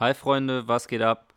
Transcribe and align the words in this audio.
Hi 0.00 0.14
Freunde, 0.14 0.68
was 0.68 0.86
geht 0.86 1.02
ab? 1.02 1.34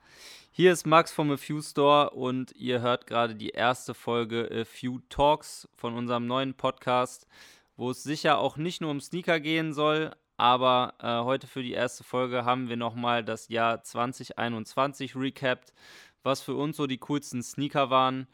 Hier 0.51 0.71
ist 0.71 0.85
Max 0.85 1.11
vom 1.11 1.31
A 1.31 1.37
Few 1.37 1.63
Store 1.63 2.11
und 2.11 2.51
ihr 2.51 2.79
hört 2.79 3.07
gerade 3.07 3.33
die 3.33 3.49
erste 3.49 3.95
Folge 3.95 4.47
A 4.51 4.65
Few 4.65 4.99
Talks 5.09 5.67
von 5.75 5.95
unserem 5.95 6.27
neuen 6.27 6.53
Podcast, 6.53 7.27
wo 7.75 7.89
es 7.89 8.03
sicher 8.03 8.37
auch 8.37 8.57
nicht 8.57 8.79
nur 8.79 8.91
um 8.91 9.01
Sneaker 9.01 9.39
gehen 9.39 9.73
soll, 9.73 10.11
aber 10.37 10.93
äh, 10.99 11.25
heute 11.25 11.47
für 11.47 11.63
die 11.63 11.71
erste 11.71 12.03
Folge 12.03 12.45
haben 12.45 12.69
wir 12.69 12.77
nochmal 12.77 13.23
das 13.23 13.47
Jahr 13.47 13.81
2021 13.81 15.15
recapped, 15.15 15.73
was 16.21 16.43
für 16.43 16.53
uns 16.53 16.77
so 16.77 16.85
die 16.85 16.99
coolsten 16.99 17.41
Sneaker 17.41 17.89
waren, 17.89 18.27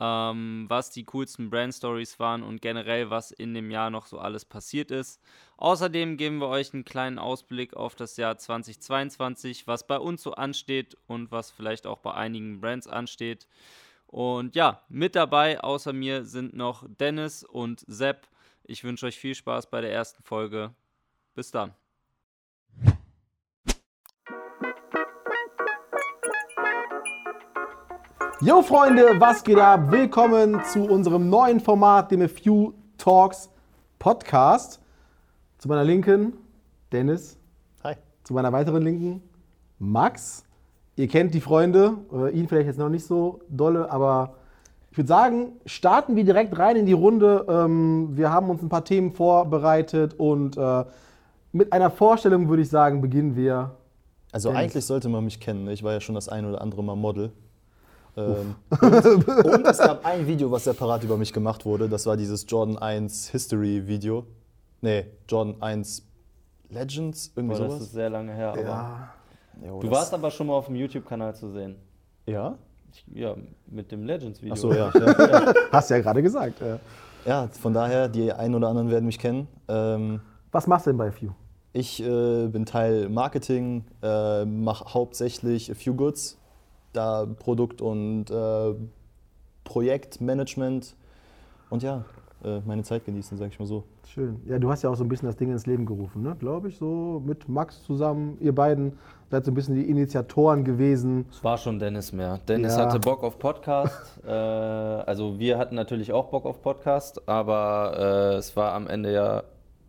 ähm, 0.00 0.66
was 0.68 0.90
die 0.90 1.04
coolsten 1.04 1.50
Brand 1.50 1.74
Stories 1.74 2.18
waren 2.18 2.42
und 2.42 2.62
generell, 2.62 3.10
was 3.10 3.30
in 3.30 3.54
dem 3.54 3.70
Jahr 3.70 3.90
noch 3.90 4.06
so 4.06 4.18
alles 4.18 4.44
passiert 4.44 4.90
ist. 4.90 5.20
Außerdem 5.56 6.16
geben 6.16 6.38
wir 6.38 6.48
euch 6.48 6.72
einen 6.72 6.84
kleinen 6.84 7.18
Ausblick 7.18 7.74
auf 7.74 7.94
das 7.96 8.16
Jahr 8.16 8.38
2022, 8.38 9.66
was 9.66 9.86
bei 9.86 9.98
uns 9.98 10.22
so 10.22 10.32
ansteht 10.32 10.96
und 11.06 11.32
was 11.32 11.50
vielleicht 11.50 11.86
auch 11.86 11.98
bei 11.98 12.14
einigen 12.14 12.60
Brands 12.60 12.86
ansteht. 12.86 13.48
Und 14.06 14.54
ja, 14.54 14.82
mit 14.88 15.16
dabei 15.16 15.60
außer 15.60 15.92
mir 15.92 16.24
sind 16.24 16.54
noch 16.54 16.84
Dennis 16.88 17.44
und 17.44 17.84
Sepp. 17.86 18.28
Ich 18.64 18.84
wünsche 18.84 19.06
euch 19.06 19.18
viel 19.18 19.34
Spaß 19.34 19.68
bei 19.68 19.80
der 19.80 19.92
ersten 19.92 20.22
Folge. 20.22 20.74
Bis 21.34 21.50
dann. 21.50 21.74
Yo 28.40 28.62
Freunde, 28.62 29.18
was 29.18 29.42
geht 29.42 29.58
ab? 29.58 29.90
Willkommen 29.90 30.62
zu 30.72 30.84
unserem 30.84 31.28
neuen 31.28 31.58
Format, 31.58 32.12
dem 32.12 32.22
A 32.22 32.28
Few 32.28 32.72
Talks 32.96 33.50
Podcast. 33.98 34.80
Zu 35.58 35.66
meiner 35.66 35.82
Linken 35.82 36.34
Dennis. 36.92 37.36
Hi. 37.82 37.94
Zu 38.22 38.34
meiner 38.34 38.52
weiteren 38.52 38.84
Linken 38.84 39.22
Max. 39.80 40.44
Ihr 40.94 41.08
kennt 41.08 41.34
die 41.34 41.40
Freunde, 41.40 41.94
äh, 42.12 42.30
ihn 42.30 42.46
vielleicht 42.46 42.68
jetzt 42.68 42.78
noch 42.78 42.88
nicht 42.88 43.04
so 43.04 43.40
dolle, 43.48 43.90
aber 43.90 44.34
ich 44.92 44.98
würde 44.98 45.08
sagen, 45.08 45.54
starten 45.66 46.14
wir 46.14 46.22
direkt 46.24 46.56
rein 46.56 46.76
in 46.76 46.86
die 46.86 46.92
Runde. 46.92 47.44
Ähm, 47.48 48.16
wir 48.16 48.30
haben 48.30 48.50
uns 48.50 48.62
ein 48.62 48.68
paar 48.68 48.84
Themen 48.84 49.10
vorbereitet 49.10 50.14
und 50.14 50.56
äh, 50.56 50.84
mit 51.50 51.72
einer 51.72 51.90
Vorstellung 51.90 52.48
würde 52.48 52.62
ich 52.62 52.68
sagen, 52.68 53.00
beginnen 53.00 53.34
wir. 53.34 53.72
Also 54.30 54.50
Dennis. 54.50 54.62
eigentlich 54.62 54.86
sollte 54.86 55.08
man 55.08 55.24
mich 55.24 55.40
kennen. 55.40 55.64
ne? 55.64 55.72
Ich 55.72 55.82
war 55.82 55.92
ja 55.92 56.00
schon 56.00 56.14
das 56.14 56.28
ein 56.28 56.44
oder 56.44 56.60
andere 56.60 56.84
Mal 56.84 56.94
Model. 56.94 57.32
Ähm, 58.18 58.54
und, 58.80 59.28
und 59.28 59.66
es 59.66 59.78
gab 59.88 60.04
ein 60.04 60.26
Video, 60.26 60.50
was 60.50 60.64
separat 60.64 61.04
über 61.04 61.16
mich 61.16 61.32
gemacht 61.32 61.64
wurde. 61.64 61.88
Das 61.88 62.04
war 62.06 62.16
dieses 62.16 62.44
Jordan 62.48 62.76
1 62.78 63.28
History 63.28 63.86
Video. 63.86 64.26
Nee, 64.80 65.06
Jordan 65.28 65.60
1 65.62 66.02
Legends, 66.70 67.32
irgendwie 67.34 67.56
Boah, 67.56 67.62
das 67.64 67.72
sowas. 67.72 67.86
ist 67.86 67.92
sehr 67.92 68.10
lange 68.10 68.32
her. 68.34 68.50
Aber 68.52 68.60
Ja, 68.62 69.10
Jo, 69.66 69.80
Du 69.80 69.88
das- 69.88 69.96
warst 69.98 70.14
aber 70.14 70.30
schon 70.30 70.46
mal 70.48 70.54
auf 70.54 70.66
dem 70.66 70.76
YouTube-Kanal 70.76 71.34
zu 71.34 71.50
sehen. 71.50 71.76
Ja? 72.26 72.56
Ich, 72.92 73.04
ja, 73.14 73.34
mit 73.66 73.90
dem 73.92 74.04
Legends-Video. 74.04 74.52
Achso, 74.52 74.72
ja. 74.72 74.90
ja. 74.94 75.54
hast 75.72 75.90
du 75.90 75.94
ja 75.94 76.00
gerade 76.00 76.22
gesagt. 76.22 76.60
äh. 76.60 76.78
Ja, 77.26 77.48
von 77.60 77.74
daher, 77.74 78.08
die 78.08 78.32
einen 78.32 78.54
oder 78.54 78.68
anderen 78.68 78.90
werden 78.90 79.04
mich 79.06 79.18
kennen. 79.18 79.48
Ähm, 79.68 80.20
Was 80.52 80.66
machst 80.66 80.86
du 80.86 80.90
denn 80.90 80.96
bei 80.98 81.10
Few? 81.10 81.30
Ich 81.72 82.02
äh, 82.02 82.46
bin 82.46 82.64
Teil 82.64 83.08
Marketing, 83.08 83.84
äh, 84.02 84.44
mache 84.44 84.94
hauptsächlich 84.94 85.70
A 85.70 85.74
Few 85.74 85.94
Goods, 85.94 86.37
da 86.92 87.26
Produkt- 87.26 87.82
und 87.82 88.30
äh, 88.30 88.74
Projektmanagement 89.64 90.94
und 91.70 91.82
ja, 91.82 92.04
äh, 92.44 92.60
meine 92.64 92.82
Zeit 92.82 93.04
genießen, 93.04 93.36
sag 93.36 93.48
ich 93.52 93.58
mal 93.58 93.66
so. 93.66 93.84
Schön. 94.06 94.40
Ja, 94.46 94.58
du 94.58 94.70
hast 94.70 94.82
ja 94.82 94.90
auch 94.90 94.94
so 94.96 95.04
ein 95.04 95.08
bisschen 95.08 95.26
das 95.26 95.36
Ding 95.36 95.50
ins 95.50 95.66
Leben 95.66 95.84
gerufen, 95.84 96.22
ne? 96.22 96.36
glaube 96.38 96.68
ich, 96.68 96.78
so 96.78 97.22
mit 97.26 97.48
Max 97.48 97.82
zusammen. 97.82 98.38
Ihr 98.40 98.54
beiden 98.54 98.92
seid 99.30 99.44
so 99.44 99.50
ein 99.50 99.54
bisschen 99.54 99.74
die 99.74 99.90
Initiatoren 99.90 100.64
gewesen. 100.64 101.26
Es 101.30 101.44
war 101.44 101.58
schon 101.58 101.78
Dennis 101.78 102.12
mehr. 102.12 102.38
Dennis 102.48 102.76
Ja. 102.76 102.86
hatte 102.86 103.00
Bock 103.00 103.22
auf 103.22 103.38
Podcast. 103.38 104.20
äh, 104.26 104.30
also 104.30 105.38
wir 105.38 105.58
hatten 105.58 105.74
natürlich 105.74 106.12
auch 106.12 106.26
Bock 106.30 106.46
auf 106.46 106.62
Podcast, 106.62 107.28
aber 107.28 108.32
äh, 108.32 108.36
es 108.36 108.56
war 108.56 108.72
am 108.72 108.86
Ende 108.86 109.12
ja, 109.12 109.42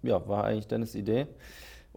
ja, 0.03 0.27
war 0.27 0.43
eigentlich 0.43 0.67
Dennis 0.67 0.95
Idee. 0.95 1.27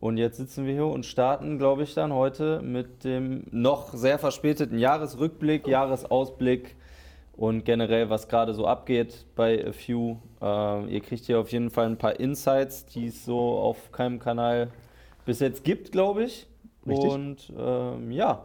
Und 0.02 0.16
jetzt 0.16 0.36
sitzen 0.36 0.66
wir 0.66 0.72
hier 0.72 0.86
und 0.86 1.06
starten, 1.06 1.58
glaube 1.58 1.84
ich, 1.84 1.94
dann 1.94 2.12
heute 2.12 2.60
mit 2.60 3.04
dem 3.04 3.44
noch 3.52 3.94
sehr 3.94 4.18
verspäteten 4.18 4.76
Jahresrückblick, 4.76 5.68
Jahresausblick 5.68 6.74
und 7.36 7.64
generell, 7.64 8.10
was 8.10 8.26
gerade 8.26 8.52
so 8.52 8.66
abgeht 8.66 9.24
bei 9.36 9.64
A 9.64 9.70
Few. 9.70 10.16
Äh, 10.40 10.86
ihr 10.92 11.00
kriegt 11.02 11.26
hier 11.26 11.38
auf 11.38 11.52
jeden 11.52 11.70
Fall 11.70 11.86
ein 11.86 11.98
paar 11.98 12.18
Insights, 12.18 12.84
die 12.86 13.06
es 13.06 13.24
so 13.24 13.38
auf 13.38 13.92
keinem 13.92 14.18
Kanal 14.18 14.72
bis 15.24 15.38
jetzt 15.38 15.62
gibt, 15.62 15.92
glaube 15.92 16.24
ich. 16.24 16.48
Richtig. 16.84 17.08
Und 17.08 17.52
ähm, 17.56 18.10
ja, 18.10 18.44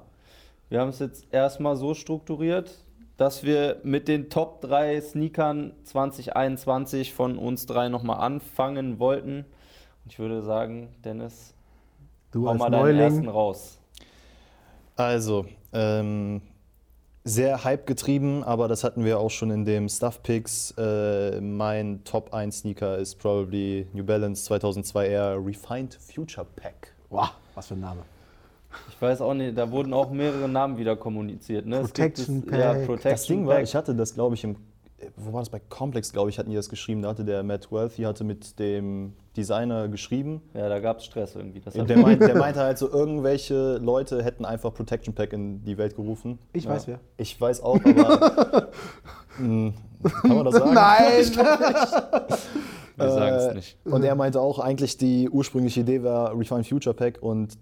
wir 0.69 0.79
haben 0.79 0.89
es 0.89 0.99
jetzt 0.99 1.25
erstmal 1.31 1.75
so 1.75 1.95
strukturiert, 1.95 2.85
dass 3.17 3.43
wir 3.43 3.77
mit 3.81 4.07
den 4.07 4.29
Top 4.29 4.61
3 4.61 5.01
Sneakern 5.01 5.73
2021 5.85 7.15
von 7.15 7.39
uns 7.39 7.65
drei 7.65 7.89
nochmal 7.89 8.19
anfangen 8.19 8.99
wollten. 8.99 9.45
Ich 10.09 10.19
würde 10.19 10.41
sagen, 10.41 10.89
Dennis, 11.03 11.53
Du 12.31 12.47
hau 12.47 12.53
mal 12.55 12.69
deinen 12.69 12.97
ersten 12.99 13.17
Neuling. 13.19 13.29
raus. 13.31 13.77
Also, 14.95 15.45
ähm, 15.73 16.41
sehr 17.23 17.63
Hype 17.63 17.85
getrieben, 17.85 18.43
aber 18.43 18.67
das 18.67 18.83
hatten 18.83 19.03
wir 19.03 19.19
auch 19.19 19.29
schon 19.29 19.51
in 19.51 19.65
dem 19.65 19.89
Stuff 19.89 20.23
Picks. 20.23 20.71
Äh, 20.77 21.41
mein 21.41 22.03
Top 22.05 22.33
1 22.33 22.59
Sneaker 22.59 22.97
ist 22.97 23.15
probably 23.19 23.85
New 23.93 24.03
Balance 24.03 24.45
2002 24.45 25.07
Air 25.09 25.45
Refined 25.45 25.93
Future 25.95 26.47
Pack. 26.55 26.93
Wow, 27.09 27.29
was 27.53 27.67
für 27.67 27.73
ein 27.75 27.81
Name. 27.81 28.01
Ich 28.89 29.01
weiß 29.01 29.21
auch 29.21 29.33
nicht, 29.33 29.57
da 29.57 29.69
wurden 29.71 29.93
auch 29.93 30.09
mehrere 30.11 30.47
Namen 30.47 30.77
wieder 30.77 30.95
kommuniziert. 30.95 31.65
Ne? 31.65 31.81
Protection 31.81 32.45
das- 32.45 32.59
Ja, 32.59 32.73
Pack. 32.73 32.85
Protection 32.85 33.11
Das 33.11 33.25
Ding 33.27 33.47
war, 33.47 33.55
Pack. 33.55 33.63
ich 33.63 33.75
hatte 33.75 33.93
das, 33.95 34.13
glaube 34.13 34.35
ich, 34.35 34.43
im. 34.43 34.55
Wo 35.15 35.31
war 35.33 35.41
das? 35.41 35.49
Bei 35.49 35.59
Complex, 35.69 36.11
glaube 36.11 36.29
ich, 36.29 36.39
hatten 36.39 36.49
die 36.49 36.55
das 36.55 36.69
geschrieben. 36.69 37.01
Da 37.03 37.09
hatte 37.09 37.23
der 37.25 37.43
Matt 37.43 37.71
Wealthy 37.71 38.03
hatte 38.03 38.23
mit 38.23 38.57
dem 38.57 39.13
Designer 39.37 39.87
geschrieben. 39.87 40.41
Ja, 40.53 40.67
da 40.67 40.79
gab 40.79 40.97
es 40.97 41.05
Stress 41.05 41.35
irgendwie. 41.35 41.61
Der, 41.61 41.97
meint, 41.97 42.21
der 42.21 42.35
meinte 42.37 42.59
halt 42.59 42.77
so, 42.77 42.89
irgendwelche 42.91 43.77
Leute 43.77 44.23
hätten 44.23 44.45
einfach 44.45 44.73
Protection 44.73 45.13
Pack 45.13 45.33
in 45.33 45.63
die 45.63 45.77
Welt 45.77 45.95
gerufen. 45.95 46.39
Ich 46.53 46.65
Ja. 46.65 46.71
weiß 46.71 46.87
wer. 46.87 46.99
Ich 47.17 47.39
weiß 47.39 47.61
auch, 47.61 47.79
aber. 47.85 48.69
mh, 49.39 49.73
kann 50.21 50.35
man 50.35 50.45
das 50.45 50.55
sagen? 50.55 50.75
wir 52.97 53.11
sagen 53.11 53.35
es 53.35 53.45
Äh, 53.45 53.53
nicht. 53.55 53.77
Und 53.85 54.03
er 54.03 54.15
meinte 54.15 54.41
auch, 54.41 54.59
eigentlich 54.59 54.97
die 54.97 55.29
ursprüngliche 55.29 55.81
Idee 55.81 56.03
war 56.03 56.37
Refined 56.37 56.67
Future 56.67 56.95
Pack 56.95 57.19
und 57.21 57.57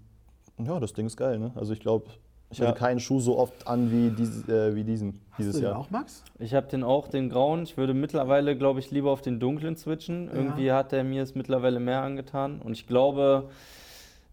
ja, 0.57 0.79
das 0.79 0.93
Ding 0.93 1.05
ist 1.07 1.17
geil, 1.17 1.37
ne? 1.37 1.51
Also 1.55 1.73
ich 1.73 1.81
glaube, 1.81 2.05
ich 2.49 2.59
Ja. 2.59 2.67
hatte 2.67 2.79
keinen 2.79 2.99
Schuh 2.99 3.19
so 3.19 3.37
oft 3.37 3.67
an 3.67 3.91
wie, 3.91 4.09
dies, 4.09 4.47
äh, 4.47 4.75
wie 4.75 4.83
diesen 4.83 5.19
dieses 5.37 5.55
Hast 5.55 5.61
du 5.61 5.65
den 5.65 5.69
Jahr. 5.71 5.79
auch, 5.79 5.89
Max? 5.89 6.23
Ich 6.39 6.53
habe 6.53 6.67
den 6.67 6.83
auch, 6.83 7.07
den 7.09 7.29
grauen. 7.29 7.63
Ich 7.63 7.75
würde 7.77 7.93
mittlerweile, 7.93 8.55
glaube 8.57 8.79
ich, 8.79 8.91
lieber 8.91 9.11
auf 9.11 9.21
den 9.21 9.39
dunklen 9.39 9.75
switchen. 9.75 10.29
Irgendwie 10.33 10.71
hat 10.71 10.91
der 10.93 11.03
mir 11.03 11.23
es 11.23 11.35
mittlerweile 11.35 11.79
mehr 11.81 12.01
angetan. 12.01 12.61
Und 12.63 12.71
ich 12.73 12.87
glaube, 12.87 13.49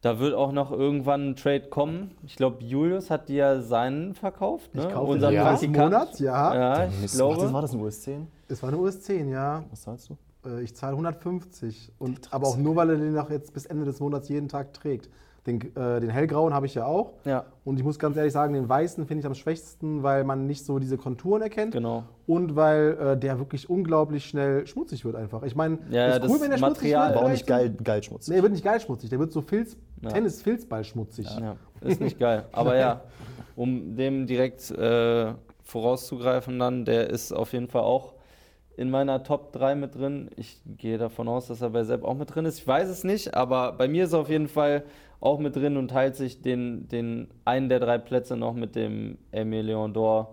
da 0.01 0.19
wird 0.21 0.35
auch 0.35 0.53
noch 0.53 0.71
irgendwann 0.71 1.31
ein 1.31 1.37
Trade 1.37 1.63
kommen. 1.69 2.13
Ich 2.25 2.37
glaube, 2.37 2.63
Julius 2.63 3.11
hat 3.11 3.29
dir 3.29 3.37
ja 3.37 3.61
seinen 3.61 4.15
verkauft. 4.15 4.75
Ne? 4.75 4.83
Ich 4.83 4.93
kaufe 4.93 5.13
Unser 5.13 5.29
den 5.31 5.35
Ja. 5.75 5.85
Monat, 5.85 6.21
ja. 6.21 6.55
Ja, 6.55 6.87
ich 6.87 7.01
Mist, 7.01 7.15
glaube. 7.17 7.43
was 7.43 7.53
war 7.53 7.63
das 7.63 7.73
ein 7.73 7.81
US10? 7.81 8.27
Es 8.49 8.63
war 8.63 8.69
eine 8.69 8.79
US 8.79 9.01
10, 9.03 9.29
ja. 9.29 9.65
Was 9.71 9.83
zahlst 9.83 10.11
du? 10.11 10.49
Äh, 10.49 10.63
Ich 10.63 10.75
zahle 10.77 10.93
150. 10.97 11.93
Und, 11.99 12.33
aber 12.33 12.47
auch 12.49 12.57
nur, 12.57 12.77
weil 12.77 12.91
er 12.91 12.97
den 12.97 13.17
auch 13.19 13.31
jetzt 13.31 13.53
bis 13.55 13.67
Ende 13.67 13.85
des 13.85 13.99
Monats 14.01 14.29
jeden 14.29 14.49
Tag 14.49 14.73
trägt. 14.75 15.09
Den, 15.45 15.61
äh, 15.75 15.99
den 16.01 16.09
hellgrauen 16.11 16.55
habe 16.55 16.67
ich 16.67 16.75
ja 16.77 16.87
auch. 16.87 17.15
Ja, 17.25 17.47
Und 17.65 17.77
ich 17.77 17.85
muss 17.85 17.99
ganz 17.99 18.17
ehrlich 18.17 18.33
sagen, 18.33 18.55
den 18.55 18.69
weißen 18.69 19.07
finde 19.07 19.21
ich 19.23 19.27
am 19.27 19.35
schwächsten, 19.35 20.05
weil 20.05 20.23
man 20.23 20.47
nicht 20.47 20.65
so 20.65 20.79
diese 20.79 20.97
Konturen 20.97 21.43
erkennt. 21.43 21.73
genau. 21.73 22.05
Und 22.29 22.55
weil 22.55 22.97
äh, 23.01 23.17
der 23.19 23.41
wirklich 23.41 23.69
unglaublich 23.69 24.25
schnell 24.25 24.65
schmutzig 24.69 25.05
wird 25.05 25.17
einfach. 25.17 25.43
Ich 25.43 25.57
meine, 25.57 25.79
Ja, 25.91 26.07
ist 26.11 26.23
cool, 26.23 26.29
das 26.29 26.41
wenn 26.43 26.51
der 26.51 26.61
Material- 26.61 26.61
schmutzig 26.61 26.97
Aber 26.97 27.09
wird. 27.09 27.17
auch 27.17 27.21
vielleicht 27.25 27.43
nicht 27.43 27.47
geil, 27.49 27.77
geil 27.83 28.03
schmutzig. 28.05 28.31
Nee, 28.31 28.37
er 28.37 28.43
wird 28.43 28.53
nicht 28.53 28.65
geil 28.65 28.81
schmutzig. 28.81 29.11
Der 29.11 29.19
wird 29.19 29.33
so 29.33 29.41
Filz, 29.43 29.77
Ja. 30.01 30.11
Tennis-Filzball 30.11 30.85
schmutzig. 30.85 31.27
Ja, 31.41 31.57
ist 31.81 32.01
nicht 32.01 32.21
geil. 32.21 32.45
Aber 32.53 32.77
ja, 32.77 33.01
um 33.57 33.97
dem 33.97 34.29
direkt 34.29 34.71
äh, 34.71 35.33
vorauszugreifen 35.65 36.59
dann, 36.61 36.85
der 36.85 37.11
ist 37.11 37.33
auf 37.33 37.53
jeden 37.53 37.67
Fall 37.69 37.83
auch 37.83 38.15
in 38.77 38.91
meiner 38.91 39.23
Top 39.23 39.53
3 39.53 39.75
mit 39.75 39.95
drin. 39.95 40.31
Ich 40.37 40.61
gehe 40.77 40.99
davon 40.99 41.29
aus, 41.29 41.49
dass 41.49 41.63
er 41.63 41.71
bei 41.71 41.85
Sepp 41.85 42.05
auch 42.05 42.15
mit 42.15 42.35
drin 42.35 42.45
ist. 42.45 42.59
Ich 42.59 42.67
weiß 42.67 42.89
es 42.89 43.05
nicht, 43.05 43.35
aber 43.35 43.73
bei 43.73 43.89
mir 43.89 44.05
ist 44.05 44.13
er 44.13 44.21
auf 44.21 44.31
jeden 44.31 44.49
Fall 44.49 44.85
auch 45.21 45.39
mit 45.39 45.57
drin 45.57 45.77
und 45.77 45.89
teilt 45.89 46.17
sich 46.17 46.43
den, 46.43 46.89
den 46.89 47.29
einen 47.45 47.69
der 47.69 47.81
drei 47.81 47.99
Plätze 47.99 48.37
noch 48.37 48.55
mit 48.55 48.75
dem 48.75 49.19
Aimé 49.33 49.63
Leon 49.63 49.95
d'Or 49.95 50.29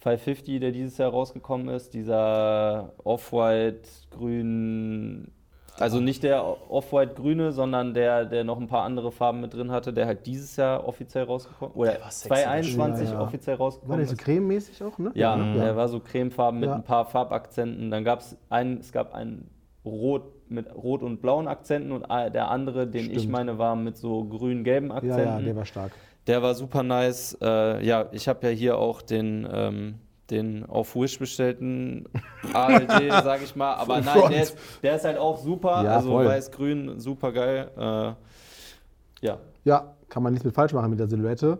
550, 0.00 0.60
der 0.60 0.72
dieses 0.72 0.98
Jahr 0.98 1.10
rausgekommen 1.10 1.68
ist. 1.68 1.94
Dieser 1.94 2.92
Off-White, 3.04 3.88
grün, 4.10 5.32
also 5.78 6.00
nicht 6.00 6.22
der 6.22 6.44
Off-White-grüne, 6.70 7.52
sondern 7.52 7.94
der, 7.94 8.24
der 8.24 8.44
noch 8.44 8.58
ein 8.60 8.66
paar 8.68 8.82
andere 8.84 9.12
Farben 9.12 9.40
mit 9.40 9.54
drin 9.54 9.70
hatte, 9.70 9.92
der 9.92 10.06
halt 10.06 10.26
dieses 10.26 10.56
Jahr 10.56 10.86
offiziell 10.86 11.24
rausgekommen 11.24 11.74
oder 11.74 11.92
Der 11.92 12.00
war 12.02 12.10
sexy, 12.10 12.28
2021 12.28 13.08
Ja, 13.08 13.14
ja. 13.14 13.20
offiziell 13.20 13.58
War 13.58 13.66
rausgekommen 13.66 13.98
der 13.98 14.06
so 14.06 14.12
ist. 14.14 14.18
crememäßig 14.20 14.82
auch, 14.82 14.98
ne? 14.98 15.10
Ja, 15.14 15.36
ne? 15.36 15.54
der 15.60 15.76
war 15.76 15.88
so 15.88 16.00
cremefarben 16.00 16.60
mit 16.60 16.68
Ja. 16.68 16.76
ein 16.76 16.84
paar 16.84 17.06
Farbakzenten. 17.06 17.90
Dann 17.90 18.04
gab 18.04 18.20
es 18.20 18.36
einen, 18.48 18.78
es 18.80 18.92
gab 18.92 19.14
einen 19.14 19.50
Rot 19.84 20.32
mit 20.48 20.72
rot 20.74 21.02
und 21.02 21.20
blauen 21.20 21.48
Akzenten 21.48 21.92
und 21.92 22.06
der 22.08 22.50
andere, 22.50 22.86
den 22.86 23.06
ich 23.10 23.18
Stimmt. 23.18 23.32
meine, 23.32 23.58
war 23.58 23.74
mit 23.76 23.96
so 23.96 24.24
grün-gelben 24.24 24.90
ja, 24.90 24.94
Akzenten. 24.96 25.18
ja, 25.24 25.40
der 25.40 25.56
war 25.56 25.64
stark. 25.64 25.92
Der 26.26 26.42
war 26.42 26.54
super 26.54 26.82
nice. 26.82 27.36
Äh, 27.40 27.84
ja, 27.84 28.06
ich 28.12 28.26
habe 28.28 28.46
ja 28.48 28.52
hier 28.52 28.78
auch 28.78 29.02
den, 29.02 29.46
ähm, 29.52 29.94
den 30.30 30.64
auf 30.66 30.94
Wish 30.96 31.18
bestellten 31.18 32.06
ALD, 32.52 32.90
sage 33.10 33.44
ich 33.44 33.54
mal. 33.56 33.74
Aber 33.74 34.00
nein, 34.00 34.30
der 34.30 34.42
ist, 34.42 34.56
der 34.82 34.96
ist 34.96 35.04
halt 35.04 35.18
auch 35.18 35.38
super. 35.38 35.82
Ja, 35.84 35.96
also 35.96 36.14
weiß-grün, 36.14 36.98
super 36.98 37.32
geil. 37.32 37.70
Äh, 37.76 39.26
ja, 39.26 39.38
Ja, 39.64 39.94
kann 40.08 40.22
man 40.22 40.32
nichts 40.32 40.44
mit 40.44 40.54
falsch 40.54 40.72
machen 40.72 40.90
mit 40.90 40.98
der 40.98 41.08
Silhouette. 41.08 41.58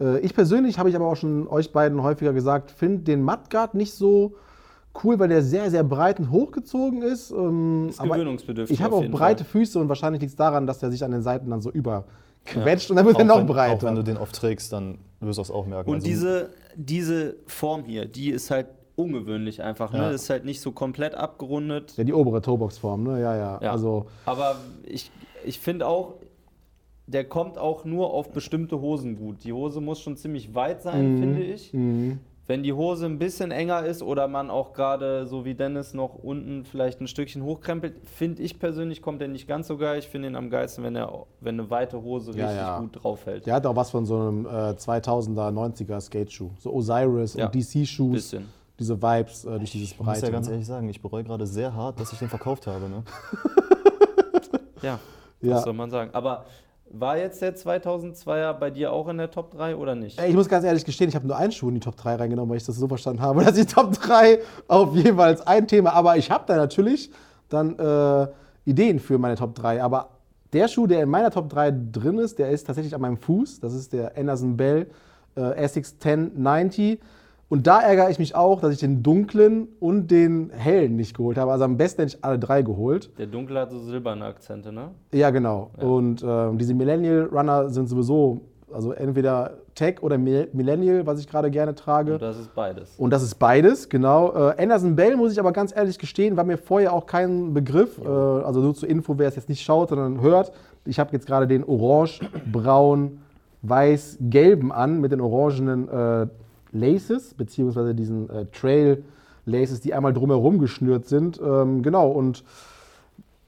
Äh, 0.00 0.18
ich 0.20 0.34
persönlich, 0.34 0.78
habe 0.78 0.88
ich 0.88 0.96
aber 0.96 1.06
auch 1.06 1.16
schon 1.16 1.48
euch 1.48 1.72
beiden 1.72 2.02
häufiger 2.02 2.32
gesagt, 2.32 2.70
finde 2.70 2.98
den 3.02 3.22
Mudguard 3.22 3.74
nicht 3.74 3.94
so 3.94 4.34
cool, 5.02 5.18
weil 5.18 5.28
der 5.28 5.42
sehr, 5.42 5.70
sehr 5.70 5.84
breit 5.84 6.20
und 6.20 6.30
hochgezogen 6.30 7.02
ist. 7.02 7.30
Ähm, 7.30 7.88
ist 7.88 8.00
aber 8.00 8.14
gewöhnungsbedürftig. 8.14 8.78
ich 8.78 8.84
habe 8.84 8.94
auch 8.94 9.04
breite 9.06 9.44
Fall. 9.44 9.60
Füße 9.60 9.78
und 9.78 9.88
wahrscheinlich 9.88 10.20
liegt 10.20 10.32
es 10.32 10.36
daran, 10.36 10.66
dass 10.66 10.78
der 10.78 10.90
sich 10.90 11.02
an 11.04 11.10
den 11.12 11.22
Seiten 11.22 11.50
dann 11.50 11.60
so 11.62 11.70
überquetscht 11.70 12.90
und 12.90 12.96
dann 12.96 13.06
wird 13.06 13.18
er 13.18 13.24
noch 13.24 13.44
breiter. 13.46 13.74
Auch 13.74 13.82
wenn 13.82 13.94
du 13.94 14.02
den 14.02 14.16
oft 14.18 14.34
trägst, 14.34 14.72
dann 14.72 14.98
wirst 15.20 15.38
du 15.38 15.42
es 15.42 15.50
auch 15.50 15.66
merken. 15.66 15.88
Und 15.88 15.96
Also, 15.96 16.06
diese, 16.06 16.50
diese 16.76 17.36
Form 17.46 17.84
hier, 17.84 18.06
die 18.06 18.30
ist 18.30 18.50
halt 18.50 18.66
ungewöhnlich 18.96 19.62
einfach. 19.62 19.92
Ne? 19.92 19.98
Ja. 19.98 20.10
Ist 20.10 20.28
halt 20.30 20.44
nicht 20.44 20.60
so 20.60 20.72
komplett 20.72 21.14
abgerundet. 21.14 21.96
ja, 21.96 22.04
die 22.04 22.12
obere 22.12 22.42
Toebox-Form, 22.42 23.02
ne? 23.04 23.20
Ja, 23.20 23.36
ja. 23.36 23.58
Ja. 23.62 23.72
Also, 23.72 24.06
Aber 24.26 24.56
ich, 24.84 25.10
ich 25.44 25.58
finde 25.58 25.86
auch, 25.86 26.14
der 27.06 27.24
kommt 27.24 27.58
auch 27.58 27.84
nur 27.84 28.12
auf 28.12 28.30
bestimmte 28.32 28.80
Hosen 28.80 29.16
gut. 29.16 29.44
Die 29.44 29.52
Hose 29.52 29.80
muss 29.80 30.00
schon 30.00 30.16
ziemlich 30.16 30.54
weit 30.54 30.82
sein, 30.82 31.14
Mhm. 31.16 31.20
finde 31.20 31.42
ich. 31.42 31.72
mh. 31.72 32.16
Wenn 32.52 32.62
die 32.62 32.74
Hose 32.74 33.06
ein 33.06 33.18
bisschen 33.18 33.50
enger 33.50 33.82
ist 33.86 34.02
oder 34.02 34.28
man 34.28 34.50
auch 34.50 34.74
gerade, 34.74 35.26
so 35.26 35.46
wie 35.46 35.54
Dennis, 35.54 35.94
noch 35.94 36.16
unten 36.16 36.64
vielleicht 36.66 37.00
ein 37.00 37.06
Stückchen 37.08 37.42
hochkrempelt, 37.42 37.94
finde 38.06 38.42
ich 38.42 38.58
persönlich, 38.58 39.00
kommt 39.00 39.22
der 39.22 39.28
nicht 39.28 39.48
ganz 39.48 39.68
so 39.68 39.78
geil. 39.78 39.98
Ich 40.00 40.08
finde 40.08 40.28
ihn 40.28 40.36
am 40.36 40.50
geilsten, 40.50 40.84
wenn, 40.84 40.94
er, 40.94 41.24
wenn 41.40 41.58
eine 41.58 41.70
weite 41.70 42.02
Hose 42.02 42.32
Ja, 42.32 42.44
richtig 42.44 42.60
ja. 42.60 42.78
gut 42.78 43.02
draufhält. 43.02 43.46
der 43.46 43.54
hat 43.54 43.64
auch 43.64 43.74
was 43.74 43.90
von 43.90 44.04
so 44.04 44.18
einem 44.20 44.44
äh, 44.44 44.48
2000er, 44.74 45.50
90er 45.50 45.98
Skateschuh. 45.98 46.50
So 46.58 46.74
Osiris 46.74 47.32
Ja. 47.32 47.46
und 47.46 47.54
DC-Shoes. 47.54 48.12
Bisschen. 48.12 48.48
Diese 48.78 49.00
Vibes 49.00 49.46
äh, 49.46 49.56
durch 49.58 49.70
dieses 49.72 49.92
ich 49.92 49.98
muss 49.98 50.06
Breite. 50.08 50.26
ja 50.26 50.32
ganz 50.32 50.46
ne? 50.46 50.52
ehrlich 50.52 50.66
sagen, 50.66 50.90
ich 50.90 51.00
bereue 51.00 51.24
gerade 51.24 51.46
sehr 51.46 51.74
hart, 51.74 51.98
dass 52.00 52.12
ich 52.12 52.18
den 52.18 52.28
verkauft 52.28 52.66
habe. 52.66 52.86
Ne? 52.90 53.02
Ja, 54.82 54.98
Ja. 55.40 55.54
was 55.54 55.64
soll 55.64 55.72
man 55.72 55.90
sagen. 55.90 56.10
Aber 56.12 56.44
war 56.92 57.16
jetzt 57.16 57.40
der 57.40 57.56
2002er 57.56 58.52
bei 58.54 58.70
dir 58.70 58.92
auch 58.92 59.08
in 59.08 59.18
der 59.18 59.30
Top 59.30 59.50
3 59.52 59.76
oder 59.76 59.94
nicht? 59.94 60.20
Ich 60.20 60.34
muss 60.34 60.48
ganz 60.48 60.64
ehrlich 60.64 60.84
gestehen, 60.84 61.08
ich 61.08 61.14
habe 61.14 61.26
nur 61.26 61.36
einen 61.36 61.52
Schuh 61.52 61.68
in 61.68 61.74
die 61.74 61.80
Top 61.80 61.96
3 61.96 62.16
reingenommen, 62.16 62.50
weil 62.50 62.58
ich 62.58 62.64
das 62.64 62.76
so 62.76 62.86
verstanden 62.86 63.22
habe, 63.22 63.44
dass 63.44 63.54
die 63.54 63.64
Top 63.64 63.92
3 63.92 64.38
auf 64.68 64.94
jeweils 64.94 65.40
ein 65.46 65.66
Thema. 65.66 65.92
Aber 65.94 66.16
ich 66.16 66.30
habe 66.30 66.44
da 66.46 66.56
natürlich 66.56 67.10
dann 67.48 67.78
äh, 67.78 68.26
Ideen 68.64 68.98
für 68.98 69.18
meine 69.18 69.36
Top 69.36 69.54
3. 69.54 69.82
Aber 69.82 70.10
der 70.52 70.68
Schuh, 70.68 70.86
der 70.86 71.02
in 71.02 71.08
meiner 71.08 71.30
Top 71.30 71.48
3 71.48 71.72
drin 71.92 72.18
ist, 72.18 72.38
der 72.38 72.50
ist 72.50 72.66
tatsächlich 72.66 72.94
an 72.94 73.00
meinem 73.00 73.16
Fuß. 73.16 73.60
Das 73.60 73.72
ist 73.72 73.92
der 73.92 74.16
Anderson 74.16 74.56
Bell 74.56 74.86
äh, 75.36 75.54
Essex 75.56 75.94
1090. 75.94 77.00
Und 77.52 77.66
da 77.66 77.82
ärgere 77.82 78.08
ich 78.08 78.18
mich 78.18 78.34
auch, 78.34 78.62
dass 78.62 78.72
ich 78.72 78.78
den 78.78 79.02
dunklen 79.02 79.68
und 79.78 80.10
den 80.10 80.48
hellen 80.48 80.96
nicht 80.96 81.14
geholt 81.14 81.36
habe. 81.36 81.52
Also 81.52 81.64
am 81.66 81.76
besten 81.76 82.00
hätte 82.00 82.16
ich 82.16 82.24
alle 82.24 82.38
drei 82.38 82.62
geholt. 82.62 83.10
Der 83.18 83.26
Dunkle 83.26 83.60
hat 83.60 83.70
so 83.70 83.78
silberne 83.78 84.24
Akzente, 84.24 84.72
ne? 84.72 84.92
Ja, 85.12 85.28
genau. 85.28 85.70
Und 85.78 86.24
ähm, 86.26 86.56
diese 86.56 86.72
Millennial 86.72 87.28
Runner 87.30 87.68
sind 87.68 87.90
sowieso, 87.90 88.40
also 88.72 88.92
entweder 88.92 89.58
Tech 89.74 89.96
oder 90.02 90.16
Mil- 90.16 90.48
Millennial, 90.54 91.04
was 91.04 91.20
ich 91.20 91.28
gerade 91.28 91.50
gerne 91.50 91.74
trage. 91.74 92.14
Und 92.14 92.22
das 92.22 92.38
ist 92.38 92.54
beides. 92.54 92.94
Und 92.96 93.12
das 93.12 93.22
ist 93.22 93.34
beides, 93.34 93.90
genau. 93.90 94.32
Äh, 94.32 94.62
Anderson 94.62 94.96
Bell, 94.96 95.14
muss 95.18 95.32
ich 95.32 95.38
aber 95.38 95.52
ganz 95.52 95.76
ehrlich 95.76 95.98
gestehen, 95.98 96.38
war 96.38 96.44
mir 96.44 96.56
vorher 96.56 96.94
auch 96.94 97.04
kein 97.04 97.52
Begriff. 97.52 97.98
Äh, 98.02 98.08
also 98.08 98.62
nur 98.62 98.74
zur 98.74 98.88
Info, 98.88 99.18
wer 99.18 99.28
es 99.28 99.36
jetzt 99.36 99.50
nicht 99.50 99.60
schaut, 99.60 99.90
sondern 99.90 100.22
hört. 100.22 100.52
Ich 100.86 100.98
habe 100.98 101.12
jetzt 101.12 101.26
gerade 101.26 101.46
den 101.46 101.64
orange, 101.64 102.20
braun, 102.50 103.18
weiß, 103.60 104.16
gelben 104.22 104.72
an 104.72 105.02
mit 105.02 105.12
den 105.12 105.20
orangenen 105.20 105.88
äh, 105.90 106.26
Laces, 106.72 107.34
beziehungsweise 107.34 107.94
diesen 107.94 108.28
äh, 108.30 108.46
Trail 108.46 109.04
Laces, 109.44 109.80
die 109.80 109.92
einmal 109.94 110.12
drumherum 110.12 110.58
geschnürt 110.58 111.06
sind. 111.06 111.40
Ähm, 111.44 111.82
genau, 111.82 112.10
und 112.10 112.44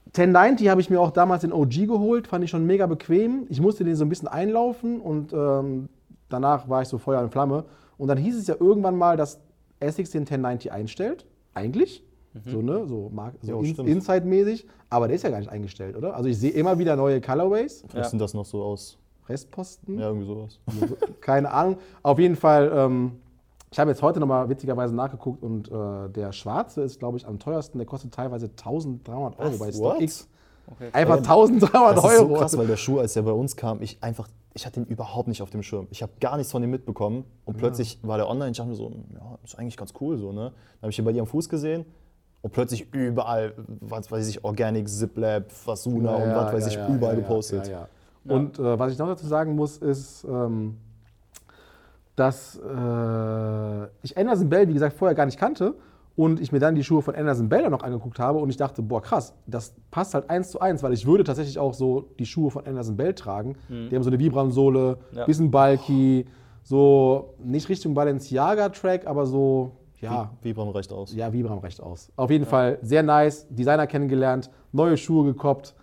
1090 0.07 0.69
habe 0.69 0.79
ich 0.81 0.89
mir 0.89 0.99
auch 1.01 1.11
damals 1.11 1.41
den 1.41 1.51
OG 1.51 1.87
geholt, 1.87 2.27
fand 2.27 2.43
ich 2.43 2.49
schon 2.49 2.65
mega 2.65 2.85
bequem. 2.87 3.45
Ich 3.49 3.59
musste 3.59 3.83
den 3.83 3.95
so 3.95 4.05
ein 4.05 4.09
bisschen 4.09 4.27
einlaufen 4.27 5.01
und 5.01 5.33
ähm, 5.33 5.89
danach 6.29 6.69
war 6.69 6.81
ich 6.81 6.87
so 6.87 6.97
Feuer 6.97 7.21
und 7.21 7.31
Flamme. 7.31 7.65
Und 7.97 8.07
dann 8.07 8.17
hieß 8.17 8.37
es 8.37 8.47
ja 8.47 8.55
irgendwann 8.59 8.97
mal, 8.97 9.17
dass 9.17 9.39
Essex 9.79 10.11
den 10.11 10.21
1090 10.21 10.71
einstellt. 10.71 11.25
Eigentlich. 11.53 12.03
So, 12.45 12.61
ne? 12.61 12.85
So, 12.85 13.09
Mark- 13.13 13.35
so 13.41 13.61
in. 13.61 13.75
Inside-mäßig. 13.87 14.67
Aber 14.89 15.07
der 15.07 15.15
ist 15.15 15.23
ja 15.23 15.29
gar 15.29 15.39
nicht 15.39 15.49
eingestellt, 15.49 15.95
oder? 15.95 16.15
Also 16.15 16.27
ich 16.29 16.37
sehe 16.37 16.51
immer 16.51 16.77
wieder 16.79 16.95
neue 16.97 17.21
Colorways. 17.21 17.83
Was 17.87 17.93
Ja. 17.93 18.03
sind 18.03 18.19
das 18.19 18.33
noch 18.33 18.45
so 18.45 18.61
aus? 18.61 18.97
Restposten. 19.27 19.99
Ja, 19.99 20.07
irgendwie 20.07 20.27
sowas. 20.27 20.59
Keine 21.21 21.51
Ahnung. 21.51 21.77
Auf 22.03 22.19
jeden 22.19 22.35
Fall, 22.35 22.71
ähm, 22.73 23.13
ich 23.71 23.79
habe 23.79 23.89
jetzt 23.91 24.01
heute 24.01 24.19
nochmal 24.19 24.47
witzigerweise 24.49 24.95
nachgeguckt 24.95 25.43
und 25.43 25.69
äh, 25.71 26.09
der 26.09 26.31
schwarze 26.31 26.81
ist, 26.83 26.99
glaube 26.99 27.17
ich, 27.17 27.27
am 27.27 27.39
teuersten. 27.39 27.77
Der 27.77 27.87
kostet 27.87 28.13
teilweise 28.13 28.45
1300 28.47 29.39
Euro 29.39 29.51
Was? 29.51 29.59
bei? 29.59 29.71
StockX. 29.71 30.27
Okay. 30.67 30.89
Einfach 30.93 31.15
Ja, 31.17 31.21
1300 31.21 31.97
Das 31.97 32.03
ist 32.11 32.17
so 32.17 32.23
Euro. 32.23 32.33
krass, 32.39 32.57
weil 32.57 32.67
der 32.67 32.77
Schuh, 32.77 32.99
als 32.99 33.13
der 33.13 33.21
bei 33.21 33.31
uns 33.31 33.55
kam, 33.55 33.81
ich 33.83 34.01
einfach, 34.01 34.27
ich 34.55 34.65
hatte 34.65 34.79
ihn 34.79 34.85
überhaupt 34.87 35.27
nicht 35.27 35.41
auf 35.43 35.49
dem 35.51 35.61
Schirm. 35.61 35.87
Ich 35.91 36.01
habe 36.01 36.13
gar 36.19 36.37
nichts 36.37 36.51
von 36.51 36.63
ihm 36.63 36.71
mitbekommen 36.71 37.23
und 37.45 37.57
plötzlich 37.57 37.99
war 38.01 38.17
der 38.17 38.27
online. 38.29 38.51
Ich 38.51 38.57
dachte 38.57 38.69
mir 38.69 38.75
so, 38.75 38.91
ja, 39.13 39.37
ist 39.43 39.59
eigentlich 39.59 39.77
ganz 39.77 39.93
cool 40.01 40.17
so, 40.17 40.31
ne? 40.31 40.51
Dann 40.51 40.81
habe 40.81 40.91
ich 40.91 40.97
ihn 40.97 41.05
bei 41.05 41.11
dir 41.11 41.21
am 41.21 41.27
Fuß 41.27 41.49
gesehen 41.49 41.85
und 42.41 42.51
plötzlich 42.51 42.91
überall, 42.93 43.53
was 43.81 44.09
weiß 44.11 44.27
ich, 44.27 44.43
Organic, 44.43 44.89
Ziplab, 44.89 45.51
Fasuna 45.51 46.15
und 46.15 46.29
was 46.33 46.53
weiß 46.53 46.67
ich, 46.67 46.79
überall 46.89 47.15
gepostet. 47.17 47.67
ja, 47.67 47.87
ja. 48.25 48.35
Und 48.35 48.59
äh, 48.59 48.77
was 48.79 48.91
ich 48.91 48.97
noch 48.97 49.07
dazu 49.07 49.25
sagen 49.27 49.55
muss, 49.55 49.77
ist, 49.77 50.23
ähm, 50.25 50.77
dass 52.15 52.55
äh, 52.57 53.83
ich 54.03 54.17
Anderson 54.17 54.49
Bell, 54.49 54.67
wie 54.67 54.73
gesagt, 54.73 54.95
vorher 54.95 55.15
gar 55.15 55.25
nicht 55.25 55.37
kannte 55.37 55.75
und 56.15 56.39
ich 56.39 56.51
mir 56.53 56.59
dann 56.59 56.75
die 56.75 56.83
Schuhe 56.83 57.01
von 57.01 57.13
Anderson 57.13 57.49
Bell 57.49 57.63
dann 57.63 57.71
noch 57.71 57.83
angeguckt 57.83 58.19
habe 58.19 58.39
und 58.39 58.49
ich 58.49 58.55
dachte, 58.57 58.81
boah, 58.81 59.01
krass, 59.01 59.33
das 59.47 59.75
passt 59.91 60.13
halt 60.13 60.29
eins 60.29 60.49
zu 60.51 60.61
eins, 60.61 60.81
weil 60.81 60.93
ich 60.93 61.05
würde 61.05 61.25
tatsächlich 61.25 61.59
auch 61.59 61.73
so 61.73 62.05
die 62.17 62.25
Schuhe 62.25 62.51
von 62.51 62.65
Anderson 62.65 62.95
Bell 62.95 63.13
tragen. 63.13 63.57
Die 63.69 63.93
haben 63.93 64.03
so 64.03 64.09
eine 64.09 64.19
Vibram-Sohle, 64.19 64.97
Ja. 65.11 65.25
bisschen 65.25 65.51
bulky, 65.51 66.25
so 66.63 67.33
nicht 67.43 67.67
Richtung 67.67 67.93
Balenciaga-Track, 67.93 69.05
aber 69.07 69.25
so, 69.25 69.73
ja, 69.99 70.31
Vibram 70.41 70.69
reicht 70.69 70.93
aus. 70.93 71.13
ja, 71.13 71.33
Vibram 71.33 71.59
recht 71.59 71.81
aus. 71.81 72.09
Auf 72.15 72.31
jeden 72.31 72.45
Fall 72.45 72.79
sehr 72.81 73.03
nice, 73.03 73.45
Designer 73.49 73.85
kennengelernt, 73.87 74.49
neue 74.71 74.95
Schuhe 74.95 75.25
gekoppt 75.25 75.75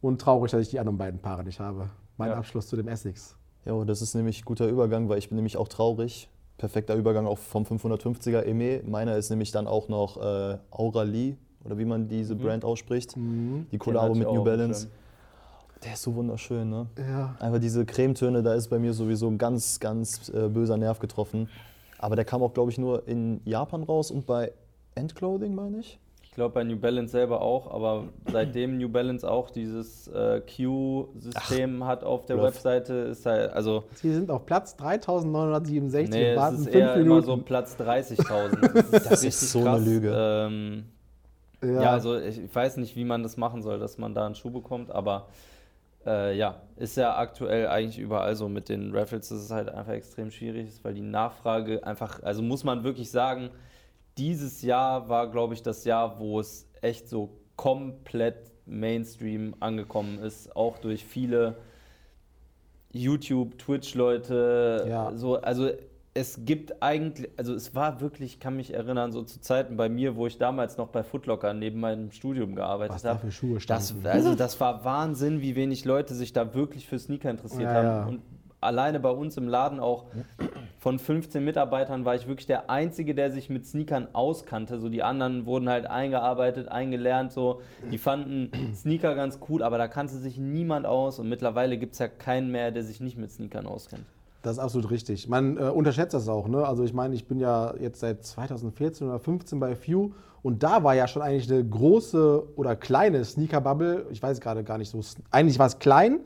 und 0.00 0.20
traurig, 0.20 0.50
dass 0.52 0.62
ich 0.62 0.68
die 0.70 0.78
anderen 0.78 0.98
beiden 0.98 1.20
Paare 1.20 1.44
nicht 1.44 1.60
habe. 1.60 1.90
Mein 2.16 2.30
Ja. 2.30 2.36
Abschluss 2.36 2.66
zu 2.68 2.76
dem 2.76 2.88
Essex. 2.88 3.36
Ja, 3.64 3.84
das 3.84 4.00
ist 4.02 4.14
nämlich 4.14 4.44
guter 4.44 4.66
Übergang, 4.68 5.08
weil 5.08 5.18
ich 5.18 5.28
bin 5.28 5.36
nämlich 5.36 5.56
auch 5.56 5.68
traurig. 5.68 6.28
Perfekter 6.58 6.94
Übergang 6.94 7.26
auch 7.26 7.38
vom 7.38 7.64
550er 7.64 8.42
EME. 8.44 8.82
Meiner 8.86 9.16
ist 9.16 9.28
nämlich 9.30 9.50
dann 9.50 9.66
auch 9.66 9.88
noch 9.88 10.16
äh, 10.16 10.58
Auralie 10.70 11.36
oder 11.64 11.76
wie 11.76 11.84
man 11.84 12.08
diese 12.08 12.34
Brand 12.36 12.64
ausspricht. 12.64 13.14
Die 13.16 13.20
Mhm. 13.20 13.66
Den 13.70 13.78
Kollabo 13.78 14.14
mit 14.14 14.26
New 14.32 14.44
Balance. 14.44 14.82
Schirm. 14.82 14.92
Der 15.84 15.92
ist 15.92 16.02
so 16.02 16.14
wunderschön, 16.14 16.70
ne? 16.70 16.86
Ja. 16.96 17.36
Einfach 17.38 17.58
diese 17.60 17.84
Cremetöne, 17.84 18.42
da 18.42 18.54
ist 18.54 18.68
bei 18.68 18.78
mir 18.78 18.94
sowieso 18.94 19.28
ein 19.28 19.36
ganz, 19.36 19.78
ganz 19.78 20.30
äh, 20.30 20.48
böser 20.48 20.78
Nerv 20.78 20.98
getroffen. 21.00 21.48
Aber 21.98 22.16
der 22.16 22.24
kam 22.24 22.42
auch, 22.42 22.54
glaube 22.54 22.70
ich, 22.70 22.78
nur 22.78 23.06
in 23.06 23.40
Japan 23.44 23.82
raus 23.82 24.10
und 24.10 24.26
bei 24.26 24.52
Endclothing, 24.94 25.54
meine 25.54 25.80
ich. 25.80 25.98
Ich 26.36 26.38
glaube 26.38 26.52
bei 26.52 26.64
New 26.64 26.76
Balance 26.76 27.12
selber 27.12 27.40
auch, 27.40 27.72
aber 27.72 28.08
seitdem 28.30 28.76
New 28.76 28.90
Balance 28.90 29.26
auch 29.26 29.48
dieses 29.48 30.06
äh, 30.08 30.42
Q-System 30.42 31.82
hat 31.82 32.04
auf 32.04 32.26
der 32.26 32.34
Bluff. 32.34 32.48
Webseite, 32.48 32.92
ist 32.92 33.24
halt, 33.24 33.54
also, 33.54 33.84
Sie 33.94 34.12
sind 34.12 34.30
auf 34.30 34.44
Platz 34.44 34.76
3967 34.76 36.10
nee, 36.10 36.24
und 36.24 36.30
es 36.32 36.36
warten 36.36 36.56
ist 36.56 36.64
fünf 36.64 36.76
eher 36.76 36.94
immer 36.96 37.02
Minuten. 37.04 37.24
so 37.24 37.36
Platz 37.38 37.76
30.000. 37.80 38.70
Das, 38.74 38.90
Das 38.90 39.12
ist 39.12 39.24
richtig 39.24 39.48
so 39.48 39.64
eine 39.64 39.78
Lüge. 39.78 40.14
Ähm, 40.14 40.84
ja. 41.62 41.70
ja. 41.70 41.90
also 41.92 42.18
ich, 42.18 42.44
ich 42.44 42.54
weiß 42.54 42.76
nicht, 42.76 42.96
wie 42.96 43.06
man 43.06 43.22
das 43.22 43.38
machen 43.38 43.62
soll, 43.62 43.78
dass 43.78 43.96
man 43.96 44.12
da 44.12 44.26
einen 44.26 44.34
Schuh 44.34 44.50
bekommt, 44.50 44.90
aber 44.90 45.28
äh, 46.04 46.36
ja, 46.36 46.56
ist 46.76 46.98
ja 46.98 47.16
aktuell 47.16 47.68
eigentlich 47.68 47.98
überall 47.98 48.36
so 48.36 48.50
mit 48.50 48.68
den 48.68 48.94
Raffles, 48.94 49.30
dass 49.30 49.38
es 49.38 49.50
halt 49.50 49.70
einfach 49.70 49.94
extrem 49.94 50.30
schwierig 50.30 50.68
ist, 50.68 50.84
weil 50.84 50.92
die 50.92 51.00
Nachfrage 51.00 51.82
einfach, 51.86 52.22
also 52.22 52.42
muss 52.42 52.62
man 52.62 52.84
wirklich 52.84 53.10
sagen, 53.10 53.48
dieses 54.18 54.62
Jahr 54.62 55.08
war, 55.08 55.30
glaube 55.30 55.54
ich, 55.54 55.62
das 55.62 55.84
Jahr, 55.84 56.18
wo 56.18 56.40
es 56.40 56.68
echt 56.82 57.08
so 57.08 57.30
komplett 57.56 58.52
Mainstream 58.66 59.54
angekommen 59.60 60.18
ist, 60.18 60.54
auch 60.56 60.78
durch 60.78 61.04
viele 61.04 61.56
YouTube, 62.92 63.58
Twitch-Leute. 63.58 64.86
Ja. 64.88 65.12
So, 65.14 65.36
also 65.40 65.70
es 66.14 66.44
gibt 66.46 66.82
eigentlich, 66.82 67.30
also 67.36 67.52
es 67.54 67.74
war 67.74 68.00
wirklich, 68.00 68.34
ich 68.34 68.40
kann 68.40 68.56
mich 68.56 68.72
erinnern, 68.72 69.12
so 69.12 69.22
zu 69.22 69.38
Zeiten 69.40 69.76
bei 69.76 69.88
mir, 69.90 70.16
wo 70.16 70.26
ich 70.26 70.38
damals 70.38 70.78
noch 70.78 70.88
bei 70.88 71.02
Footlocker 71.02 71.52
neben 71.52 71.78
meinem 71.78 72.10
Studium 72.10 72.54
gearbeitet 72.54 72.94
Was 72.94 73.02
da 73.02 73.10
habe. 73.10 73.20
für 73.20 73.32
Schuhe 73.32 73.60
Das, 73.66 73.90
standen. 73.90 74.06
also 74.06 74.34
das 74.34 74.58
war 74.58 74.82
Wahnsinn, 74.84 75.42
wie 75.42 75.54
wenig 75.56 75.84
Leute 75.84 76.14
sich 76.14 76.32
da 76.32 76.54
wirklich 76.54 76.86
für 76.86 76.98
Sneaker 76.98 77.30
interessiert 77.30 77.62
Ja, 77.64 77.74
haben. 77.74 77.86
ja. 77.86 78.06
Und 78.06 78.22
alleine 78.66 79.00
bei 79.00 79.10
uns 79.10 79.36
im 79.36 79.48
Laden 79.48 79.80
auch 79.80 80.04
von 80.78 80.98
15 80.98 81.44
Mitarbeitern 81.44 82.04
war 82.04 82.14
ich 82.14 82.28
wirklich 82.28 82.46
der 82.46 82.70
Einzige, 82.70 83.14
der 83.14 83.30
sich 83.30 83.50
mit 83.50 83.66
Sneakern 83.66 84.08
auskannte. 84.12 84.78
So 84.78 84.88
die 84.88 85.02
anderen 85.02 85.46
wurden 85.46 85.68
halt 85.68 85.86
eingearbeitet, 85.86 86.68
eingelernt, 86.68 87.32
so. 87.32 87.60
Die 87.90 87.98
fanden 87.98 88.50
Sneaker 88.74 89.14
ganz 89.14 89.40
cool, 89.48 89.62
aber 89.62 89.78
da 89.78 89.88
kannte 89.88 90.14
sich 90.14 90.38
niemand 90.38 90.86
aus. 90.86 91.18
Und 91.18 91.28
mittlerweile 91.28 91.78
gibt 91.78 91.94
es 91.94 91.98
ja 91.98 92.08
keinen 92.08 92.50
mehr, 92.50 92.70
der 92.70 92.84
sich 92.84 93.00
nicht 93.00 93.16
mit 93.16 93.30
Sneakern 93.32 93.66
auskennt. 93.66 94.04
Das 94.42 94.58
ist 94.58 94.58
absolut 94.62 94.90
richtig. 94.90 95.28
Man 95.28 95.56
äh, 95.56 95.62
unterschätzt 95.62 96.14
das 96.14 96.28
auch. 96.28 96.46
Ne? 96.46 96.64
Also 96.64 96.84
ich 96.84 96.92
meine, 96.92 97.16
ich 97.16 97.26
bin 97.26 97.40
ja 97.40 97.74
jetzt 97.80 97.98
seit 97.98 98.24
2014 98.24 99.08
oder 99.08 99.18
15 99.18 99.58
bei 99.58 99.74
Few 99.74 100.12
und 100.42 100.62
da 100.62 100.84
war 100.84 100.94
ja 100.94 101.08
schon 101.08 101.22
eigentlich 101.22 101.50
eine 101.50 101.64
große 101.64 102.54
oder 102.54 102.76
kleine 102.76 103.24
Sneaker-Bubble. 103.24 104.06
Ich 104.12 104.22
weiß 104.22 104.40
gerade 104.40 104.62
gar 104.62 104.78
nicht 104.78 104.90
so. 104.90 105.00
Eigentlich 105.32 105.58
war 105.58 105.66
es 105.66 105.80
klein. 105.80 106.20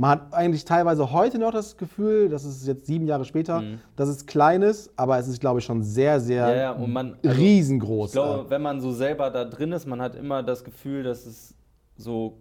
Man 0.00 0.10
hat 0.10 0.32
eigentlich 0.32 0.64
teilweise 0.64 1.12
heute 1.12 1.38
noch 1.40 1.50
das 1.50 1.76
Gefühl, 1.76 2.28
das 2.28 2.44
ist 2.44 2.64
jetzt 2.68 2.86
sieben 2.86 3.06
Jahre 3.08 3.24
später, 3.24 3.64
dass 3.96 4.08
es 4.08 4.26
klein 4.26 4.62
ist, 4.62 4.92
aber 4.96 5.18
es 5.18 5.26
ist, 5.26 5.40
glaube 5.40 5.58
ich, 5.58 5.64
schon 5.64 5.82
sehr, 5.82 6.20
sehr 6.20 6.46
Mhm. 6.46 6.52
Ja, 6.52 6.56
ja, 6.56 6.86
man- 6.86 7.16
also, 7.24 7.36
riesengroß. 7.40 8.10
Ich 8.10 8.12
glaube, 8.12 8.48
wenn 8.48 8.62
man 8.62 8.80
so 8.80 8.92
selber 8.92 9.28
da 9.30 9.44
drin 9.44 9.72
ist, 9.72 9.86
man 9.86 10.00
hat 10.00 10.14
immer 10.14 10.44
das 10.44 10.62
Gefühl, 10.62 11.02
dass 11.02 11.26
es 11.26 11.52
so 11.96 12.38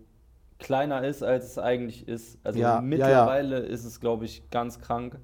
kleiner 0.59 1.03
ist, 1.03 1.23
als 1.23 1.45
es 1.45 1.57
eigentlich 1.57 2.07
ist. 2.07 2.37
Also 2.43 2.59
Ja, 2.59 2.79
mittlerweile 2.79 3.57
ist 3.59 3.85
es, 3.85 3.99
glaube 3.99 4.25
ich, 4.25 4.47
ganz 4.51 4.79
krank. 4.79 5.19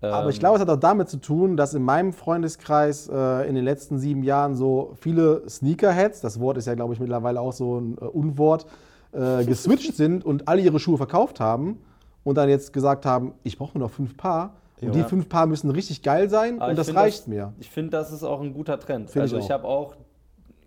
Aber 0.00 0.24
Ähm, 0.24 0.30
ich 0.30 0.40
glaube, 0.40 0.56
es 0.56 0.60
hat 0.60 0.70
auch 0.70 0.76
damit 0.80 1.08
zu 1.08 1.18
tun, 1.18 1.56
dass 1.56 1.74
in 1.74 1.82
meinem 1.84 2.12
Freundeskreis 2.12 3.08
äh, 3.08 3.48
in 3.48 3.54
den 3.54 3.64
letzten 3.64 3.98
sieben 3.98 4.24
Jahren 4.24 4.56
so 4.56 4.92
viele 5.00 5.48
Sneakerheads, 5.48 6.20
das 6.20 6.40
Wort 6.40 6.56
ist 6.56 6.66
ja, 6.66 6.74
glaube 6.74 6.94
ich, 6.94 7.00
mittlerweile 7.00 7.40
auch 7.40 7.52
so 7.52 7.78
ein 7.78 7.96
äh, 8.00 8.04
Unwort, 8.06 8.66
äh, 9.12 9.44
geswitcht 9.44 9.96
sind 9.96 10.24
und 10.24 10.48
alle 10.48 10.62
ihre 10.62 10.78
Schuhe 10.78 10.96
verkauft 10.96 11.40
haben 11.40 11.78
und 12.24 12.36
dann 12.36 12.48
jetzt 12.48 12.72
gesagt 12.72 13.06
haben, 13.06 13.34
ich 13.42 13.58
brauche 13.58 13.76
nur 13.78 13.88
noch 13.88 13.94
fünf 13.94 14.16
Paar. 14.16 14.54
Und 14.80 14.94
Ja. 14.94 15.02
die 15.02 15.08
fünf 15.08 15.28
Paar 15.28 15.46
müssen 15.46 15.70
richtig 15.70 16.02
geil 16.02 16.30
sein 16.30 16.56
Aber 16.60 16.66
und 16.72 16.78
ich 16.78 16.86
das 16.86 16.94
reicht 16.94 17.20
das, 17.20 17.26
mir. 17.26 17.52
Ich 17.58 17.68
finde, 17.70 17.90
das 17.90 18.12
ist 18.12 18.22
auch 18.22 18.40
ein 18.40 18.54
guter 18.54 18.78
Trend. 18.78 19.10
Find 19.10 19.26
ich 19.26 19.32
also 19.32 19.38
ich 19.38 19.44
auch. 19.46 19.50
habe 19.50 19.64
auch 19.68 19.94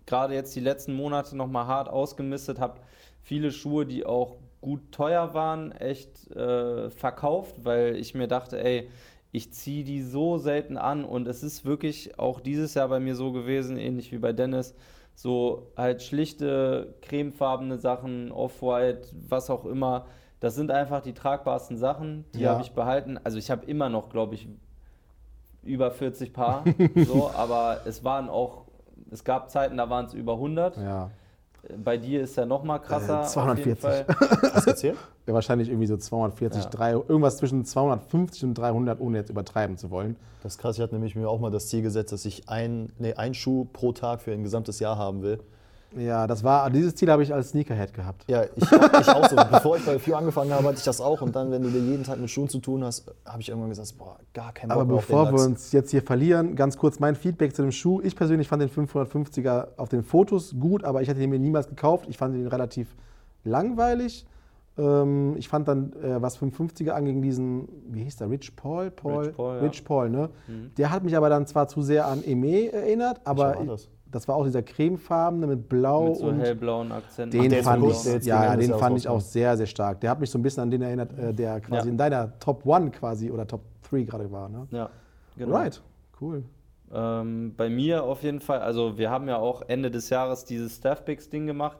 gerade 0.06 0.34
jetzt 0.34 0.54
die 0.54 0.60
letzten 0.60 0.94
Monate 0.94 1.36
nochmal 1.36 1.66
hart 1.66 1.88
ausgemistet, 1.88 2.60
habe 2.60 2.74
viele 3.22 3.50
Schuhe, 3.50 3.86
die 3.86 4.04
auch 4.06 4.36
gut 4.60 4.92
teuer 4.92 5.34
waren, 5.34 5.72
echt 5.72 6.30
äh, 6.30 6.90
verkauft, 6.90 7.64
weil 7.64 7.96
ich 7.96 8.14
mir 8.14 8.28
dachte, 8.28 8.62
ey, 8.62 8.88
ich 9.32 9.52
ziehe 9.52 9.82
die 9.84 10.02
so 10.02 10.38
selten 10.38 10.76
an 10.76 11.04
und 11.04 11.26
es 11.26 11.42
ist 11.42 11.64
wirklich 11.64 12.18
auch 12.18 12.40
dieses 12.40 12.74
Jahr 12.74 12.88
bei 12.88 13.00
mir 13.00 13.16
so 13.16 13.32
gewesen, 13.32 13.76
ähnlich 13.76 14.12
wie 14.12 14.18
bei 14.18 14.32
Dennis, 14.32 14.74
so 15.14 15.70
halt 15.76 16.02
schlichte, 16.02 16.94
cremefarbene 17.02 17.78
Sachen, 17.78 18.32
Off-White, 18.32 19.08
was 19.28 19.50
auch 19.50 19.64
immer. 19.64 20.06
Das 20.40 20.54
sind 20.54 20.70
einfach 20.70 21.00
die 21.00 21.14
tragbarsten 21.14 21.76
Sachen, 21.78 22.24
die 22.34 22.40
Ja. 22.40 22.50
habe 22.50 22.62
ich 22.62 22.72
behalten. 22.72 23.18
Also 23.24 23.38
ich 23.38 23.50
habe 23.50 23.64
immer 23.66 23.88
noch, 23.88 24.08
glaube 24.10 24.34
ich, 24.34 24.48
über 25.62 25.90
40 25.90 26.32
Paar, 26.32 26.64
so, 27.06 27.30
aber 27.30 27.80
es 27.86 28.04
waren 28.04 28.28
auch, 28.28 28.64
es 29.10 29.24
gab 29.24 29.50
Zeiten, 29.50 29.76
da 29.78 29.88
waren 29.88 30.06
es 30.06 30.14
über 30.14 30.34
100. 30.34 30.76
Ja. 30.76 31.10
Bei 31.82 31.96
dir 31.96 32.22
ist 32.22 32.36
ja 32.36 32.46
noch 32.46 32.62
mal 32.64 32.78
krasser. 32.78 33.20
Äh, 33.22 33.24
Auf 33.24 33.58
jeden 33.58 33.76
240. 33.78 33.80
Fall. 33.80 34.06
Hast 34.52 34.66
du 34.66 34.70
gezählt? 34.70 34.96
ja, 35.26 35.34
wahrscheinlich 35.34 35.68
irgendwie 35.68 35.86
so 35.86 35.96
240, 35.96 36.64
Ja. 36.64 36.70
drei, 36.70 36.90
irgendwas 36.92 37.36
zwischen 37.38 37.64
250 37.64 38.44
und 38.44 38.54
300, 38.54 39.00
ohne 39.00 39.18
jetzt 39.18 39.30
übertreiben 39.30 39.76
zu 39.76 39.90
wollen. 39.90 40.16
Das 40.42 40.54
ist 40.54 40.58
krass. 40.58 40.76
Ich 40.76 40.82
hatte 40.82 40.94
nämlich 40.94 41.14
mir 41.16 41.28
auch 41.28 41.40
mal 41.40 41.50
das 41.50 41.68
Ziel 41.68 41.82
gesetzt, 41.82 42.12
dass 42.12 42.24
ich 42.24 42.48
ein, 42.48 42.92
nee, 42.98 43.14
einen 43.14 43.34
Schuh 43.34 43.66
pro 43.72 43.92
Tag 43.92 44.20
für 44.20 44.32
ein 44.32 44.42
gesamtes 44.42 44.78
Jahr 44.80 44.98
haben 44.98 45.22
will. 45.22 45.40
Ja, 45.96 46.26
das 46.26 46.42
war, 46.42 46.68
dieses 46.70 46.94
Ziel 46.94 47.10
habe 47.10 47.22
ich 47.22 47.32
als 47.32 47.50
Sneakerhead 47.50 47.94
gehabt. 47.94 48.24
Ja, 48.28 48.44
ich, 48.44 48.62
ich 48.62 49.08
auch 49.08 49.28
so. 49.28 49.36
Bevor 49.36 49.76
ich 49.76 49.84
bei 49.84 49.98
Few 49.98 50.14
angefangen 50.14 50.52
habe, 50.52 50.64
hatte 50.68 50.78
ich 50.78 50.84
das 50.84 51.00
auch. 51.00 51.20
Und 51.22 51.34
dann, 51.36 51.50
wenn 51.50 51.62
du 51.62 51.70
dir 51.70 51.80
jeden 51.80 52.04
Tag 52.04 52.18
mit 52.18 52.30
Schuhen 52.30 52.48
zu 52.48 52.58
tun 52.58 52.84
hast, 52.84 53.10
habe 53.24 53.40
ich 53.40 53.48
irgendwann 53.48 53.70
gesagt, 53.70 53.96
boah, 53.98 54.18
gar 54.32 54.52
kein 54.52 54.68
Bock 54.68 54.76
Aber 54.76 54.84
mehr 54.86 54.96
auf 54.96 55.06
den 55.06 55.16
bevor 55.16 55.32
wir 55.32 55.44
uns 55.44 55.72
jetzt 55.72 55.90
hier 55.90 56.02
verlieren, 56.02 56.56
ganz 56.56 56.76
kurz 56.76 56.98
mein 57.00 57.14
Feedback 57.14 57.54
zu 57.54 57.62
dem 57.62 57.72
Schuh. 57.72 58.00
Ich 58.02 58.16
persönlich 58.16 58.48
fand 58.48 58.62
den 58.62 58.70
550er 58.70 59.68
auf 59.76 59.88
den 59.88 60.02
Fotos 60.02 60.54
gut, 60.58 60.84
aber 60.84 61.02
ich 61.02 61.08
hätte 61.08 61.20
ihn 61.22 61.30
mir 61.30 61.38
niemals 61.38 61.68
gekauft. 61.68 62.06
Ich 62.08 62.18
fand 62.18 62.34
ihn 62.34 62.46
relativ 62.46 62.88
langweilig. 63.44 64.26
Ähm, 64.76 65.36
ich 65.36 65.48
fand 65.48 65.68
dann, 65.68 65.92
äh, 66.02 66.20
was 66.20 66.38
550er 66.40 66.90
anging, 66.90 67.22
diesen, 67.22 67.68
wie 67.88 68.02
hieß 68.02 68.16
der, 68.16 68.30
Rich 68.30 68.56
Paul? 68.56 68.90
Paul? 68.90 69.26
Rich 69.26 69.36
Paul, 69.36 69.56
ja. 69.56 69.62
Rich 69.62 69.84
Paul, 69.84 70.10
ne? 70.10 70.30
Der 70.76 70.90
hat 70.90 71.04
mich 71.04 71.16
aber 71.16 71.28
dann 71.28 71.46
zwar 71.46 71.68
zu 71.68 71.82
sehr 71.82 72.06
an 72.06 72.24
Eme 72.24 72.72
erinnert, 72.72 73.20
aber 73.24 73.54
war 73.54 73.78
das? 74.14 74.28
war 74.28 74.36
auch 74.36 74.44
dieser 74.44 74.62
cremefarbene 74.62 75.46
mit 75.46 75.68
Blau 75.68 76.08
Mit 76.08 76.16
so 76.18 76.26
und 76.26 76.40
hellblauen 76.40 76.92
Akzenten. 76.92 77.40
den 77.40 77.52
ist 77.52 77.64
fand 77.64 77.84
ich, 77.84 78.24
ja, 78.26 78.56
den 78.56 78.74
fand 78.74 78.96
ich 78.98 79.08
auch 79.08 79.20
sehr, 79.20 79.56
sehr 79.56 79.66
stark. 79.66 80.00
Der 80.00 80.10
hat 80.10 80.20
mich 80.20 80.30
so 80.30 80.38
ein 80.38 80.42
bisschen 80.42 80.62
an 80.62 80.70
den 80.70 80.82
erinnert, 80.82 81.18
äh, 81.18 81.32
der 81.32 81.60
quasi 81.60 81.86
Ja. 81.88 81.92
in 81.92 81.98
deiner 81.98 82.38
Top 82.38 82.64
One 82.66 82.90
quasi 82.90 83.30
oder 83.30 83.46
Top 83.46 83.60
3 83.90 84.02
gerade 84.02 84.30
war. 84.30 84.48
Ne? 84.48 84.66
Ja, 84.70 84.90
genau. 85.36 85.54
Right, 85.56 85.80
cool. 86.20 86.42
Ähm, 86.92 87.54
bei 87.56 87.68
mir 87.68 88.04
auf 88.04 88.22
jeden 88.22 88.40
Fall, 88.40 88.60
also 88.60 88.96
wir 88.98 89.10
haben 89.10 89.26
ja 89.28 89.36
auch 89.38 89.62
Ende 89.68 89.90
des 89.90 90.10
Jahres 90.10 90.44
dieses 90.44 90.76
Staff 90.76 91.04
Picks 91.04 91.28
Ding 91.28 91.46
gemacht. 91.46 91.78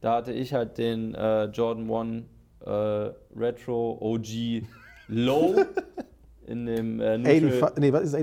Da 0.00 0.16
hatte 0.16 0.32
ich 0.32 0.52
halt 0.54 0.78
den 0.78 1.14
äh, 1.14 1.44
Jordan 1.46 1.90
1 1.90 2.24
äh, 2.66 3.10
Retro 3.38 3.96
OG 4.00 4.62
Low 5.08 5.54
in 6.46 6.66
dem 6.66 7.00
äh, 7.00 7.16
Neutral. 7.18 7.50
85, 7.50 7.78
nee, 7.80 7.92
was 7.92 8.02
ist 8.02 8.14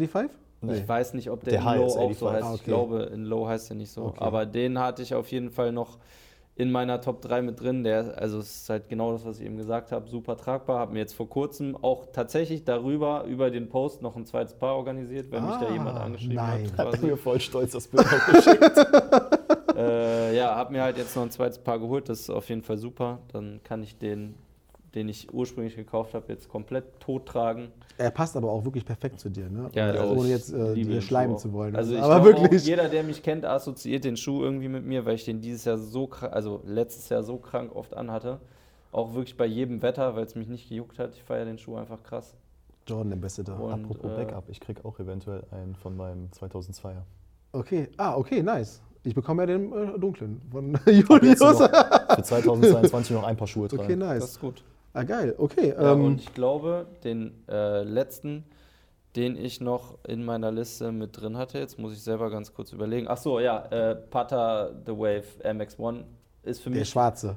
85? 0.67 0.81
Ich 0.83 0.89
weiß 0.89 1.13
nicht, 1.13 1.29
ob 1.29 1.43
der, 1.43 1.61
Der 1.61 1.73
in 1.73 1.79
Low 1.79 1.85
auch 1.85 2.13
so 2.13 2.25
85. 2.27 2.33
heißt. 2.33 2.43
Ah, 2.43 2.53
Ich 2.55 2.61
okay. 2.61 2.69
glaube, 2.71 2.99
in 3.13 3.25
Low 3.25 3.47
heißt 3.47 3.69
er 3.71 3.75
nicht 3.75 3.91
so. 3.91 4.03
Okay. 4.05 4.17
Aber 4.19 4.45
den 4.45 4.79
hatte 4.79 5.01
ich 5.01 5.13
auf 5.15 5.29
jeden 5.31 5.49
Fall 5.51 5.71
noch 5.71 5.97
in 6.55 6.71
meiner 6.71 7.01
Top 7.01 7.19
3 7.21 7.41
mit 7.41 7.59
drin. 7.59 7.83
Der, 7.83 8.15
also 8.17 8.37
es 8.39 8.55
ist 8.57 8.69
halt 8.69 8.87
genau 8.87 9.11
das, 9.13 9.25
was 9.25 9.39
ich 9.39 9.45
eben 9.45 9.57
gesagt 9.57 9.91
habe. 9.91 10.07
Super 10.07 10.37
tragbar. 10.37 10.77
Habe 10.79 10.93
mir 10.93 10.99
jetzt 10.99 11.13
vor 11.15 11.27
kurzem 11.27 11.75
auch 11.81 12.05
tatsächlich 12.13 12.63
darüber, 12.63 13.23
über 13.23 13.49
den 13.49 13.69
Post, 13.69 14.01
noch 14.03 14.15
ein 14.15 14.25
zweites 14.25 14.53
Paar 14.53 14.75
organisiert, 14.75 15.31
wenn 15.31 15.43
mich 15.45 15.55
da 15.55 15.67
Ah, 15.67 15.71
jemand 15.73 15.97
angeschrieben 15.99 16.35
nein. 16.35 16.71
hat. 16.73 16.77
Hat 16.77 16.89
Quasi. 16.91 17.05
mir 17.07 17.17
voll 17.17 17.39
stolz 17.39 17.71
das 17.71 17.87
Bild 17.87 18.05
auch 18.05 18.33
geschickt. 18.33 18.71
äh, 19.75 20.35
ja, 20.37 20.55
habe 20.55 20.71
mir 20.73 20.83
halt 20.83 20.97
jetzt 20.97 21.15
noch 21.15 21.23
ein 21.23 21.31
zweites 21.31 21.57
Paar 21.57 21.79
geholt. 21.79 22.07
Das 22.09 22.19
ist 22.21 22.29
auf 22.29 22.47
jeden 22.49 22.61
Fall 22.61 22.77
super. 22.77 23.19
Dann 23.31 23.59
kann 23.63 23.81
ich 23.81 23.97
den, 23.97 24.35
den 24.95 25.09
ich 25.09 25.33
ursprünglich 25.33 25.75
gekauft 25.75 26.13
habe, 26.13 26.31
jetzt 26.31 26.47
komplett 26.49 26.99
tot 26.99 27.25
tragen. 27.25 27.71
Er 27.97 28.11
passt 28.11 28.37
aber 28.37 28.51
auch 28.51 28.63
wirklich 28.63 28.85
perfekt 28.85 29.19
zu 29.19 29.29
dir, 29.29 29.49
ne? 29.49 29.69
Ja, 29.73 29.87
also, 29.87 30.13
ich 30.13 30.19
ohne 30.19 30.29
jetzt 30.29 30.53
äh, 30.53 30.73
dir 30.75 31.01
schleimen 31.01 31.35
Schuh 31.35 31.41
zu 31.41 31.53
wollen. 31.53 31.75
Also 31.75 31.95
ich 31.95 32.01
aber 32.01 32.21
glaube 32.21 32.41
wirklich. 32.41 32.63
Auch, 32.63 32.67
jeder, 32.67 32.89
der 32.89 33.03
mich 33.03 33.23
kennt, 33.23 33.45
assoziiert 33.45 34.03
den 34.03 34.17
Schuh 34.17 34.43
irgendwie 34.43 34.67
mit 34.67 34.85
mir, 34.85 35.05
weil 35.05 35.15
ich 35.15 35.25
den 35.25 35.41
dieses 35.41 35.65
Jahr 35.65 35.77
so 35.77 36.07
krank, 36.07 36.33
also 36.33 36.61
letztes 36.65 37.09
Jahr 37.09 37.23
so 37.23 37.37
krank 37.37 37.75
oft 37.75 37.95
anhatte. 37.95 38.39
Auch 38.91 39.15
wirklich 39.15 39.35
bei 39.37 39.47
jedem 39.47 39.81
Wetter, 39.81 40.15
weil 40.15 40.25
es 40.25 40.35
mich 40.35 40.47
nicht 40.47 40.69
gejuckt 40.69 40.99
hat. 40.99 41.15
Ich 41.15 41.23
feiere 41.23 41.45
den 41.45 41.57
Schuh 41.57 41.75
einfach 41.75 42.03
krass. 42.03 42.35
Jordan, 42.87 43.09
der 43.09 43.17
Beste 43.17 43.43
da. 43.43 43.55
Und, 43.55 43.85
Apropos 43.85 44.11
äh, 44.11 44.15
Backup, 44.15 44.49
ich 44.49 44.59
krieg 44.59 44.85
auch 44.85 44.99
eventuell 44.99 45.43
einen 45.51 45.75
von 45.75 45.97
meinem 45.97 46.29
2002er. 46.29 47.01
Okay, 47.53 47.89
ah, 47.97 48.15
okay, 48.15 48.43
nice. 48.43 48.81
Ich 49.03 49.15
bekomme 49.15 49.43
ja 49.43 49.47
den 49.47 49.71
äh, 49.73 49.99
dunklen 49.99 50.41
von 50.51 50.79
Julius. 50.85 51.39
noch 51.39 51.57
für 52.15 52.23
2022 52.23 53.15
noch 53.15 53.23
ein 53.23 53.35
paar 53.35 53.47
Schuhe 53.47 53.67
tragen. 53.67 53.83
Okay, 53.83 53.95
Das 53.95 54.07
nice. 54.09 54.23
ist 54.23 54.39
gut. 54.39 54.63
Ah, 54.93 55.03
geil. 55.03 55.33
Okay. 55.37 55.69
Ja, 55.69 55.93
ähm, 55.93 56.05
und 56.05 56.21
ich 56.21 56.33
glaube, 56.33 56.85
den 57.03 57.43
äh, 57.49 57.83
letzten, 57.83 58.45
den 59.15 59.35
ich 59.35 59.59
noch 59.61 59.97
in 60.07 60.23
meiner 60.23 60.51
Liste 60.51 60.91
mit 60.91 61.19
drin 61.19 61.37
hatte, 61.37 61.57
jetzt 61.59 61.79
muss 61.79 61.93
ich 61.93 62.01
selber 62.03 62.29
ganz 62.29 62.53
kurz 62.53 62.71
überlegen. 62.71 63.07
Ach 63.09 63.17
so, 63.17 63.39
ja, 63.39 63.65
äh, 63.71 63.95
Pata 63.95 64.69
The 64.85 64.91
Wave 64.91 65.23
MX1 65.43 66.03
ist 66.43 66.61
für 66.61 66.69
der 66.69 66.79
mich 66.79 66.89
Schwarze. 66.89 67.35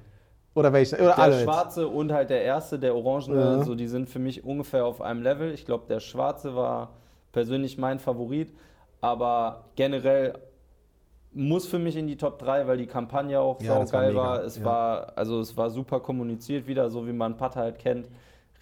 Oder 0.55 0.73
welcher? 0.73 0.97
Oder 0.97 1.07
Der 1.09 1.19
alle. 1.19 1.35
jetzt. 1.35 1.45
schwarze 1.45 1.87
und 1.89 2.13
halt 2.13 2.31
der 2.31 2.43
erste, 2.43 2.79
der 2.79 2.95
orangene, 2.95 3.41
Ja. 3.41 3.65
so 3.65 3.75
die 3.75 3.89
sind 3.89 4.09
für 4.09 4.19
mich 4.19 4.45
ungefähr 4.45 4.87
auf 4.87 5.01
einem 5.03 5.23
Level. 5.23 5.53
Ich 5.53 5.67
glaube, 5.67 5.85
der 5.89 6.01
schwarze 6.01 6.55
war 6.57 6.95
persönlich 7.33 7.77
mein 7.77 7.99
Favorit, 7.99 8.55
aber 9.03 9.65
generell 9.77 10.35
muss 11.37 11.67
für 11.67 11.79
mich 11.79 11.97
in 11.97 12.07
die 12.07 12.17
Top 12.17 12.39
3, 12.39 12.67
weil 12.67 12.79
die 12.79 12.87
Kampagne 12.87 13.39
auch 13.41 13.61
Ja, 13.61 13.79
war 13.79 13.85
geil 13.87 14.09
mega, 14.09 14.21
war. 14.23 14.43
Es 14.43 14.59
ja. 14.59 14.65
war 14.65 15.13
also 15.17 15.39
es 15.41 15.57
war 15.57 15.71
super 15.71 16.01
kommuniziert 16.01 16.67
wieder, 16.67 16.89
so 16.91 17.07
wie 17.07 17.13
man 17.13 17.37
Pata 17.37 17.61
halt 17.61 17.79
kennt. 17.79 18.09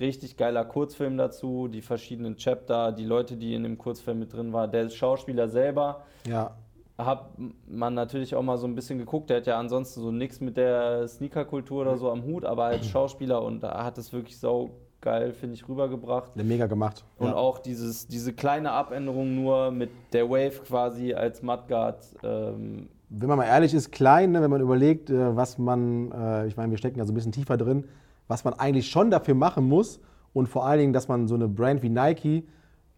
Richtig 0.00 0.36
geiler 0.36 0.64
Kurzfilm 0.64 1.16
dazu, 1.16 1.68
die 1.68 1.80
verschiedenen 1.80 2.36
Chapter, 2.36 2.90
die 2.90 3.04
Leute, 3.04 3.36
die 3.36 3.54
in 3.54 3.62
dem 3.62 3.78
Kurzfilm 3.78 4.18
mit 4.18 4.32
drin 4.32 4.52
waren, 4.52 4.70
der 4.72 4.90
Schauspieler 4.90 5.48
selber 5.48 6.02
Ja. 6.26 6.56
hat 6.98 7.30
man 7.68 7.94
natürlich 7.94 8.34
auch 8.34 8.42
mal 8.42 8.58
so 8.58 8.66
ein 8.66 8.74
bisschen 8.74 8.98
geguckt. 8.98 9.30
Der 9.30 9.36
hat 9.38 9.46
ja 9.46 9.56
ansonsten 9.58 10.00
so 10.00 10.10
nichts 10.10 10.40
mit 10.40 10.56
der 10.56 11.06
Sneakerkultur 11.06 11.82
oder 11.82 11.96
so 11.96 12.10
am 12.10 12.24
Hut, 12.24 12.44
aber 12.44 12.64
als 12.64 12.86
Schauspieler 12.88 13.40
und 13.42 13.62
da 13.62 13.84
hat 13.84 13.98
es 13.98 14.12
wirklich 14.12 14.38
sau 14.38 14.70
geil, 15.04 15.32
finde 15.32 15.54
ich, 15.54 15.68
rübergebracht. 15.68 16.30
Der 16.34 16.44
mega 16.44 16.66
gemacht. 16.66 17.04
Und 17.18 17.28
ja. 17.28 17.34
auch 17.34 17.58
dieses, 17.58 18.08
diese 18.08 18.32
kleine 18.32 18.72
Abänderung 18.72 19.34
nur 19.36 19.70
mit 19.70 19.90
der 20.12 20.28
Wave 20.28 20.62
quasi 20.66 21.14
als 21.14 21.42
Mudguard. 21.42 22.04
Ähm, 22.24 22.88
wenn 23.10 23.28
man 23.28 23.38
mal 23.38 23.44
ehrlich 23.44 23.74
ist, 23.74 23.92
klein, 23.92 24.32
ne, 24.32 24.42
wenn 24.42 24.50
man 24.50 24.60
überlegt, 24.60 25.10
äh, 25.10 25.36
was 25.36 25.58
man, 25.58 26.10
äh, 26.10 26.46
ich 26.46 26.56
meine, 26.56 26.70
wir 26.70 26.78
stecken 26.78 26.98
da 26.98 27.04
so 27.04 27.12
ein 27.12 27.14
bisschen 27.14 27.32
tiefer 27.32 27.56
drin, 27.56 27.84
was 28.26 28.42
man 28.44 28.54
eigentlich 28.54 28.88
schon 28.90 29.10
dafür 29.10 29.34
machen 29.34 29.68
muss 29.68 30.00
und 30.32 30.48
vor 30.48 30.66
allen 30.66 30.80
Dingen, 30.80 30.92
dass 30.92 31.06
man 31.06 31.28
so 31.28 31.34
eine 31.34 31.46
Brand 31.46 31.82
wie 31.82 31.90
Nike 31.90 32.48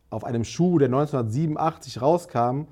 auf 0.09 0.25
einem 0.25 0.45
Schuh, 0.45 0.79
der 0.79 0.87
1987 0.87 2.01
rauskam, 2.01 2.63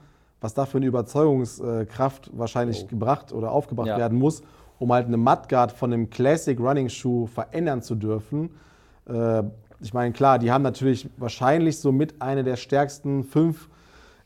was 0.40 0.54
da 0.54 0.64
für 0.64 0.78
eine 0.78 0.86
Überzeugungskraft 0.86 2.30
wahrscheinlich 2.32 2.86
gebracht 2.86 3.32
oder 3.32 3.50
aufgebracht 3.50 3.88
Ja. 3.88 3.98
werden 3.98 4.16
muss, 4.18 4.42
um 4.78 4.92
halt 4.92 5.06
eine 5.08 5.16
Mudguard 5.16 5.72
von 5.72 5.92
einem 5.92 6.08
Classic 6.08 6.58
Running 6.58 6.88
Schuh 6.88 7.26
verändern 7.26 7.82
zu 7.82 7.96
dürfen. 7.96 8.50
Äh, 9.08 9.42
ich 9.80 9.92
meine, 9.92 10.12
klar, 10.12 10.38
die 10.38 10.50
haben 10.50 10.62
natürlich 10.62 11.08
wahrscheinlich 11.16 11.78
so 11.78 11.92
mit 11.92 12.20
eine 12.22 12.44
der 12.44 12.56
stärksten 12.56 13.24
fünf 13.24 13.68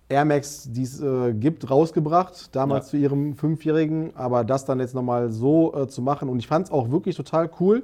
Air 0.08 0.24
Max, 0.24 0.68
die 0.70 0.82
es 0.82 1.00
äh, 1.02 1.34
gibt, 1.34 1.68
rausgebracht, 1.70 2.54
damals 2.54 2.86
Ja. 2.86 2.90
zu 2.92 2.96
ihrem 2.96 3.34
Fünfjährigen. 3.34 4.12
Aber 4.14 4.44
das 4.44 4.64
dann 4.64 4.80
jetzt 4.80 4.94
nochmal 4.94 5.30
so 5.30 5.74
äh, 5.74 5.88
zu 5.88 6.00
machen 6.00 6.28
und 6.28 6.38
ich 6.38 6.46
fand 6.46 6.66
es 6.66 6.72
auch 6.72 6.90
wirklich 6.90 7.16
total 7.16 7.50
cool. 7.60 7.82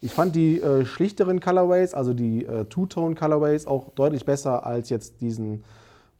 Ich 0.00 0.12
fand 0.12 0.34
die 0.34 0.60
äh, 0.60 0.84
schlichteren 0.84 1.38
Colorways, 1.40 1.94
also 1.94 2.12
die 2.12 2.44
äh, 2.44 2.64
Two-Tone 2.64 3.14
Colorways, 3.14 3.66
auch 3.66 3.90
deutlich 3.94 4.24
besser 4.24 4.66
als 4.66 4.90
jetzt 4.90 5.20
diesen 5.20 5.62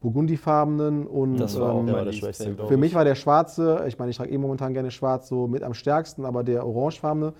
burgundifarbenen. 0.00 1.06
Und 1.06 1.38
Das 1.38 1.58
war 1.58 1.72
auch 1.72 1.80
ähm, 1.80 1.86
der 1.86 2.12
schwächste, 2.12 2.54
für 2.68 2.76
mich 2.76 2.94
war 2.94 3.04
der 3.04 3.16
schwarze, 3.16 3.84
ich 3.88 3.98
meine, 3.98 4.10
ich 4.10 4.16
trage 4.16 4.30
eh 4.30 4.38
momentan 4.38 4.72
gerne 4.72 4.90
schwarz, 4.90 5.28
so 5.28 5.48
mit 5.48 5.62
am 5.64 5.74
stärksten, 5.74 6.24
aber 6.24 6.44
der 6.44 6.64
orangefarbene. 6.66 7.32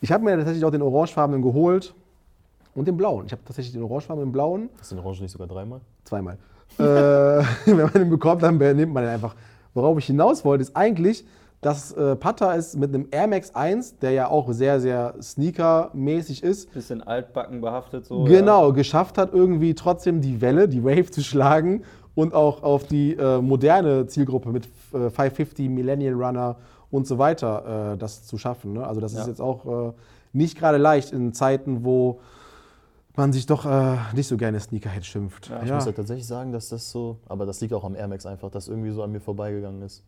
Ich 0.00 0.10
habe 0.10 0.24
mir 0.24 0.36
tatsächlich 0.36 0.64
auch 0.64 0.70
den 0.70 0.82
orangefarbenen 0.82 1.42
geholt 1.42 1.94
und 2.74 2.86
den 2.88 2.96
blauen. 2.96 3.26
Ich 3.26 3.32
habe 3.32 3.42
tatsächlich 3.44 3.72
den 3.72 3.82
orangefarbenen 3.82 4.32
blauen 4.32 4.68
Hast 4.78 4.90
du 4.92 4.96
den 4.96 5.04
Orange 5.04 5.22
nicht 5.22 5.32
sogar 5.32 5.46
dreimal? 5.48 5.80
zweimal. 6.04 6.36
äh, 6.78 6.82
wenn 7.66 7.76
man 7.76 7.92
den 7.92 8.10
bekommt, 8.10 8.42
dann 8.42 8.58
nimmt 8.58 8.92
man 8.92 9.04
den 9.04 9.12
einfach. 9.12 9.34
Worauf 9.74 9.98
ich 9.98 10.06
hinaus 10.06 10.44
wollte, 10.44 10.62
ist 10.62 10.76
eigentlich, 10.76 11.24
dass 11.60 11.92
äh, 11.92 12.14
Pata 12.16 12.52
ist 12.52 12.76
mit 12.76 12.94
einem 12.94 13.08
Air 13.10 13.26
Max 13.26 13.54
1, 13.54 13.98
der 13.98 14.10
ja 14.10 14.28
auch 14.28 14.52
sehr, 14.52 14.80
sehr 14.80 15.14
Sneaker-mäßig 15.20 16.42
ist, 16.42 16.72
Bisschen 16.74 17.02
altbacken 17.02 17.60
behaftet 17.60 18.06
so. 18.06 18.24
genau, 18.24 18.72
geschafft 18.72 19.18
hat, 19.18 19.32
irgendwie 19.32 19.74
trotzdem 19.74 20.20
die 20.20 20.40
Welle, 20.40 20.68
die 20.68 20.84
Wave 20.84 21.10
zu 21.10 21.22
schlagen 21.22 21.82
und 22.14 22.34
auch 22.34 22.62
auf 22.62 22.84
die 22.86 23.14
äh, 23.14 23.40
moderne 23.40 24.06
Zielgruppe 24.06 24.50
mit 24.50 24.66
äh, 24.92 25.10
550, 25.10 25.68
Millennial 25.70 26.14
Runner 26.14 26.56
und 26.90 27.06
so 27.06 27.18
weiter 27.18 27.94
äh, 27.94 27.98
das 27.98 28.24
zu 28.24 28.38
schaffen. 28.38 28.74
Ne? 28.74 28.86
Also 28.86 29.00
das 29.00 29.14
Ja. 29.14 29.22
ist 29.22 29.26
jetzt 29.28 29.40
auch 29.40 29.88
äh, 29.88 29.92
nicht 30.32 30.58
gerade 30.58 30.78
leicht 30.78 31.12
in 31.12 31.32
Zeiten, 31.32 31.84
wo 31.84 32.20
man 33.16 33.32
sich 33.32 33.46
doch 33.46 33.64
äh, 33.66 33.96
nicht 34.14 34.26
so 34.28 34.36
gerne 34.36 34.58
Sneakerhead 34.60 35.04
schimpft. 35.04 35.48
Ja, 35.48 35.62
Ich 35.62 35.70
muss 35.72 35.86
ja 35.86 35.92
tatsächlich 35.92 36.26
sagen, 36.26 36.52
dass 36.52 36.68
das 36.68 36.90
so, 36.90 37.18
aber 37.28 37.46
das 37.46 37.60
liegt 37.60 37.72
auch 37.72 37.84
am 37.84 37.94
Air 37.94 38.08
Max 38.08 38.26
einfach, 38.26 38.50
dass 38.50 38.68
irgendwie 38.68 38.90
so 38.90 39.02
an 39.02 39.12
mir 39.12 39.20
vorbeigegangen 39.20 39.82
ist. 39.82 40.02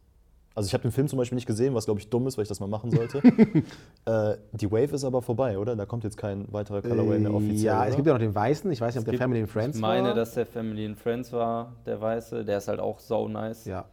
Also 0.54 0.68
ich 0.68 0.72
habe 0.72 0.82
den 0.82 0.90
Film 0.90 1.06
zum 1.06 1.18
Beispiel 1.18 1.36
nicht 1.36 1.46
gesehen, 1.46 1.74
was 1.74 1.84
glaube 1.84 2.00
ich 2.00 2.08
dumm 2.08 2.26
ist, 2.26 2.38
weil 2.38 2.42
ich 2.44 2.48
das 2.48 2.60
mal 2.60 2.66
machen 2.66 2.90
sollte. 2.90 3.18
äh, 4.06 4.36
die 4.52 4.72
Wave 4.72 4.94
ist 4.94 5.04
aber 5.04 5.20
vorbei, 5.20 5.58
oder? 5.58 5.76
Da 5.76 5.84
kommt 5.84 6.02
jetzt 6.04 6.16
kein 6.16 6.50
weiterer 6.50 6.80
Colorway 6.80 7.18
mehr 7.18 7.34
offiziell. 7.34 7.58
Ja, 7.58 7.80
oder? 7.80 7.88
es 7.90 7.96
gibt 7.96 8.06
ja 8.06 8.14
noch 8.14 8.20
den 8.20 8.34
weißen. 8.34 8.70
Ich 8.72 8.80
weiß 8.80 8.94
nicht, 8.94 9.00
ob 9.00 9.04
der 9.04 9.12
gibt- 9.12 9.22
Family 9.22 9.40
and 9.42 9.50
Friends 9.50 9.76
Ich 9.76 9.82
meine, 9.82 10.08
war. 10.08 10.14
dass 10.14 10.32
der 10.32 10.46
Family 10.46 10.86
and 10.86 10.98
Friends 10.98 11.30
war, 11.32 11.74
der 11.84 12.00
weiße. 12.00 12.44
Der 12.46 12.56
ist 12.58 12.68
halt 12.68 12.80
auch 12.80 12.98
so 13.00 13.28
nice. 13.28 13.66
ja. 13.66 13.84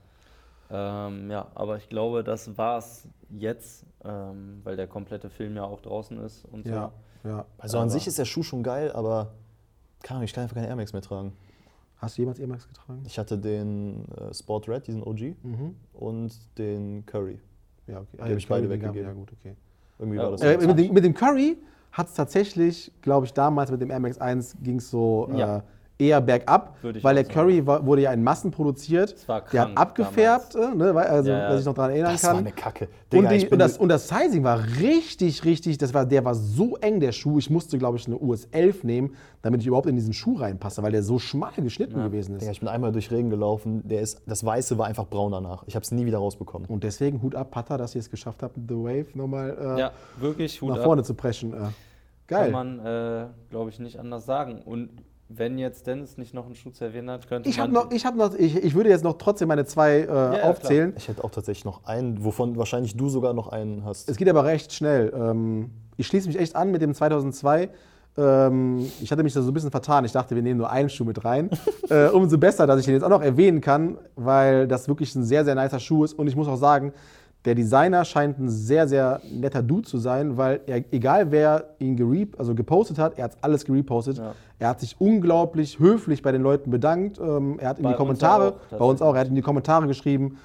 Ähm, 0.72 1.30
ja, 1.30 1.48
aber 1.54 1.76
ich 1.78 1.90
glaube, 1.90 2.24
das 2.24 2.58
war's 2.58 3.08
jetzt, 3.30 3.86
ähm, 4.06 4.62
weil 4.64 4.76
der 4.78 4.88
komplette 4.88 5.30
Film 5.30 5.56
ja 5.58 5.66
auch 5.66 5.82
draußen 5.82 6.18
ist 6.20 6.46
und 6.46 6.66
Ja, 6.66 6.92
ja. 7.24 7.46
Also 7.58 7.80
an 7.80 7.90
sich 7.90 8.08
ist 8.08 8.18
der 8.18 8.26
Schuh 8.26 8.44
schon 8.44 8.64
geil, 8.64 8.92
aber 8.92 9.34
Ahnung, 10.10 10.24
ich 10.24 10.34
kann 10.34 10.44
einfach 10.44 10.56
keine 10.56 10.68
Air 10.68 10.76
Max 10.76 10.92
mehr 10.94 11.02
tragen. 11.02 11.34
Hast 11.98 12.18
du 12.18 12.22
jemals 12.24 12.38
Air 12.40 12.48
Max 12.48 12.68
getragen? 12.68 13.04
Ich 13.06 13.18
hatte 13.18 13.38
den 13.38 14.06
äh, 14.18 14.34
Sport 14.34 14.68
Red, 14.68 14.86
diesen 14.88 15.02
OG, 15.04 15.36
Mhm. 15.44 15.76
und 15.94 16.34
den 16.58 17.06
Curry. 17.06 17.40
Ja, 17.88 18.00
okay. 18.02 18.18
Ah, 18.20 18.24
hab 18.26 18.32
ich 18.32 18.48
beide 18.48 18.68
den 18.68 18.80
gab- 18.82 18.90
weggegeben. 18.94 19.08
Ja, 19.08 19.14
gut, 19.14 19.32
okay. 19.40 19.56
Irgendwie 20.00 20.18
Ja, 20.18 20.24
war 20.24 20.32
das 20.32 20.42
Äh, 20.42 20.58
mit, 20.68 20.78
dem, 20.78 20.94
mit 20.94 21.04
dem 21.06 21.14
Curry 21.14 21.58
hat 21.94 22.08
es 22.08 22.14
tatsächlich, 22.16 22.92
glaube 23.02 23.26
ich, 23.28 23.34
damals 23.34 23.72
mit 23.72 23.80
dem 23.82 23.90
Air 23.92 24.00
Max 24.02 24.18
1 24.18 24.58
ging 24.62 24.78
es 24.78 24.90
so 24.90 25.30
Ja. 25.34 25.58
äh, 25.60 25.62
eher 26.00 26.20
bergab, 26.22 26.78
weil 27.02 27.16
der. 27.16 27.24
Curry 27.24 27.66
war, 27.66 27.86
wurde 27.86 28.02
ja 28.02 28.12
in 28.14 28.24
Massen 28.24 28.52
produziert. 28.52 29.14
Es 29.14 29.28
war 29.28 29.42
der 29.42 29.62
hat 29.62 29.68
krank 29.70 29.80
abgefärbt, 29.80 30.56
äh, 30.56 30.76
ne, 30.76 30.94
weil- 30.94 31.06
also, 31.08 31.30
Ja, 31.30 31.38
ja. 31.38 31.50
dass 31.50 31.60
ich 31.62 31.66
noch 31.66 31.74
daran 31.76 31.92
erinnern 31.92 32.12
Das 32.14 32.22
kann. 32.22 32.32
war 32.34 32.40
eine 32.40 32.52
Kacke. 32.52 32.86
und, 32.86 32.92
Digga, 33.14 33.30
die, 33.30 33.36
ich 33.36 33.44
bin 33.44 33.54
und, 33.54 33.60
das, 33.60 33.78
und 33.78 33.90
das 33.90 34.08
Sizing 34.08 34.44
war 34.44 34.60
richtig, 34.80 35.46
richtig, 35.46 35.78
das 35.78 35.94
war, 35.94 36.06
der 36.06 36.26
war 36.26 36.36
so 36.36 36.76
eng, 36.78 37.00
der 37.00 37.12
Schuh. 37.12 37.38
Ich 37.40 37.50
musste, 37.50 37.78
glaube 37.78 37.98
ich, 37.98 38.08
eine 38.08 38.18
US 38.20 38.46
11 38.52 38.84
nehmen, 38.84 39.16
damit 39.44 39.62
ich 39.62 39.68
überhaupt 39.68 39.88
in 39.88 39.96
diesen 39.96 40.14
Schuh 40.14 40.36
reinpasse, 40.36 40.82
weil 40.84 40.92
der 40.92 41.04
so 41.04 41.20
schmal 41.20 41.54
geschnitten 41.58 42.02
gewesen 42.02 42.36
ist. 42.36 42.42
Digga, 42.42 42.52
ich 42.52 42.60
bin 42.60 42.70
einmal 42.70 42.92
durch 42.92 43.12
Regen 43.12 43.30
gelaufen, 43.30 43.88
der 43.88 44.02
ist, 44.02 44.22
das 44.26 44.44
Weiße 44.44 44.78
war 44.78 44.88
einfach 44.88 45.06
braun 45.08 45.32
danach. 45.32 45.64
Ich 45.68 45.76
habe 45.76 45.84
es 45.84 45.92
nie 45.92 46.06
wieder 46.06 46.18
rausbekommen. 46.18 46.68
Und 46.70 46.84
deswegen 46.84 47.22
Hut 47.22 47.36
ab, 47.36 47.52
Pata, 47.52 47.78
dass 47.78 47.96
ihr 47.96 48.00
es 48.00 48.10
geschafft 48.10 48.42
habt, 48.44 48.56
The 48.56 48.76
Wave 48.76 49.06
nochmal 49.14 49.56
äh, 49.78 49.80
Ja, 49.80 49.92
wirklich 50.20 50.62
Hut 50.62 50.70
nach 50.70 50.78
ab. 50.78 50.84
vorne 50.84 51.04
zu 51.04 51.14
preschen. 51.14 51.54
Äh. 51.54 51.58
Geil. 52.28 52.52
Kann 52.52 52.78
man, 52.80 52.86
äh, 52.86 53.26
glaube 53.50 53.70
ich, 53.70 53.80
nicht 53.80 54.00
anders 54.00 54.26
sagen. 54.26 54.62
Und 54.66 54.90
wenn 55.36 55.58
jetzt 55.58 55.88
Dennis 55.88 56.18
nicht 56.18 56.34
noch 56.34 56.46
einen 56.46 56.56
Schuh 56.56 56.72
zu 56.72 56.84
erwähnen 56.86 57.10
hat, 57.10 57.28
könnte 57.28 57.50
Ich 57.50 57.58
man. 57.58 57.74
habe 57.74 57.74
noch, 57.74 57.92
ich 57.92 58.06
habe 58.06 58.18
noch, 58.18 58.34
ich, 58.36 58.56
ich 58.56 58.76
würde 58.76 58.90
jetzt 58.90 59.04
noch 59.04 59.18
trotzdem 59.18 59.48
meine 59.48 59.66
zwei 59.66 60.00
äh, 60.00 60.06
ja, 60.08 60.44
aufzählen. 60.44 60.94
Ich 60.98 61.08
hätte 61.08 61.24
auch 61.24 61.32
tatsächlich 61.32 61.66
noch 61.66 61.86
einen, 61.86 62.24
wovon 62.24 62.58
wahrscheinlich 62.58 62.96
du 62.96 63.10
sogar 63.10 63.34
noch 63.34 63.48
einen 63.48 63.84
hast. 63.86 64.10
Es 64.10 64.18
geht 64.18 64.30
aber 64.30 64.46
recht 64.46 64.74
schnell. 64.74 65.14
Ähm, 65.16 65.72
ich 65.98 66.08
schließe 66.08 66.28
mich 66.28 66.40
echt 66.40 66.56
an 66.56 66.72
mit 66.72 66.82
dem 66.82 66.94
2002. 66.94 67.70
Ähm, 68.16 68.86
ich 69.02 69.12
hatte 69.12 69.24
mich 69.24 69.34
da 69.34 69.42
so 69.42 69.52
ein 69.52 69.54
bisschen 69.54 69.72
vertan. 69.72 70.06
Ich 70.06 70.12
dachte, 70.12 70.36
wir 70.36 70.44
nehmen 70.44 70.58
nur 70.60 70.70
einen 70.70 70.90
Schuh 70.90 71.04
mit 71.06 71.24
rein. 71.26 71.50
äh, 71.90 72.08
umso 72.08 72.38
besser, 72.38 72.68
dass 72.68 72.80
ich 72.80 72.86
den 72.86 72.94
jetzt 72.96 73.04
auch 73.04 73.10
noch 73.10 73.22
erwähnen 73.24 73.62
kann, 73.62 73.98
weil 74.16 74.68
das 74.68 74.88
wirklich 74.88 75.16
ein 75.16 75.24
sehr, 75.24 75.46
sehr 75.46 75.56
nicer 75.56 75.80
Schuh 75.80 76.04
ist. 76.04 76.14
Und 76.14 76.28
ich 76.28 76.36
muss 76.36 76.48
auch 76.48 76.58
sagen, 76.58 76.94
der 77.46 77.56
Designer 77.56 78.06
scheint 78.06 78.40
ein 78.40 78.50
sehr, 78.50 78.88
sehr 78.88 79.22
netter 79.32 79.62
Dude 79.62 79.88
zu 79.88 79.98
sein, 79.98 80.38
weil 80.38 80.62
er, 80.66 80.84
egal 80.92 81.32
wer 81.32 81.76
ihn 81.80 81.96
gere 81.96 82.28
also 82.38 82.56
gepostet 82.56 82.98
hat, 82.98 83.18
er 83.18 83.26
hat 83.26 83.38
alles 83.42 83.66
gerepostet. 83.66 84.18
Ja. 84.18 84.34
Er 84.60 84.70
hat 84.70 84.80
sich 84.80 84.96
unglaublich 85.00 85.80
höflich 85.80 86.22
bei 86.22 86.32
den 86.32 86.42
Leuten 86.42 86.72
bedankt. 86.72 87.20
Ähm, 87.20 87.60
er 87.60 87.70
hat 87.70 87.80
in 87.80 87.84
Bei 87.84 87.90
die 87.90 87.94
uns 87.94 87.98
Kommentare, 87.98 88.54
auch, 88.72 88.78
bei 88.78 88.86
uns 88.86 89.02
auch, 89.02 89.14
er 89.14 89.22
hat 89.22 89.28
in 89.28 89.36
die 89.36 89.42
Kommentare 89.42 89.88
geschrieben, 89.88 90.38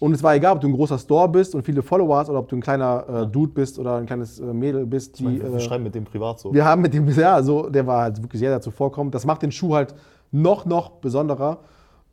und 0.00 0.12
es 0.12 0.22
war 0.22 0.34
egal, 0.34 0.54
ob 0.56 0.60
du 0.60 0.68
ein 0.68 0.74
großer 0.74 0.98
Store 0.98 1.28
bist 1.28 1.54
und 1.54 1.62
viele 1.62 1.80
Follower 1.82 2.18
hast 2.18 2.28
oder 2.28 2.40
ob 2.40 2.48
du 2.48 2.56
ein 2.56 2.60
kleiner 2.60 3.22
äh, 3.22 3.26
Dude 3.26 3.52
bist 3.52 3.78
oder 3.78 3.96
ein 3.96 4.04
kleines 4.04 4.38
äh, 4.38 4.44
Mädel 4.44 4.84
bist, 4.84 5.18
die. 5.18 5.40
wir 5.40 5.54
äh, 5.54 5.60
schreiben 5.60 5.84
mit 5.84 5.94
dem 5.94 6.04
privat 6.04 6.40
so. 6.40 6.52
wir 6.52 6.64
haben 6.64 6.82
mit 6.82 6.92
dem, 6.92 7.08
ja, 7.16 7.42
so, 7.42 7.70
der 7.70 7.86
war 7.86 8.02
halt 8.02 8.22
wirklich 8.22 8.40
sehr, 8.40 8.50
sehr 8.50 8.60
zuvorkommend. 8.60 9.14
Das 9.14 9.24
macht 9.24 9.40
den 9.40 9.50
Schuh 9.50 9.74
halt 9.74 9.94
noch, 10.30 10.66
noch 10.66 10.90
besonderer. 10.90 11.58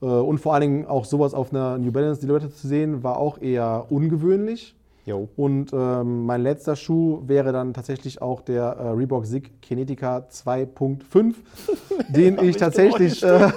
Äh, 0.02 0.06
und 0.06 0.40
vor 0.40 0.54
allen 0.54 0.62
Dingen 0.62 0.86
auch 0.86 1.06
sowas 1.06 1.34
auf 1.34 1.52
einer 1.52 1.78
New 1.78 1.92
Balance 1.92 2.22
Silhouette 2.22 2.50
zu 2.52 2.68
sehen, 2.68 3.04
war 3.04 3.18
auch 3.18 3.40
eher 3.42 3.86
ungewöhnlich. 3.90 4.76
Jo. 5.06 5.28
Und 5.36 5.74
ähm, 5.74 6.26
mein 6.26 6.42
letzter 6.42 6.76
Schuh 6.76 7.22
wäre 7.26 7.52
dann 7.52 7.74
tatsächlich 7.74 8.22
auch 8.22 8.42
der 8.42 8.64
äh, 8.64 8.90
Reebok 8.90 9.26
Sig 9.26 9.62
Kinetica 9.62 10.28
2.5, 10.32 11.34
den 12.10 12.38
ich 12.44 12.58
tatsächlich 12.58 13.24
äh, 13.24 13.50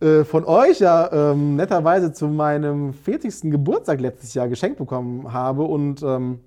äh, 0.00 0.24
von 0.24 0.44
euch 0.44 0.78
ja 0.78 1.32
ähm, 1.32 1.56
netterweise 1.56 2.12
zu 2.12 2.28
meinem 2.28 2.92
40. 2.92 3.50
Geburtstag 3.50 4.00
letztes 4.00 4.34
Jahr 4.34 4.48
geschenkt 4.48 4.78
bekommen 4.78 5.32
habe. 5.32 5.64
Und 5.64 6.02
ähm, 6.04 6.38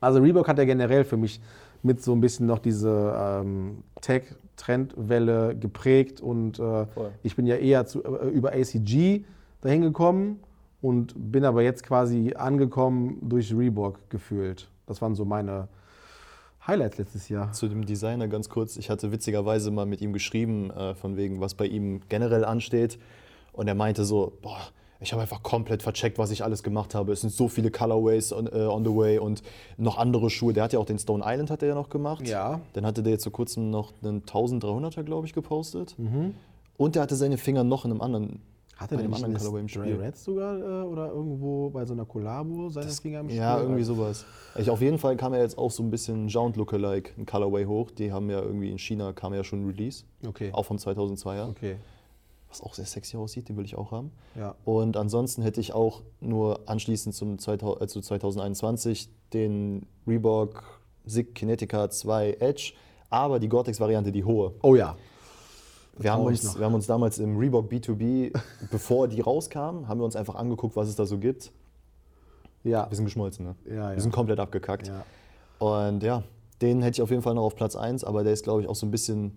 also 0.00 0.20
Reebok 0.20 0.48
hat 0.48 0.56
ja 0.56 0.64
generell 0.64 1.04
für 1.04 1.18
mich 1.18 1.40
mit 1.82 2.02
so 2.02 2.12
ein 2.12 2.20
bisschen 2.22 2.46
noch 2.46 2.58
diese 2.58 3.14
ähm, 3.16 3.82
Tech-Trendwelle 4.58 5.56
geprägt 5.56 6.20
und 6.20 6.58
äh, 6.58 6.86
ich 7.22 7.36
bin 7.36 7.46
ja 7.46 7.56
eher 7.56 7.86
zu, 7.86 8.04
äh, 8.04 8.28
über 8.28 8.52
ACG 8.52 9.24
dahin 9.60 9.82
gekommen 9.82 10.40
und 10.82 11.14
bin 11.16 11.44
aber 11.44 11.62
jetzt 11.62 11.82
quasi 11.82 12.34
angekommen 12.34 13.18
durch 13.22 13.54
Reebok 13.56 14.10
gefühlt. 14.10 14.70
Das 14.86 15.00
waren 15.00 15.14
so 15.14 15.24
meine 15.24 15.68
Highlights 16.66 16.98
letztes 16.98 17.28
Jahr. 17.28 17.52
Zu 17.52 17.68
dem 17.68 17.86
Designer 17.86 18.28
ganz 18.28 18.48
kurz. 18.48 18.76
Ich 18.76 18.90
hatte 18.90 19.10
witzigerweise 19.10 19.70
mal 19.70 19.86
mit 19.86 20.00
ihm 20.00 20.12
geschrieben, 20.12 20.70
äh, 20.70 20.94
von 20.94 21.16
wegen, 21.16 21.40
was 21.40 21.54
bei 21.54 21.66
ihm 21.66 22.02
generell 22.08 22.44
ansteht. 22.44 22.98
Und 23.52 23.68
er 23.68 23.74
meinte 23.74 24.04
so, 24.04 24.38
boah, 24.42 24.60
ich 25.00 25.12
habe 25.12 25.22
einfach 25.22 25.42
komplett 25.42 25.82
vercheckt, 25.82 26.18
was 26.18 26.30
ich 26.30 26.42
alles 26.42 26.62
gemacht 26.62 26.94
habe. 26.94 27.12
Es 27.12 27.20
sind 27.20 27.32
so 27.32 27.48
viele 27.48 27.70
Colorways 27.70 28.32
on, 28.32 28.46
äh, 28.46 28.66
on 28.66 28.84
the 28.84 28.94
way 28.94 29.18
und 29.18 29.42
noch 29.76 29.96
andere 29.96 30.28
Schuhe. 30.28 30.52
Der 30.52 30.64
hat 30.64 30.72
ja 30.72 30.78
auch 30.78 30.86
den 30.86 30.98
Stone 30.98 31.22
Island 31.24 31.50
hat 31.50 31.62
er 31.62 31.68
ja 31.68 31.74
noch 31.74 31.88
gemacht. 31.88 32.26
Ja. 32.26 32.60
Dann 32.72 32.84
hatte 32.84 33.02
der 33.02 33.12
jetzt 33.12 33.24
vor 33.24 33.32
kurzem 33.32 33.70
noch 33.70 33.92
einen 34.02 34.22
1300er, 34.22 35.04
glaube 35.04 35.26
ich, 35.26 35.32
gepostet. 35.32 35.94
Mhm. 35.98 36.34
Und 36.76 36.94
der 36.94 37.02
hatte 37.02 37.14
seine 37.14 37.38
Finger 37.38 37.64
noch 37.64 37.84
in 37.84 37.92
einem 37.92 38.00
anderen, 38.00 38.40
Hat 38.76 38.90
er 38.90 38.98
bei 38.98 39.04
einem 39.04 39.14
anderen 39.14 39.34
Colorway 39.34 39.60
im 39.60 39.68
Spiel. 39.68 39.96
Reds 39.96 40.24
sogar 40.24 40.58
äh, 40.58 40.86
oder 40.86 41.10
irgendwo 41.10 41.70
bei 41.70 41.84
so 41.84 41.92
einer 41.92 42.04
Kollabo 42.04 42.68
seine 42.68 42.88
Finger 42.88 43.20
im 43.20 43.28
Spiel? 43.28 43.38
Ja, 43.38 43.60
irgendwie 43.60 43.84
sowas. 43.84 44.24
Ich, 44.56 44.68
auf 44.68 44.80
jeden 44.80 44.98
Fall 44.98 45.16
kam 45.16 45.32
ja 45.32 45.40
jetzt 45.40 45.58
auch 45.58 45.70
so 45.70 45.82
ein 45.84 45.90
bisschen 45.90 46.26
Jound 46.26 46.56
Lookalike, 46.56 47.12
ein 47.18 47.26
Colorway 47.26 47.66
hoch. 47.66 47.92
Die 47.92 48.12
haben 48.12 48.30
ja 48.30 48.40
irgendwie 48.40 48.70
in 48.70 48.78
China, 48.78 49.12
kam 49.12 49.32
ja 49.32 49.44
schon 49.44 49.62
ein 49.62 49.66
Release. 49.66 50.04
Okay. 50.26 50.50
Auch 50.52 50.64
vom 50.64 50.76
2002er. 50.76 51.50
Okay. 51.50 51.76
Was 52.48 52.62
auch 52.62 52.74
sehr 52.74 52.86
sexy 52.86 53.16
aussieht, 53.16 53.48
den 53.48 53.56
will 53.56 53.64
ich 53.64 53.76
auch 53.76 53.90
haben. 53.90 54.10
Ja. 54.34 54.54
Und 54.64 54.96
ansonsten 54.96 55.42
hätte 55.42 55.60
ich 55.60 55.74
auch 55.74 56.02
nur 56.20 56.60
anschließend 56.66 57.14
zum 57.14 57.38
2000, 57.38 57.82
äh, 57.82 57.88
zu 57.88 58.00
2021 58.00 59.10
den 59.32 59.86
Reebok 60.06 60.80
Sig 61.04 61.34
Kinetica 61.34 61.90
2 61.90 62.38
Edge, 62.40 62.72
aber 63.10 63.38
die 63.38 63.48
Gore-Tex-Variante, 63.48 64.12
die 64.12 64.24
hohe. 64.24 64.54
Oh 64.62 64.74
ja. 64.74 64.96
Wir 65.98 66.12
haben, 66.12 66.24
uns, 66.24 66.56
wir 66.56 66.64
haben 66.64 66.74
uns 66.74 66.86
damals 66.86 67.18
im 67.18 67.36
Reebok 67.36 67.70
B2B, 67.70 68.32
bevor 68.70 69.08
die 69.08 69.20
rauskam, 69.20 69.88
haben 69.88 69.98
wir 69.98 70.04
uns 70.04 70.16
einfach 70.16 70.36
angeguckt, 70.36 70.76
was 70.76 70.88
es 70.88 70.96
da 70.96 71.06
so 71.06 71.18
gibt. 71.18 71.50
Ja. 72.64 72.88
Wir 72.88 72.96
sind 72.96 73.04
geschmolzen, 73.04 73.46
ne? 73.46 73.56
Ja, 73.66 73.74
ja. 73.74 73.92
Wir 73.94 74.00
sind 74.00 74.12
komplett 74.12 74.38
abgekackt. 74.38 74.88
ja. 74.88 75.04
Und 75.58 76.02
ja, 76.02 76.22
den 76.62 76.82
hätte 76.82 76.96
ich 76.96 77.02
auf 77.02 77.10
jeden 77.10 77.22
Fall 77.22 77.34
noch 77.34 77.42
auf 77.42 77.56
Platz 77.56 77.76
1, 77.76 78.04
aber 78.04 78.24
der 78.24 78.32
ist, 78.32 78.44
glaube 78.44 78.62
ich, 78.62 78.68
auch 78.68 78.74
so 78.74 78.86
ein 78.86 78.90
bisschen 78.90 79.36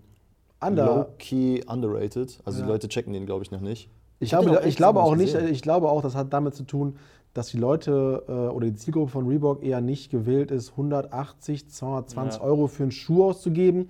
Under. 0.62 0.86
low-key 0.86 1.62
underrated. 1.66 2.40
Also 2.44 2.60
Ja. 2.60 2.66
die 2.66 2.72
Leute 2.72 2.88
checken 2.88 3.12
den, 3.12 3.26
glaube 3.26 3.44
ich, 3.44 3.50
noch 3.50 3.60
nicht. 3.60 3.88
Ich, 4.20 4.30
den 4.30 4.40
glaube, 4.40 4.60
auch 4.60 4.64
ich 4.66 4.76
glaube 4.76 5.02
auch 5.02 5.16
nicht, 5.16 5.34
gesehen. 5.34 5.52
ich 5.52 5.62
glaube 5.62 5.88
auch, 5.88 6.02
das 6.02 6.14
hat 6.14 6.32
damit 6.32 6.54
zu 6.54 6.62
tun, 6.64 6.96
dass 7.34 7.48
die 7.48 7.58
Leute 7.58 8.22
äh, 8.28 8.32
oder 8.32 8.66
die 8.66 8.74
Zielgruppe 8.74 9.10
von 9.10 9.26
Reebok 9.26 9.62
eher 9.64 9.80
nicht 9.80 10.10
gewillt 10.10 10.50
ist, 10.50 10.70
180, 10.72 11.68
220 11.70 12.40
Ja. 12.40 12.46
Euro 12.46 12.66
für 12.66 12.82
einen 12.84 12.92
Schuh 12.92 13.24
auszugeben, 13.24 13.88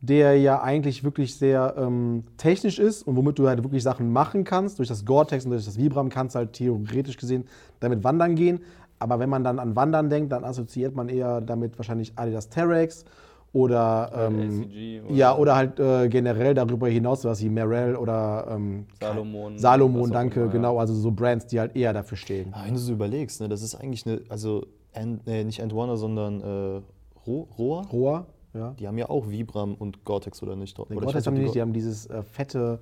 der 0.00 0.38
ja 0.38 0.62
eigentlich 0.62 1.04
wirklich 1.04 1.36
sehr 1.36 1.74
ähm, 1.76 2.24
technisch 2.36 2.78
ist 2.78 3.02
und 3.06 3.16
womit 3.16 3.38
du 3.38 3.46
halt 3.48 3.62
wirklich 3.62 3.82
Sachen 3.82 4.12
machen 4.12 4.44
kannst. 4.44 4.78
Durch 4.78 4.88
das 4.88 5.04
Gore-Tex 5.04 5.44
und 5.44 5.50
durch 5.50 5.64
das 5.64 5.76
Vibram 5.78 6.08
kannst 6.08 6.34
du 6.34 6.38
halt 6.38 6.52
theoretisch 6.54 7.16
gesehen 7.16 7.44
damit 7.80 8.04
wandern 8.04 8.34
gehen. 8.36 8.60
Aber 9.00 9.18
wenn 9.20 9.28
man 9.28 9.44
dann 9.44 9.58
an 9.58 9.76
Wandern 9.76 10.08
denkt, 10.10 10.32
dann 10.32 10.44
assoziiert 10.44 10.94
man 10.94 11.08
eher 11.08 11.40
damit 11.40 11.78
wahrscheinlich 11.78 12.12
Adidas 12.16 12.48
Terex 12.48 13.04
oder, 13.52 14.10
ähm, 14.14 14.62
ACG 14.62 15.00
oder 15.00 15.14
ja, 15.14 15.36
oder 15.36 15.56
halt 15.56 15.80
äh, 15.80 16.08
generell 16.08 16.54
darüber 16.54 16.88
hinaus 16.88 17.24
was 17.24 17.42
wie 17.42 17.48
Merrell 17.48 17.96
oder 17.96 18.46
ähm, 18.50 18.86
Salomon. 19.00 19.58
Salomon, 19.58 20.10
danke, 20.10 20.42
immer, 20.42 20.52
genau, 20.52 20.78
also 20.78 20.94
so 20.94 21.10
Brands, 21.10 21.46
die 21.46 21.58
halt 21.58 21.74
eher 21.74 21.92
dafür 21.92 22.18
stehen. 22.18 22.54
Wenn 22.64 22.74
du 22.74 22.80
so 22.80 22.92
überlegst, 22.92 23.40
ne, 23.40 23.48
das 23.48 23.62
ist 23.62 23.74
eigentlich 23.74 24.06
eine, 24.06 24.20
also 24.28 24.64
And, 24.94 25.26
nee, 25.26 25.44
nicht 25.44 25.60
One, 25.72 25.96
sondern 25.96 26.40
äh, 26.40 26.82
Ro 27.26 27.48
Roa. 27.58 27.82
Rohr, 27.92 28.26
ja. 28.54 28.70
Die 28.78 28.88
haben 28.88 28.98
ja 28.98 29.08
auch 29.08 29.28
Vibram 29.28 29.74
und 29.74 30.04
Gore-Tex 30.04 30.42
oder 30.42 30.56
nicht? 30.56 30.78
Nee, 30.78 30.96
Gore-Tex 30.96 31.26
haben 31.26 31.36
die 31.36 31.42
nicht, 31.42 31.54
die 31.54 31.60
haben 31.60 31.72
dieses 31.72 32.06
äh, 32.06 32.22
fette, 32.22 32.80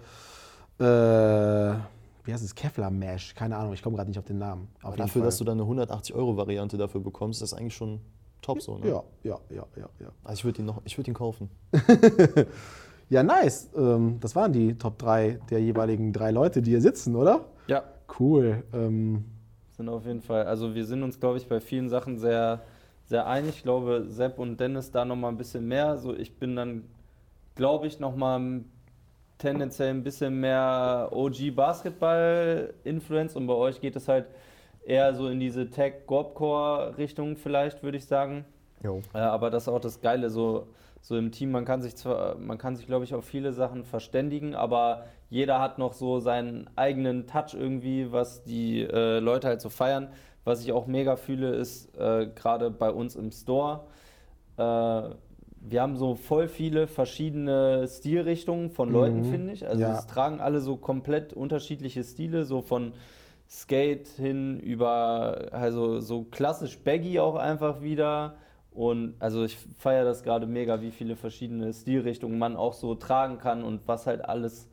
äh, 0.78 0.84
wie 0.84 2.32
heißt 2.32 2.44
es, 2.44 2.54
Kevlar 2.54 2.90
Mesh, 2.90 3.34
keine 3.34 3.56
Ahnung, 3.56 3.72
ich 3.72 3.82
komme 3.82 3.96
gerade 3.96 4.08
nicht 4.08 4.18
auf 4.18 4.24
den 4.24 4.38
Namen. 4.38 4.68
Auf 4.82 4.96
dafür, 4.96 5.20
Fall. 5.20 5.26
dass 5.28 5.38
du 5.38 5.44
dann 5.44 5.60
eine 5.60 5.68
180-Euro-Variante 5.68 6.76
dafür 6.76 7.00
bekommst, 7.00 7.42
ist 7.42 7.52
das 7.52 7.58
eigentlich 7.58 7.74
schon 7.74 8.00
top 8.42 8.60
so. 8.62 8.78
Ne? 8.78 8.88
Ja, 8.88 9.02
ja, 9.22 9.38
ja, 9.50 9.66
ja, 9.76 9.88
ja. 10.00 10.08
Also 10.24 10.38
ich 10.40 10.44
würde 10.44 10.62
ihn, 10.62 10.66
noch- 10.66 10.82
ich 10.84 10.96
würd 10.98 11.06
ihn 11.08 11.14
kaufen. 11.14 11.48
Ja, 13.08 13.22
nice. 13.22 13.70
Ähm, 13.76 14.18
das 14.18 14.34
waren 14.34 14.52
die 14.52 14.76
Top 14.76 14.98
3 14.98 15.38
der 15.48 15.60
jeweiligen 15.60 16.12
drei 16.12 16.32
Leute, 16.32 16.60
die 16.60 16.72
hier 16.72 16.80
sitzen, 16.80 17.14
oder? 17.14 17.44
Ja, 17.68 17.84
Cool. 18.18 18.64
Ähm, 18.74 19.24
sind 19.76 19.88
auf 19.88 20.04
jeden 20.06 20.22
Fall. 20.22 20.44
Also 20.46 20.74
wir 20.74 20.84
sind 20.84 21.04
uns, 21.04 21.20
glaube 21.20 21.38
ich, 21.38 21.46
bei 21.48 21.60
vielen 21.60 21.88
Sachen 21.88 22.18
sehr, 22.18 22.62
sehr 23.04 23.28
einig. 23.28 23.58
Ich 23.58 23.62
glaube, 23.62 24.06
Sepp 24.08 24.40
und 24.40 24.58
Dennis 24.58 24.90
da 24.90 25.04
nochmal 25.04 25.30
ein 25.30 25.36
bisschen 25.36 25.68
mehr. 25.68 25.98
So, 25.98 26.16
ich 26.16 26.36
bin 26.36 26.56
dann, 26.56 26.82
glaube 27.54 27.86
ich, 27.86 28.00
nochmal 28.00 28.62
tendenziell 29.38 29.90
ein 29.90 30.02
bisschen 30.02 30.40
mehr 30.40 31.10
OG-Basketball-Influence 31.12 33.36
und 33.36 33.46
bei 33.46 33.54
euch 33.54 33.80
geht 33.80 33.96
es 33.96 34.08
halt 34.08 34.26
eher 34.86 35.14
so 35.14 35.28
in 35.28 35.40
diese 35.40 35.68
Tech-Gorpcore-Richtung 35.70 37.36
vielleicht, 37.36 37.82
würde 37.82 37.98
ich 37.98 38.06
sagen. 38.06 38.44
Jo. 38.82 39.00
Äh, 39.14 39.18
aber 39.18 39.50
das 39.50 39.64
ist 39.64 39.68
auch 39.68 39.80
das 39.80 40.00
Geile, 40.00 40.30
so, 40.30 40.68
so 41.00 41.16
im 41.16 41.32
Team, 41.32 41.50
man 41.50 41.64
kann 41.64 41.82
sich 41.82 41.96
zwar, 41.96 42.36
man 42.36 42.58
kann 42.58 42.76
sich, 42.76 42.86
glaube 42.86 43.04
ich, 43.04 43.14
auf 43.14 43.24
viele 43.24 43.52
Sachen 43.52 43.84
verständigen, 43.84 44.54
aber 44.54 45.06
jeder 45.28 45.60
hat 45.60 45.78
noch 45.78 45.92
so 45.92 46.20
seinen 46.20 46.70
eigenen 46.76 47.26
Touch 47.26 47.54
irgendwie, 47.54 48.12
was 48.12 48.44
die 48.44 48.82
äh, 48.82 49.18
Leute 49.18 49.48
halt 49.48 49.60
so 49.60 49.68
feiern. 49.68 50.08
Was 50.44 50.62
ich 50.62 50.70
auch 50.72 50.86
mega 50.86 51.16
fühle, 51.16 51.56
ist 51.56 51.92
äh, 51.98 52.28
gerade 52.32 52.70
bei 52.70 52.90
uns 52.90 53.16
im 53.16 53.32
Store. 53.32 53.80
Äh, 54.56 54.62
wir 55.68 55.82
haben 55.82 55.96
so 55.96 56.14
voll 56.14 56.46
viele 56.46 56.86
verschiedene 56.86 57.88
Stilrichtungen 57.88 58.70
von 58.70 58.88
Leuten, 58.88 59.24
finde 59.24 59.52
ich. 59.52 59.66
Also 59.66 59.82
Ja. 59.82 59.98
es 59.98 60.06
tragen 60.06 60.40
alle 60.40 60.60
so 60.60 60.76
komplett 60.76 61.32
unterschiedliche 61.32 62.04
Stile, 62.04 62.44
so 62.44 62.62
von 62.62 62.92
Skate 63.48 64.08
hin 64.08 64.58
über, 64.60 65.48
also 65.52 66.00
so 66.00 66.24
klassisch 66.24 66.78
Baggy 66.78 67.20
auch 67.20 67.36
einfach 67.36 67.80
wieder. 67.80 68.36
Und 68.70 69.14
also 69.20 69.44
ich 69.44 69.56
feiere 69.78 70.04
das 70.04 70.22
gerade 70.22 70.46
mega, 70.46 70.82
wie 70.82 70.90
viele 70.90 71.16
verschiedene 71.16 71.72
Stilrichtungen 71.72 72.38
man 72.38 72.56
auch 72.56 72.74
so 72.74 72.94
tragen 72.94 73.38
kann 73.38 73.64
und 73.64 73.80
was 73.86 74.06
halt 74.06 74.24
alles 74.24 74.68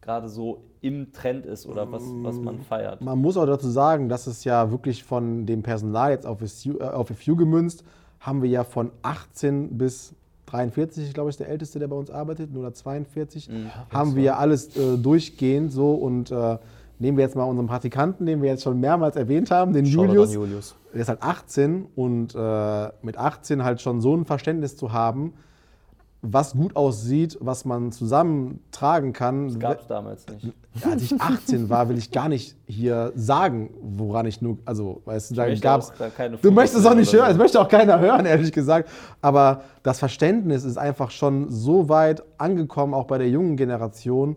gerade 0.00 0.28
so 0.28 0.62
im 0.80 1.12
Trend 1.12 1.44
ist 1.44 1.66
oder 1.66 1.90
was, 1.90 2.04
was 2.22 2.36
man 2.36 2.60
feiert. 2.60 3.00
man 3.00 3.18
muss 3.18 3.36
auch 3.36 3.46
dazu 3.46 3.68
sagen, 3.68 4.08
dass 4.08 4.28
es 4.28 4.44
ja 4.44 4.70
wirklich 4.70 5.02
von 5.02 5.44
dem 5.44 5.62
Personal 5.62 6.12
jetzt 6.12 6.24
auf 6.24 6.38
FU, 6.38 6.78
äh, 6.78 6.84
auf 6.84 7.08
FU 7.08 7.34
gemünzt, 7.34 7.82
haben 8.20 8.42
wir 8.42 8.48
ja 8.48 8.62
von 8.62 8.92
18 9.02 9.76
bis 9.76 10.14
43, 10.46 11.08
ich 11.08 11.14
glaube, 11.14 11.28
ist 11.28 11.40
der 11.40 11.48
Älteste, 11.48 11.78
der 11.78 11.88
bei 11.88 11.96
uns 11.96 12.10
arbeitet, 12.10 12.56
oder 12.56 12.72
42, 12.72 13.50
haben 13.90 14.16
wir 14.16 14.22
ja 14.22 14.36
alles 14.36 14.76
äh, 14.76 14.96
durchgehend 14.96 15.72
so 15.72 15.94
und 15.94 16.30
äh, 16.30 16.58
nehmen 16.98 17.16
wir 17.16 17.24
jetzt 17.24 17.36
mal 17.36 17.44
unseren 17.44 17.66
Praktikanten, 17.66 18.26
den 18.26 18.42
wir 18.42 18.50
jetzt 18.50 18.62
schon 18.62 18.80
mehrmals 18.80 19.16
erwähnt 19.16 19.50
haben, 19.50 19.72
den 19.72 19.84
Julius. 19.84 20.34
Julius. 20.34 20.74
Der 20.92 21.02
ist 21.02 21.08
halt 21.08 21.22
18 21.22 21.86
und 21.94 22.34
äh, 22.34 22.88
mit 23.02 23.16
18 23.16 23.62
halt 23.62 23.80
schon 23.80 24.00
so 24.00 24.16
ein 24.16 24.24
Verständnis 24.24 24.76
zu 24.76 24.92
haben, 24.92 25.34
was 26.20 26.54
gut 26.54 26.74
aussieht, 26.74 27.38
was 27.40 27.64
man 27.64 27.92
zusammen 27.92 28.60
tragen 28.72 29.12
kann. 29.12 29.46
Das 29.48 29.58
gab 29.60 29.80
es 29.80 29.86
damals 29.86 30.26
nicht. 30.26 30.52
Als 30.84 31.02
ich 31.02 31.20
18 31.20 31.68
war, 31.70 31.88
will 31.88 31.98
ich 31.98 32.10
gar 32.10 32.28
nicht 32.28 32.56
hier 32.66 33.12
sagen, 33.14 33.70
woran 33.80 34.26
ich 34.26 34.42
nur, 34.42 34.58
also, 34.64 35.02
weißt 35.04 35.30
du, 35.30 35.34
da 35.36 35.46
da 35.98 36.08
keine 36.10 36.36
Du 36.38 36.50
möchtest 36.50 36.80
es 36.80 36.86
auch 36.86 36.94
nicht 36.94 37.12
hören, 37.12 37.26
so. 37.26 37.32
es 37.32 37.38
möchte 37.38 37.60
auch 37.60 37.68
keiner 37.68 38.00
hören, 38.00 38.26
ehrlich 38.26 38.52
gesagt. 38.52 38.88
Aber 39.20 39.62
das 39.84 40.00
Verständnis 40.00 40.64
ist 40.64 40.76
einfach 40.76 41.10
schon 41.10 41.50
so 41.50 41.88
weit 41.88 42.22
angekommen, 42.38 42.94
auch 42.94 43.06
bei 43.06 43.18
der 43.18 43.28
jungen 43.28 43.56
Generation. 43.56 44.36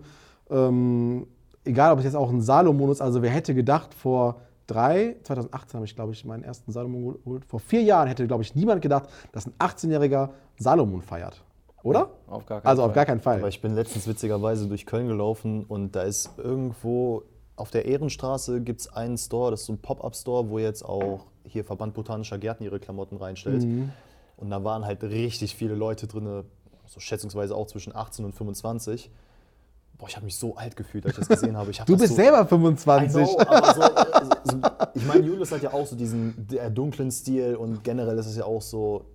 Ähm, 0.52 1.26
egal, 1.66 1.94
ob 1.94 2.00
es 2.00 2.06
jetzt 2.06 2.16
auch 2.16 2.30
ein 2.30 2.42
Salomon 2.42 2.92
ist, 2.92 3.02
also 3.02 3.22
wer 3.22 3.30
hätte 3.30 3.54
gedacht, 3.54 3.94
vor 3.94 4.42
drei, 4.68 5.18
2018 5.24 5.78
habe 5.78 5.86
ich, 5.86 5.96
glaube 5.96 6.14
ich, 6.14 6.26
meinen 6.26 6.44
ersten 6.44 6.72
Salomon 6.72 7.18
geholt. 7.24 7.46
Vor 7.46 7.60
vier 7.60 7.82
Jahren 7.82 8.08
hätte, 8.08 8.26
glaube 8.28 8.44
ich, 8.44 8.56
niemand 8.56 8.82
gedacht, 8.82 9.10
dass 9.32 9.46
ein 9.46 9.54
18-jähriger 9.60 10.30
Salomon 10.58 11.02
feiert. 11.02 11.44
Oder? 11.84 12.12
Auf 12.28 12.46
gar 12.46 12.62
keinen 12.62 12.70
Also 12.70 12.82
Fall. 12.82 12.90
auf 12.90 12.96
gar 12.96 13.06
keinen 13.06 13.22
Fall. 13.22 13.40
Aber 13.40 13.48
ich 13.48 13.62
bin 13.62 13.74
letztens 13.74 14.08
witzigerweise 14.08 14.68
durch 14.68 14.86
Köln 14.86 15.08
gelaufen 15.08 15.66
und 15.66 15.96
da 15.96 16.04
ist 16.04 16.30
irgendwo 16.38 17.24
auf 17.56 17.72
der 17.72 17.86
Ehrenstraße 17.86 18.62
gibt 18.62 18.82
es 18.82 18.94
einen 18.94 19.18
Store, 19.18 19.52
das 19.52 19.62
ist 19.62 19.66
so 19.68 19.74
ein 19.74 19.80
Pop-Up-Store, 19.80 20.50
wo 20.50 20.60
jetzt 20.60 20.84
auch 20.84 21.26
hier 21.44 21.64
Verband 21.64 21.94
Botanischer 21.94 22.38
Gärten 22.38 22.64
ihre 22.64 22.80
Klamotten 22.80 23.18
reinstellt. 23.18 23.64
Mhm. 23.64 23.92
Und 24.38 24.50
da 24.50 24.64
waren 24.64 24.86
halt 24.86 25.04
richtig 25.04 25.56
viele 25.56 25.76
Leute 25.76 26.08
drin, 26.08 26.44
so 26.88 27.00
schätzungsweise 27.00 27.56
auch 27.56 27.68
zwischen 27.68 27.96
18 27.96 28.26
und 28.26 28.34
25. 28.34 29.12
Boah, 30.02 30.08
ich 30.10 30.16
habe 30.16 30.26
mich 30.26 30.36
so 30.36 30.56
alt 30.56 30.76
gefühlt, 30.76 31.06
als 31.06 31.14
ich 31.14 31.20
das 31.20 31.28
gesehen 31.40 31.56
habe. 31.56 31.70
Ich 31.70 31.80
hab 31.80 31.86
Du 31.86 31.96
bist 31.96 32.10
so, 32.10 32.16
selber 32.16 32.42
I 32.42 32.48
25. 32.48 33.12
know, 33.14 33.26
so, 33.26 33.38
äh, 33.40 33.62
so, 34.46 34.60
ich 34.96 35.06
meine, 35.06 35.24
Julius 35.24 35.52
hat 35.52 35.62
ja 35.62 35.72
auch 35.72 35.86
so 35.86 35.96
diesen 35.96 36.34
der 36.48 36.72
dunklen 36.72 37.12
Stil 37.12 37.56
und 37.56 37.84
generell 37.84 38.18
ist 38.18 38.26
es 38.26 38.36
ja 38.36 38.46
auch 38.46 38.64
so 38.64 39.06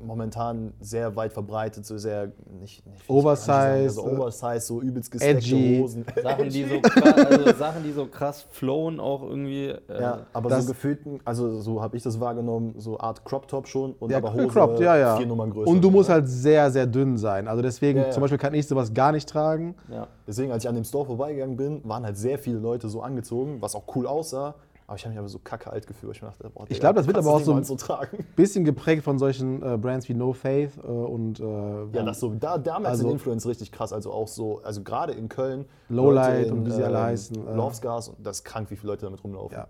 momentan 0.00 0.72
sehr 0.80 1.14
weit 1.16 1.32
verbreitet, 1.32 1.84
so 1.86 1.98
sehr 1.98 2.32
nicht, 2.60 2.86
nicht 2.86 3.08
Oversize, 3.08 3.90
so 3.90 4.06
äh, 4.06 4.10
Oversize, 4.12 4.60
so 4.60 4.80
übelst 4.80 5.10
gesteckte 5.10 5.36
edgy. 5.38 5.78
Hosen. 5.80 6.04
Sachen, 6.22 6.48
die 6.48 6.64
so 6.64 6.80
krass, 6.80 7.26
also 7.26 7.52
Sachen, 7.58 7.82
die 7.84 7.92
so 7.92 8.06
krass 8.06 8.46
flowen, 8.50 9.00
auch 9.00 9.22
irgendwie. 9.22 9.66
Äh, 9.68 10.00
Ja, 10.00 10.26
aber 10.32 10.60
so 10.60 10.66
gefühlten, 10.68 11.20
also 11.24 11.60
so 11.60 11.82
habe 11.82 11.96
ich 11.96 12.02
das 12.02 12.18
wahrgenommen, 12.20 12.74
so 12.78 12.98
Art 12.98 13.24
Crop 13.24 13.48
Top 13.48 13.66
schon 13.68 13.92
und 13.94 14.10
Ja, 14.10 14.18
aber 14.18 14.32
Hose 14.32 14.48
cropped, 14.48 14.80
ja, 14.80 14.96
ja. 14.96 15.16
vier 15.16 15.26
Nummern 15.26 15.50
größer. 15.50 15.70
Und 15.70 15.82
du 15.82 15.90
musst 15.90 16.08
halt 16.08 16.28
sehr, 16.28 16.70
sehr 16.70 16.86
dünn 16.86 17.16
sein. 17.18 17.48
Also 17.48 17.62
deswegen, 17.62 17.98
Ja, 18.00 18.06
ja. 18.06 18.10
zum 18.10 18.20
Beispiel 18.20 18.38
kann 18.38 18.54
ich 18.54 18.66
sowas 18.66 18.92
gar 18.94 19.12
nicht 19.12 19.28
tragen. 19.28 19.74
ja. 19.90 20.06
Deswegen, 20.26 20.52
als 20.52 20.62
ich 20.62 20.68
an 20.68 20.74
dem 20.74 20.84
Store 20.84 21.06
vorbeigegangen 21.06 21.56
bin, 21.56 21.80
waren 21.84 22.04
halt 22.04 22.18
sehr 22.18 22.38
viele 22.38 22.58
Leute 22.58 22.90
so 22.90 23.00
angezogen, 23.00 23.62
was 23.62 23.74
auch 23.74 23.84
cool 23.96 24.06
aussah. 24.06 24.54
Aber 24.88 24.96
ich 24.96 25.04
habe 25.04 25.10
mich 25.10 25.18
aber 25.18 25.28
so 25.28 25.38
kacke 25.38 25.70
alt 25.70 25.86
gefühlt. 25.86 26.14
Ich 26.16 26.20
dachte, 26.22 26.48
boah, 26.48 26.64
Ich 26.66 26.80
glaub, 26.80 26.96
das 26.96 27.06
wird 27.06 27.18
aber 27.18 27.28
du 27.28 27.36
auch 27.36 27.40
so- 27.40 27.50
niemals 27.52 27.68
so. 27.68 27.76
Bisschen 28.36 28.64
geprägt 28.64 29.04
von 29.04 29.18
solchen 29.18 29.62
äh, 29.62 29.76
Brands 29.76 30.08
wie 30.08 30.14
No 30.14 30.32
Faith 30.32 30.78
äh, 30.78 30.86
und 30.86 31.38
äh, 31.40 31.44
Ja, 31.92 32.02
das 32.04 32.20
so, 32.20 32.32
da, 32.34 32.56
damals 32.56 32.88
Also- 32.92 33.02
sind 33.02 33.12
Influence 33.12 33.46
richtig 33.46 33.70
krass. 33.70 33.92
Also 33.92 34.10
auch 34.10 34.28
so, 34.28 34.62
also 34.62 34.82
gerade 34.82 35.12
in 35.12 35.28
Köln. 35.28 35.66
Lowlight 35.90 36.44
Leute 36.44 36.54
und 36.54 36.66
wie 36.66 36.70
sie 36.70 36.82
alle 36.82 37.02
heißen, 37.02 37.36
äh. 37.48 37.54
Lovescars 37.54 38.08
und 38.08 38.26
das 38.26 38.38
ist 38.38 38.44
krank, 38.44 38.70
wie 38.70 38.76
viele 38.76 38.92
Leute 38.92 39.04
damit 39.04 39.22
rumlaufen. 39.22 39.58
ja, 39.58 39.66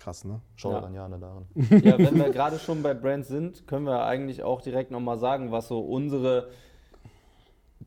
krass, 0.00 0.24
ne? 0.24 0.40
Shoutout 0.56 0.78
Ja. 0.80 0.82
an 0.86 0.94
Jana 0.94 1.18
daran. 1.18 1.46
Ja, 1.84 1.96
wenn 1.98 2.16
wir 2.16 2.30
gerade 2.30 2.58
schon 2.58 2.82
bei 2.82 2.92
Brands 2.92 3.28
sind, 3.28 3.68
können 3.68 3.86
wir 3.86 4.04
eigentlich 4.04 4.42
auch 4.42 4.62
direkt 4.62 4.90
nochmal 4.90 5.18
sagen, 5.20 5.52
was 5.52 5.68
so 5.68 5.78
unsere 5.78 6.48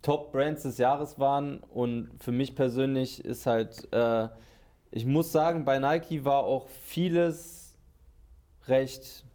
Top-Brands 0.02 0.63
des 0.63 0.78
Jahres 0.78 1.20
waren. 1.20 1.60
Und 1.74 2.10
für 2.20 2.32
mich 2.32 2.56
persönlich 2.56 3.24
ist 3.26 3.46
halt, 3.46 3.92
äh, 3.92 4.30
ich 4.91 5.06
muss 5.06 5.32
sagen, 5.32 5.65
bei 5.65 5.80
Nike 5.80 6.25
war 6.25 6.43
auch 6.43 6.67
vieles 6.67 7.75
recht 8.67 9.25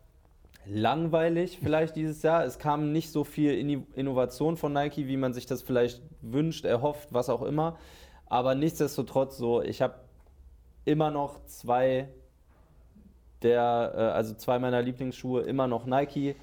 langweilig 0.66 1.58
vielleicht 1.62 1.96
dieses 1.96 2.22
Jahr. 2.22 2.44
Es 2.44 2.58
kam 2.58 2.92
nicht 2.92 3.10
so 3.10 3.24
viel 3.24 3.84
Innovation 3.94 4.56
von 4.56 4.72
Nike, 4.72 5.06
wie 5.08 5.16
man 5.16 5.32
sich 5.32 5.46
das 5.46 5.62
vielleicht 5.62 6.02
wünscht, 6.22 6.64
erhofft, 6.64 7.12
was 7.12 7.28
auch 7.28 7.42
immer. 7.42 7.78
Aber 8.26 8.54
nichtsdestotrotz 8.54 9.36
so, 9.36 9.62
ich 9.62 9.82
habe 9.82 9.94
immer 10.84 11.10
noch 11.10 11.44
zwei 11.46 12.08
der, 13.42 13.92
äh, 13.94 14.00
also 14.00 14.34
zwei 14.34 14.58
meiner 14.58 14.82
Lieblingsschuhe 14.82 15.42
immer 15.42 15.66
noch 15.68 15.84
Nike 15.86 16.34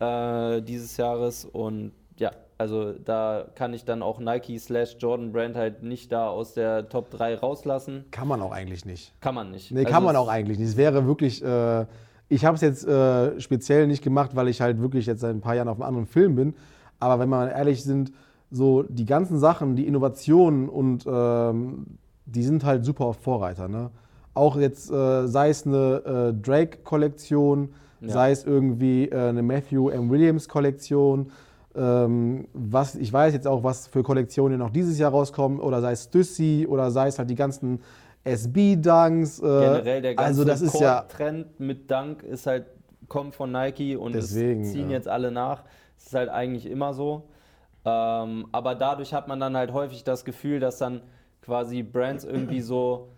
äh, 0.00 0.62
dieses 0.62 0.96
Jahres 0.96 1.44
und 1.44 1.92
ja, 2.16 2.32
also 2.58 2.92
da 2.92 3.46
kann 3.54 3.72
ich 3.72 3.84
dann 3.84 4.02
auch 4.02 4.18
Nike 4.18 4.58
slash 4.58 4.96
Jordan 4.98 5.32
Brand 5.32 5.54
halt 5.56 5.82
nicht 5.84 6.10
da 6.12 6.28
aus 6.28 6.54
der 6.54 6.88
Top 6.88 7.10
3 7.10 7.36
rauslassen. 7.36 8.04
Kann 8.10 8.26
man 8.28 8.40
auch 8.42 8.50
eigentlich 8.52 8.84
nicht. 8.84 9.14
Kann 9.20 9.34
man 9.36 9.50
nicht. 9.52 9.70
Nee, 9.70 9.80
Also 9.80 9.92
kann 9.92 10.02
man 10.02 10.16
auch 10.16 10.28
eigentlich 10.28 10.58
nicht. 10.58 10.68
Es 10.70 10.76
wäre 10.76 11.06
wirklich, 11.06 11.42
äh, 11.44 11.86
ich 12.28 12.44
habe 12.44 12.56
es 12.56 12.60
jetzt 12.60 12.84
äh, 12.86 13.40
speziell 13.40 13.86
nicht 13.86 14.02
gemacht, 14.02 14.34
weil 14.34 14.48
ich 14.48 14.60
halt 14.60 14.80
wirklich 14.80 15.06
jetzt 15.06 15.20
seit 15.20 15.34
ein 15.34 15.40
paar 15.40 15.54
Jahren 15.54 15.68
auf 15.68 15.76
einem 15.80 15.86
anderen 15.88 16.06
Film 16.06 16.34
bin. 16.34 16.54
Aber 17.00 17.20
wenn 17.20 17.28
wir 17.28 17.36
mal 17.36 17.48
ehrlich 17.48 17.84
sind, 17.84 18.12
so 18.50 18.82
die 18.82 19.04
ganzen 19.06 19.38
Sachen, 19.38 19.76
die 19.76 19.86
Innovationen 19.86 20.68
und 20.68 21.04
ähm, 21.06 21.86
die 22.26 22.42
sind 22.42 22.64
halt 22.64 22.84
super 22.84 23.04
auf 23.04 23.18
Vorreiter. 23.18 23.68
Ne? 23.68 23.90
Auch 24.34 24.56
jetzt, 24.56 24.90
äh, 24.90 25.26
sei 25.28 25.50
es 25.50 25.64
eine 25.66 26.32
äh, 26.34 26.42
Drake-Kollektion, 26.42 27.68
Ja. 28.00 28.08
sei 28.08 28.30
es 28.32 28.44
irgendwie 28.44 29.08
äh, 29.08 29.28
eine 29.28 29.42
Matthew 29.42 29.90
M. 29.90 30.10
Williams-Kollektion. 30.10 31.30
Ähm, 31.74 32.48
was, 32.52 32.94
ich 32.94 33.12
weiß 33.12 33.34
jetzt 33.34 33.46
auch, 33.46 33.62
was 33.62 33.86
für 33.86 34.02
Kollektionen 34.02 34.58
noch 34.58 34.70
dieses 34.70 34.98
Jahr 34.98 35.10
rauskommen, 35.10 35.60
oder 35.60 35.80
sei 35.80 35.92
es 35.92 36.04
Stussy, 36.04 36.66
oder 36.68 36.90
sei 36.90 37.08
es 37.08 37.18
halt 37.18 37.30
die 37.30 37.34
ganzen 37.34 37.80
SB-Dunks. 38.24 39.38
Äh, 39.38 39.42
Generell 39.42 40.02
der 40.02 40.14
ganze 40.14 40.28
also 40.28 40.44
das 40.44 40.60
ist 40.60 40.78
ja, 40.80 41.02
Trend 41.02 41.60
mit 41.60 41.90
Dunk 41.90 42.22
ist 42.22 42.46
halt 42.46 42.66
kommt 43.08 43.34
von 43.34 43.50
Nike 43.50 43.96
und 43.96 44.14
Deswegen, 44.14 44.62
es 44.62 44.72
ziehen 44.72 44.90
ja. 44.90 44.96
jetzt 44.96 45.08
alle 45.08 45.30
nach. 45.30 45.64
Das 45.96 46.06
ist 46.06 46.14
halt 46.14 46.28
eigentlich 46.28 46.66
immer 46.66 46.92
so. 46.92 47.28
Ähm, 47.84 48.46
aber 48.52 48.74
dadurch 48.74 49.14
hat 49.14 49.28
man 49.28 49.40
dann 49.40 49.56
halt 49.56 49.72
häufig 49.72 50.04
das 50.04 50.24
Gefühl, 50.24 50.60
dass 50.60 50.78
dann 50.78 51.00
quasi 51.42 51.82
Brands 51.82 52.24
irgendwie 52.24 52.60
so, 52.60 53.08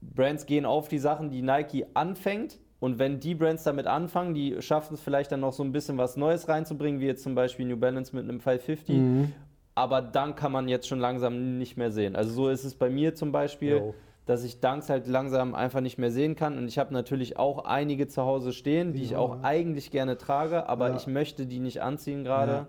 Brands 0.00 0.46
gehen 0.46 0.64
auf 0.64 0.88
die 0.88 0.98
Sachen, 0.98 1.30
die 1.30 1.42
Nike 1.42 1.86
anfängt. 1.94 2.58
Und 2.80 2.98
wenn 2.98 3.20
die 3.20 3.34
Brands 3.34 3.62
damit 3.64 3.86
anfangen, 3.86 4.34
die 4.34 4.60
schaffen 4.62 4.94
es 4.94 5.00
vielleicht 5.00 5.30
dann 5.32 5.40
noch 5.40 5.52
so 5.52 5.62
ein 5.62 5.70
bisschen 5.70 5.98
was 5.98 6.16
Neues 6.16 6.48
reinzubringen, 6.48 7.00
wie 7.00 7.06
jetzt 7.06 7.22
zum 7.22 7.34
Beispiel 7.34 7.66
New 7.66 7.76
Balance 7.76 8.16
mit 8.16 8.24
einem 8.24 8.40
550. 8.40 8.96
Mhm. 8.96 9.32
Aber 9.74 10.00
dann 10.02 10.34
kann 10.34 10.50
man 10.50 10.66
jetzt 10.66 10.88
schon 10.88 10.98
langsam 10.98 11.58
nicht 11.58 11.76
mehr 11.76 11.90
sehen. 11.90 12.16
Also 12.16 12.32
so 12.32 12.48
ist 12.48 12.64
es 12.64 12.74
bei 12.74 12.88
mir 12.90 13.14
zum 13.14 13.32
Beispiel, 13.32 13.70
Jo. 13.76 13.94
dass 14.26 14.44
ich 14.44 14.60
Dunks 14.60 14.88
halt 14.88 15.06
langsam 15.06 15.54
einfach 15.54 15.80
nicht 15.82 15.98
mehr 15.98 16.10
sehen 16.10 16.36
kann. 16.36 16.56
Und 16.56 16.66
ich 16.68 16.78
habe 16.78 16.92
natürlich 16.94 17.36
auch 17.38 17.64
einige 17.66 18.08
zu 18.08 18.22
Hause 18.22 18.52
stehen, 18.52 18.94
die 18.94 19.02
ich 19.02 19.10
Ja. 19.10 19.18
auch 19.18 19.42
eigentlich 19.42 19.90
gerne 19.90 20.16
trage, 20.16 20.66
aber 20.68 20.88
Ja. 20.88 20.96
ich 20.96 21.06
möchte 21.06 21.46
die 21.46 21.60
nicht 21.60 21.82
anziehen 21.82 22.24
gerade, 22.24 22.52
Ja. 22.52 22.66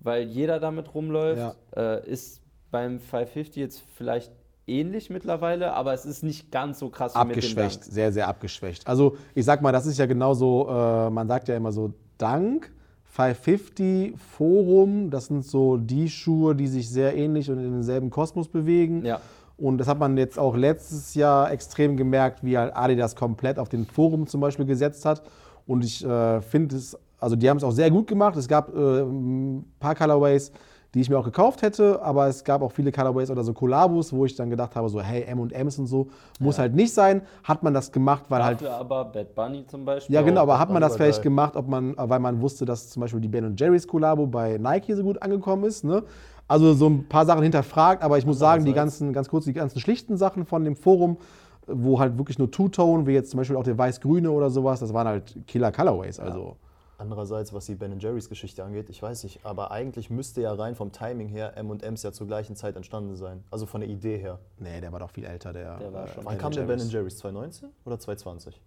weil 0.00 0.22
jeder 0.24 0.60
damit 0.60 0.94
rumläuft. 0.94 1.56
Äh, 1.74 2.06
ist 2.08 2.42
beim 2.70 2.98
550 3.00 3.56
jetzt 3.56 3.82
vielleicht 3.94 4.32
ähnlich 4.66 5.10
mittlerweile, 5.10 5.72
aber 5.72 5.94
es 5.94 6.04
ist 6.04 6.22
nicht 6.22 6.50
ganz 6.50 6.78
so 6.78 6.88
krass 6.88 7.14
wie 7.14 7.18
mit 7.18 7.36
abgeschwächt, 7.36 7.84
sehr, 7.84 8.12
sehr 8.12 8.28
abgeschwächt. 8.28 8.86
Also 8.86 9.16
ich 9.34 9.44
sag 9.44 9.62
mal, 9.62 9.72
das 9.72 9.86
ist 9.86 9.98
ja 9.98 10.06
genauso, 10.06 10.68
äh, 10.68 11.10
man 11.10 11.28
sagt 11.28 11.48
ja 11.48 11.56
immer 11.56 11.72
so, 11.72 11.92
Dank, 12.18 12.72
550, 13.04 14.14
Forum, 14.18 15.10
das 15.10 15.26
sind 15.26 15.44
so 15.44 15.76
die 15.76 16.08
Schuhe, 16.10 16.54
die 16.54 16.66
sich 16.66 16.90
sehr 16.90 17.16
ähnlich 17.16 17.50
und 17.50 17.58
in 17.58 17.72
denselben 17.72 18.10
Kosmos 18.10 18.48
bewegen. 18.48 19.04
Ja. 19.04 19.20
Und 19.56 19.78
das 19.78 19.88
hat 19.88 19.98
man 19.98 20.18
jetzt 20.18 20.38
auch 20.38 20.54
letztes 20.54 21.14
Jahr 21.14 21.50
extrem 21.50 21.96
gemerkt, 21.96 22.44
wie 22.44 22.58
halt 22.58 22.76
Adidas 22.76 23.16
komplett 23.16 23.58
auf 23.58 23.70
den 23.70 23.86
Forum 23.86 24.26
zum 24.26 24.40
Beispiel 24.42 24.66
gesetzt 24.66 25.06
hat. 25.06 25.22
Und 25.66 25.82
ich 25.82 26.04
äh, 26.04 26.42
finde 26.42 26.76
es, 26.76 26.98
also 27.18 27.36
die 27.36 27.48
haben 27.48 27.56
es 27.56 27.64
auch 27.64 27.72
sehr 27.72 27.90
gut 27.90 28.06
gemacht. 28.06 28.36
Es 28.36 28.48
gab 28.48 28.74
äh, 28.74 29.00
ein 29.00 29.64
paar 29.80 29.94
Colorways, 29.94 30.52
die 30.94 31.00
ich 31.00 31.10
mir 31.10 31.18
auch 31.18 31.24
gekauft 31.24 31.62
hätte, 31.62 32.00
aber 32.02 32.26
es 32.26 32.44
gab 32.44 32.62
auch 32.62 32.72
viele 32.72 32.92
Colorways 32.92 33.30
oder 33.30 33.44
so 33.44 33.52
Kollabos, 33.52 34.12
wo 34.12 34.24
ich 34.24 34.34
dann 34.34 34.50
gedacht 34.50 34.74
habe, 34.76 34.88
so 34.88 35.00
hey, 35.00 35.24
M&M's 35.24 35.78
und 35.78 35.86
so, 35.86 36.08
muss 36.40 36.58
halt 36.58 36.74
nicht 36.74 36.94
sein. 36.94 37.22
Hat 37.44 37.62
man 37.62 37.74
das 37.74 37.92
gemacht, 37.92 38.24
weil 38.28 38.42
halt 38.42 38.60
Dafür 38.60 38.76
aber 38.76 39.04
Bad 39.04 39.34
Bunny 39.34 39.66
zum 39.66 39.84
Beispiel. 39.84 40.14
ja, 40.14 40.22
genau, 40.22 40.42
aber 40.42 40.58
hat 40.58 40.70
man 40.70 40.80
das 40.80 40.96
vielleicht 40.96 41.22
gemacht, 41.22 41.56
ob 41.56 41.68
man, 41.68 41.94
weil 41.96 42.20
man 42.20 42.40
wusste, 42.40 42.64
dass 42.64 42.90
zum 42.90 43.00
Beispiel 43.00 43.20
die 43.20 43.28
Ben 43.28 43.54
Jerry's 43.56 43.86
Kollabo 43.86 44.26
bei 44.26 44.58
Nike 44.58 44.94
so 44.94 45.02
gut 45.02 45.20
angekommen 45.22 45.64
ist. 45.64 45.84
Ne? 45.84 46.02
Also 46.48 46.74
so 46.74 46.88
ein 46.88 47.08
paar 47.08 47.26
Sachen 47.26 47.42
hinterfragt, 47.42 48.02
aber 48.02 48.18
ich 48.18 48.26
muss 48.26 48.38
sagen, 48.38 48.64
die 48.64 48.72
ganzen, 48.72 49.12
ganz 49.12 49.28
kurz, 49.28 49.44
die 49.44 49.52
ganzen 49.52 49.80
schlichten 49.80 50.16
Sachen 50.16 50.46
von 50.46 50.64
dem 50.64 50.76
Forum, 50.76 51.18
wo 51.66 51.98
halt 51.98 52.16
wirklich 52.18 52.38
nur 52.38 52.50
Two-Tone, 52.50 53.06
wie 53.06 53.12
jetzt 53.12 53.30
zum 53.30 53.38
Beispiel 53.38 53.56
auch 53.56 53.64
der 53.64 53.76
weiß-grüne 53.76 54.30
oder 54.30 54.50
sowas, 54.50 54.80
das 54.80 54.94
waren 54.94 55.08
halt 55.08 55.36
Killer 55.48 55.72
Colorways. 55.72 56.20
Also 56.20 56.56
Andererseits, 56.98 57.52
was 57.52 57.66
die 57.66 57.74
Ben 57.74 57.98
Jerry's 58.00 58.28
Geschichte 58.30 58.64
angeht, 58.64 58.88
ich 58.88 59.02
weiß 59.02 59.24
nicht, 59.24 59.40
aber 59.44 59.70
eigentlich 59.70 60.08
müsste 60.08 60.40
ja 60.40 60.52
rein 60.54 60.74
vom 60.74 60.92
Timing 60.92 61.28
her 61.28 61.54
M&M's 61.56 62.02
ja 62.02 62.10
zur 62.12 62.26
gleichen 62.26 62.56
Zeit 62.56 62.74
entstanden 62.74 63.16
sein. 63.16 63.44
Also 63.50 63.66
von 63.66 63.82
der 63.82 63.90
Idee 63.90 64.16
her. 64.16 64.38
nee, 64.58 64.80
der 64.80 64.92
war 64.92 65.00
doch 65.00 65.10
viel 65.10 65.24
älter, 65.24 65.52
der. 65.52 65.76
Der 65.76 65.92
war 65.92 66.08
schon- 66.08 66.24
Wann 66.24 66.38
kam 66.38 66.52
der 66.52 66.62
Ben 66.62 66.78
Jerry's? 66.88 67.18
2019 67.18 67.68
oder 67.84 67.98
2020? 67.98 68.60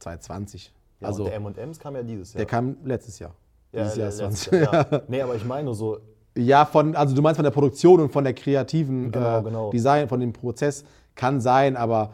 2020. 0.00 0.72
Ja, 1.00 1.08
also 1.08 1.24
und 1.24 1.30
der 1.30 1.36
M&M's 1.36 1.78
kam 1.78 1.94
ja 1.96 2.02
dieses 2.02 2.34
Jahr. 2.34 2.38
der 2.38 2.46
kam 2.46 2.76
letztes 2.84 3.18
Jahr. 3.18 3.34
ja, 3.72 3.82
Dieses 3.84 3.96
Jahr 3.96 4.08
ist 4.08 4.20
letztes 4.20 4.40
20. 4.50 4.72
Jahr, 4.72 4.92
ja. 4.92 5.02
Nee, 5.08 5.22
aber 5.22 5.34
ich 5.34 5.44
meine 5.44 5.74
so, 5.74 5.98
Ja, 6.36 6.64
von, 6.66 6.94
also 6.94 7.14
du 7.14 7.22
meinst 7.22 7.36
von 7.36 7.44
der 7.44 7.50
Produktion 7.52 8.00
und 8.00 8.12
von 8.12 8.22
der 8.24 8.34
kreativen 8.34 9.10
Genau, 9.10 9.38
äh, 9.38 9.42
genau. 9.42 9.70
Design, 9.70 10.08
von 10.08 10.20
dem 10.20 10.32
Prozess 10.34 10.84
kann 11.14 11.40
sein, 11.40 11.76
aber 11.76 12.12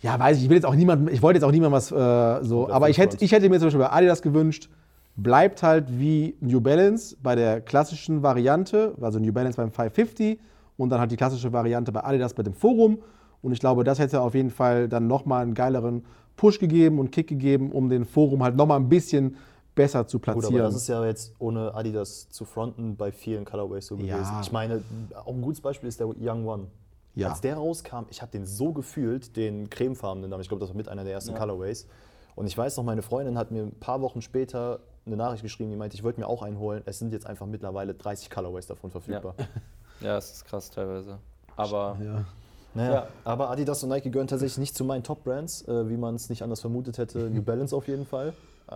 ja, 0.00 0.18
weiß 0.18 0.36
ich, 0.38 0.44
ich 0.44 0.48
will 0.50 0.56
jetzt 0.56 0.64
auch 0.66 0.74
niemandem, 0.74 1.12
ich 1.12 1.20
wollte 1.22 1.38
jetzt 1.38 1.44
auch 1.44 1.50
niemandem 1.50 1.72
was 1.72 1.90
äh, 1.90 2.44
so, 2.44 2.70
aber 2.70 2.88
ich 2.90 2.98
hätte, 2.98 3.16
ich 3.22 3.32
hätte 3.32 3.48
mir 3.48 3.58
zum 3.58 3.66
Beispiel 3.66 3.80
bei 3.80 3.90
Adidas 3.92 4.22
gewünscht, 4.22 4.68
bleibt 5.16 5.62
halt 5.62 5.86
wie 5.98 6.36
New 6.40 6.60
Balance 6.60 7.16
bei 7.22 7.34
der 7.34 7.60
klassischen 7.60 8.22
Variante, 8.22 8.94
also 9.00 9.18
New 9.18 9.32
Balance 9.32 9.56
beim 9.56 9.70
550 9.70 10.38
und 10.76 10.88
dann 10.90 11.00
halt 11.00 11.10
die 11.10 11.16
klassische 11.16 11.52
Variante 11.52 11.92
bei 11.92 12.02
Adidas 12.04 12.32
bei 12.34 12.42
dem 12.42 12.54
Forum 12.54 12.98
und 13.42 13.52
ich 13.52 13.60
glaube, 13.60 13.84
das 13.84 13.98
hätte 13.98 14.20
auf 14.20 14.34
jeden 14.34 14.50
Fall 14.50 14.88
dann 14.88 15.06
nochmal 15.06 15.42
einen 15.42 15.54
geileren 15.54 16.04
Push 16.36 16.58
gegeben 16.58 16.98
und 16.98 17.10
Kick 17.12 17.28
gegeben, 17.28 17.70
um 17.72 17.88
den 17.88 18.04
Forum 18.06 18.42
halt 18.42 18.56
nochmal 18.56 18.78
ein 18.80 18.88
bisschen 18.88 19.36
besser 19.74 20.06
zu 20.06 20.18
gut, 20.18 20.22
platzieren. 20.24 20.54
aber 20.56 20.64
das 20.64 20.74
ist 20.76 20.88
ja 20.88 21.04
jetzt 21.04 21.34
ohne 21.38 21.74
Adidas 21.74 22.28
zu 22.30 22.44
fronten 22.44 22.96
bei 22.96 23.12
vielen 23.12 23.44
Colorways 23.44 23.86
so 23.86 23.96
Ja. 23.96 24.16
gewesen. 24.16 24.34
Ich 24.42 24.52
meine, 24.52 24.82
auch 25.24 25.32
ein 25.32 25.42
gutes 25.42 25.60
Beispiel 25.60 25.88
ist 25.88 26.00
der 26.00 26.08
Young 26.08 26.46
One. 26.46 26.66
Ja. 27.14 27.28
Als 27.28 27.40
der 27.40 27.56
rauskam, 27.56 28.04
ich 28.10 28.22
habe 28.22 28.30
den 28.32 28.46
so 28.46 28.72
gefühlt, 28.72 29.36
den 29.36 29.68
cremefarbenen, 29.68 30.32
ich 30.40 30.48
glaube, 30.48 30.60
das 30.60 30.70
war 30.70 30.76
mit 30.76 30.88
einer 30.88 31.04
der 31.04 31.12
ersten 31.12 31.32
Ja. 31.32 31.38
Colorways. 31.38 31.86
Und 32.36 32.46
ich 32.46 32.56
weiß 32.56 32.76
noch, 32.76 32.84
meine 32.84 33.02
Freundin 33.02 33.36
hat 33.36 33.50
mir 33.50 33.62
ein 33.64 33.72
paar 33.78 34.00
Wochen 34.00 34.22
später 34.22 34.80
eine 35.12 35.16
Nachricht 35.22 35.42
geschrieben, 35.42 35.70
die 35.70 35.76
meinte, 35.76 35.96
ich 35.96 36.02
wollte 36.02 36.20
mir 36.20 36.26
auch 36.26 36.42
einen 36.42 36.58
holen. 36.58 36.82
Es 36.86 36.98
sind 36.98 37.12
jetzt 37.12 37.26
einfach 37.26 37.46
mittlerweile 37.46 37.94
30 37.94 38.30
Colorways 38.30 38.66
davon 38.66 38.90
verfügbar. 38.90 39.34
Ja, 40.00 40.16
es 40.16 40.30
ist 40.32 40.44
krass 40.46 40.70
teilweise. 40.70 41.18
Aber 41.56 41.96
ja. 42.02 42.24
Naja, 42.72 42.92
Ja. 42.92 43.08
aber 43.24 43.50
Adidas 43.50 43.82
und 43.82 43.88
Nike 43.90 44.10
gehören 44.10 44.28
tatsächlich 44.28 44.58
nicht 44.58 44.76
zu 44.76 44.84
meinen 44.84 45.02
Top-Brands, 45.02 45.66
äh, 45.66 45.88
wie 45.88 45.96
man 45.96 46.14
es 46.14 46.30
nicht 46.30 46.42
anders 46.42 46.60
vermutet 46.60 46.98
hätte. 46.98 47.18
New 47.30 47.42
Balance 47.42 47.74
auf 47.74 47.88
jeden 47.88 48.06
Fall. 48.06 48.28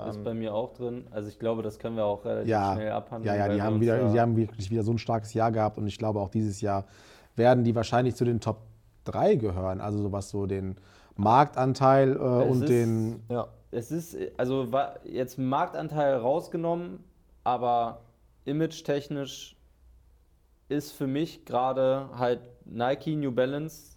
ist 0.08 0.16
Ähm, 0.16 0.24
bei 0.24 0.34
mir 0.34 0.52
auch 0.52 0.74
drin. 0.74 1.06
Also 1.12 1.28
ich 1.28 1.38
glaube, 1.38 1.62
das 1.62 1.78
können 1.78 1.96
wir 1.96 2.04
auch 2.04 2.24
relativ 2.24 2.50
ja, 2.50 2.74
schnell 2.74 2.90
abhandeln. 2.90 3.34
Ja, 3.36 3.46
ja, 3.46 3.54
die 3.54 3.62
haben, 3.62 3.80
wieder, 3.80 4.10
die 4.10 4.20
haben 4.20 4.36
wirklich 4.36 4.70
wieder 4.70 4.82
so 4.82 4.90
ein 4.92 4.98
starkes 4.98 5.32
Jahr 5.32 5.52
gehabt 5.52 5.78
und 5.78 5.86
ich 5.86 5.96
glaube 5.96 6.18
auch 6.20 6.28
dieses 6.28 6.60
Jahr 6.60 6.84
werden 7.36 7.62
die 7.64 7.74
wahrscheinlich 7.74 8.16
zu 8.16 8.24
den 8.24 8.40
Top 8.40 8.58
3 9.04 9.36
gehören. 9.36 9.80
Also 9.80 10.02
so 10.02 10.10
was 10.12 10.28
so 10.30 10.46
den 10.46 10.76
Marktanteil 11.16 12.16
äh, 12.16 12.18
und 12.18 12.68
den. 12.68 13.22
ja, 13.28 13.46
Es 13.74 13.90
ist, 13.90 14.16
also 14.36 14.68
jetzt 15.04 15.38
Marktanteil 15.38 16.14
rausgenommen, 16.16 17.02
aber 17.42 18.02
image-technisch 18.44 19.56
ist 20.68 20.92
für 20.92 21.06
mich 21.06 21.44
gerade 21.44 22.08
halt 22.16 22.40
Nike, 22.64 23.16
New 23.16 23.32
Balance 23.32 23.96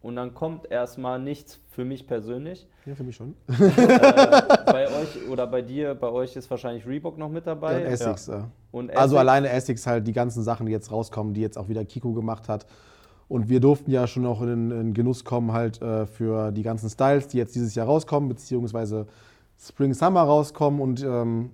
und 0.00 0.16
dann 0.16 0.34
kommt 0.34 0.70
erstmal 0.70 1.18
nichts 1.18 1.58
für 1.70 1.84
mich 1.84 2.06
persönlich. 2.06 2.66
Ja, 2.86 2.94
für 2.94 3.02
mich 3.02 3.16
schon. 3.16 3.34
bei 3.46 4.86
euch 4.88 5.28
oder 5.28 5.46
bei 5.46 5.62
dir, 5.62 5.94
bei 5.94 6.08
euch 6.08 6.36
ist 6.36 6.48
wahrscheinlich 6.50 6.86
Reebok 6.86 7.18
noch 7.18 7.28
mit 7.28 7.46
dabei. 7.46 7.84
und 7.86 7.92
Essex. 7.92 8.28
Äh. 8.28 8.42
Und 8.70 8.90
Also 8.90 9.16
Essex- 9.16 9.20
alleine 9.20 9.48
Essex 9.50 9.86
halt 9.86 10.06
die 10.06 10.12
ganzen 10.12 10.42
Sachen, 10.42 10.66
die 10.66 10.72
jetzt 10.72 10.90
rauskommen, 10.92 11.34
die 11.34 11.40
jetzt 11.40 11.58
auch 11.58 11.68
wieder 11.68 11.84
Kiko 11.84 12.12
gemacht 12.12 12.48
hat. 12.48 12.66
Und 13.28 13.48
wir 13.48 13.60
durften 13.60 13.90
ja 13.90 14.06
schon 14.06 14.22
noch 14.22 14.40
in 14.42 14.70
den 14.70 14.94
Genuss 14.94 15.24
kommen 15.24 15.52
halt 15.52 15.82
äh, 15.82 16.06
für 16.06 16.52
die 16.52 16.62
ganzen 16.62 16.88
Styles, 16.88 17.28
die 17.28 17.38
jetzt 17.38 17.54
dieses 17.54 17.74
Jahr 17.74 17.86
rauskommen, 17.86 18.28
beziehungsweise 18.28 19.06
Spring 19.58 19.94
Summer 19.94 20.22
rauskommen. 20.22 20.80
Und 20.80 21.02
ähm, 21.02 21.50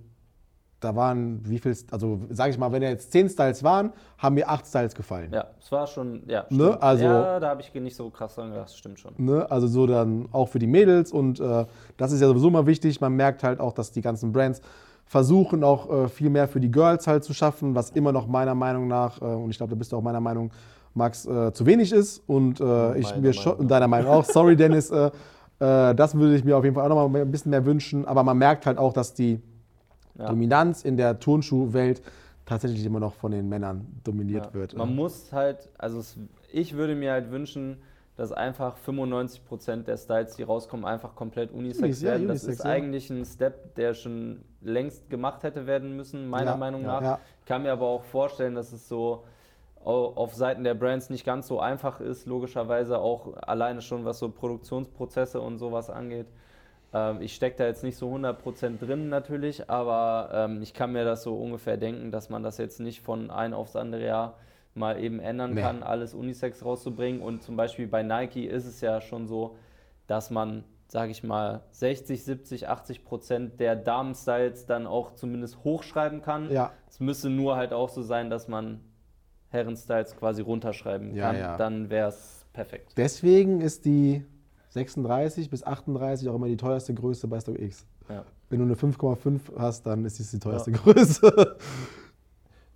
da 0.79 0.95
waren 0.95 1.39
wie 1.49 1.59
viel, 1.59 1.75
also 1.91 2.19
sage 2.29 2.51
ich 2.51 2.57
mal, 2.57 2.71
wenn 2.71 2.83
ja 2.83 2.89
jetzt 2.89 3.11
zehn 3.11 3.29
Styles 3.29 3.63
waren, 3.63 3.91
haben 4.17 4.35
mir 4.35 4.49
acht 4.49 4.67
Styles 4.67 4.93
gefallen. 4.93 5.31
Ja, 5.33 5.47
es 5.59 5.71
war 5.71 5.87
schon, 5.87 6.23
ja. 6.27 6.45
Ne, 6.49 6.79
also- 6.81 7.05
ja, 7.05 7.39
da 7.39 7.49
habe 7.49 7.61
ich 7.61 7.73
nicht 7.73 7.95
so 7.95 8.09
krass 8.09 8.35
dran 8.35 8.49
gedacht, 8.49 8.65
das 8.67 8.77
stimmt 8.77 8.99
schon. 8.99 9.13
Ne? 9.17 9.49
Also 9.49 9.67
so 9.67 9.87
dann 9.87 10.27
auch 10.31 10.49
für 10.49 10.59
die 10.59 10.67
Mädels 10.67 11.11
und 11.11 11.39
äh, 11.39 11.65
das 11.97 12.11
ist 12.11 12.21
ja 12.21 12.27
sowieso 12.27 12.49
mal 12.49 12.65
wichtig. 12.65 12.99
Man 13.01 13.13
merkt 13.13 13.43
halt 13.43 13.59
auch, 13.59 13.73
dass 13.73 13.91
die 13.91 14.01
ganzen 14.01 14.31
Brands 14.31 14.61
versuchen 15.05 15.63
auch 15.63 15.89
äh, 15.91 16.07
viel 16.07 16.29
mehr 16.29 16.47
für 16.47 16.59
die 16.59 16.71
Girls 16.71 17.07
halt 17.07 17.23
zu 17.23 17.33
schaffen, 17.33 17.75
was 17.75 17.91
immer 17.91 18.11
noch 18.11 18.27
meiner 18.27 18.55
Meinung 18.55 18.87
nach, 18.87 19.21
äh, 19.21 19.25
und 19.25 19.49
ich 19.51 19.57
glaube, 19.57 19.71
da 19.71 19.75
bist 19.75 19.91
du 19.91 19.97
auch 19.97 20.01
meiner 20.01 20.21
Meinung, 20.21 20.51
Max, 20.95 21.25
äh, 21.25 21.51
zu 21.53 21.65
wenig 21.65 21.91
ist. 21.91 22.21
Und 22.27 22.59
ich 22.95 23.15
mir 23.17 23.33
schon, 23.33 23.67
deiner 23.67 23.87
Meinung 23.87 24.11
auch, 24.11 24.25
sorry 24.25 24.55
Dennis, 24.55 24.89
das 25.59 26.15
würde 26.17 26.35
ich 26.35 26.43
mir 26.43 26.57
auf 26.57 26.63
jeden 26.63 26.75
Fall 26.75 26.85
auch 26.85 26.89
noch 26.95 27.09
mal 27.09 27.21
ein 27.21 27.31
bisschen 27.31 27.49
mehr 27.51 27.65
wünschen. 27.65 28.05
Aber 28.05 28.23
man 28.23 28.37
merkt 28.37 28.65
halt 28.65 28.77
auch, 28.77 28.93
dass 28.93 29.13
die 29.13 29.39
Ja. 30.19 30.27
Dominanz 30.27 30.83
in 30.83 30.95
der 30.97 31.19
Turnschuhwelt 31.19 32.03
tatsächlich 32.45 32.85
immer 32.85 32.99
noch 32.99 33.13
von 33.15 33.31
den 33.31 33.49
Männern 33.49 33.87
dominiert 34.03 34.47
Ja. 34.47 34.53
wird. 34.53 34.77
Man 34.77 34.95
muss 34.95 35.31
halt, 35.33 35.69
also 35.79 35.99
es, 35.99 36.17
ich 36.51 36.75
würde 36.75 36.93
mir 36.93 37.13
halt 37.13 37.31
wünschen, 37.31 37.77
dass 38.15 38.31
einfach 38.31 38.77
95% 38.77 39.83
der 39.83 39.97
Styles, 39.97 40.35
die 40.35 40.43
rauskommen, 40.43 40.85
einfach 40.85 41.15
komplett 41.15 41.51
Unisex 41.51 41.81
Unis, 41.83 42.01
ja, 42.01 42.11
werden. 42.11 42.27
das 42.27 42.43
Unisex, 42.43 42.59
ist 42.59 42.65
ja. 42.65 42.71
eigentlich 42.71 43.09
ein 43.09 43.25
Step, 43.25 43.75
der 43.75 43.93
schon 43.93 44.43
längst 44.61 45.09
gemacht 45.09 45.43
hätte 45.43 45.65
werden 45.65 45.95
müssen, 45.95 46.27
meiner 46.29 46.51
Ja, 46.51 46.57
Meinung 46.57 46.81
ja, 46.83 46.87
nach. 46.87 47.01
ja. 47.01 47.19
Ich 47.39 47.45
kann 47.45 47.63
mir 47.63 47.71
aber 47.71 47.87
auch 47.87 48.03
vorstellen, 48.03 48.53
dass 48.55 48.71
es 48.71 48.87
so 48.87 49.23
au- 49.83 50.13
auf 50.15 50.35
Seiten 50.35 50.63
der 50.63 50.75
Brands 50.75 51.09
nicht 51.09 51.25
ganz 51.25 51.47
so 51.47 51.59
einfach 51.59 51.99
ist, 52.01 52.27
logischerweise 52.27 52.99
auch 52.99 53.35
alleine 53.37 53.81
schon, 53.81 54.05
was 54.05 54.19
so 54.19 54.29
Produktionsprozesse 54.29 55.41
und 55.41 55.57
sowas 55.57 55.89
angeht. 55.89 56.27
Ähm, 56.93 57.19
ich 57.19 57.33
stecke 57.33 57.57
da 57.57 57.65
jetzt 57.65 57.83
nicht 57.83 57.97
so 57.97 58.07
100% 58.13 58.77
drin 58.79 59.09
natürlich, 59.09 59.69
aber 59.71 60.29
ähm, 60.31 60.61
ich 60.61 60.75
kann 60.75 60.91
mir 60.91 61.03
das 61.03 61.23
so 61.23 61.35
ungefähr 61.35 61.77
denken, 61.77 62.11
dass 62.11 62.29
man 62.29 62.43
das 62.43 62.59
jetzt 62.59 62.79
nicht 62.79 63.01
von 63.01 63.31
ein 63.31 63.55
aufs 63.55 63.75
andere 63.75 64.05
Jahr 64.05 64.35
mal 64.75 64.99
eben 65.01 65.19
ändern 65.19 65.53
Nee. 65.53 65.61
kann, 65.61 65.83
alles 65.83 66.13
Unisex 66.13 66.63
rauszubringen. 66.65 67.21
Und 67.21 67.43
zum 67.43 67.55
Beispiel 67.55 67.87
bei 67.87 68.03
Nike 68.03 68.45
ist 68.45 68.65
es 68.65 68.81
ja 68.81 69.01
schon 69.01 69.27
so, 69.27 69.55
dass 70.07 70.29
man, 70.31 70.63
sage 70.87 71.11
ich 71.11 71.23
mal, 71.23 71.61
60, 71.71 72.23
70, 72.23 72.67
80 72.69 73.03
Prozent 73.05 73.59
der 73.59 73.75
Damen-Styles 73.75 74.65
dann 74.65 74.87
auch 74.87 75.11
zumindest 75.15 75.63
hochschreiben 75.63 76.21
kann. 76.21 76.51
Ja. 76.51 76.71
Es 76.89 76.99
müsste 76.99 77.29
nur 77.29 77.55
halt 77.55 77.73
auch 77.73 77.89
so 77.89 78.01
sein, 78.01 78.29
dass 78.29 78.47
man 78.47 78.79
Herren-Styles 79.49 80.15
quasi 80.17 80.41
runterschreiben 80.41 81.15
Ja, 81.15 81.27
kann. 81.27 81.37
ja. 81.39 81.57
Dann 81.57 81.89
wäre 81.89 82.09
es 82.09 82.45
perfekt. 82.53 82.93
Deswegen 82.97 83.61
ist 83.61 83.85
die 83.85 84.25
36 84.69 85.49
bis 85.51 85.63
38 85.63 86.27
auch 86.29 86.35
immer 86.35 86.47
die 86.47 86.57
teuerste 86.57 86.93
Größe 86.93 87.27
bei 87.27 87.39
StockX. 87.39 87.85
Ja. 88.09 88.25
Wenn 88.49 88.59
du 88.59 88.65
eine 88.65 88.75
5,5 88.75 89.39
hast, 89.57 89.85
dann 89.85 90.03
ist 90.05 90.17
dies 90.19 90.31
die 90.31 90.39
teuerste 90.39 90.71
Größe. 90.71 91.57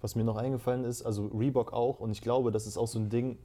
Was 0.02 0.16
mir 0.16 0.24
noch 0.24 0.38
eingefallen 0.38 0.84
ist, 0.84 1.04
also 1.04 1.28
Reebok 1.28 1.74
auch, 1.74 2.00
und 2.00 2.12
ich 2.12 2.22
glaube, 2.22 2.52
das 2.52 2.68
ist 2.68 2.78
auch 2.78 2.88
so 2.88 3.00
ein 3.00 3.10
Ding, 3.10 3.38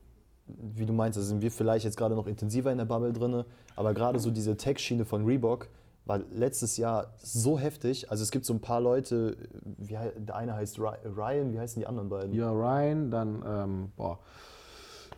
wie 0.47 0.85
du 0.87 0.93
meinst, 0.93 1.19
da 1.19 1.23
sind 1.23 1.41
wir 1.41 1.51
vielleicht 1.51 1.85
jetzt 1.85 1.97
gerade 1.97 2.15
noch 2.15 2.27
intensiver 2.27 2.71
in 2.71 2.79
der 2.79 2.85
Bubble 2.85 3.13
drin, 3.13 3.45
aber 3.77 3.95
gerade 3.95 4.19
so 4.19 4.31
diese 4.31 4.57
Tech-Schiene 4.57 5.05
von 5.05 5.25
Reebok 5.25 5.69
war 6.05 6.19
letztes 6.35 6.77
Jahr 6.77 7.13
so 7.23 7.59
heftig. 7.59 8.11
Also 8.11 8.23
es 8.25 8.31
gibt 8.33 8.45
so 8.45 8.53
ein 8.53 8.61
paar 8.61 8.81
Leute, 8.81 9.37
wie, 9.79 9.97
der 10.19 10.35
eine 10.35 10.53
heißt 10.55 10.79
Ry- 10.79 10.99
Ryan, 11.17 11.53
wie 11.53 11.61
heißen 11.61 11.81
die 11.81 11.87
anderen 11.87 12.09
beiden? 12.09 12.35
ja, 12.35 12.51
Ryan, 12.51 13.11
dann, 13.11 13.43
ähm, 13.47 13.93
boah. 13.97 14.19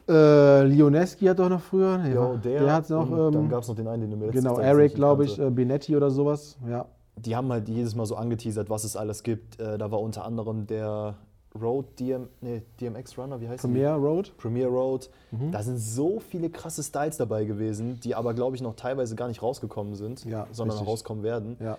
Äh, 0.07 0.64
Lioneski 0.66 1.25
hat 1.25 1.38
doch 1.38 1.49
noch 1.49 1.62
früher. 1.62 1.97
Nee, 1.97 2.12
Jo, 2.14 2.37
der, 2.37 2.70
hat 2.75 2.90
noch. 2.90 3.09
und 3.11 3.16
dann 3.35 3.44
Ähm, 3.44 3.49
gab 3.49 3.62
es 3.62 3.68
noch 3.68 3.75
den 3.77 3.88
einen, 3.88 4.03
den 4.03 4.11
du 4.11 4.16
mir 4.18 4.27
letztes 4.27 4.44
genau, 4.44 4.59
Eric, 4.61 4.94
glaube 4.94 5.25
ich, 5.25 5.38
äh, 5.38 5.49
Benetti 5.51 5.97
oder 5.97 6.11
sowas. 6.11 6.59
Ja. 6.68 6.85
Die 7.16 7.37
haben 7.37 7.50
halt 7.53 7.68
jedes 7.68 7.94
Mal 7.94 8.07
so 8.07 8.16
angeteasert, 8.16 8.70
was 8.70 8.85
es 8.85 8.96
alles 8.96 9.22
gibt. 9.22 9.61
Äh, 9.61 9.79
da 9.79 9.90
war 9.90 10.00
unter 10.00 10.24
anderem 10.24 10.66
der 10.66 11.16
Road 11.61 11.98
DM, 12.00 12.29
nee, 12.40 12.62
DMX 12.81 13.16
Runner, 13.16 13.40
wie 13.40 13.48
heißt 13.48 13.62
der? 13.62 13.68
Premier 13.68 13.92
Road. 13.92 14.37
Premier 14.38 14.66
Road. 14.66 15.09
Mhm. 15.31 15.53
Da 15.53 15.62
sind 15.62 15.79
so 15.79 16.18
viele 16.18 16.50
krasse 16.50 16.83
Styles 16.83 17.16
dabei 17.16 17.44
gewesen, 17.44 18.00
die 18.00 18.16
aber, 18.16 18.35
glaube 18.35 18.57
ich, 18.57 18.62
noch 18.62 18.74
teilweise 18.74 19.14
gar 19.14 19.29
nicht 19.29 19.40
rausgekommen 19.42 19.94
sind, 19.94 20.24
Ja, 20.24 20.48
sondern 20.50 20.72
richtig. 20.77 20.87
noch 20.87 20.92
rauskommen 20.92 21.22
werden. 21.22 21.57
Ja. 21.61 21.79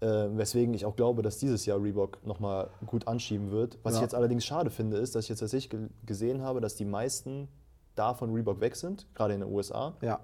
Äh, 0.00 0.36
weswegen 0.36 0.74
ich 0.74 0.84
auch 0.84 0.96
glaube, 0.96 1.22
dass 1.22 1.38
dieses 1.38 1.64
Jahr 1.66 1.80
Reebok 1.80 2.18
nochmal 2.26 2.70
gut 2.86 3.06
anschieben 3.06 3.52
wird. 3.52 3.78
Was 3.84 3.92
Ja. 3.92 3.98
ich 3.98 4.02
jetzt 4.02 4.16
allerdings 4.16 4.44
schade 4.44 4.70
finde, 4.70 4.96
ist, 4.96 5.14
dass 5.14 5.26
ich 5.26 5.28
jetzt 5.28 5.38
tatsächlich 5.38 5.70
ge 5.70 5.88
gesehen 6.04 6.42
habe, 6.42 6.60
dass 6.60 6.74
die 6.74 6.84
meisten 6.84 7.46
da 7.94 8.14
von 8.14 8.32
Reebok 8.34 8.60
weg 8.60 8.74
sind, 8.74 9.06
gerade 9.14 9.34
in 9.34 9.40
den 9.40 9.52
USA, 9.52 9.92
Ja. 10.00 10.18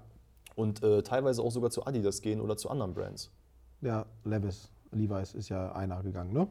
und 0.57 0.83
äh, 0.83 1.01
teilweise 1.03 1.41
auch 1.41 1.51
sogar 1.51 1.69
zu 1.69 1.85
Adidas 1.85 2.19
gehen 2.21 2.41
oder 2.41 2.57
zu 2.57 2.69
anderen 2.69 2.93
Brands. 2.93 3.31
Ja, 3.81 4.05
Levis. 4.25 4.69
Levi's 4.91 5.33
ist 5.33 5.49
ja 5.49 5.71
einer 5.73 6.01
gegangen, 6.01 6.33
ne? 6.33 6.47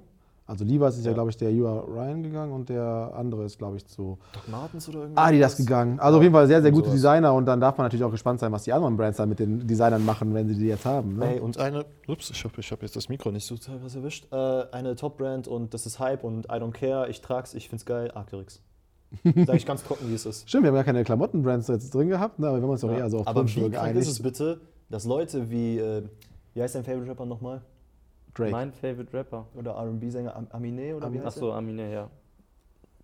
Also 0.46 0.64
Levi's 0.64 0.96
ist 0.96 1.04
ja, 1.04 1.10
Ja. 1.10 1.14
glaube 1.14 1.28
ich, 1.28 1.36
der 1.36 1.50
Ua 1.52 1.80
Ryan 1.80 2.22
gegangen 2.22 2.52
und 2.52 2.70
der 2.70 3.12
andere 3.14 3.44
ist, 3.44 3.58
glaube 3.58 3.76
ich, 3.76 3.84
zu 3.86 4.16
Doc 4.32 4.48
Martens 4.48 4.88
oder 4.88 5.00
irgendwas? 5.00 5.26
Adidas 5.26 5.56
gegangen. 5.58 6.00
Also 6.00 6.16
auf 6.16 6.22
jeden 6.22 6.34
Fall 6.34 6.46
sehr, 6.46 6.62
sehr 6.62 6.70
gute 6.70 6.86
sowas. 6.86 6.94
Designer 6.94 7.34
und 7.34 7.44
dann 7.44 7.60
darf 7.60 7.76
man 7.76 7.84
natürlich 7.84 8.04
auch 8.04 8.10
gespannt 8.10 8.40
sein, 8.40 8.50
was 8.50 8.62
die 8.62 8.72
anderen 8.72 8.96
Brands 8.96 9.18
dann 9.18 9.28
mit 9.28 9.40
den 9.40 9.66
Designern 9.66 10.06
machen, 10.06 10.32
wenn 10.32 10.48
sie 10.48 10.54
die 10.54 10.68
jetzt 10.68 10.86
haben. 10.86 11.18
Ne? 11.18 11.34
Ey, 11.34 11.40
und 11.40 11.58
eine, 11.58 11.84
ups, 12.06 12.30
ich 12.30 12.42
habe 12.44 12.54
ich 12.58 12.72
hab 12.72 12.80
jetzt 12.80 12.96
das 12.96 13.10
Mikro 13.10 13.30
nicht 13.30 13.44
so 13.44 13.56
was 13.82 13.94
erwischt. 13.94 14.32
Äh, 14.32 14.36
eine 14.72 14.96
Top-Brand 14.96 15.48
und 15.48 15.74
das 15.74 15.84
ist 15.84 15.98
Hype 15.98 16.24
und 16.24 16.46
I 16.46 16.52
don't 16.52 16.72
care, 16.72 17.10
ich 17.10 17.20
trag's, 17.20 17.52
ich 17.52 17.68
find's 17.68 17.84
geil, 17.84 18.10
Arcteryx. 18.14 18.62
Sag 19.46 19.56
ich 19.56 19.66
ganz 19.66 19.84
trocken, 19.84 20.08
wie 20.08 20.14
es 20.14 20.24
ist. 20.24 20.48
Stimmt, 20.48 20.64
wir 20.64 20.68
haben 20.68 20.76
ja 20.76 20.84
keine 20.84 21.04
Klamottenbrands 21.04 21.68
jetzt 21.68 21.94
drin 21.94 22.08
gehabt, 22.08 22.38
ne? 22.38 22.48
aber 22.48 22.56
wir 22.56 22.62
haben 22.62 22.70
uns 22.70 22.80
doch 22.80 22.90
eher 22.90 23.10
so 23.10 23.18
auf 23.18 23.26
Aber 23.28 23.46
wie 23.46 23.68
krank 23.70 23.96
ist 23.96 24.08
es 24.08 24.22
bitte, 24.22 24.60
dass 24.88 25.04
Leute 25.04 25.50
wie, 25.50 25.78
äh, 25.78 26.02
wie 26.58 26.62
heißt 26.64 26.74
dein 26.74 26.82
Favorite 26.82 27.08
Rapper 27.08 27.24
nochmal? 27.24 27.60
Drake. 28.34 28.50
Mein 28.50 28.72
Favorite 28.72 29.16
Rapper. 29.16 29.46
Oder 29.54 29.72
R&B-Sänger 29.76 30.34
Am- 30.34 30.48
Amine 30.50 30.96
oder 30.96 31.12
wie 31.12 31.18
heißt 31.18 31.36
Achso, 31.38 31.52
Amine, 31.52 31.92
ja. 31.92 32.10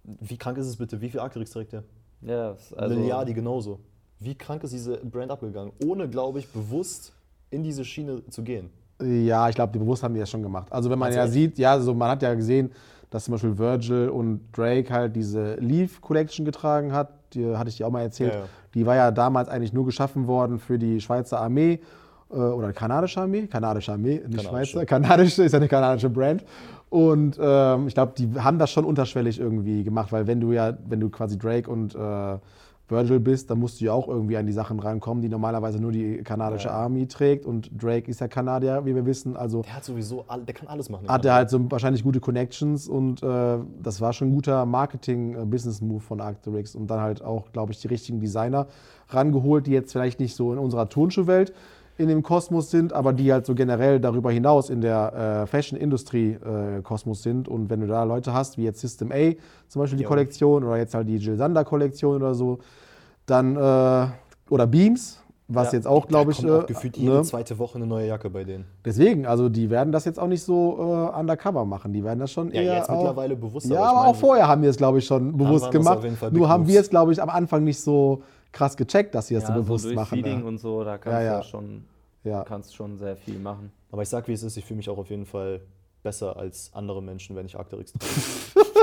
Wie 0.02 0.36
krank 0.36 0.58
ist 0.58 0.66
es 0.66 0.76
bitte? 0.76 1.00
Wie 1.00 1.08
viel 1.08 1.20
Arcteryx 1.20 1.52
trägt 1.52 1.72
der? 1.72 1.84
Ja, 2.20 2.50
ist 2.50 2.76
also, 2.76 2.96
Milliardi 2.96 3.32
genauso. 3.32 3.78
Wie 4.18 4.34
krank 4.34 4.64
ist 4.64 4.72
diese 4.72 4.96
Brand 4.96 5.30
abgegangen? 5.30 5.72
Ohne, 5.86 6.08
glaube 6.08 6.40
ich, 6.40 6.48
bewusst 6.48 7.12
in 7.50 7.62
diese 7.62 7.84
Schiene 7.84 8.28
zu 8.28 8.42
gehen. 8.42 8.70
Ja, 9.00 9.48
ich 9.48 9.54
glaube, 9.54 9.72
die 9.72 9.78
bewusst 9.78 10.02
haben 10.02 10.14
die 10.14 10.20
das 10.20 10.30
schon 10.30 10.42
gemacht. 10.42 10.72
Also 10.72 10.90
wenn 10.90 10.98
man 10.98 11.12
ja 11.12 11.22
Tatsächlich? 11.22 11.50
sieht, 11.50 11.58
ja, 11.58 11.78
so 11.78 11.94
man 11.94 12.10
hat 12.10 12.22
ja 12.22 12.34
gesehen, 12.34 12.72
dass 13.10 13.24
zum 13.24 13.32
Beispiel 13.32 13.56
Virgil 13.56 14.08
und 14.08 14.50
Drake 14.50 14.92
halt 14.92 15.14
diese 15.14 15.54
Leaf 15.60 16.00
Collection 16.00 16.44
getragen 16.44 16.92
hat. 16.92 17.12
Die 17.34 17.54
hatte 17.56 17.70
ich 17.70 17.76
dir 17.76 17.86
auch 17.86 17.92
mal 17.92 18.02
erzählt. 18.02 18.32
Ja, 18.34 18.40
ja. 18.40 18.48
Die 18.74 18.84
war 18.84 18.96
ja 18.96 19.12
damals 19.12 19.48
eigentlich 19.48 19.72
nur 19.72 19.84
geschaffen 19.84 20.26
worden 20.26 20.58
für 20.58 20.76
die 20.76 21.00
Schweizer 21.00 21.40
Armee 21.40 21.78
oder 22.36 22.72
kanadische 22.72 23.20
Armee. 23.20 23.46
Kanadische 23.46 23.92
Armee, 23.92 24.20
nicht 24.26 24.44
Kanadische. 24.44 24.72
Schweizer. 24.72 24.86
Kanadische 24.86 25.42
ist 25.44 25.52
ja 25.52 25.58
eine 25.58 25.68
kanadische 25.68 26.10
Brand. 26.10 26.44
Und 26.90 27.38
ähm, 27.40 27.88
ich 27.88 27.94
glaube, 27.94 28.12
die 28.16 28.28
haben 28.38 28.58
das 28.58 28.70
schon 28.70 28.84
unterschwellig 28.84 29.40
irgendwie 29.40 29.82
gemacht, 29.84 30.12
weil 30.12 30.26
wenn 30.26 30.40
du 30.40 30.52
ja, 30.52 30.76
wenn 30.88 31.00
du 31.00 31.08
quasi 31.10 31.36
Drake 31.38 31.68
und 31.70 31.94
äh, 31.94 32.38
Virgil 32.86 33.18
bist, 33.18 33.50
dann 33.50 33.58
musst 33.60 33.80
du 33.80 33.86
ja 33.86 33.92
auch 33.94 34.08
irgendwie 34.08 34.36
an 34.36 34.44
die 34.46 34.52
Sachen 34.52 34.78
rankommen, 34.78 35.22
die 35.22 35.30
normalerweise 35.30 35.80
nur 35.80 35.90
die 35.90 36.18
kanadische 36.18 36.68
Ja. 36.68 36.74
Armee 36.74 37.06
trägt. 37.06 37.46
Und 37.46 37.70
Drake 37.82 38.10
ist 38.10 38.20
ja 38.20 38.28
Kanadier, 38.28 38.82
wie 38.84 38.94
wir 38.94 39.06
wissen. 39.06 39.36
Also 39.38 39.62
Der 39.62 39.74
hat 39.76 39.84
sowieso, 39.84 40.24
all, 40.28 40.42
der 40.42 40.54
kann 40.54 40.68
alles 40.68 40.90
machen. 40.90 41.08
hat 41.08 41.24
er 41.24 41.32
halt 41.34 41.48
so 41.48 41.58
wahrscheinlich 41.70 42.02
gute 42.04 42.20
Connections 42.20 42.86
und 42.86 43.22
äh, 43.22 43.56
das 43.82 44.02
war 44.02 44.12
schon 44.12 44.28
ein 44.28 44.32
guter 44.34 44.66
Marketing-Business-Move 44.66 46.00
von 46.00 46.20
Arcteryx 46.20 46.74
und 46.74 46.88
dann 46.88 47.00
halt 47.00 47.22
auch, 47.24 47.50
glaube 47.52 47.72
ich, 47.72 47.80
die 47.80 47.88
richtigen 47.88 48.20
Designer 48.20 48.66
rangeholt, 49.08 49.66
die 49.66 49.72
jetzt 49.72 49.92
vielleicht 49.92 50.20
nicht 50.20 50.34
so 50.36 50.52
in 50.52 50.58
unserer 50.58 50.88
Turnschuhwelt 50.88 51.52
in 51.96 52.08
dem 52.08 52.22
Kosmos 52.22 52.70
sind, 52.70 52.92
aber 52.92 53.12
die 53.12 53.32
halt 53.32 53.46
so 53.46 53.54
generell 53.54 54.00
darüber 54.00 54.30
hinaus 54.32 54.68
in 54.68 54.80
der 54.80 55.42
äh, 55.42 55.46
Fashion-Industrie-Kosmos 55.46 57.22
sind 57.22 57.48
und 57.48 57.70
wenn 57.70 57.80
du 57.80 57.86
da 57.86 58.02
Leute 58.04 58.32
hast, 58.32 58.58
wie 58.58 58.64
jetzt 58.64 58.80
System 58.80 59.12
A, 59.12 59.32
zum 59.68 59.80
Beispiel 59.80 59.98
die 59.98 60.02
Jo. 60.04 60.08
Kollektion 60.08 60.64
oder 60.64 60.76
jetzt 60.76 60.94
halt 60.94 61.08
die 61.08 61.16
Jill 61.16 61.36
Sander-Kollektion 61.36 62.16
oder 62.16 62.34
so, 62.34 62.58
dann, 63.26 63.56
äh, 63.56 64.06
oder 64.50 64.66
Beams, 64.66 65.20
was 65.46 65.68
Ja. 65.72 65.78
jetzt 65.78 65.86
auch, 65.86 66.08
glaube 66.08 66.32
ich, 66.32 66.38
kommt 66.38 66.50
auch 66.50 66.64
äh, 66.64 66.66
gefühlt 66.66 66.96
ne? 66.96 67.02
jede 67.02 67.22
zweite 67.22 67.58
Woche 67.58 67.76
eine 67.76 67.86
neue 67.86 68.08
Jacke 68.08 68.30
bei 68.30 68.44
denen. 68.44 68.64
Deswegen, 68.84 69.26
also 69.26 69.48
die 69.48 69.68
werden 69.70 69.92
das 69.92 70.04
jetzt 70.06 70.18
auch 70.18 70.26
nicht 70.26 70.42
so 70.42 71.10
äh, 71.14 71.18
undercover 71.18 71.64
machen. 71.64 71.92
Die 71.92 72.02
werden 72.02 72.18
das 72.18 72.32
schon 72.32 72.50
Ja, 72.50 72.62
eher 72.62 72.76
jetzt 72.76 72.88
auch, 72.88 72.94
mittlerweile 72.94 73.36
bewusster. 73.36 73.74
Ja, 73.74 73.82
ich 73.82 73.86
aber 73.88 73.98
meine, 74.00 74.10
auch 74.10 74.16
vorher 74.16 74.48
haben 74.48 74.62
wir 74.62 74.70
es, 74.70 74.76
glaube 74.78 74.98
ich, 74.98 75.06
schon 75.06 75.36
bewusst 75.36 75.70
gemacht. 75.70 76.00
Nur 76.30 76.48
haben 76.48 76.66
wir 76.66 76.80
es, 76.80 76.88
glaube 76.90 77.12
ich, 77.12 77.22
am 77.22 77.28
Anfang 77.30 77.62
nicht 77.62 77.80
so 77.80 78.22
krass 78.54 78.76
gecheckt, 78.76 79.14
dass 79.14 79.26
sie 79.26 79.34
das 79.34 79.42
ja, 79.44 79.48
so 79.48 79.54
bewusst 79.62 79.84
durch 79.84 79.96
machen. 79.96 80.16
Feeding 80.16 80.40
Ja. 80.40 80.46
und 80.46 80.58
so, 80.58 80.82
da 80.84 80.96
kannst 80.96 81.12
Ja, 81.12 81.20
du 81.20 81.24
ja. 81.26 81.42
schon, 81.42 81.84
Ja. 82.24 82.44
kannst 82.44 82.74
schon 82.74 82.96
sehr 82.96 83.16
viel 83.16 83.38
machen. 83.38 83.70
Aber 83.92 84.00
ich 84.02 84.08
sag, 84.08 84.26
wie 84.28 84.32
es 84.32 84.42
ist, 84.42 84.56
ich 84.56 84.64
fühle 84.64 84.78
mich 84.78 84.88
auch 84.88 84.98
auf 84.98 85.10
jeden 85.10 85.26
Fall 85.26 85.60
besser 86.02 86.36
als 86.36 86.70
andere 86.74 87.02
Menschen, 87.02 87.36
wenn 87.36 87.46
ich 87.46 87.56
Arcteryx 87.58 87.92
trage. 87.92 88.66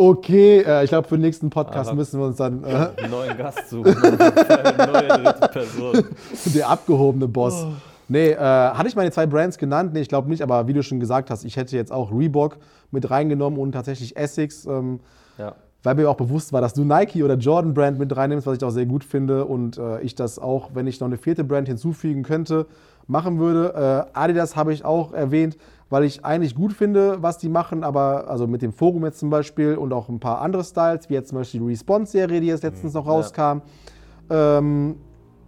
Okay, 0.00 0.60
äh, 0.60 0.84
ich 0.84 0.90
glaube, 0.90 1.08
für 1.08 1.16
den 1.16 1.22
nächsten 1.22 1.50
Podcast 1.50 1.88
Aber- 1.90 1.96
müssen 1.96 2.20
wir 2.20 2.26
uns 2.26 2.36
dann 2.36 2.62
äh, 2.62 2.68
Einen 2.96 3.10
neuen 3.10 3.36
Gast 3.36 3.68
suchen, 3.68 3.96
eine 4.04 4.92
neue 4.92 5.08
dritte 5.24 5.48
Person. 5.48 6.04
der 6.54 6.68
abgehobene 6.68 7.26
Boss. 7.26 7.64
Oh. 7.66 7.72
Nee, 8.06 8.30
äh, 8.30 8.36
hatte 8.38 8.86
ich 8.88 8.94
meine 8.94 9.10
zwei 9.10 9.26
Brands 9.26 9.58
genannt? 9.58 9.92
Nee, 9.94 10.00
ich 10.02 10.08
glaube 10.08 10.28
nicht, 10.28 10.40
aber 10.40 10.68
wie 10.68 10.72
du 10.72 10.84
schon 10.84 11.00
gesagt 11.00 11.30
hast, 11.30 11.42
ich 11.44 11.56
hätte 11.56 11.74
jetzt 11.76 11.90
auch 11.90 12.12
Reebok 12.12 12.58
mit 12.92 13.10
reingenommen 13.10 13.58
und 13.58 13.72
tatsächlich 13.72 14.16
Essex. 14.16 14.66
Ähm, 14.66 15.00
Ja. 15.36 15.56
Weil 15.82 15.94
mir 15.94 16.10
auch 16.10 16.16
bewusst 16.16 16.52
war, 16.52 16.60
dass 16.60 16.74
du 16.74 16.84
Nike 16.84 17.22
oder 17.22 17.34
Jordan 17.34 17.72
Brand 17.74 17.98
mit 17.98 18.16
reinnimmst, 18.16 18.46
was 18.46 18.56
ich 18.56 18.64
auch 18.64 18.70
sehr 18.70 18.86
gut 18.86 19.04
finde 19.04 19.44
und 19.44 19.78
äh, 19.78 20.00
ich 20.00 20.14
das 20.14 20.38
auch, 20.38 20.70
wenn 20.74 20.86
ich 20.86 21.00
noch 21.00 21.06
eine 21.06 21.16
vierte 21.16 21.44
Brand 21.44 21.68
hinzufügen 21.68 22.22
könnte, 22.22 22.66
machen 23.06 23.38
würde. 23.38 24.06
Äh, 24.14 24.18
Adidas 24.18 24.56
habe 24.56 24.72
ich 24.72 24.84
auch 24.84 25.12
erwähnt, 25.12 25.56
weil 25.88 26.04
ich 26.04 26.24
eigentlich 26.24 26.54
gut 26.54 26.72
finde, 26.72 27.22
was 27.22 27.38
die 27.38 27.48
machen, 27.48 27.84
aber 27.84 28.28
also 28.28 28.46
mit 28.46 28.60
dem 28.60 28.72
Forum 28.72 29.04
jetzt 29.04 29.20
zum 29.20 29.30
Beispiel 29.30 29.76
und 29.76 29.92
auch 29.92 30.08
ein 30.08 30.20
paar 30.20 30.40
andere 30.40 30.64
Styles, 30.64 31.08
wie 31.08 31.14
jetzt 31.14 31.28
zum 31.28 31.38
Beispiel 31.38 31.60
die 31.60 31.66
Response-Serie, 31.66 32.40
die 32.40 32.48
jetzt 32.48 32.62
letztens 32.64 32.94
noch 32.94 33.06
rauskam. 33.06 33.62
Ähm, 34.30 34.96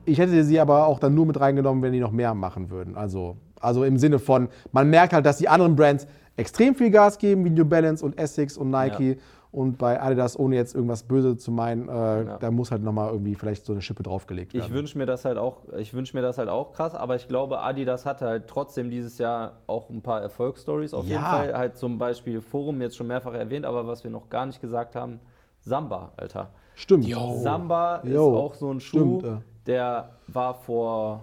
ich 0.07 0.19
hätte 0.19 0.43
sie 0.45 0.59
aber 0.59 0.87
auch 0.87 0.99
dann 0.99 1.15
nur 1.15 1.27
mit 1.27 1.39
reingenommen, 1.39 1.83
wenn 1.83 1.93
die 1.93 2.01
noch 2.01 2.13
mehr 2.13 2.35
machen 2.35 2.71
würden. 2.71 2.97
Also, 2.97 3.37
also 3.61 3.85
im 3.85 3.99
Sinne 3.99 4.19
von, 4.19 4.49
man 4.73 4.89
merkt 4.89 5.13
halt, 5.13 5.27
dass 5.27 5.37
die 5.37 5.49
anderen 5.49 5.77
Brands 5.77 6.07
extrem 6.37 6.75
viel 6.75 6.91
Gas 6.91 7.19
geben, 7.19 7.45
wie 7.45 7.51
New 7.51 7.65
Balance 7.65 8.05
und 8.05 8.19
Essex 8.19 8.57
und 8.57 8.71
Nike. 8.71 9.19
Und 9.53 9.79
bei 9.79 10.01
Adidas, 10.01 10.39
ohne 10.39 10.55
jetzt 10.55 10.77
irgendwas 10.77 11.03
böse 11.03 11.37
zu 11.37 11.51
meinen, 11.51 11.89
äh, 11.89 11.93
Ja. 12.25 12.39
da 12.39 12.51
muss 12.53 12.71
halt 12.71 12.85
nochmal 12.85 13.11
irgendwie 13.11 13.35
vielleicht 13.35 13.67
so 13.67 13.73
eine 13.73 13.83
Schippe 13.83 14.05
draufgelegt 14.05 14.55
werden. 14.55 14.65
Ich 14.65 14.73
wünsche 14.73 14.97
mir 14.97 15.07
das 15.07 15.25
halt 15.25 15.39
auch, 15.39 15.63
ich 15.77 15.93
wünsche 15.93 16.17
mir 16.17 16.23
das 16.23 16.39
halt 16.39 16.49
auch 16.49 16.73
krass, 16.73 16.95
aber 16.95 17.17
ich 17.17 17.27
glaube, 17.27 17.61
Adidas 17.61 18.07
hatte 18.07 18.27
halt 18.27 18.47
trotzdem 18.47 18.91
dieses 18.91 19.19
Jahr 19.19 19.55
auch 19.67 19.91
ein 19.91 20.03
paar 20.03 20.21
Erfolgsstories. 20.23 20.95
Auf 20.95 21.05
jeden 21.05 21.21
Ja. 21.21 21.31
Fall 21.31 21.59
halt 21.59 21.77
zum 21.77 21.99
Beispiel 21.99 22.41
Forum 22.41 22.81
jetzt 22.81 22.97
schon 22.97 23.09
mehrfach 23.09 23.35
erwähnt, 23.35 23.67
aber 23.67 23.89
was 23.89 24.05
wir 24.05 24.11
noch 24.13 24.29
gar 24.29 24.47
nicht 24.47 24.61
gesagt 24.61 24.95
haben, 24.95 25.19
Samba, 25.63 26.13
Alter. 26.17 26.51
Stimmt. 26.77 27.07
Samba 27.35 27.97
ist 27.97 28.13
Jo, 28.15 28.37
auch 28.37 28.55
so 28.55 28.71
ein 28.73 28.79
Schuh, 28.81 29.19
stimmt, 29.19 29.23
ja. 29.25 29.43
der 29.67 30.11
war 30.29 30.55
vor 30.55 31.23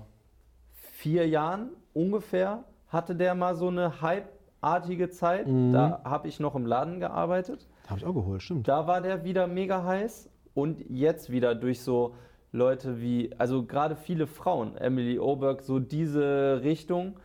vier 0.74 1.28
Jahren 1.28 1.70
ungefähr, 1.94 2.66
hatte 2.90 3.16
der 3.16 3.36
mal 3.36 3.56
so 3.56 3.70
eine 3.70 4.02
hype-artige 4.02 5.10
Zeit. 5.10 5.48
Mhm. 5.48 5.72
Da 5.72 6.02
habe 6.04 6.28
ich 6.28 6.40
noch 6.40 6.56
im 6.56 6.66
Laden 6.66 7.00
gearbeitet. 7.00 7.66
Habe 7.88 8.00
ich 8.00 8.06
auch 8.06 8.14
geholt, 8.14 8.42
stimmt. 8.42 8.68
Da 8.68 8.86
war 8.86 9.02
der 9.02 9.24
wieder 9.24 9.48
mega 9.48 9.84
heiß 9.84 10.30
und 10.54 10.84
jetzt 10.90 11.32
wieder 11.32 11.56
durch 11.56 11.82
so 11.82 12.16
Leute 12.52 13.02
wie, 13.02 13.32
also 13.38 13.64
gerade 13.64 13.96
viele 13.96 14.28
Frauen, 14.28 14.76
Emily 14.78 15.20
Oberg, 15.20 15.62
so 15.62 15.80
diese 15.80 16.62
Richtung, 16.64 17.20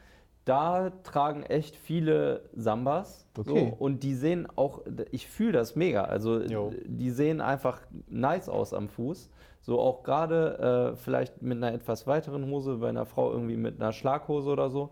da 0.45 0.91
tragen 1.05 1.45
echt 1.45 1.77
viele 1.77 2.49
Sambas. 2.55 3.27
Okay. 3.39 3.71
So, 3.71 3.77
und 3.85 4.03
die 4.03 4.15
sehen 4.15 4.49
auch, 4.57 4.83
ich 5.11 5.29
fühle 5.29 5.53
das 5.53 5.77
mega. 5.77 6.05
Also 6.05 6.41
Jo. 6.41 6.73
die 6.85 7.11
sehen 7.11 7.41
einfach 7.41 7.81
nice 8.09 8.49
aus 8.49 8.75
am 8.75 8.89
Fuß. 8.89 9.31
So 9.61 9.79
auch 9.79 10.03
gerade 10.03 10.93
äh, 10.93 10.97
vielleicht 10.97 11.41
mit 11.43 11.59
einer 11.59 11.73
etwas 11.73 12.09
weiteren 12.09 12.51
Hose, 12.51 12.79
bei 12.79 12.89
einer 12.89 13.07
Frau 13.07 13.33
irgendwie 13.33 13.57
mit 13.57 13.81
einer 13.81 13.93
Schlaghose 13.93 14.51
oder 14.51 14.71
so. 14.71 14.91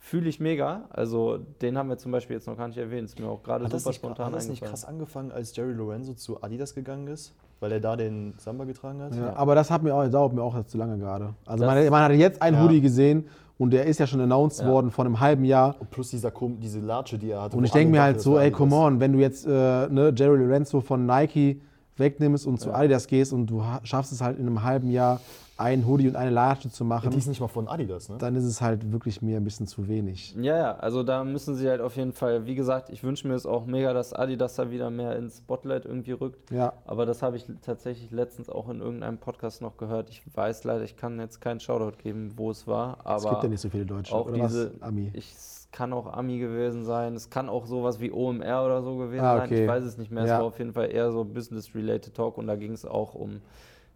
Fühle 0.00 0.28
ich 0.28 0.38
mega. 0.40 0.84
Also 0.90 1.38
den 1.60 1.76
haben 1.76 1.88
wir 1.88 1.98
zum 1.98 2.12
Beispiel 2.12 2.36
jetzt 2.36 2.46
noch 2.46 2.56
gar 2.56 2.68
nicht 2.68 2.78
erwähnt. 2.78 3.08
Ist 3.08 3.18
mir 3.18 3.26
auch 3.28 3.42
gerade 3.42 3.64
Hat 3.64 3.72
das, 3.72 3.82
super 3.82 3.90
nicht, 3.90 3.96
spontan 3.96 4.26
hat 4.26 4.34
das 4.34 4.44
nicht 4.48 4.62
eingefallen. 4.62 4.70
krass 4.70 4.84
angefangen, 4.84 5.32
als 5.32 5.54
Jerry 5.56 5.72
Lorenzo 5.72 6.14
zu 6.14 6.42
Adidas 6.42 6.74
gegangen 6.74 7.08
ist? 7.08 7.34
Weil 7.60 7.72
er 7.72 7.80
da 7.80 7.96
den 7.96 8.34
Samba 8.38 8.64
getragen 8.64 9.02
hat? 9.02 9.14
Ja, 9.16 9.34
aber 9.34 9.56
das 9.56 9.70
hat 9.70 9.82
mir 9.82 9.92
auch, 9.94 10.06
dauert 10.08 10.32
mir 10.32 10.42
auch 10.42 10.56
jetzt 10.56 10.70
zu 10.70 10.78
lange 10.78 10.96
gerade. 10.98 11.34
Also 11.44 11.64
Das- 11.64 11.74
man, 11.74 11.88
man 11.90 12.02
hat 12.04 12.12
jetzt 12.12 12.40
einen 12.40 12.56
Ja. 12.56 12.62
Hoodie 12.62 12.80
gesehen 12.80 13.26
und 13.58 13.70
der 13.72 13.86
ist 13.86 13.98
ja 13.98 14.06
schon 14.06 14.20
announced 14.20 14.60
Ja. 14.64 14.70
worden 14.70 14.92
vor 14.92 15.04
einem 15.04 15.18
halben 15.18 15.44
Jahr. 15.44 15.74
Und 15.80 15.90
plus 15.90 16.10
dieser, 16.10 16.32
diese 16.60 16.78
Latsche, 16.78 17.18
die 17.18 17.30
er 17.32 17.42
hatte. 17.42 17.56
Und 17.56 17.64
ich 17.64 17.72
denke 17.72 17.90
mir 17.90 18.00
halt 18.02 18.20
so, 18.20 18.34
das 18.36 18.44
ey, 18.44 18.50
come 18.52 18.76
on, 18.76 19.00
wenn 19.00 19.12
du 19.12 19.18
jetzt 19.18 19.44
äh, 19.46 19.50
ne, 19.50 20.12
Jerry 20.16 20.38
Lorenzo 20.38 20.80
von 20.80 21.04
Nike 21.04 21.60
wegnimmst 21.96 22.46
und 22.46 22.60
zu 22.60 22.72
Adidas 22.72 23.08
gehst 23.08 23.32
und 23.32 23.46
du 23.48 23.64
ha- 23.64 23.80
schaffst 23.82 24.12
es 24.12 24.20
halt 24.20 24.38
in 24.38 24.46
einem 24.46 24.62
halben 24.62 24.88
Jahr, 24.92 25.20
einen 25.58 25.86
Hoodie 25.86 26.08
und 26.08 26.14
eine 26.16 26.30
Latsche 26.30 26.70
zu 26.70 26.84
machen, 26.84 27.10
die 27.10 27.18
ist 27.18 27.26
nicht 27.26 27.40
mal 27.40 27.48
von 27.48 27.66
Adidas, 27.68 28.08
ne? 28.08 28.16
dann 28.18 28.36
ist 28.36 28.44
es 28.44 28.60
halt 28.60 28.92
wirklich 28.92 29.20
mir 29.22 29.36
ein 29.36 29.44
bisschen 29.44 29.66
zu 29.66 29.88
wenig. 29.88 30.34
Ja, 30.40 30.56
ja, 30.56 30.76
also 30.76 31.02
da 31.02 31.24
müssen 31.24 31.56
sie 31.56 31.68
halt 31.68 31.80
auf 31.80 31.96
jeden 31.96 32.12
Fall, 32.12 32.46
wie 32.46 32.54
gesagt, 32.54 32.90
ich 32.90 33.02
wünsche 33.02 33.26
mir 33.26 33.34
es 33.34 33.44
auch 33.44 33.66
mega, 33.66 33.92
dass 33.92 34.12
Adidas 34.12 34.54
da 34.54 34.70
wieder 34.70 34.88
mehr 34.90 35.16
ins 35.16 35.38
Spotlight 35.38 35.84
irgendwie 35.84 36.12
rückt. 36.12 36.50
Ja, 36.52 36.72
Aber 36.86 37.06
das 37.06 37.22
habe 37.22 37.36
ich 37.36 37.44
tatsächlich 37.60 38.10
letztens 38.12 38.48
auch 38.48 38.68
in 38.68 38.80
irgendeinem 38.80 39.18
Podcast 39.18 39.60
noch 39.60 39.76
gehört. 39.76 40.10
Ich 40.10 40.22
weiß 40.32 40.62
leider, 40.62 40.84
ich 40.84 40.96
kann 40.96 41.18
jetzt 41.18 41.40
keinen 41.40 41.58
Shoutout 41.58 41.98
geben, 42.02 42.32
wo 42.36 42.50
es 42.52 42.66
war. 42.68 42.98
Aber 43.04 43.16
es 43.16 43.28
gibt 43.28 43.42
ja 43.42 43.48
nicht 43.48 43.60
so 43.60 43.68
viele 43.68 43.84
Deutsche. 43.84 44.14
auch 44.14 44.26
oder 44.26 44.34
diese, 44.46 44.72
was, 44.74 44.82
Ami? 44.82 45.10
Ich, 45.12 45.32
es 45.34 45.68
kann 45.72 45.92
auch 45.92 46.06
Ami 46.12 46.38
gewesen 46.38 46.84
sein. 46.84 47.14
Es 47.14 47.30
kann 47.30 47.48
auch 47.48 47.66
sowas 47.66 47.98
wie 48.00 48.12
OMR 48.12 48.64
oder 48.64 48.82
so 48.82 48.96
gewesen 48.96 49.24
Ah, 49.24 49.38
sein. 49.38 49.46
okay. 49.46 49.62
Ich 49.64 49.68
weiß 49.68 49.82
es 49.84 49.98
nicht 49.98 50.10
mehr. 50.12 50.24
Ja. 50.24 50.34
Es 50.34 50.38
war 50.38 50.46
auf 50.46 50.58
jeden 50.58 50.72
Fall 50.72 50.90
eher 50.92 51.10
so 51.10 51.24
Business-related 51.24 52.14
Talk 52.14 52.38
und 52.38 52.46
da 52.46 52.54
ging 52.54 52.72
es 52.72 52.84
auch 52.86 53.14
um 53.14 53.40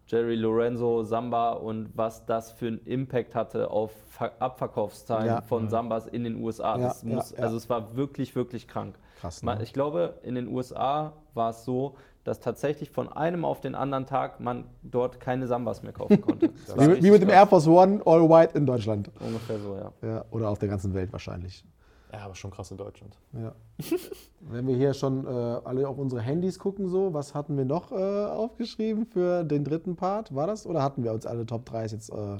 Jerry 0.07 0.35
Lorenzo, 0.35 1.03
Samba 1.03 1.53
und 1.53 1.89
was 1.95 2.25
das 2.25 2.51
für 2.51 2.67
einen 2.67 2.79
Impact 2.85 3.35
hatte 3.35 3.71
auf 3.71 3.91
Ver 4.09 4.31
Abverkaufszahlen 4.39 5.27
Ja. 5.27 5.41
von 5.41 5.69
Sambas 5.69 6.07
in 6.07 6.23
den 6.23 6.41
USA. 6.43 6.77
Ja, 6.77 6.87
das 6.87 7.03
muss, 7.03 7.31
ja, 7.31 7.37
ja. 7.37 7.43
Also 7.43 7.57
es 7.57 7.69
war 7.69 7.95
wirklich, 7.95 8.35
wirklich 8.35 8.67
krank. 8.67 8.95
Krass, 9.21 9.41
ne? 9.43 9.57
ich 9.63 9.71
glaube, 9.73 10.19
in 10.23 10.35
den 10.35 10.47
USA 10.49 11.13
war 11.33 11.51
es 11.51 11.63
so, 11.63 11.95
dass 12.25 12.39
tatsächlich 12.39 12.89
von 12.91 13.11
einem 13.11 13.43
auf 13.45 13.59
den 13.61 13.75
anderen 13.75 14.05
Tag 14.05 14.39
man 14.39 14.65
dort 14.81 15.19
keine 15.19 15.47
Sambas 15.47 15.83
mehr 15.83 15.93
kaufen 15.93 16.21
konnte. 16.21 16.49
Wie, 17.01 17.09
mit 17.11 17.21
dem 17.21 17.29
krass. 17.29 17.37
Air 17.39 17.47
Force 17.47 17.67
One 17.67 18.01
All 18.05 18.29
White 18.29 18.57
in 18.57 18.65
Deutschland. 18.65 19.09
Ungefähr 19.19 19.59
so, 19.59 19.75
ja. 19.75 19.91
Ja, 20.07 20.25
oder 20.31 20.49
auf 20.49 20.59
der 20.59 20.69
ganzen 20.69 20.93
Welt 20.93 21.11
wahrscheinlich. 21.11 21.65
Ja, 22.13 22.25
aber 22.25 22.35
schon 22.35 22.51
krass 22.51 22.69
in 22.69 22.77
Deutschland. 22.77 23.17
Ja. 23.33 23.55
Wenn 24.41 24.67
wir 24.67 24.75
hier 24.75 24.93
schon 24.93 25.25
äh, 25.25 25.29
alle 25.29 25.87
auf 25.87 25.97
unsere 25.97 26.21
Handys 26.21 26.59
gucken, 26.59 26.87
so, 26.87 27.11
was 27.13 27.33
hatten 27.33 27.57
wir 27.57 27.65
noch 27.65 27.91
äh, 27.91 27.95
aufgeschrieben 27.95 29.07
für 29.07 29.43
den 29.43 29.63
dritten 29.63 29.95
Part? 29.95 30.35
War 30.35 30.45
das? 30.45 30.67
Oder 30.67 30.83
hatten 30.83 31.03
wir 31.03 31.11
uns 31.11 31.25
alle 31.25 31.47
Top 31.47 31.65
3 31.65 31.87
jetzt 31.87 32.11
äh, 32.11 32.37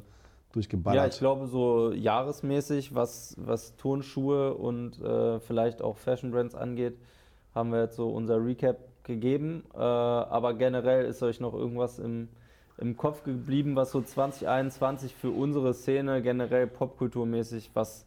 durchgeballert? 0.51 0.95
Ja, 0.95 1.07
ich 1.07 1.17
glaube, 1.17 1.47
so 1.47 1.91
jahresmäßig, 1.91 2.93
was, 2.93 3.35
was 3.39 3.75
Turnschuhe 3.75 4.53
und 4.53 5.01
äh, 5.01 5.39
vielleicht 5.39 5.81
auch 5.81 5.97
Fashion 5.97 6.29
Brands 6.29 6.53
angeht, 6.53 6.99
haben 7.55 7.71
wir 7.71 7.81
jetzt 7.81 7.95
so 7.95 8.11
unser 8.11 8.45
Recap 8.45 8.77
gegeben. 9.03 9.63
Äh, 9.73 9.79
aber 9.79 10.53
generell 10.53 11.05
ist 11.05 11.23
euch 11.23 11.39
noch 11.39 11.55
irgendwas 11.55 11.97
im, 11.97 12.29
im 12.77 12.95
Kopf 12.95 13.23
geblieben, 13.23 13.75
was 13.75 13.89
so 13.89 14.03
2021 14.03 15.15
für 15.15 15.31
unsere 15.31 15.73
Szene 15.73 16.21
generell 16.21 16.67
popkulturmäßig, 16.67 17.71
was 17.73 18.05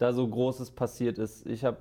da 0.00 0.12
so 0.12 0.26
Großes 0.26 0.70
passiert 0.72 1.18
ist. 1.18 1.46
Ich 1.46 1.64
habe 1.64 1.76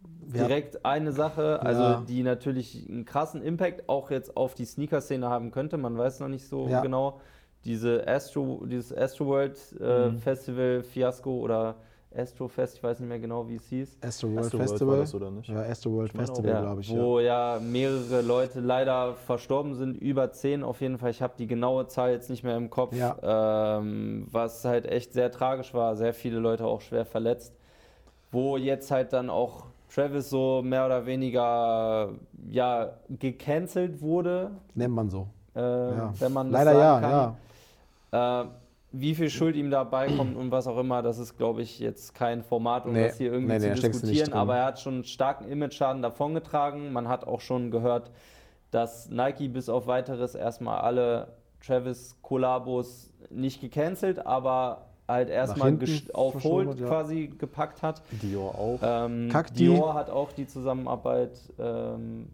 direkt 0.00 0.84
eine 0.84 1.12
Sache, 1.12 1.60
also 1.62 1.82
Ja. 1.82 2.04
die 2.08 2.22
natürlich 2.22 2.86
einen 2.88 3.04
krassen 3.04 3.42
Impact 3.42 3.88
auch 3.88 4.10
jetzt 4.10 4.36
auf 4.36 4.54
die 4.54 4.64
Sneaker-Szene 4.64 5.28
haben 5.28 5.50
könnte. 5.50 5.76
Man 5.76 5.98
weiß 5.98 6.20
noch 6.20 6.28
nicht 6.28 6.46
so 6.46 6.68
Ja. 6.68 6.80
genau. 6.80 7.20
Diese 7.64 8.06
Astro, 8.06 8.64
dieses 8.66 8.96
Astroworld 8.96 9.58
äh, 9.80 10.10
Mhm. 10.10 10.18
Festival 10.18 10.82
Fiasco 10.84 11.40
oder 11.40 11.76
Astrofest, 12.16 12.76
ich 12.76 12.82
weiß 12.82 13.00
nicht 13.00 13.08
mehr 13.08 13.18
genau, 13.18 13.48
wie 13.48 13.56
es 13.56 13.66
hieß. 13.68 13.98
Astro 14.02 14.28
World 14.28 14.40
Astroworld 14.46 14.68
Festival. 14.70 14.92
war 14.94 15.00
das, 15.00 15.14
oder 15.14 15.30
nicht? 15.30 15.48
Ja, 15.48 15.60
Astro 15.62 15.92
World 15.92 16.12
auch. 16.14 16.18
Festival, 16.18 16.50
Ja, 16.50 16.60
glaube 16.60 16.80
ich. 16.80 16.88
Ja. 16.90 16.96
wo 17.02 17.20
ja. 17.20 17.60
mehrere 17.62 18.22
Leute 18.22 18.60
leider 18.60 19.14
verstorben 19.26 19.74
sind, 19.74 19.96
über 19.98 20.32
zehn 20.32 20.62
auf 20.62 20.80
jeden 20.80 20.98
Fall. 20.98 21.10
Ich 21.10 21.22
habe 21.22 21.34
die 21.38 21.46
genaue 21.46 21.86
Zahl 21.88 22.12
jetzt 22.12 22.30
nicht 22.30 22.42
mehr 22.44 22.56
im 22.56 22.70
Kopf, 22.70 22.94
Ja. 22.94 23.78
ähm, 23.78 24.26
was 24.30 24.64
halt 24.64 24.86
echt 24.86 25.12
sehr 25.12 25.30
tragisch 25.30 25.74
war. 25.74 25.96
Sehr 25.96 26.14
viele 26.14 26.38
Leute 26.38 26.64
auch 26.66 26.80
schwer 26.80 27.04
verletzt. 27.04 27.54
Wo 28.32 28.56
jetzt 28.56 28.90
halt 28.90 29.12
dann 29.12 29.30
auch 29.30 29.66
Travis 29.94 30.28
so 30.30 30.62
mehr 30.62 30.84
oder 30.84 31.06
weniger 31.06 32.10
ja, 32.50 32.90
gecancelt 33.08 34.00
wurde, 34.02 34.50
Nennt 34.74 34.94
man 34.94 35.08
so. 35.08 35.28
äh, 35.54 35.60
Ja. 35.60 36.12
wenn 36.18 36.32
man 36.32 36.50
das 36.52 36.64
Leider 36.64 36.78
ja, 36.78 37.00
sagen 37.00 37.02
kann. 37.02 37.36
ja. 38.12 38.42
Äh, 38.42 38.46
wie 39.00 39.14
viel 39.14 39.30
Schuld 39.30 39.56
ihm 39.56 39.70
dabei 39.70 40.08
kommt 40.08 40.36
und 40.36 40.50
was 40.50 40.66
auch 40.66 40.78
immer, 40.78 41.02
das 41.02 41.18
ist, 41.18 41.36
glaube 41.36 41.62
ich, 41.62 41.78
jetzt 41.78 42.14
kein 42.14 42.42
Format, 42.42 42.86
um 42.86 42.92
Nee, 42.92 43.08
das 43.08 43.18
hier 43.18 43.32
irgendwie 43.32 43.52
nee, 43.52 43.58
nee, 43.58 43.64
zu 43.64 43.70
nicht 43.70 43.82
diskutieren. 43.84 44.32
Aber 44.32 44.56
er 44.56 44.64
hat 44.66 44.80
schon 44.80 44.94
einen 44.94 45.04
starken 45.04 45.48
Image-Schaden 45.48 46.02
davongetragen. 46.02 46.92
Man 46.92 47.08
hat 47.08 47.26
auch 47.26 47.40
schon 47.40 47.70
gehört, 47.70 48.10
dass 48.70 49.08
Nike 49.10 49.48
bis 49.48 49.68
auf 49.68 49.86
weiteres 49.86 50.34
erstmal 50.34 50.78
alle 50.78 51.36
Travis-Kollabos 51.64 53.12
nicht 53.30 53.60
gecancelt, 53.60 54.24
aber 54.24 54.86
halt 55.08 55.28
erstmal 55.28 55.76
auf 56.14 56.42
Hold 56.44 56.80
ja. 56.80 56.86
quasi 56.86 57.28
gepackt 57.28 57.82
hat. 57.82 58.02
Dior 58.22 58.54
auch. 58.54 58.78
Ähm? 58.82 59.30
Dior 59.56 59.94
hat 59.94 60.10
auch 60.10 60.32
die 60.32 60.46
Zusammenarbeit 60.46 61.38
ähm, 61.58 62.28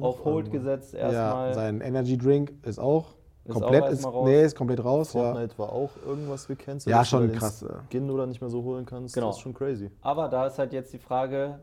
auf 0.00 0.24
Hold 0.24 0.46
irgendwas. 0.46 0.52
gesetzt 0.52 0.94
ja, 0.94 1.00
erstmal. 1.00 1.54
sein 1.54 1.80
Energy 1.80 2.16
Drink 2.16 2.52
ist 2.62 2.78
auch 2.78 3.15
Ist 3.46 3.54
komplett 3.54 3.88
ist, 3.90 4.04
raus. 4.04 4.24
nee, 4.28 4.42
ist 4.42 4.56
komplett 4.56 4.84
raus. 4.84 5.12
Ja. 5.12 5.20
Fortnite 5.32 5.58
war 5.58 5.72
auch 5.72 5.90
irgendwas 6.04 6.46
gecancelt. 6.46 6.90
Ja, 6.94 7.04
schon 7.04 7.30
krass, 7.32 7.60
ja. 7.60 7.80
Skin 7.88 8.10
oder 8.10 8.26
nicht 8.26 8.40
mehr 8.40 8.50
so 8.50 8.62
holen 8.62 8.84
kannst. 8.86 9.14
Genau. 9.14 9.28
Das 9.28 9.36
ist 9.36 9.42
schon 9.42 9.54
crazy. 9.54 9.90
Aber 10.02 10.28
da 10.28 10.46
ist 10.46 10.58
halt 10.58 10.72
jetzt 10.72 10.92
die 10.92 10.98
Frage, 10.98 11.60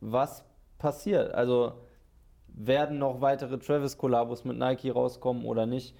was 0.00 0.44
passiert? 0.78 1.34
Also 1.34 1.72
werden 2.48 2.98
noch 2.98 3.20
weitere 3.20 3.58
Travis-Kollabos 3.58 4.44
mit 4.44 4.58
Nike 4.58 4.90
rauskommen 4.90 5.44
oder 5.44 5.66
nicht? 5.66 5.96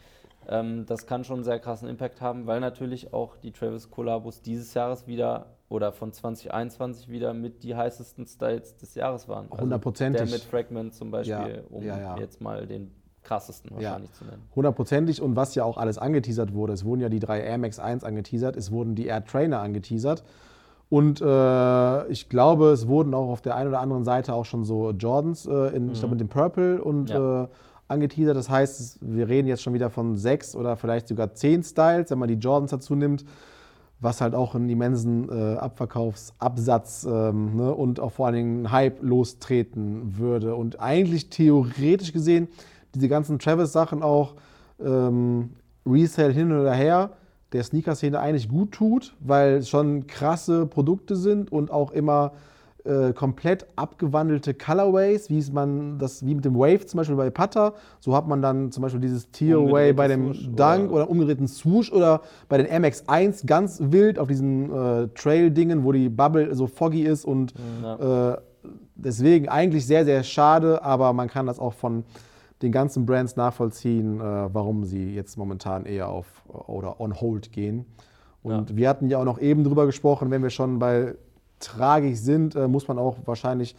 Ähm, 0.47 0.85
das 0.87 1.07
kann 1.07 1.25
schon 1.25 1.37
einen 1.37 1.45
sehr 1.45 1.59
krassen 1.59 1.89
Impact 1.89 2.20
haben, 2.20 2.47
weil 2.47 2.61
natürlich 2.61 3.14
auch 3.14 3.37
die 3.39 3.51
Travis-Kollabos 3.51 4.43
dieses 4.43 4.75
Jahres 4.75 5.07
wieder 5.07 5.47
oder 5.70 5.91
von 5.93 6.12
2021 6.12 7.09
wieder 7.09 7.33
mit 7.33 7.62
die 7.62 7.75
heißesten 7.75 8.27
Styles 8.27 8.77
des 8.77 8.95
Jahres 8.95 9.27
waren. 9.27 9.47
Also 9.51 9.62
Hundertprozentig. 9.62 10.22
der 10.22 10.31
mit 10.31 10.43
Fragment 10.43 10.95
zum 10.95 11.11
Beispiel, 11.11 11.33
Ja, 11.64 11.77
um 11.77 11.83
ja, 11.83 11.99
ja. 11.99 12.18
jetzt 12.18 12.41
mal 12.43 12.66
den 12.66 12.95
krassesten 13.25 13.70
Ja. 13.70 13.77
wahrscheinlich 13.89 14.12
zu 14.12 14.25
nennen. 14.25 14.43
Hundertprozentig 14.55 15.20
und 15.22 15.35
was 15.37 15.55
ja 15.55 15.64
auch 15.64 15.77
alles 15.79 15.99
angeteasert 15.99 16.55
wurde. 16.55 16.72
Es 16.75 16.85
wurden 16.85 17.01
ja 17.01 17.09
die 17.09 17.20
drei 17.20 17.41
Air 17.41 17.59
Max 17.59 17.79
1 17.79 18.05
angeteasert, 18.05 18.57
es 18.57 18.70
wurden 18.70 18.95
die 18.95 19.07
Air 19.07 19.25
Trainer 19.25 19.61
angeteasert 19.61 20.22
und 20.91 21.20
äh, 21.20 22.07
ich 22.09 22.29
glaube, 22.29 22.66
es 22.70 22.87
wurden 22.87 23.14
auch 23.14 23.29
auf 23.31 23.41
der 23.41 23.57
einen 23.57 23.68
oder 23.70 23.81
anderen 23.81 24.05
Seite 24.05 24.35
auch 24.35 24.45
schon 24.45 24.64
so 24.64 24.91
Jordans, 24.93 25.47
äh, 25.47 25.75
in, 25.77 25.91
ich 25.91 25.99
glaube 25.99 26.12
mit 26.14 26.20
dem 26.20 26.29
Purple 26.29 26.83
und 26.83 27.11
Ja. 27.11 27.45
äh, 27.45 27.49
angeteasert. 27.89 28.37
Das 28.37 28.49
heißt, 28.49 28.99
wir 29.01 29.29
reden 29.29 29.49
jetzt 29.49 29.62
schon 29.62 29.75
wieder 29.75 29.91
von 29.91 30.16
sechs 30.16 30.55
oder 30.55 30.77
vielleicht 30.77 31.09
sogar 31.09 31.35
zehn 31.35 31.62
Styles, 31.62 32.11
wenn 32.11 32.18
man 32.18 32.29
die 32.29 32.35
Jordans 32.35 32.70
dazu 32.70 32.95
nimmt, 32.95 33.25
was 34.01 34.20
halt 34.20 34.35
auch 34.35 34.55
einen 34.55 34.68
immensen 34.68 35.29
äh, 35.31 35.57
Abverkaufsabsatz 35.57 37.07
ähm, 37.11 37.57
ne, 37.57 37.75
und 37.75 38.01
auch 38.01 38.12
vor 38.12 38.27
allen 38.27 38.35
Dingen 38.37 38.57
einen 38.59 38.72
Hype 38.72 39.03
lostreten 39.03 40.16
würde. 40.18 40.55
Und 40.55 40.81
eigentlich 40.81 41.31
theoretisch 41.31 42.12
gesehen, 42.12 42.49
diese 42.95 43.09
ganzen 43.09 43.38
Travis-Sachen 43.38 44.03
auch 44.03 44.34
ähm, 44.84 45.51
Resale 45.86 46.32
hin 46.32 46.53
oder 46.53 46.72
her, 46.72 47.11
der 47.53 47.62
Sneaker-Szene 47.62 48.18
eigentlich 48.18 48.49
gut 48.49 48.72
tut, 48.72 49.14
weil 49.20 49.55
es 49.57 49.68
schon 49.68 50.07
krasse 50.07 50.66
Produkte 50.66 51.14
sind 51.16 51.53
und 51.53 51.70
auch 51.70 51.90
immer 51.92 52.32
äh, 52.84 53.12
komplett 53.14 53.66
abgewandelte 53.76 54.53
Colorways, 54.55 55.30
wie 55.30 55.38
es 55.38 55.51
man 55.53 55.99
das 55.99 56.26
wie 56.26 56.34
mit 56.34 56.45
dem 56.45 56.55
Wave 56.55 56.84
zum 56.84 56.99
Beispiel 56.99 57.16
bei 57.16 57.30
Putter, 57.30 57.72
so 58.01 58.14
hat 58.14 58.26
man 58.28 58.42
dann 58.42 58.72
zum 58.72 58.82
Beispiel 58.82 59.01
dieses 59.01 59.30
Tearaway 59.30 59.92
bei 59.95 60.07
dem 60.09 60.34
Swoosh 60.34 60.51
Dunk 60.55 60.90
oder- 60.90 60.95
oder 61.05 61.11
umgedrehten 61.11 61.49
Swoosh 61.49 61.90
oder 61.92 62.20
bei 62.49 62.59
den 62.59 62.66
MX1 62.66 63.47
ganz 63.47 63.78
wild 63.82 64.18
auf 64.18 64.28
diesen 64.28 64.70
äh, 64.70 65.09
Trail-Dingen, 65.14 65.84
wo 65.84 65.92
die 65.92 66.09
Bubble 66.11 66.55
so 66.55 66.66
foggy 66.66 67.03
ist 67.05 67.24
und 67.24 67.55
Ja. 67.82 68.32
äh, 68.34 68.38
deswegen 68.97 69.49
eigentlich 69.49 69.86
sehr, 69.86 70.05
sehr 70.05 70.22
schade, 70.22 70.82
aber 70.82 71.12
man 71.14 71.28
kann 71.28 71.47
das 71.47 71.59
auch 71.59 71.72
von 71.74 72.05
den 72.64 72.72
ganzen 72.72 73.06
Brands 73.06 73.36
nachvollziehen, 73.36 74.20
äh, 74.20 74.22
warum 74.52 74.84
sie 74.84 75.14
jetzt 75.14 75.36
momentan 75.36 75.86
eher 75.86 76.08
auf 76.08 76.42
oder 76.48 77.00
on 77.00 77.20
hold 77.20 77.52
gehen. 77.52 77.84
Und 78.42 78.76
wir 78.76 78.88
hatten 78.88 79.08
ja 79.08 79.18
auch 79.18 79.24
noch 79.24 79.38
eben 79.38 79.64
drüber 79.64 79.86
gesprochen, 79.86 80.30
wenn 80.30 80.42
wir 80.42 80.50
schon 80.50 80.78
bei 80.78 81.14
tragisch 81.60 82.18
sind, 82.18 82.56
äh, 82.56 82.66
muss 82.68 82.88
man 82.88 82.98
auch 82.98 83.16
wahrscheinlich 83.24 83.76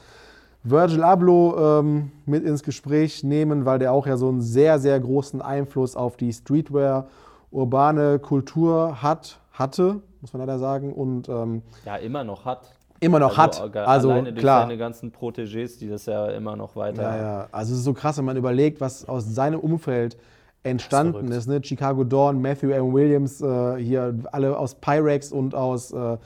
Virgil 0.64 1.04
Abloh 1.04 1.56
ähm, 1.58 2.12
mit 2.26 2.44
ins 2.44 2.64
Gespräch 2.64 3.24
nehmen, 3.24 3.66
weil 3.66 3.78
der 3.78 3.92
auch 3.92 4.08
ja 4.08 4.18
so 4.18 4.30
einen 4.30 4.42
sehr, 4.42 4.80
sehr 4.80 5.00
großen 5.00 5.42
Einfluss 5.42 5.96
auf 5.96 6.18
die 6.18 6.34
Streetwear, 6.34 7.08
urbane 7.52 8.18
Kultur 8.18 9.02
hat, 9.04 9.40
hatte, 9.52 10.02
muss 10.22 10.34
man 10.34 10.40
leider 10.40 10.58
sagen. 10.58 10.94
Und 10.94 11.30
ähm, 11.30 11.62
ja, 11.86 11.98
immer 11.98 12.24
noch 12.24 12.46
hat. 12.46 12.74
Immer 13.00 13.20
noch 13.20 13.38
hat. 13.38 13.72
gar- 13.72 13.88
Also 13.88 14.10
alleine 14.12 14.32
durch 14.32 14.42
klar. 14.42 14.62
seine 14.62 14.78
ganzen 14.78 15.12
Protégés, 15.12 15.78
die 15.80 15.90
das 15.90 16.06
ja 16.06 16.28
immer 16.30 16.56
noch 16.56 16.76
weiter. 16.76 17.02
Ja, 17.04 17.18
ja. 17.18 17.48
Also 17.52 17.74
es 17.74 17.80
ist 17.80 17.86
so 17.86 17.94
krass, 17.94 18.18
wenn 18.18 18.26
man 18.26 18.38
überlegt, 18.38 18.82
was 18.82 19.08
aus 19.08 19.26
seinem 19.34 19.60
Umfeld 19.60 20.18
entstanden 20.64 21.14
verrückt. 21.14 21.30
ist. 21.32 21.48
Ne? 21.48 21.62
Chicago 21.64 22.04
Dawn, 22.04 22.42
Matthew 22.42 22.70
M. 22.72 22.94
Williams, 22.94 23.42
äh, 23.42 23.76
hier 23.78 24.16
alle 24.32 24.58
aus 24.58 24.76
Pyrex 24.76 25.32
und 25.32 25.54
aus 25.54 25.92
äh, 25.92 26.18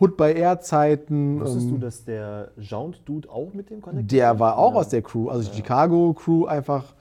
Hood 0.00 0.16
by 0.16 0.32
Air 0.32 0.60
Zeiten. 0.60 1.40
Wusstest 1.40 1.70
du, 1.70 1.74
ähm, 1.74 1.80
dass 1.80 2.04
der 2.04 2.48
Jound-Dude 2.58 3.28
auch 3.30 3.52
mit 3.52 3.68
dem 3.70 3.80
connected 3.82 4.12
der 4.12 4.38
war 4.38 4.56
auch 4.58 4.72
Ja. 4.74 4.78
aus 4.80 4.88
der 4.88 5.02
Crew, 5.02 5.28
also 5.28 5.48
die 5.50 5.56
Chicago 5.56 6.14
Crew 6.14 6.46
einfach 6.46 6.94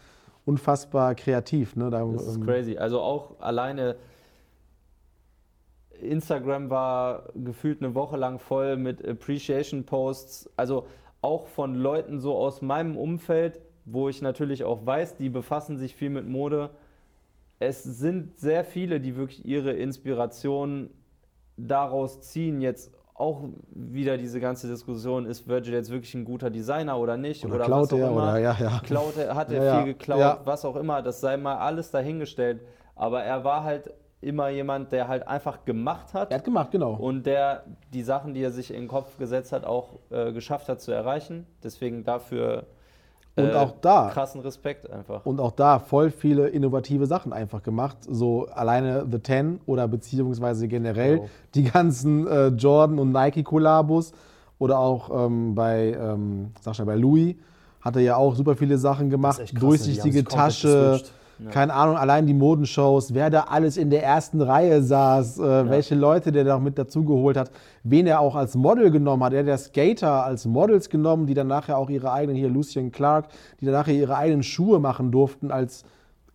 unfassbar 0.46 1.16
kreativ. 1.16 1.76
Ne? 1.76 1.90
Da, 1.90 2.04
Das 2.06 2.28
ist 2.28 2.36
ähm, 2.38 2.46
crazy. 2.46 2.78
Also 2.78 3.00
auch 3.02 3.32
alleine 3.40 3.96
Instagram 6.02 6.70
war 6.70 7.30
gefühlt 7.36 7.82
eine 7.82 7.96
Woche 7.96 8.18
lang 8.18 8.40
voll 8.40 8.78
mit 8.78 9.06
Appreciation-Posts. 9.08 10.52
Also 10.58 10.88
auch 11.22 11.48
von 11.48 11.76
Leuten 11.76 12.20
so 12.20 12.36
aus 12.36 12.62
meinem 12.62 12.98
Umfeld, 12.98 13.60
wo 13.86 14.10
ich 14.10 14.22
natürlich 14.22 14.64
auch 14.64 14.86
weiß, 14.86 15.18
die 15.18 15.30
befassen 15.30 15.78
sich 15.78 15.96
viel 15.96 16.10
mit 16.10 16.28
Mode. 16.28 16.70
Es 17.60 17.84
sind 17.84 18.38
sehr 18.38 18.64
viele, 18.64 19.00
die 19.00 19.16
wirklich 19.16 19.46
ihre 19.46 19.72
Inspiration 19.74 20.90
daraus 21.58 22.22
ziehen. 22.22 22.62
Jetzt 22.62 22.94
auch 23.14 23.44
wieder 23.70 24.18
diese 24.18 24.42
ganze 24.42 24.68
Diskussion, 24.68 25.26
ist 25.26 25.48
Virgil 25.48 25.74
jetzt 25.74 25.90
wirklich 25.90 26.14
ein 26.16 26.26
guter 26.26 26.50
Designer 26.50 27.00
oder 27.00 27.16
nicht? 27.16 27.46
Oder 27.46 27.60
was 27.60 27.66
klaut 27.68 27.94
auch 27.94 27.98
er, 27.98 28.08
immer. 28.10 28.24
oder 28.24 28.38
ja, 28.40 28.58
ja. 28.60 28.82
Klaut 28.84 29.16
er, 29.18 29.36
hat 29.36 29.52
er 29.52 29.64
Ja, 29.64 29.64
ja. 29.64 29.78
viel 29.84 29.94
geklaut, 29.94 30.20
Ja. 30.20 30.42
was 30.44 30.66
auch 30.66 30.76
immer, 30.76 31.02
das 31.02 31.22
sei 31.22 31.38
mal 31.38 31.58
alles 31.58 31.92
dahingestellt. 31.92 32.62
Aber 32.96 33.24
er 33.24 33.44
war 33.46 33.64
halt 33.64 33.92
immer 34.26 34.50
jemand, 34.50 34.92
der 34.92 35.08
halt 35.08 35.28
einfach 35.28 35.64
gemacht 35.66 36.14
hat 36.14 36.32
Er 36.32 36.38
hat 36.40 36.44
gemacht, 36.46 36.72
genau. 36.72 36.94
und 36.96 37.26
der 37.26 37.64
die 37.94 38.04
Sachen, 38.04 38.34
die 38.34 38.42
er 38.42 38.52
sich 38.52 38.72
in 38.72 38.82
den 38.82 38.88
Kopf 38.88 39.18
gesetzt 39.18 39.52
hat, 39.52 39.64
auch 39.66 40.00
äh, 40.10 40.32
geschafft 40.34 40.68
hat 40.70 40.82
zu 40.82 40.92
erreichen. 40.92 41.46
Deswegen 41.64 42.04
dafür 42.04 42.66
Und 43.36 43.50
äh, 43.50 43.54
auch 43.54 43.74
da. 43.82 44.10
krassen 44.14 44.42
Respekt 44.42 44.90
einfach. 44.90 45.26
Und 45.26 45.40
auch 45.40 45.52
da 45.52 45.80
voll 45.80 46.10
viele 46.10 46.48
innovative 46.50 47.06
Sachen 47.06 47.34
einfach 47.34 47.62
gemacht. 47.64 47.98
So 48.10 48.48
alleine 48.48 49.06
The 49.12 49.20
Ten 49.20 49.60
oder 49.66 49.88
beziehungsweise 49.88 50.68
generell 50.68 51.18
Genau. 51.18 51.30
die 51.54 51.64
ganzen 51.64 52.28
äh, 52.28 52.48
Jordan 52.48 53.00
und 53.00 53.12
Nike-Kollabos. 53.12 54.12
Oder 54.58 54.80
auch 54.80 55.26
ähm, 55.26 55.54
bei, 55.54 55.98
ähm, 56.00 56.52
sag 56.62 56.76
schon, 56.76 56.86
bei 56.86 56.96
Louis 56.96 57.36
hat 57.82 57.98
er 57.98 58.02
ja 58.02 58.16
auch 58.16 58.36
super 58.36 58.56
viele 58.56 58.78
Sachen 58.78 59.10
gemacht. 59.10 59.38
krass, 59.40 59.54
ne? 59.54 59.60
Durchsichtige 59.60 60.24
Tasche. 60.24 60.92
geswitcht. 60.94 61.14
Keine 61.52 61.74
Ahnung, 61.74 61.98
allein 61.98 62.26
die 62.26 62.34
Modenshows, 62.34 63.14
wer 63.14 63.30
da 63.30 63.42
alles 63.50 63.78
in 63.78 63.90
der 63.90 64.04
ersten 64.04 64.42
Reihe 64.42 64.82
saß, 64.82 65.40
äh, 65.40 65.70
welche 65.70 65.96
Leute 65.96 66.32
der 66.32 66.44
da 66.44 66.60
mit 66.60 66.78
dazugeholt 66.78 67.36
hat, 67.38 67.52
wen 67.84 68.08
er 68.08 68.20
auch 68.22 68.36
als 68.36 68.56
Model 68.56 68.90
genommen 68.92 69.24
hat. 69.24 69.34
Er 69.34 69.40
hat 69.40 69.48
ja 69.48 69.58
Skater 69.58 70.24
als 70.26 70.46
Models 70.46 70.90
genommen, 70.90 71.26
die 71.28 71.34
dann 71.34 71.48
nachher 71.48 71.78
auch 71.78 71.90
ihre 71.90 72.12
eigenen, 72.12 72.38
hier 72.38 72.50
Lucien 72.50 72.92
Clark, 72.92 73.28
die 73.60 73.66
dann 73.66 73.74
nachher 73.74 73.94
ihre 73.94 74.16
eigenen 74.16 74.44
Schuhe 74.44 74.80
machen 74.80 75.12
durften 75.12 75.52
als 75.52 75.84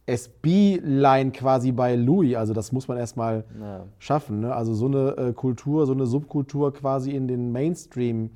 SB-Line 0.07 1.31
quasi 1.33 1.73
bei 1.73 1.95
Louis. 1.95 2.37
Also 2.37 2.53
das 2.53 2.73
muss 2.73 2.89
man 2.89 2.99
erstmal 2.99 3.45
Ja. 3.61 3.85
schaffen. 3.99 4.41
Ne? 4.41 4.55
Also 4.55 4.75
so 4.75 4.87
eine 4.87 5.17
äh, 5.17 5.33
Kultur, 5.33 5.87
so 5.87 5.93
eine 5.93 6.07
Subkultur 6.07 6.73
quasi 6.73 7.13
in 7.13 7.29
den 7.29 7.53
Mainstream 7.53 8.31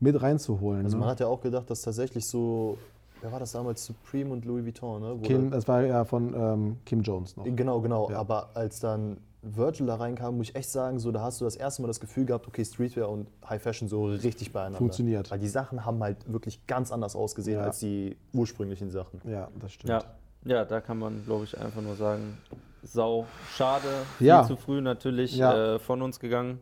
mit 0.00 0.20
reinzuholen. 0.20 0.84
Also 0.84 0.96
ne? 0.96 1.00
man 1.02 1.10
hat 1.10 1.20
ja 1.20 1.26
auch 1.26 1.40
gedacht, 1.40 1.68
dass 1.70 1.82
tatsächlich 1.82 2.26
so, 2.26 2.78
wer 3.24 3.32
war 3.32 3.40
das 3.40 3.52
damals, 3.52 3.84
Supreme 3.84 4.30
und 4.30 4.44
Louis 4.44 4.64
Vuitton, 4.64 5.00
ne? 5.02 5.18
Kim, 5.22 5.50
das 5.50 5.66
war 5.66 5.82
ja 5.82 6.04
von 6.04 6.34
ähm, 6.34 6.76
Kim 6.84 7.00
Jones 7.00 7.36
noch. 7.36 7.44
Genau, 7.44 7.80
genau. 7.80 8.10
Ja. 8.10 8.18
Aber 8.18 8.50
als 8.54 8.80
dann 8.80 9.16
Virgil 9.42 9.86
da 9.86 9.96
reinkam, 9.96 10.36
muss 10.36 10.50
ich 10.50 10.54
echt 10.56 10.68
sagen, 10.70 10.98
so, 10.98 11.10
da 11.10 11.20
hast 11.22 11.40
du 11.40 11.44
das 11.46 11.56
erste 11.56 11.80
Mal 11.82 11.88
das 11.88 12.00
Gefühl 12.00 12.26
gehabt, 12.26 12.46
okay, 12.46 12.64
Streetwear 12.64 13.08
und 13.08 13.26
High 13.48 13.62
Fashion 13.62 13.88
so 13.88 14.04
richtig 14.06 14.52
beieinander. 14.52 14.78
Funktioniert. 14.78 15.30
Weil 15.30 15.38
die 15.38 15.48
Sachen 15.48 15.84
haben 15.86 16.02
halt 16.02 16.30
wirklich 16.30 16.66
ganz 16.66 16.92
anders 16.92 17.16
ausgesehen 17.16 17.58
Ja. 17.58 17.64
als 17.64 17.78
die 17.80 18.16
ursprünglichen 18.34 18.90
Sachen. 18.90 19.20
Ja, 19.24 19.48
das 19.58 19.72
stimmt. 19.72 19.90
Ja. 19.90 20.02
ja, 20.44 20.64
da 20.64 20.80
kann 20.80 20.98
man, 20.98 21.24
glaube 21.24 21.44
ich, 21.44 21.58
einfach 21.58 21.80
nur 21.82 21.94
sagen, 21.96 22.36
sau 22.82 23.26
schade, 23.54 23.88
viel 24.18 24.26
Ja. 24.26 24.44
zu 24.46 24.56
früh 24.56 24.80
natürlich 24.82 25.34
Ja. 25.36 25.74
äh, 25.74 25.78
von 25.78 26.02
uns 26.02 26.20
gegangen. 26.20 26.60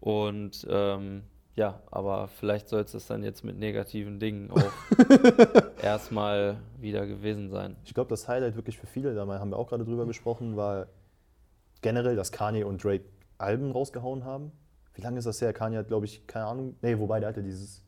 Und 0.00 0.66
ähm, 0.70 1.22
ja, 1.58 1.80
aber 1.90 2.28
vielleicht 2.28 2.68
soll 2.68 2.82
es 2.82 2.92
das 2.92 3.06
dann 3.08 3.24
jetzt 3.24 3.42
mit 3.44 3.58
negativen 3.58 4.20
Dingen 4.20 4.50
auch 4.50 4.62
erstmal 5.82 6.56
wieder 6.80 7.06
gewesen 7.06 7.50
sein. 7.50 7.76
Ich 7.84 7.94
glaube, 7.94 8.10
das 8.10 8.28
Highlight 8.28 8.54
wirklich 8.56 8.78
für 8.78 8.86
viele, 8.86 9.14
da 9.14 9.26
haben 9.26 9.50
wir 9.50 9.58
auch 9.58 9.68
gerade 9.68 9.84
drüber 9.84 10.06
gesprochen, 10.06 10.56
war 10.56 10.86
generell, 11.82 12.16
dass 12.16 12.30
Kanye 12.32 12.64
und 12.64 12.82
Drake 12.82 13.04
Alben 13.38 13.72
rausgehauen 13.72 14.24
haben. 14.24 14.52
Wie 14.94 15.02
lange 15.02 15.18
ist 15.18 15.26
das 15.26 15.40
her? 15.40 15.52
Kanye 15.52 15.78
hat, 15.78 15.88
glaube 15.88 16.06
ich, 16.06 16.26
keine 16.26 16.46
Ahnung. 16.46 16.76
Nee, 16.80 16.98
wobei, 16.98 17.20
der 17.20 17.28
hatte 17.30 17.42
dieses, 17.42 17.82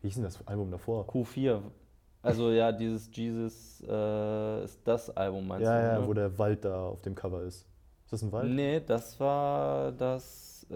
wie 0.00 0.08
hieß 0.08 0.14
denn 0.16 0.24
das 0.24 0.44
Album 0.46 0.70
davor? 0.70 1.06
Q4. 1.08 1.60
Also 2.22 2.50
ja, 2.50 2.72
dieses 2.72 3.08
Jesus 3.12 3.82
äh, 3.88 4.64
ist 4.64 4.80
das 4.84 5.10
Album, 5.16 5.46
meinst 5.48 5.64
Ja, 5.64 5.80
du? 5.80 5.86
ja, 5.86 5.98
ne? 6.00 6.06
wo 6.06 6.12
der 6.14 6.38
Wald 6.38 6.64
da 6.64 6.86
auf 6.86 7.02
dem 7.02 7.14
Cover 7.14 7.42
ist. 7.42 7.66
Ist 8.04 8.12
das 8.12 8.22
ein 8.22 8.30
Wald? 8.32 8.50
Nee, 8.52 8.80
das 8.86 9.18
war 9.18 9.90
das, 9.92 10.55
äh, 10.70 10.74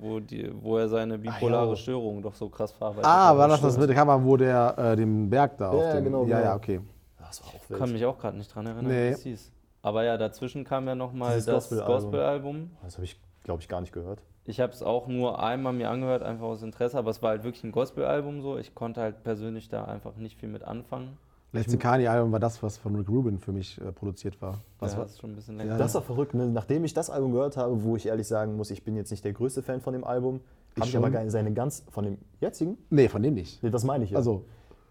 wo, 0.00 0.20
die, 0.20 0.50
wo 0.62 0.78
er 0.78 0.88
seine 0.88 1.18
bipolare 1.18 1.70
ja. 1.70 1.76
Störung 1.76 2.22
doch 2.22 2.34
so 2.34 2.48
krass 2.48 2.72
verarbeitet 2.72 3.04
Ah, 3.06 3.28
hat. 3.30 3.38
war 3.38 3.48
das 3.48 3.60
das 3.60 3.78
mit 3.78 3.88
der 3.88 3.96
Kamera, 3.96 4.22
wo 4.24 4.36
der 4.36 4.74
äh, 4.78 4.96
den 4.96 5.28
Berg 5.30 5.56
da 5.58 5.70
auf 5.70 5.80
Ja, 5.82 5.94
dem. 5.94 6.04
genau, 6.04 6.24
ja, 6.26 6.38
genau. 6.38 6.50
ja, 6.50 6.56
okay. 6.56 6.80
Das 7.18 7.42
war 7.42 7.48
auch 7.54 7.68
Kann 7.68 7.80
wild. 7.88 7.92
mich 7.92 8.06
auch 8.06 8.18
gerade 8.18 8.36
nicht 8.36 8.52
dran 8.54 8.66
erinnern, 8.66 8.86
Nee. 8.88 9.10
wie 9.10 9.12
es 9.12 9.22
hieß. 9.22 9.52
Aber 9.82 10.02
ja, 10.04 10.16
dazwischen 10.18 10.64
kam 10.64 10.86
ja 10.88 10.94
nochmal 10.94 11.36
das 11.36 11.46
Gospel-Album. 11.46 11.94
Gospel-Album. 11.94 12.70
Das 12.82 12.94
habe 12.96 13.04
ich, 13.04 13.18
glaube 13.44 13.62
ich, 13.62 13.68
gar 13.68 13.80
nicht 13.80 13.92
gehört. 13.92 14.20
Ich 14.44 14.58
habe 14.60 14.72
es 14.72 14.82
auch 14.82 15.06
nur 15.06 15.42
einmal 15.42 15.72
mir 15.72 15.90
angehört, 15.90 16.22
einfach 16.22 16.46
aus 16.46 16.62
Interesse, 16.62 16.98
aber 16.98 17.10
es 17.10 17.22
war 17.22 17.30
halt 17.30 17.44
wirklich 17.44 17.62
ein 17.62 17.72
Gospel-Album 17.72 18.42
so. 18.42 18.58
Ich 18.58 18.74
konnte 18.74 19.00
halt 19.00 19.22
persönlich 19.22 19.68
da 19.68 19.84
einfach 19.84 20.16
nicht 20.16 20.38
viel 20.40 20.48
mit 20.48 20.64
anfangen. 20.64 21.16
Letzte 21.52 21.78
Kanye-Album 21.78 22.30
war 22.30 22.38
das, 22.38 22.62
was 22.62 22.76
von 22.76 22.94
Rick 22.94 23.08
Rubin 23.08 23.38
für 23.38 23.50
mich 23.50 23.80
äh, 23.80 23.90
produziert 23.90 24.40
war. 24.40 24.60
Was 24.78 24.92
ja, 24.92 24.98
war 24.98 25.04
das 25.04 25.14
ist 25.14 25.20
schon 25.20 25.32
ein 25.32 25.36
bisschen 25.36 25.56
länger. 25.56 25.72
Ja. 25.72 25.78
Das 25.78 25.94
war 25.94 26.02
verrückt, 26.02 26.34
ne? 26.34 26.46
Nachdem 26.46 26.84
ich 26.84 26.94
das 26.94 27.10
Album 27.10 27.32
gehört 27.32 27.56
habe, 27.56 27.82
wo 27.82 27.96
ich 27.96 28.06
ehrlich 28.06 28.28
sagen 28.28 28.56
muss, 28.56 28.70
ich 28.70 28.84
bin 28.84 28.94
jetzt 28.94 29.10
nicht 29.10 29.24
der 29.24 29.32
größte 29.32 29.62
Fan 29.62 29.80
von 29.80 29.92
dem 29.92 30.04
Album, 30.04 30.40
Ich 30.76 30.80
habe 30.80 30.88
ich 30.88 30.96
aber 30.96 31.30
seine 31.30 31.52
ganz, 31.52 31.84
von 31.90 32.04
dem 32.04 32.18
jetzigen? 32.40 32.78
Nee, 32.90 33.08
von 33.08 33.22
dem 33.22 33.34
nicht. 33.34 33.60
Nee, 33.62 33.70
das 33.70 33.82
meine 33.82 34.04
ich 34.04 34.10
ja. 34.10 34.18
Also, 34.18 34.44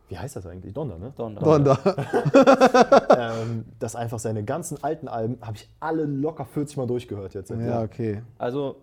Wie 0.10 0.18
heißt 0.18 0.36
das 0.36 0.46
eigentlich? 0.48 0.74
Donner, 0.74 0.98
ne? 0.98 1.14
Donner. 1.16 1.40
Donner. 1.40 1.80
ähm, 3.18 3.64
dass 3.80 3.96
einfach 3.96 4.20
seine 4.20 4.44
ganzen 4.44 4.84
alten 4.84 5.08
Alben, 5.08 5.38
habe 5.42 5.56
ich 5.56 5.70
alle 5.80 6.04
locker 6.04 6.44
40 6.44 6.76
Mal 6.76 6.88
durchgehört 6.88 7.36
jetzt. 7.36 7.52
Ja, 7.52 7.84
okay. 7.84 8.22
Also, 8.38 8.76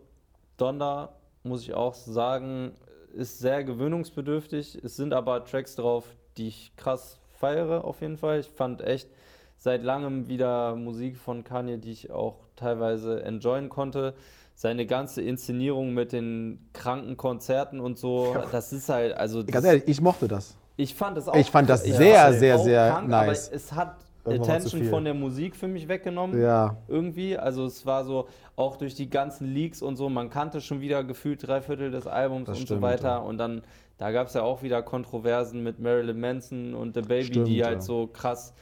Donda, 0.56 1.10
muss 1.42 1.60
ich 1.60 1.74
auch 1.74 1.92
sagen, 1.92 2.72
ist 3.12 3.38
sehr 3.38 3.64
gewöhnungsbedürftig. 3.64 4.80
Es 4.82 4.96
sind 4.96 5.12
aber 5.12 5.44
Tracks 5.44 5.76
drauf, 5.76 6.06
die 6.38 6.48
ich 6.48 6.72
krass 6.76 7.18
feiere, 7.36 7.84
auf 7.84 8.00
jeden 8.00 8.16
Fall. 8.16 8.40
Ich 8.40 8.48
fand 8.48 8.80
echt 8.82 9.08
seit 9.56 9.82
langem 9.82 10.28
wieder 10.28 10.74
Musik 10.76 11.16
von 11.16 11.44
Kanye, 11.44 11.78
die 11.78 11.92
ich 11.92 12.10
auch 12.10 12.36
teilweise 12.56 13.22
enjoyen 13.24 13.68
konnte. 13.68 14.14
Seine 14.54 14.86
ganze 14.86 15.20
Inszenierung 15.22 15.92
mit 15.92 16.12
den 16.12 16.68
kranken 16.72 17.16
Konzerten 17.16 17.78
und 17.78 17.98
so, 17.98 18.34
das 18.52 18.72
ist 18.72 18.88
halt, 18.88 19.14
also. 19.16 19.44
Ganz 19.44 19.66
ehrlich, 19.66 19.84
ich 19.86 20.00
mochte 20.00 20.28
das. 20.28 20.56
ich 20.76 20.94
fand 20.94 21.16
das 21.16 21.28
auch. 21.28 21.34
Ich 21.36 21.50
fand 21.50 21.68
das 21.68 21.84
sehr, 21.84 22.32
sehr, 22.32 22.56
auch 22.56 22.64
sehr 22.64 22.90
krank, 22.90 23.08
nice. 23.08 23.48
Aber 23.48 23.56
es 23.56 23.72
hat 23.72 23.96
Irgendwann 24.24 24.50
Attention 24.56 24.84
von 24.84 25.04
der 25.04 25.14
Musik 25.14 25.54
für 25.54 25.68
mich 25.68 25.86
weggenommen 25.88 26.40
Ja. 26.40 26.76
irgendwie. 26.88 27.36
Also 27.38 27.64
es 27.66 27.86
war 27.86 28.04
so, 28.04 28.26
auch 28.56 28.76
durch 28.76 28.94
die 28.94 29.08
ganzen 29.08 29.52
Leaks 29.54 29.82
und 29.82 29.96
so, 29.96 30.08
man 30.08 30.30
kannte 30.30 30.60
schon 30.60 30.80
wieder 30.80 31.04
gefühlt 31.04 31.46
drei 31.46 31.60
Viertel 31.60 31.90
des 31.92 32.06
Albums 32.06 32.46
Das 32.46 32.58
und 32.58 32.64
stimmt, 32.64 32.80
so 32.80 32.82
weiter. 32.82 33.08
ja. 33.08 33.16
Und 33.18 33.38
dann, 33.38 33.62
da 33.98 34.10
gab 34.10 34.26
es 34.28 34.34
ja 34.34 34.42
auch 34.42 34.62
wieder 34.62 34.82
Kontroversen 34.82 35.62
mit 35.62 35.78
Marilyn 35.78 36.20
Manson 36.20 36.74
und 36.74 36.94
The 36.94 37.02
Baby, 37.02 37.24
Stimmt, 37.24 37.48
die 37.48 37.56
ja. 37.56 37.66
halt 37.66 37.82
so 37.82 38.06
krass 38.06 38.54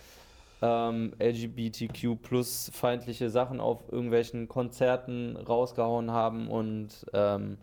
ähm, 0.63 1.13
LGBTQ 1.19 2.23
plus 2.23 2.71
feindliche 2.73 3.31
Sachen 3.31 3.61
auf 3.61 3.91
irgendwelchen 3.91 4.49
Konzerten 4.49 5.37
rausgehauen 5.37 6.11
haben. 6.11 6.49
Und 6.49 7.07
ähm, 7.13 7.59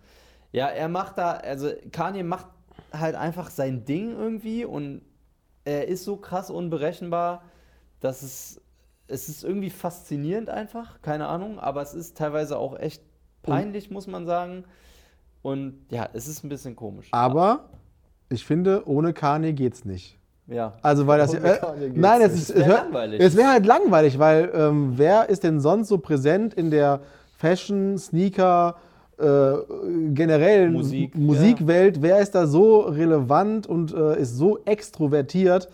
ja, 0.51 0.67
er 0.67 0.89
macht 0.89 1.17
da, 1.17 1.32
also 1.32 1.72
Kanye 1.91 2.24
macht 2.24 2.47
halt 2.91 3.15
einfach 3.15 3.49
sein 3.49 3.86
Ding 3.86 4.11
irgendwie 4.17 4.65
und 4.65 5.01
er 5.63 5.88
ist 5.88 6.03
so 6.03 6.17
krass 6.17 6.49
unberechenbar, 6.49 7.43
dass 7.99 8.22
es, 8.22 8.61
es 9.07 9.30
ist 9.30 9.43
irgendwie 9.43 9.69
faszinierend 9.69 10.49
einfach, 10.49 11.01
keine 11.01 11.28
Ahnung, 11.28 11.59
aber 11.59 11.82
es 11.82 11.93
ist 11.93 12.17
teilweise 12.17 12.57
auch 12.57 12.78
echt 12.78 13.03
peinlich, 13.43 13.91
muss 13.91 14.07
man 14.07 14.26
sagen. 14.26 14.65
Und 15.41 15.73
ja, 15.89 16.07
es 16.13 16.27
ist 16.27 16.43
ein 16.43 16.49
bisschen 16.49 16.75
komisch. 16.75 17.07
Aber 17.11 17.69
ich 18.29 18.45
finde, 18.45 18.83
ohne 18.87 19.13
Kanye 19.13 19.53
geht's 19.53 19.85
nicht. 19.85 20.17
Ja. 20.47 20.73
Also, 20.81 21.07
weil 21.07 21.19
das. 21.19 21.33
Äh, 21.33 21.59
nein, 21.93 22.21
es, 22.21 22.33
ist, 22.33 22.49
Es 22.49 22.55
wär 22.55 22.61
es 22.63 22.67
wär- 22.67 22.75
langweilig. 22.83 23.21
Es 23.21 23.37
wäre 23.37 23.49
halt 23.49 23.65
langweilig, 23.65 24.19
weil 24.19 24.51
ähm, 24.53 24.93
wer 24.97 25.29
ist 25.29 25.43
denn 25.43 25.59
sonst 25.59 25.87
so 25.87 25.97
präsent 25.97 26.53
in 26.53 26.69
der 26.71 27.01
Fashion, 27.37 27.97
Sneaker, 27.97 28.75
äh, 29.17 29.23
generell 30.13 30.69
Musik, 30.71 31.15
Musikwelt? 31.15 32.01
Wer 32.01 32.19
ist 32.19 32.35
da 32.35 32.47
so 32.47 32.81
relevant 32.81 33.65
und 33.67 33.93
äh, 33.93 34.19
ist 34.19 34.35
so 34.35 34.59
extrovertiert? 34.65 35.69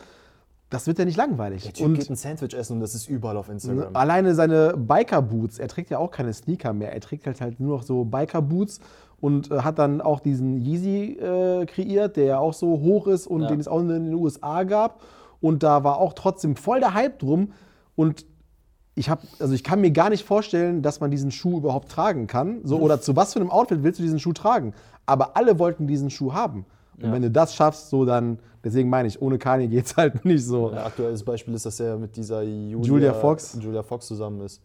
Das 0.70 0.86
wird 0.86 1.00
ja 1.00 1.06
nicht 1.06 1.18
langweilig. 1.18 1.64
Der 1.64 1.74
Typ 1.74 1.86
und 1.86 1.94
geht 1.96 2.10
ein 2.10 2.18
Sandwich 2.18 2.54
essen 2.54 2.74
und 2.74 2.80
das 2.82 2.94
ist 2.94 3.08
überall 3.10 3.38
auf 3.38 3.48
Instagram. 3.48 3.92
Ne, 3.94 3.96
Alleine 3.96 4.36
seine 4.36 4.74
Biker-Boots, 4.76 5.60
er 5.60 5.70
trägt 5.70 5.90
ja 5.90 5.98
auch 5.98 6.12
keine 6.12 6.34
Sneaker 6.34 6.74
mehr, 6.74 6.92
er 6.94 7.00
trägt 7.00 7.26
halt, 7.26 7.40
halt 7.40 7.60
nur 7.62 7.78
noch 7.78 7.84
so 7.84 8.04
Biker-Boots 8.04 8.82
und 9.20 9.52
äh, 9.52 9.60
hat 9.60 9.80
dann 9.80 10.02
auch 10.02 10.20
diesen 10.20 10.62
Yeezy 10.62 11.18
äh, 11.20 11.66
kreiert, 11.66 12.18
der 12.18 12.26
ja 12.26 12.40
auch 12.40 12.54
so 12.54 12.68
hoch 12.80 13.08
ist 13.08 13.28
und 13.28 13.42
Ja. 13.42 13.48
den 13.48 13.60
es 13.60 13.68
auch 13.68 13.80
in 13.80 13.90
den 13.90 14.14
USA 14.14 14.64
gab. 14.64 15.02
Und 15.42 15.64
da 15.64 15.84
war 15.84 15.98
auch 15.98 16.14
trotzdem 16.14 16.56
voll 16.56 16.80
der 16.80 16.94
Hype 16.94 17.20
drum. 17.20 17.52
Und 17.96 18.26
ich 18.96 19.10
habe, 19.10 19.22
also 19.40 19.54
ich 19.54 19.64
kann 19.64 19.82
mir 19.82 19.92
gar 19.92 20.10
nicht 20.10 20.24
vorstellen, 20.26 20.82
dass 20.82 21.00
man 21.00 21.12
diesen 21.12 21.30
Schuh 21.32 21.58
überhaupt 21.58 21.90
tragen 21.90 22.26
kann. 22.28 22.62
So, 22.64 22.80
oder 22.80 23.00
zu 23.02 23.16
was 23.16 23.34
für 23.34 23.40
einem 23.40 23.52
Outfit 23.52 23.84
willst 23.84 24.00
du 24.00 24.04
diesen 24.04 24.20
Schuh 24.20 24.34
tragen? 24.34 24.74
Aber 25.06 25.38
alle 25.38 25.60
wollten 25.60 25.86
diesen 25.88 26.10
Schuh 26.10 26.34
haben. 26.34 26.66
Und 26.98 27.04
Ja. 27.06 27.12
wenn 27.12 27.22
du 27.22 27.30
das 27.30 27.54
schaffst, 27.54 27.90
so 27.92 28.06
dann, 28.06 28.40
deswegen 28.64 28.90
meine 28.90 29.08
ich, 29.08 29.22
ohne 29.22 29.38
Kanye 29.38 29.68
geht's 29.68 29.96
halt 29.98 30.26
nicht 30.26 30.44
so. 30.44 30.70
Ein 30.70 30.80
aktuelles 30.80 31.24
Beispiel 31.24 31.54
ist, 31.54 31.66
dass 31.68 31.80
er 31.80 31.98
mit 31.98 32.16
dieser 32.18 32.42
Julia, 32.42 32.88
Julia 32.88 33.14
Fox. 33.14 33.58
Julia 33.62 33.84
Fox 33.84 34.08
zusammen 34.08 34.42
ist. 34.42 34.62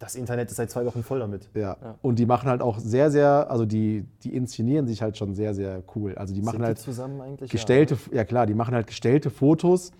Das 0.00 0.14
Internet 0.16 0.50
ist 0.50 0.56
seit 0.56 0.70
zwei 0.70 0.84
Wochen 0.86 1.02
voll 1.04 1.20
damit. 1.20 1.48
Ja. 1.54 1.76
Und 2.02 2.18
die 2.18 2.24
machen 2.26 2.48
halt 2.48 2.62
auch 2.62 2.78
sehr, 2.78 3.10
sehr, 3.10 3.48
also 3.50 3.66
die, 3.66 4.06
die 4.24 4.34
inszenieren 4.34 4.86
sich 4.86 5.02
halt 5.02 5.16
schon 5.18 5.34
sehr, 5.34 5.54
sehr 5.54 5.82
cool. 5.94 6.14
Also 6.16 6.34
die 6.34 6.40
machen 6.40 6.52
Sind 6.54 6.62
die 6.62 6.66
halt 6.66 6.78
zusammen 6.78 7.20
eigentlich? 7.20 7.50
gestellte, 7.50 7.98
ja 8.10 8.24
klar, 8.24 8.46
die 8.46 8.54
machen 8.54 8.74
halt 8.74 8.86
gestellte 8.86 9.28
Fotos, 9.30 9.92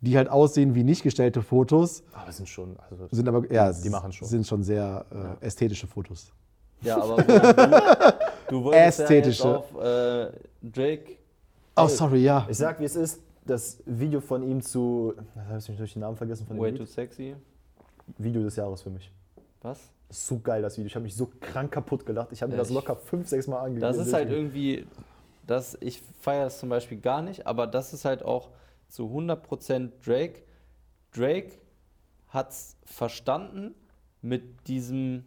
die 0.00 0.16
halt 0.16 0.28
aussehen 0.30 0.76
wie 0.76 0.84
nicht 0.84 1.02
gestellte 1.02 1.42
Fotos, 1.42 2.04
Ja. 2.12 2.20
Aber 2.22 2.32
sind 2.32 2.48
schon. 2.48 2.76
Also 2.88 3.08
sind 3.10 3.28
aber, 3.28 3.52
ja, 3.52 3.72
Die 3.72 3.90
machen 3.90 4.12
schon. 4.12 4.28
sind 4.28 4.46
schon 4.46 4.62
sehr 4.62 5.04
äh, 5.42 5.44
ästhetische 5.46 5.88
Fotos. 5.88 6.32
Ja, 6.80 7.02
aber 7.02 7.16
du, 8.48 8.50
du 8.60 8.64
wolltest 8.64 9.00
Ästhetische. 9.00 9.42
ja 9.42 9.54
jetzt 9.56 9.74
auf 9.74 9.82
äh, 9.82 10.30
Drake. 10.62 11.16
Oh, 11.76 11.88
sorry, 11.88 12.22
ja. 12.22 12.46
ich 12.48 12.56
sag, 12.56 12.78
wie 12.78 12.84
es 12.84 12.94
ist. 12.94 13.20
Das 13.44 13.78
Video 13.86 14.20
von 14.20 14.42
ihm 14.42 14.60
zu. 14.60 15.14
Da 15.34 15.44
habe 15.46 15.58
ich 15.58 15.76
durch 15.76 15.94
den 15.94 16.00
Namen 16.00 16.16
vergessen 16.16 16.46
von 16.46 16.56
dem 16.56 16.62
Way 16.62 16.70
Lied. 16.70 16.80
too 16.80 16.86
sexy. 16.86 17.34
Video 18.18 18.42
des 18.42 18.54
Jahres 18.54 18.82
für 18.82 18.90
mich. 18.90 19.10
Was? 19.62 19.90
Das 20.08 20.18
ist 20.18 20.26
so 20.26 20.38
geil, 20.38 20.62
das 20.62 20.76
Video. 20.78 20.86
Ich 20.86 20.94
habe 20.94 21.02
mich 21.02 21.14
so 21.16 21.30
krank 21.40 21.72
kaputt 21.72 22.06
gelacht. 22.06 22.28
Ich 22.32 22.42
habe 22.42 22.50
mir 22.50 22.56
Ja, 22.56 22.62
das 22.62 22.70
locker 22.70 22.96
fünf, 22.96 23.28
sechs 23.28 23.46
Mal 23.46 23.58
angeguckt. 23.58 23.82
Das 23.82 23.98
ist 23.98 24.12
halt 24.12 24.30
irgendwie, 24.30 24.86
das, 25.46 25.76
ich 25.80 26.02
feiere 26.20 26.44
das 26.44 26.58
zum 26.60 26.68
Beispiel 26.68 26.98
gar 26.98 27.20
nicht, 27.22 27.46
aber 27.46 27.66
das 27.66 27.92
ist 27.92 28.04
halt 28.04 28.22
auch 28.22 28.50
zu 28.88 29.04
100% 29.06 29.90
Drake. 30.04 30.42
Drake 31.14 31.52
hat 32.28 32.50
es 32.50 32.76
verstanden, 32.84 33.74
mit 34.22 34.66
diesem 34.66 35.24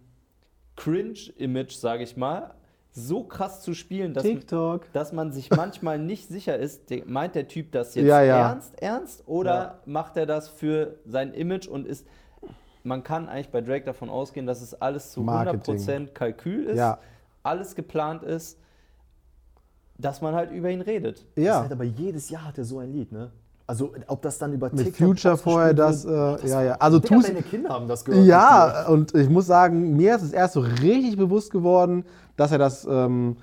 Cringe-Image, 0.76 1.74
sage 1.74 2.04
ich 2.04 2.18
mal, 2.18 2.54
so 2.94 3.24
krass 3.24 3.62
zu 3.62 3.74
spielen, 3.74 4.14
dass, 4.14 4.24
TikTok. 4.24 4.92
dass 4.92 5.14
man 5.14 5.32
sich 5.32 5.50
manchmal 5.56 5.98
nicht 5.98 6.28
sicher 6.28 6.58
ist, 6.58 6.90
meint 7.06 7.36
der 7.36 7.48
Typ 7.48 7.72
das 7.72 7.96
jetzt 7.96 8.06
Ja, 8.06 8.22
ja. 8.22 8.50
ernst, 8.50 8.82
ernst 8.82 9.24
oder 9.28 9.80
macht 9.86 10.18
er 10.18 10.26
das 10.26 10.50
für 10.50 11.00
sein 11.06 11.34
Image 11.34 11.68
und 11.68 11.88
ist, 11.88 12.06
man 12.84 13.04
kann 13.04 13.30
eigentlich 13.30 13.50
bei 13.50 13.62
Drake 13.62 13.86
davon 13.86 14.10
ausgehen, 14.10 14.46
dass 14.46 14.62
es 14.62 14.74
alles 14.82 15.12
zu 15.12 15.22
Marketing. 15.22 15.78
100% 15.78 16.14
Kalkül 16.14 16.66
ist, 16.66 16.78
Ja. 16.78 17.00
alles 17.44 17.76
geplant 17.76 18.24
ist, 18.24 18.58
dass 19.98 20.22
man 20.22 20.34
halt 20.34 20.52
über 20.52 20.70
ihn 20.70 20.82
redet. 20.82 21.26
Ja. 21.36 21.62
Halt 21.62 21.72
aber 21.72 21.84
jedes 21.84 22.30
Jahr 22.30 22.46
hat 22.46 22.58
er 22.58 22.66
so 22.66 22.80
ein 22.80 22.92
Lied, 22.92 23.12
ne? 23.12 23.32
Also, 23.68 23.94
ob 24.08 24.22
das 24.22 24.38
dann 24.38 24.52
über 24.52 24.70
Mit 24.74 24.84
TikTok 24.86 25.08
Future 25.08 25.38
vorher 25.38 25.74
das, 25.74 26.04
äh, 26.04 26.10
ja, 26.48 26.62
ja. 26.62 26.74
Also 26.76 27.00
Digga, 27.00 27.16
tu's, 27.16 27.28
deine 27.28 27.42
Kinder 27.42 27.70
haben 27.70 27.88
das 27.88 28.04
gehört. 28.04 28.26
Ja, 28.26 28.88
und 28.88 29.14
ich 29.16 29.30
muss 29.30 29.46
sagen, 29.46 29.96
mir 29.96 30.16
ist 30.16 30.24
es 30.24 30.34
erst 30.34 30.56
so 30.56 30.60
richtig 30.60 31.16
bewusst 31.16 31.52
geworden, 31.52 32.04
dass 32.36 32.52
er 32.52 32.58
das 32.58 32.86
ähm, 32.90 33.38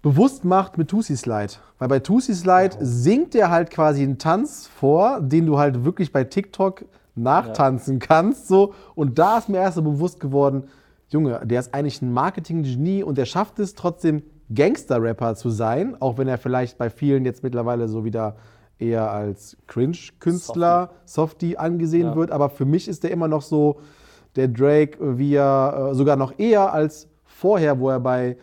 bewusst 0.00 0.44
macht 0.44 0.78
mit 0.78 0.88
Tussi 0.88 1.16
Slide. 1.16 1.54
Weil 1.78 1.88
bei 1.88 1.98
Tussi 1.98 2.34
Slide 2.34 2.76
singt 2.80 3.34
er 3.34 3.50
halt 3.50 3.70
quasi 3.70 4.02
einen 4.02 4.16
Tanz 4.18 4.66
vor, 4.66 5.20
den 5.20 5.44
du 5.44 5.58
halt 5.58 5.84
wirklich 5.84 6.10
bei 6.12 6.24
TikTok 6.24 6.84
nachtanzen 7.14 7.98
kannst. 7.98 8.48
So. 8.48 8.74
Und 8.94 9.18
da 9.18 9.38
ist 9.38 9.48
mir 9.48 9.58
erst 9.58 9.76
so 9.76 9.82
bewusst 9.82 10.20
geworden, 10.20 10.64
Junge, 11.08 11.40
der 11.44 11.60
ist 11.60 11.74
eigentlich 11.74 12.02
ein 12.02 12.12
Marketing-Genie 12.12 13.02
und 13.04 13.18
der 13.18 13.24
schafft 13.26 13.58
es 13.58 13.74
trotzdem 13.74 14.22
Gangster-Rapper 14.52 15.34
zu 15.36 15.50
sein, 15.50 15.96
auch 16.00 16.18
wenn 16.18 16.28
er 16.28 16.38
vielleicht 16.38 16.76
bei 16.78 16.90
vielen 16.90 17.24
jetzt 17.24 17.42
mittlerweile 17.42 17.88
so 17.88 18.04
wieder 18.04 18.36
eher 18.78 19.10
als 19.10 19.56
Cringe-Künstler, 19.66 20.90
Softie 21.04 21.56
angesehen 21.56 22.08
Ja. 22.08 22.16
wird. 22.16 22.30
Aber 22.30 22.50
für 22.50 22.64
mich 22.64 22.88
ist 22.88 23.04
der 23.04 23.10
immer 23.10 23.28
noch 23.28 23.42
so 23.42 23.80
der 24.36 24.48
Drake, 24.48 24.98
wie 25.18 25.34
er 25.34 25.90
äh, 25.90 25.94
sogar 25.94 26.16
noch 26.16 26.38
eher 26.38 26.72
als 26.72 27.08
vorher, 27.24 27.78
wo 27.78 27.90
er 27.90 28.00
bei 28.00 28.36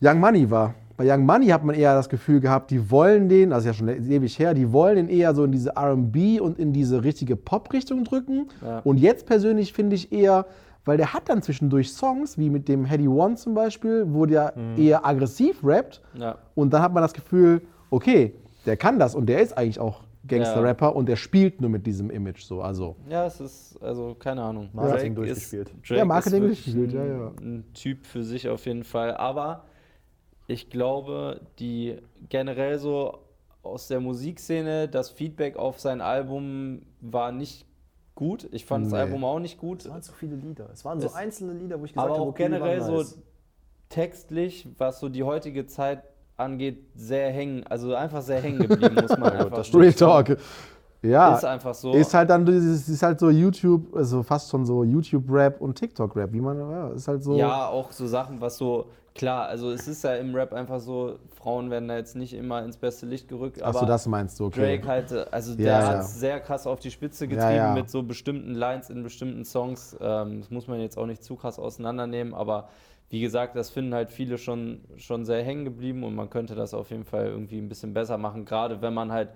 Young 0.00 0.20
Money 0.20 0.50
war. 0.50 0.74
Bei 0.98 1.08
Young 1.08 1.24
Money 1.26 1.46
hat 1.46 1.62
man 1.62 1.76
eher 1.76 1.94
das 1.94 2.08
Gefühl 2.08 2.40
gehabt, 2.40 2.72
die 2.72 2.90
wollen 2.90 3.28
den, 3.28 3.50
das 3.50 3.60
ist 3.60 3.66
ja 3.66 3.72
schon 3.72 3.88
ewig 3.88 4.36
her, 4.36 4.52
die 4.52 4.72
wollen 4.72 4.96
den 4.96 5.08
eher 5.08 5.32
so 5.32 5.44
in 5.44 5.52
diese 5.52 5.70
RB 5.76 6.40
und 6.40 6.58
in 6.58 6.72
diese 6.72 7.04
richtige 7.04 7.36
Pop-Richtung 7.36 8.02
drücken. 8.02 8.48
Ja. 8.60 8.80
Und 8.80 8.98
jetzt 8.98 9.24
persönlich 9.24 9.72
finde 9.72 9.94
ich 9.94 10.10
eher, 10.10 10.46
weil 10.84 10.96
der 10.96 11.14
hat 11.14 11.28
dann 11.28 11.40
zwischendurch 11.40 11.92
Songs, 11.92 12.36
wie 12.36 12.50
mit 12.50 12.66
dem 12.66 12.84
Heady 12.84 13.06
One 13.06 13.36
zum 13.36 13.54
Beispiel, 13.54 14.06
wo 14.08 14.26
der 14.26 14.54
eher 14.76 15.06
aggressiv 15.06 15.60
rappt. 15.62 16.02
Ja. 16.14 16.36
Und 16.56 16.72
dann 16.72 16.82
hat 16.82 16.92
man 16.92 17.04
das 17.04 17.14
Gefühl, 17.14 17.62
okay, 17.90 18.34
der 18.66 18.76
kann 18.76 18.98
das 18.98 19.14
und 19.14 19.26
der 19.26 19.40
ist 19.40 19.56
eigentlich 19.56 19.78
auch 19.78 20.02
Gangster-Rapper 20.26 20.96
und 20.96 21.08
der 21.08 21.14
spielt 21.14 21.60
nur 21.60 21.70
mit 21.70 21.86
diesem 21.86 22.10
Image 22.10 22.42
so. 22.42 22.60
Also, 22.60 22.96
Ja, 23.08 23.24
es 23.24 23.40
ist, 23.40 23.78
also 23.80 24.16
keine 24.18 24.42
Ahnung. 24.42 24.68
Marketing 24.72 25.14
Drake 25.14 25.28
durchgespielt. 25.28 25.68
Ist, 25.68 25.88
Drake 25.88 25.98
Ja, 26.00 26.04
Marketing 26.04 26.40
durchgespielt, 26.42 26.90
ein, 26.92 26.96
ja, 26.96 27.06
ja. 27.06 27.32
ein 27.40 27.64
Typ 27.72 28.04
für 28.04 28.24
sich 28.24 28.48
auf 28.48 28.66
jeden 28.66 28.82
Fall. 28.82 29.16
Aber 29.16 29.62
ich 30.48 30.70
glaube, 30.70 31.40
die 31.60 31.98
generell 32.28 32.78
so 32.80 33.18
aus 33.62 33.86
der 33.86 34.00
Musikszene, 34.00 34.88
das 34.88 35.10
Feedback 35.10 35.56
auf 35.56 35.78
sein 35.78 36.00
Album 36.00 36.82
war 37.00 37.30
nicht 37.30 37.66
gut. 38.16 38.48
Ich 38.50 38.64
fand 38.64 38.86
Nee. 38.86 38.90
das 38.90 39.00
Album 39.00 39.24
auch 39.24 39.38
nicht 39.38 39.58
gut. 39.58 39.82
Es 39.84 39.90
waren 39.90 40.02
so 40.02 40.12
viele 40.12 40.34
Lieder. 40.34 40.70
Es 40.72 40.84
waren 40.84 40.98
so 41.00 41.06
Es- 41.06 41.14
einzelne 41.14 41.52
Lieder, 41.52 41.78
wo 41.80 41.84
ich 41.84 41.92
gesagt 41.92 42.04
Aber 42.08 42.14
habe, 42.16 42.24
auch 42.24 42.28
okay, 42.30 42.44
generell 42.44 42.80
so 42.82 42.96
nice. 42.96 43.18
textlich, 43.88 44.68
was 44.78 45.00
so 45.00 45.08
die 45.08 45.22
heutige 45.22 45.66
Zeit 45.66 46.02
angeht, 46.36 46.78
sehr 46.94 47.30
hängen, 47.30 47.66
also 47.66 47.94
einfach 47.94 48.22
sehr 48.22 48.40
hängen 48.40 48.60
geblieben, 48.66 48.94
muss 49.00 49.16
man 49.18 49.32
einfach 49.32 49.56
das 49.56 49.74
Real. 49.74 49.92
Talk. 49.92 50.36
Ja, 51.02 51.36
Ist 51.36 51.44
einfach 51.44 51.74
so. 51.74 51.92
Ist 51.92 52.12
halt 52.12 52.28
dann 52.30 52.44
dieses, 52.44 52.88
ist 52.88 53.02
halt 53.04 53.20
so 53.20 53.30
YouTube, 53.30 53.94
also 53.94 54.22
fast 54.24 54.50
schon 54.50 54.66
so 54.66 54.82
YouTube-Rap 54.82 55.60
und 55.60 55.76
TikTok-Rap, 55.76 56.32
wie 56.32 56.40
man, 56.40 56.58
ja, 56.58 56.88
ist 56.90 57.06
halt 57.06 57.22
so. 57.22 57.36
Ja, 57.36 57.68
auch 57.68 57.92
so 57.92 58.06
Sachen, 58.08 58.40
was 58.40 58.56
so, 58.58 58.86
klar, 59.18 59.48
also 59.48 59.70
es 59.70 59.86
ist 59.86 60.02
ja 60.04 60.14
im 60.14 60.34
Rap 60.34 60.54
einfach 60.54 60.80
so, 60.80 61.18
Frauen 61.34 61.70
werden 61.70 61.88
da 61.88 61.96
jetzt 61.96 62.16
nicht 62.16 62.32
immer 62.32 62.62
ins 62.64 62.78
beste 62.78 63.04
Licht 63.04 63.28
gerückt, 63.28 63.62
Achso, 63.62 63.80
aber 63.80 63.86
das 63.86 64.06
meinst 64.06 64.40
du, 64.40 64.46
okay. 64.46 64.78
Drake 64.78 64.88
halt, 64.88 65.32
also 65.32 65.54
der 65.54 65.66
Ja, 65.66 65.86
hat 65.86 65.92
ja. 65.96 66.00
es 66.00 66.18
sehr 66.18 66.40
krass 66.40 66.66
auf 66.66 66.80
die 66.80 66.90
Spitze 66.90 67.28
getrieben 67.28 67.54
ja. 67.54 67.74
mit 67.74 67.90
so 67.90 68.02
bestimmten 68.02 68.54
Lines 68.54 68.88
in 68.88 69.02
bestimmten 69.02 69.44
Songs. 69.44 69.94
Ähm, 70.00 70.40
das 70.40 70.50
muss 70.50 70.66
man 70.68 70.80
jetzt 70.80 70.96
auch 70.96 71.06
nicht 71.06 71.22
zu 71.22 71.36
krass 71.36 71.58
auseinandernehmen, 71.58 72.32
aber 72.32 72.70
wie 73.10 73.20
gesagt, 73.20 73.56
das 73.56 73.70
finden 73.70 73.94
halt 73.94 74.10
viele 74.10 74.38
schon, 74.38 74.80
schon 74.96 75.24
sehr 75.24 75.42
hängen 75.42 75.64
geblieben 75.64 76.04
und 76.04 76.14
man 76.14 76.30
könnte 76.30 76.54
das 76.54 76.72
auf 76.72 76.90
jeden 76.90 77.04
Fall 77.04 77.26
irgendwie 77.26 77.58
ein 77.58 77.68
bisschen 77.68 77.92
besser 77.94 78.16
machen, 78.18 78.44
gerade 78.44 78.80
wenn 78.82 78.94
man 78.94 79.12
halt 79.12 79.30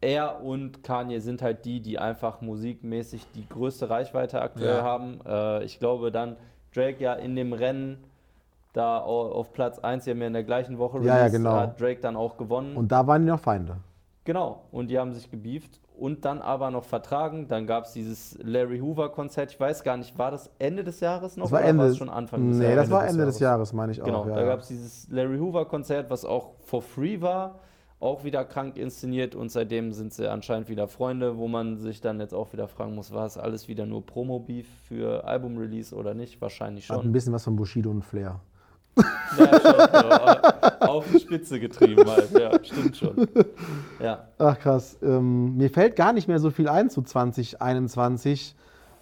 er 0.00 0.42
und 0.44 0.84
Kanye 0.84 1.18
sind 1.20 1.42
halt 1.42 1.64
die, 1.64 1.80
die 1.80 1.98
einfach 1.98 2.40
musikmäßig 2.40 3.26
die 3.34 3.48
größte 3.48 3.90
Reichweite 3.90 4.40
aktuell 4.40 4.76
Ja. 4.76 4.82
haben. 4.82 5.20
Äh, 5.26 5.64
ich 5.64 5.78
glaube 5.80 6.12
dann 6.12 6.36
Drake 6.74 7.02
ja 7.02 7.14
in 7.14 7.34
dem 7.34 7.52
Rennen 7.52 8.04
da 8.78 9.00
au- 9.02 9.32
auf 9.32 9.52
Platz 9.52 9.78
1, 9.80 10.04
die 10.04 10.10
haben 10.12 10.20
ja 10.20 10.28
in 10.28 10.32
der 10.32 10.44
gleichen 10.44 10.78
Woche 10.78 10.98
Ja, 11.00 11.04
ja, 11.04 11.14
released, 11.24 11.36
genau. 11.36 11.52
hat 11.56 11.80
Drake 11.80 12.00
dann 12.00 12.16
auch 12.16 12.36
gewonnen. 12.36 12.76
Und 12.76 12.90
da 12.92 13.06
waren 13.06 13.22
die 13.24 13.30
noch 13.30 13.40
Feinde. 13.40 13.76
genau, 14.24 14.62
und 14.70 14.88
die 14.90 14.98
haben 14.98 15.12
sich 15.12 15.30
gebieft 15.30 15.80
und 15.96 16.24
dann 16.24 16.40
aber 16.40 16.70
noch 16.70 16.84
vertragen. 16.84 17.48
Dann 17.48 17.66
gab 17.66 17.84
es 17.84 17.92
dieses 17.92 18.38
Larry 18.42 18.78
Hoover 18.78 19.08
Konzert. 19.10 19.50
Ich 19.52 19.58
weiß 19.58 19.82
gar 19.82 19.96
nicht, 19.96 20.16
war 20.16 20.30
das 20.30 20.48
Ende 20.60 20.84
des 20.84 21.00
Jahres 21.00 21.36
noch 21.36 21.46
Das 21.46 21.52
war 21.52 21.60
oder 21.60 21.68
Ende. 21.68 21.82
war 21.82 21.90
es 21.90 21.96
schon 21.96 22.08
Anfang 22.08 22.46
des 22.48 22.58
nee, 22.58 22.64
Jahres? 22.64 22.76
das 22.82 22.90
war 22.90 23.02
des 23.02 23.10
Ende 23.12 23.24
des 23.26 23.38
Jahres. 23.40 23.58
Jahres, 23.58 23.72
meine 23.72 23.92
ich 23.92 24.00
Genau, 24.02 24.20
auch. 24.20 24.26
Ja, 24.28 24.34
da 24.36 24.40
ja. 24.42 24.46
gab 24.46 24.60
es 24.60 24.68
dieses 24.68 25.08
Larry 25.10 25.38
Hoover 25.38 25.64
Konzert, 25.66 26.08
was 26.10 26.24
auch 26.24 26.50
for 26.60 26.82
free 26.82 27.20
war, 27.20 27.58
auch 28.00 28.22
wieder 28.22 28.44
krank 28.44 28.76
inszeniert 28.76 29.34
und 29.34 29.50
seitdem 29.50 29.90
sind 29.92 30.12
sie 30.12 30.30
anscheinend 30.30 30.68
wieder 30.68 30.86
Freunde, 30.86 31.36
wo 31.36 31.48
man 31.48 31.78
sich 31.78 32.00
dann 32.00 32.20
jetzt 32.20 32.32
auch 32.32 32.52
wieder 32.52 32.68
fragen 32.68 32.94
muss, 32.94 33.12
war 33.12 33.26
es 33.26 33.36
alles 33.36 33.66
wieder 33.66 33.86
nur 33.86 34.06
Promo-Beef 34.06 34.68
für 34.86 35.24
Album-Release 35.24 35.92
oder 35.96 36.14
nicht? 36.14 36.40
Wahrscheinlich 36.40 36.88
Hat 36.90 36.98
ein 36.98 37.02
schon. 37.02 37.12
bisschen 37.12 37.32
was 37.32 37.42
von 37.42 37.56
Bushido 37.56 37.90
und 37.90 38.02
Flair. 38.04 38.38
Ja, 39.38 39.60
schon 39.60 40.80
so, 40.80 40.86
auf 40.86 41.04
die 41.12 41.20
Spitze 41.20 41.60
getrieben 41.60 42.04
halt, 42.08 42.30
ja, 42.32 42.50
stimmt 42.62 42.96
schon. 42.96 43.28
Ja, 44.02 44.24
Ach 44.38 44.58
krass. 44.58 44.96
Ähm, 45.02 45.56
mir 45.56 45.70
fällt 45.70 45.96
gar 45.96 46.12
nicht 46.12 46.28
mehr 46.28 46.38
so 46.38 46.50
viel 46.50 46.68
ein 46.68 46.90
zu 46.90 47.02
2021, 47.02 48.54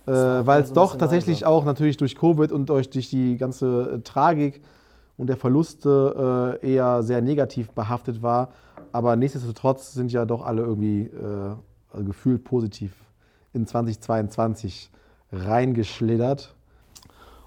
äh, 0.06 0.10
weil 0.10 0.62
es 0.62 0.68
so 0.68 0.74
doch 0.74 0.96
tatsächlich 0.96 1.40
leiser. 1.40 1.52
auch 1.52 1.64
natürlich 1.64 1.96
durch 1.96 2.16
Covid 2.16 2.52
und 2.52 2.68
durch, 2.68 2.90
durch 2.90 3.10
die 3.10 3.36
ganze 3.36 3.94
äh, 3.94 4.00
Tragik 4.00 4.62
und 5.16 5.28
der 5.28 5.36
Verluste 5.36 6.58
äh, 6.62 6.72
eher 6.74 7.02
sehr 7.02 7.22
negativ 7.22 7.70
behaftet 7.70 8.22
war. 8.22 8.50
Aber 8.92 9.16
nichtsdestotrotz 9.16 9.92
sind 9.92 10.12
ja 10.12 10.24
doch 10.24 10.44
alle 10.44 10.62
irgendwie 10.62 11.02
äh, 11.02 11.54
also 11.92 12.04
gefühlt 12.04 12.44
positiv 12.44 12.92
in 13.52 13.66
2022 13.66 14.90
reingeschlittert. 15.32 16.55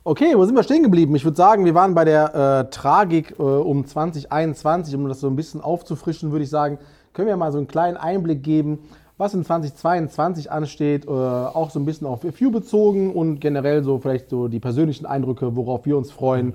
Okay, 0.04 0.34
wo 0.36 0.46
sind 0.46 0.56
wir 0.56 0.64
stehen 0.64 0.84
geblieben? 0.84 1.14
Ich 1.16 1.26
würde 1.26 1.36
sagen, 1.36 1.66
wir 1.66 1.76
waren 1.76 1.94
bei 1.94 2.06
der 2.06 2.34
äh, 2.68 2.70
Tragik 2.70 3.36
äh, 3.38 3.44
um 3.44 3.86
2021. 3.86 4.96
Um 4.96 5.08
das 5.10 5.20
so 5.20 5.28
ein 5.28 5.36
bisschen 5.36 5.62
aufzufrischen, 5.62 6.32
würde 6.32 6.44
ich 6.44 6.50
sagen, 6.50 6.80
können 7.14 7.28
wir 7.28 7.36
mal 7.36 7.52
so 7.52 7.58
einen 7.58 7.68
kleinen 7.68 7.98
Einblick 7.98 8.42
geben, 8.42 8.80
was 9.18 9.34
in 9.34 9.44
2022 9.44 10.52
ansteht. 10.52 11.06
Äh, 11.06 11.10
auch 11.10 11.70
so 11.70 11.80
ein 11.80 11.86
bisschen 11.86 12.08
auf 12.08 12.22
Few 12.22 12.50
bezogen 12.50 13.12
und 13.14 13.40
generell 13.42 13.84
so 13.84 14.00
vielleicht 14.00 14.30
so 14.30 14.48
die 14.48 14.60
persönlichen 14.60 15.06
Eindrücke, 15.06 15.56
worauf 15.56 15.86
wir 15.86 15.98
uns 15.98 16.12
freuen. 16.12 16.54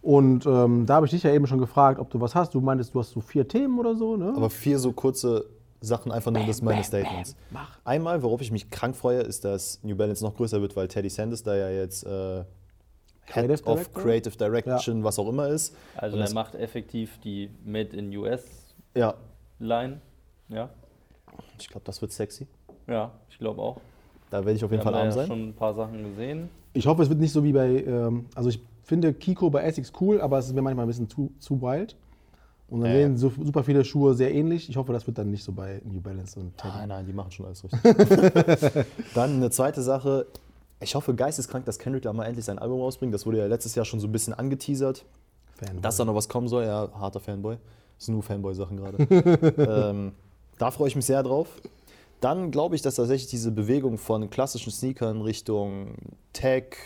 Und 0.00 0.46
ähm, 0.46 0.86
da 0.86 0.94
habe 0.94 1.04
ich 1.04 1.10
dich 1.10 1.22
ja 1.22 1.32
eben 1.32 1.46
schon 1.46 1.58
gefragt, 1.58 2.00
ob 2.00 2.08
du 2.08 2.20
was 2.22 2.34
hast. 2.34 2.54
Du 2.54 2.60
meintest, 2.62 2.94
du 2.94 3.00
hast 3.00 3.10
so 3.10 3.20
vier 3.20 3.46
Themen 3.46 3.78
oder 3.78 3.94
so, 3.94 4.16
ne? 4.16 4.32
Aber 4.34 4.48
vier 4.48 4.78
so 4.78 4.92
kurze 4.92 5.44
Sachen, 5.82 6.12
einfach 6.12 6.30
nur 6.30 6.44
das 6.46 6.56
sind 6.56 6.64
meine 6.64 6.82
Statements. 6.82 7.36
mach. 7.50 7.78
Einmal, 7.84 8.22
worauf 8.22 8.40
ich 8.40 8.50
mich 8.50 8.70
krank 8.70 8.96
freue, 8.96 9.20
ist, 9.20 9.44
dass 9.44 9.80
New 9.82 9.96
Balance 9.96 10.24
noch 10.24 10.34
größer 10.34 10.62
wird, 10.62 10.76
weil 10.76 10.88
Teddy 10.88 11.10
Sanders 11.10 11.42
da 11.42 11.54
ja 11.54 11.68
jetzt 11.68 12.06
äh, 12.06 12.44
Head 13.26 13.34
Creative 13.46 13.64
of 13.64 13.76
Director? 13.78 14.02
Creative 14.02 14.36
Direction, 14.36 15.04
was 15.04 15.18
auch 15.18 15.28
immer 15.28 15.48
ist. 15.48 15.76
Also 15.96 16.16
Und 16.16 16.22
er 16.22 16.32
macht 16.32 16.54
effektiv 16.54 17.18
die 17.20 17.50
Made 17.64 17.96
in 17.96 18.14
US 18.16 18.74
Ja, 18.94 19.14
Line. 19.58 20.00
Ja, 20.48 20.70
ich 21.58 21.68
glaube, 21.68 21.82
das 21.84 22.00
wird 22.02 22.12
sexy. 22.12 22.46
ja, 22.88 23.12
ich 23.28 23.38
glaube 23.38 23.60
auch. 23.62 23.80
Da 24.30 24.38
werde 24.44 24.52
ich 24.52 24.64
auf 24.64 24.70
jeden 24.70 24.80
Wir 24.80 24.84
Fall 24.84 24.92
da 24.92 24.98
arm 25.00 25.06
ja 25.08 25.12
sein. 25.12 25.26
schon 25.26 25.48
ein 25.48 25.54
paar 25.54 25.74
Sachen 25.74 26.02
gesehen. 26.04 26.48
Ich 26.72 26.86
hoffe, 26.86 27.02
es 27.02 27.08
wird 27.08 27.18
nicht 27.20 27.32
so 27.32 27.42
wie 27.44 27.52
bei, 27.52 27.82
ähm, 27.84 28.26
also 28.34 28.48
ich 28.48 28.60
finde 28.84 29.12
Kiko 29.12 29.50
bei 29.50 29.62
Essex 29.62 29.92
cool, 30.00 30.20
aber 30.20 30.38
es 30.38 30.46
ist 30.46 30.54
mir 30.54 30.62
manchmal 30.62 30.84
ein 30.86 30.88
bisschen 30.88 31.08
zu, 31.08 31.32
zu 31.38 31.60
wild. 31.60 31.96
Und 32.68 32.82
dann 32.82 32.90
Äh. 32.92 33.02
sehen 33.02 33.16
so 33.16 33.30
super 33.30 33.64
viele 33.64 33.84
Schuhe 33.84 34.14
sehr 34.14 34.32
ähnlich. 34.32 34.68
Ich 34.70 34.76
hoffe, 34.76 34.92
das 34.92 35.04
wird 35.06 35.18
dann 35.18 35.30
nicht 35.32 35.42
so 35.42 35.50
bei 35.50 35.82
New 35.84 36.00
Balance 36.00 36.38
und 36.38 36.56
Teddy. 36.56 36.76
Nein, 36.76 36.88
nein, 36.88 37.06
die 37.06 37.12
machen 37.12 37.32
schon 37.32 37.46
alles 37.46 37.64
richtig. 37.64 37.80
Dann 39.14 39.34
eine 39.36 39.50
zweite 39.50 39.82
Sache. 39.82 40.26
Ich 40.80 40.94
hoffe 40.94 41.14
geisteskrank, 41.14 41.66
dass 41.66 41.78
Kendrick 41.78 42.02
da 42.02 42.12
mal 42.12 42.24
endlich 42.24 42.44
sein 42.44 42.58
Album 42.58 42.80
rausbringt. 42.80 43.12
Das 43.12 43.26
wurde 43.26 43.38
ja 43.38 43.46
letztes 43.46 43.74
Jahr 43.74 43.84
schon 43.84 44.00
so 44.00 44.08
ein 44.08 44.12
bisschen 44.12 44.32
angeteasert. 44.32 45.04
Fanboy. 45.56 45.82
Dass 45.82 45.96
da 45.96 46.04
noch 46.04 46.14
was 46.14 46.28
kommen 46.28 46.48
soll, 46.48 46.64
ja, 46.64 46.88
harter 46.94 47.20
Fanboy. 47.20 47.56
Das 47.96 48.06
sind 48.06 48.14
nur 48.14 48.22
Fanboy-Sachen 48.22 48.76
gerade. 48.78 48.96
ähm, 49.90 50.12
da 50.58 50.70
freue 50.70 50.88
ich 50.88 50.96
mich 50.96 51.04
sehr 51.04 51.22
drauf. 51.22 51.48
Dann 52.20 52.50
glaube 52.50 52.76
ich, 52.76 52.82
dass 52.82 52.96
tatsächlich 52.96 53.30
diese 53.30 53.50
Bewegung 53.50 53.98
von 53.98 54.28
klassischen 54.30 54.72
Sneakern 54.72 55.20
Richtung 55.22 55.94
Tech, 56.32 56.76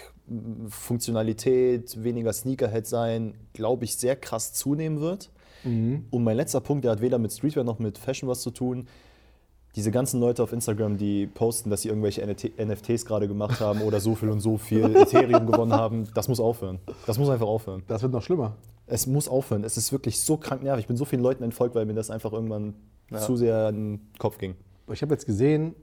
Funktionalität, 0.68 2.02
weniger 2.02 2.32
Sneakerhead 2.32 2.86
sein, 2.86 3.34
glaube 3.52 3.84
ich, 3.84 3.96
sehr 3.96 4.16
krass 4.16 4.52
zunehmen 4.52 5.00
wird. 5.00 5.30
Und 6.10 6.24
mein 6.24 6.36
letzter 6.36 6.60
Punkt, 6.60 6.84
der 6.84 6.92
hat 6.92 7.00
weder 7.00 7.18
mit 7.18 7.32
Streetwear 7.32 7.64
noch 7.64 7.78
mit 7.78 7.98
Fashion 7.98 8.28
was 8.28 8.42
zu 8.42 8.50
tun. 8.50 8.86
Diese 9.76 9.90
ganzen 9.90 10.20
Leute 10.20 10.42
auf 10.42 10.52
Instagram, 10.52 10.98
die 10.98 11.26
posten, 11.26 11.68
dass 11.68 11.82
sie 11.82 11.88
irgendwelche 11.88 12.24
NFT 12.24 12.58
NFTs 12.58 13.04
gerade 13.04 13.26
gemacht 13.26 13.60
haben 13.60 13.82
oder 13.82 14.00
so 14.00 14.14
viel 14.14 14.28
und 14.28 14.40
so 14.40 14.56
viel 14.56 14.84
Ethereum 14.96 15.46
gewonnen 15.46 15.72
haben, 15.72 16.08
das 16.14 16.28
muss 16.28 16.38
aufhören. 16.38 16.78
Das 17.06 17.18
muss 17.18 17.28
einfach 17.28 17.46
aufhören. 17.46 17.82
Das 17.88 18.02
wird 18.02 18.12
noch 18.12 18.22
schlimmer. 18.22 18.56
Es 18.86 19.06
muss 19.06 19.28
aufhören. 19.28 19.64
Es 19.64 19.76
ist 19.76 19.90
wirklich 19.90 20.20
so 20.20 20.36
krank 20.36 20.62
nervig. 20.62 20.84
Ich 20.84 20.86
bin 20.88 20.96
so 20.96 21.04
vielen 21.04 21.22
Leuten 21.22 21.42
entfolgt, 21.42 21.74
weil 21.74 21.86
mir 21.86 21.94
das 21.94 22.10
einfach 22.10 22.32
irgendwann 22.32 22.74
zu 23.18 23.36
sehr 23.36 23.68
in 23.70 23.76
den 23.76 24.00
Kopf 24.18 24.38
ging. 24.38 24.54
Ich 24.92 25.02
habe 25.02 25.12
jetzt 25.14 25.26
gesehen, 25.26 25.74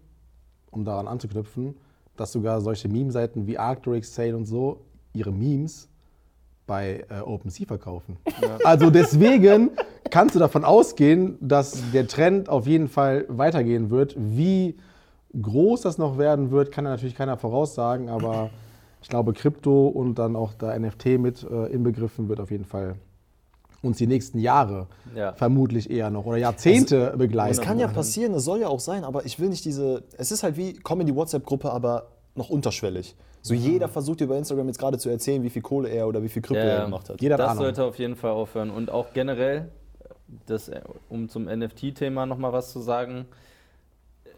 um 0.72 0.86
daran 0.86 1.08
anzuknüpfen, 1.08 1.76
dass 2.16 2.32
sogar 2.32 2.62
solche 2.62 2.88
Meme-Seiten 2.88 3.48
wie 3.48 3.58
Arcturix 3.58 4.14
Sale 4.14 4.36
und 4.36 4.46
so 4.46 4.82
ihre 5.14 5.32
Memes 5.32 5.90
bei 6.68 7.06
äh, 7.10 7.20
OpenSea 7.22 7.66
verkaufen. 7.66 8.18
Also 8.64 8.90
deswegen 8.90 9.72
kannst 10.10 10.36
du 10.36 10.40
davon 10.40 10.64
ausgehen, 10.64 11.38
dass 11.42 11.82
der 11.94 12.08
Trend 12.08 12.50
auf 12.50 12.68
jeden 12.68 12.88
Fall 12.88 13.26
weitergehen 13.28 13.90
wird. 13.90 14.16
Wie 14.18 14.78
groß 15.40 15.82
das 15.82 15.98
noch 15.98 16.18
werden 16.18 16.52
wird, 16.52 16.72
kann 16.72 16.86
ja 16.86 16.92
natürlich 16.92 17.16
keiner 17.16 17.38
voraussagen, 17.38 18.10
aber 18.10 18.50
ich 19.02 19.10
glaube, 19.10 19.34
Krypto 19.34 19.88
und 19.88 20.16
dann 20.16 20.36
auch 20.36 20.54
da 20.54 20.78
NFT 20.78 21.06
mit 21.20 21.44
äh, 21.44 21.68
inbegriffen 21.68 22.30
wird 22.30 22.40
auf 22.40 22.52
jeden 22.52 22.66
Fall 22.66 22.96
uns 23.82 23.98
die 23.98 24.06
nächsten 24.06 24.38
Jahre 24.38 24.88
Ja. 25.16 25.34
vermutlich 25.34 25.90
eher 25.90 26.12
noch 26.12 26.26
oder 26.26 26.38
Jahrzehnte 26.38 27.16
begleiten. 27.18 27.52
Es 27.52 27.62
kann 27.62 27.80
ja 27.80 27.88
passieren, 27.88 28.34
es 28.36 28.44
soll 28.46 28.60
ja 28.60 28.68
auch 28.68 28.80
sein, 28.80 29.04
aber 29.04 29.26
ich 29.26 29.40
will 29.40 29.50
nicht 29.50 29.66
diese. 29.66 30.04
Es 30.18 30.32
ist 30.32 30.44
halt 30.44 30.56
wie, 30.56 30.74
komm 30.74 31.02
in 31.02 31.08
die 31.08 31.16
WhatsApp-Gruppe, 31.16 31.72
aber 31.72 32.10
noch 32.36 32.50
unterschwellig. 32.52 33.16
So 33.42 33.54
jeder 33.54 33.88
versucht 33.88 34.22
über 34.22 34.38
Instagram 34.38 34.68
jetzt 34.68 34.78
gerade 34.78 34.98
zu 34.98 35.10
erzählen, 35.10 35.42
wie 35.44 35.50
viel 35.50 35.62
Kohle 35.62 35.90
er 35.90 36.08
oder 36.08 36.22
wie 36.22 36.30
viel 36.30 36.42
Krypto 36.42 36.64
Ja, 36.64 36.74
er 36.74 36.86
gemacht 36.86 37.10
hat. 37.10 37.22
Jeder 37.22 37.36
hat 37.36 37.40
das 37.40 37.52
Ahnung. 37.52 37.64
sollte 37.64 37.84
auf 37.84 37.98
jeden 37.98 38.16
Fall 38.16 38.32
aufhören. 38.32 38.70
Und 38.70 38.92
auch 38.92 39.14
generell, 39.14 39.70
das, 40.46 40.70
äh, 40.70 40.82
um 41.10 41.28
zum 41.28 41.46
NFT-Thema 41.46 42.26
nochmal 42.26 42.54
was 42.54 42.72
zu 42.72 42.80
sagen, 42.80 43.26
äh, 44.26 44.30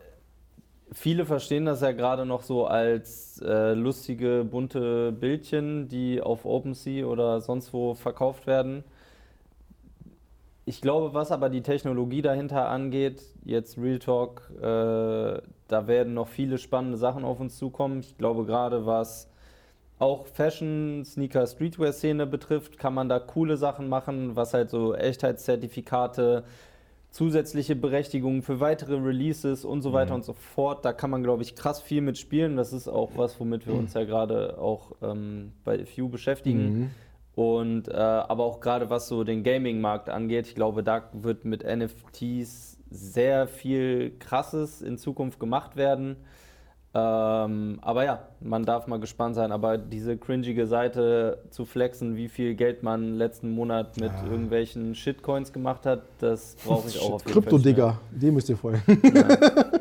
viele 0.93 1.25
verstehen 1.25 1.65
das 1.65 1.81
ja 1.81 1.91
gerade 1.91 2.25
noch 2.25 2.43
so 2.43 2.65
als 2.65 3.41
äh, 3.41 3.73
lustige, 3.73 4.45
bunte 4.49 5.11
Bildchen, 5.11 5.89
die 5.89 6.21
auf 6.21 6.45
OpenSea 6.45 7.05
oder 7.05 7.41
sonst 7.41 7.73
wo 7.73 7.95
verkauft 7.95 8.47
werden. 8.47 8.85
Ich 10.65 10.79
glaube, 10.79 11.13
was 11.13 11.33
aber 11.33 11.49
die 11.49 11.61
Technologie 11.61 12.21
dahinter 12.21 12.69
angeht, 12.69 13.21
jetzt 13.43 13.77
Real 13.77 13.99
Talk, 13.99 14.49
äh, 14.61 15.41
da 15.73 15.87
werden 15.87 16.13
noch 16.13 16.27
viele 16.27 16.57
spannende 16.57 16.97
Sachen 16.97 17.25
auf 17.25 17.39
uns 17.39 17.57
zukommen. 17.57 17.99
Ich 17.99 18.17
glaube, 18.17 18.45
gerade 18.45 18.85
was 18.85 19.29
auch 19.99 20.27
Fashion, 20.27 21.03
Sneaker, 21.05 21.45
Streetwear-Szene 21.47 22.27
betrifft, 22.27 22.77
kann 22.77 22.93
man 22.93 23.09
da 23.09 23.19
coole 23.19 23.57
Sachen 23.57 23.89
machen, 23.89 24.35
was 24.35 24.53
halt 24.53 24.69
so 24.69 24.93
Echtheitszertifikate, 24.93 26.43
zusätzliche 27.09 27.75
Berechtigungen 27.75 28.41
für 28.41 28.59
weitere 28.59 28.95
Releases 28.95 29.65
und 29.65 29.81
so 29.81 29.93
weiter 29.93 30.15
und 30.15 30.25
so 30.25 30.33
fort. 30.33 30.83
Da 30.83 30.93
kann 30.93 31.09
man, 31.09 31.23
glaube 31.23 31.43
ich, 31.43 31.55
krass 31.55 31.81
viel 31.81 32.01
mit 32.01 32.17
spielen. 32.17 32.55
Das 32.55 32.73
ist 32.73 32.87
auch 32.87 33.11
was, 33.15 33.39
womit 33.39 33.67
wir 33.67 33.75
uns 33.75 33.93
ja 33.93 34.03
gerade 34.03 34.57
auch 34.57 34.93
ähm, 35.01 35.53
bei 35.63 35.85
Few 35.85 36.09
beschäftigen. 36.09 36.91
Und 37.35 37.87
äh, 37.87 37.93
aber 37.93 38.43
auch 38.43 38.59
gerade 38.59 38.89
was 38.89 39.07
so 39.07 39.23
den 39.23 39.43
Gaming-Markt 39.43 40.09
angeht, 40.09 40.47
ich 40.47 40.55
glaube, 40.55 40.83
da 40.83 41.09
wird 41.13 41.45
mit 41.45 41.63
NFTs 41.63 42.77
sehr 42.93 43.47
viel 43.47 44.11
Krasses 44.19 44.81
in 44.81 44.97
Zukunft 44.97 45.39
gemacht 45.39 45.75
werden. 45.75 46.15
Ähm, 46.95 47.79
aber 47.81 48.05
ja, 48.05 48.19
man 48.39 48.65
darf 48.65 48.85
mal 48.85 48.99
gespannt 48.99 49.33
sein. 49.33 49.51
Aber 49.51 49.79
diese 49.79 50.15
cringige 50.15 50.67
Seite 50.67 51.39
zu 51.49 51.65
flexen, 51.65 52.15
wie 52.15 52.27
viel 52.29 52.53
Geld 52.53 52.83
man 52.83 53.15
letzten 53.17 53.49
Monat 53.49 53.99
mit 53.99 54.11
irgendwelchen 54.29 54.93
Shitcoins 54.93 55.51
gemacht 55.51 55.87
hat, 55.87 56.03
das 56.19 56.55
brauche 56.63 56.87
ich 56.87 56.99
auch 57.01 57.13
auf 57.13 57.21
jeden 57.25 57.33
Fall. 57.33 57.41
Krypto-Digger, 57.41 57.97
dem 58.11 58.35
müsst 58.35 58.49
ihr 58.49 58.57
folgen. 58.57 58.81
ja. 58.87 59.27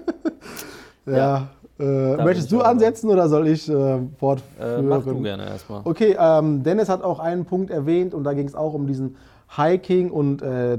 Ja. 1.06 1.48
Äh, 1.80 2.22
möchtest 2.22 2.52
du 2.52 2.60
ansetzen 2.60 3.10
oder 3.10 3.28
soll 3.28 3.48
ich 3.48 3.68
äh, 3.68 3.72
Äh, 3.72 3.98
fortführen? 4.18 4.88
mach 4.88 5.02
du 5.04 5.20
gerne 5.20 5.46
erstmal. 5.46 5.80
Okay, 5.84 6.16
ähm, 6.18 6.62
Dennis 6.62 6.88
hat 6.88 7.02
auch 7.02 7.18
einen 7.18 7.44
Punkt 7.44 7.70
erwähnt 7.70 8.14
und 8.14 8.22
da 8.22 8.34
ging 8.34 8.46
es 8.46 8.54
auch 8.54 8.72
um 8.74 8.86
diesen 8.86 9.16
Hiking- 9.56 10.10
und 10.12 10.42
äh, 10.42 10.78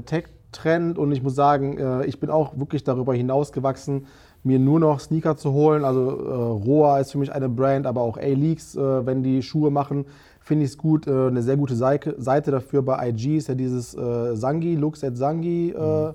Tech-Trend 0.54 0.98
und 0.98 1.12
ich 1.12 1.22
muss 1.22 1.34
sagen, 1.34 1.78
äh, 1.78 2.06
ich 2.06 2.20
bin 2.20 2.30
auch 2.30 2.56
wirklich 2.56 2.84
darüber 2.84 3.14
hinausgewachsen, 3.14 4.06
mir 4.42 4.58
nur 4.58 4.80
noch 4.80 5.00
Sneaker 5.00 5.36
zu 5.36 5.52
holen. 5.52 5.84
Also 5.84 6.10
äh, 6.10 6.32
Roa 6.64 7.00
ist 7.00 7.12
für 7.12 7.18
mich 7.18 7.32
eine 7.32 7.48
Brand, 7.48 7.86
aber 7.86 8.02
auch 8.02 8.16
A-Leaks, 8.16 8.76
äh, 8.76 9.06
wenn 9.06 9.22
die 9.22 9.42
Schuhe 9.42 9.70
machen, 9.70 10.06
finde 10.40 10.64
ich 10.64 10.72
es 10.72 10.78
gut. 10.78 11.08
Eine 11.08 11.42
sehr 11.42 11.56
gute 11.56 11.74
Seite, 11.74 12.50
dafür 12.50 12.82
bei 12.82 13.08
IG 13.08 13.38
ist 13.38 13.48
ja 13.48 13.54
dieses 13.54 13.94
äh, 13.94 14.36
Sangi, 14.36 14.74
Looks 14.74 15.02
at 15.02 15.16
Sangi. 15.16 15.70
Äh, 15.70 16.12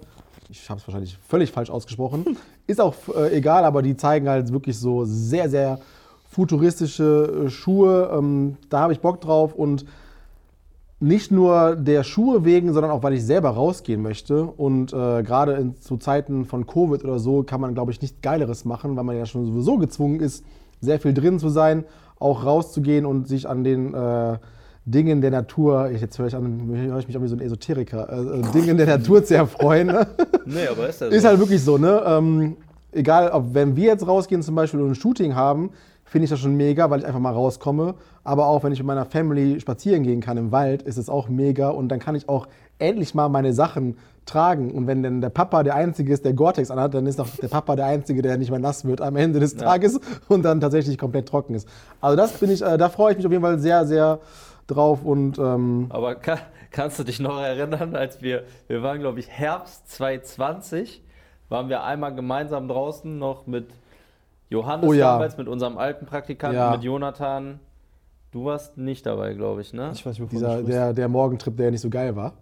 ich 0.49 0.69
habe 0.69 0.79
es 0.79 0.87
wahrscheinlich 0.87 1.17
völlig 1.27 1.51
falsch 1.51 1.69
ausgesprochen. 1.69 2.37
Ist 2.67 2.79
auch 2.79 2.93
egal, 3.31 3.65
aber 3.65 3.81
die 3.81 3.97
zeigen 3.97 4.29
halt 4.29 4.53
wirklich 4.53 4.77
so 4.77 5.03
sehr, 5.03 5.49
sehr 5.49 5.79
futuristische 6.29 7.49
Schuhe. 7.49 8.11
Ähm, 8.13 8.57
da 8.69 8.81
habe 8.81 8.93
ich 8.93 8.99
Bock 8.99 9.21
drauf 9.21 9.55
und 9.55 9.85
nicht 11.01 11.31
nur 11.31 11.75
der 11.77 12.03
Schuhe 12.03 12.43
wegen, 12.43 12.73
sondern 12.73 12.91
auch, 12.91 13.03
weil 13.03 13.13
ich 13.13 13.23
selber 13.25 13.49
rausgehen 13.51 14.01
möchte. 14.01 14.43
Und 14.43 14.91
äh, 14.91 15.23
gerade 15.23 15.73
zu 15.79 15.97
Zeiten 15.97 16.45
von 16.45 16.67
Covid 16.67 17.03
oder 17.03 17.19
so 17.19 17.43
kann 17.43 17.61
man, 17.61 17.73
glaube 17.73 17.91
ich, 17.91 18.01
nichts 18.01 18.21
Geileres 18.21 18.65
machen, 18.65 18.95
weil 18.97 19.03
man 19.05 19.17
ja 19.17 19.25
schon 19.25 19.45
sowieso 19.45 19.77
gezwungen 19.77 20.19
ist, 20.19 20.43
sehr 20.81 20.99
viel 20.99 21.13
drin 21.13 21.39
zu 21.39 21.49
sein, 21.49 21.85
auch 22.19 22.45
rauszugehen 22.45 23.05
und 23.05 23.27
sich 23.29 23.47
an 23.47 23.63
den 23.63 23.93
äh, 23.93 24.37
Dingen 24.85 25.21
der 25.21 25.31
Natur, 25.31 25.89
ich- 25.91 26.01
jetzt 26.01 26.19
höre 26.19 26.27
ich, 26.27 26.35
an, 26.35 26.69
höre 26.73 26.99
ich 26.99 27.07
mich 27.07 27.15
an 27.15 27.23
wie 27.23 27.27
so 27.27 27.35
ein 27.35 27.41
Esoteriker, 27.41 28.09
äh, 28.11 28.39
äh, 28.39 28.51
Dingen 28.53 28.75
der 28.77 28.87
Natur 28.87 29.23
zu 29.23 29.35
erfreuen. 29.35 29.87
Ne? 29.87 30.07
Nee, 30.45 30.67
aber 30.69 30.89
ist 30.89 30.99
ja 30.99 31.07
Ist 31.07 31.25
halt 31.25 31.39
wirklich 31.39 31.63
so, 31.63 31.77
ne? 31.77 32.01
Ähm, 32.05 32.57
egal, 32.91 33.29
ob 33.29 33.53
wenn 33.53 33.75
wir 33.75 33.85
jetzt 33.85 34.07
rausgehen 34.07 34.41
zum 34.41 34.55
Beispiel 34.55 34.81
und 34.81 34.89
ein 34.89 34.95
Shooting 34.95 35.35
haben, 35.35 35.69
finde 36.09 36.25
ich 36.25 36.29
das 36.29 36.39
schon 36.39 36.55
mega, 36.55 36.89
weil 36.89 36.99
ich 36.99 37.05
einfach 37.05 37.19
mal 37.19 37.33
rauskomme. 37.33 37.95
Aber 38.23 38.47
auch 38.47 38.63
wenn 38.63 38.73
ich 38.73 38.79
mit 38.79 38.87
meiner 38.87 39.05
Family 39.05 39.59
spazieren 39.59 40.03
gehen 40.03 40.21
kann 40.21 40.37
im 40.37 40.51
Wald, 40.51 40.81
ist 40.81 40.97
es 40.97 41.09
auch 41.09 41.29
mega. 41.29 41.69
Und 41.69 41.89
dann 41.89 41.99
kann 41.99 42.15
ich 42.15 42.27
auch 42.27 42.47
endlich 42.79 43.13
mal 43.13 43.29
meine 43.29 43.53
Sachen 43.53 43.97
tragen. 44.25 44.71
Und 44.71 44.87
wenn 44.87 45.03
dann 45.03 45.21
der 45.21 45.29
Papa 45.29 45.63
der 45.63 45.75
Einzige 45.75 46.13
ist, 46.13 46.25
der 46.25 46.33
Gore-Tex 46.33 46.71
anhat, 46.71 46.93
dann 46.93 47.05
ist 47.05 47.19
auch 47.19 47.27
der 47.41 47.47
Papa 47.47 47.75
der 47.75 47.85
Einzige, 47.85 48.21
der 48.21 48.37
nicht 48.37 48.49
mehr 48.49 48.59
nass 48.59 48.85
wird 48.85 49.01
am 49.01 49.15
Ende 49.15 49.39
des 49.39 49.55
Tages 49.55 49.99
und 50.27 50.43
dann 50.43 50.59
tatsächlich 50.59 50.97
komplett 50.97 51.27
trocken 51.27 51.55
ist. 51.55 51.67
Also 52.01 52.15
das 52.15 52.33
bin 52.33 52.49
ich, 52.49 52.61
äh, 52.61 52.77
da 52.77 52.89
freue 52.89 53.11
ich 53.11 53.17
mich 53.17 53.25
auf 53.25 53.31
jeden 53.31 53.43
Fall 53.43 53.59
sehr, 53.59 53.85
sehr 53.85 54.19
drauf. 54.67 55.03
Und 55.03 55.37
ähm, 55.37 55.87
Aber 55.89 56.15
kann, 56.15 56.39
kannst 56.71 56.99
du 56.99 57.03
dich 57.03 57.19
noch 57.19 57.39
erinnern, 57.39 57.95
als 57.95 58.21
wir, 58.21 58.43
wir 58.67 58.81
waren, 58.83 58.99
glaube 58.99 59.19
ich, 59.19 59.29
Herbst 59.29 59.91
2020, 59.91 61.03
waren 61.49 61.69
wir 61.69 61.83
einmal 61.83 62.13
gemeinsam 62.13 62.67
draußen 62.67 63.17
noch 63.17 63.47
mit 63.47 63.67
Johannes 64.49 64.89
Oh 64.89 64.93
ja. 64.93 65.13
damals, 65.13 65.37
mit 65.37 65.47
unserem 65.47 65.77
alten 65.77 66.05
Praktikanten, 66.05 66.57
Ja. 66.59 66.71
mit 66.71 66.83
Jonathan. 66.83 67.59
Du 68.31 68.45
warst 68.45 68.77
nicht 68.77 69.05
dabei, 69.05 69.33
glaube 69.33 69.61
ich, 69.61 69.73
ne? 69.73 69.91
Ich 69.93 70.05
weiß 70.05 70.19
nicht, 70.19 70.31
dieser, 70.31 70.61
der, 70.63 70.93
der 70.93 71.07
Morgentrip, 71.07 71.55
der 71.57 71.65
ja 71.65 71.71
nicht 71.71 71.81
so 71.81 71.89
geil 71.89 72.15
war. 72.15 72.33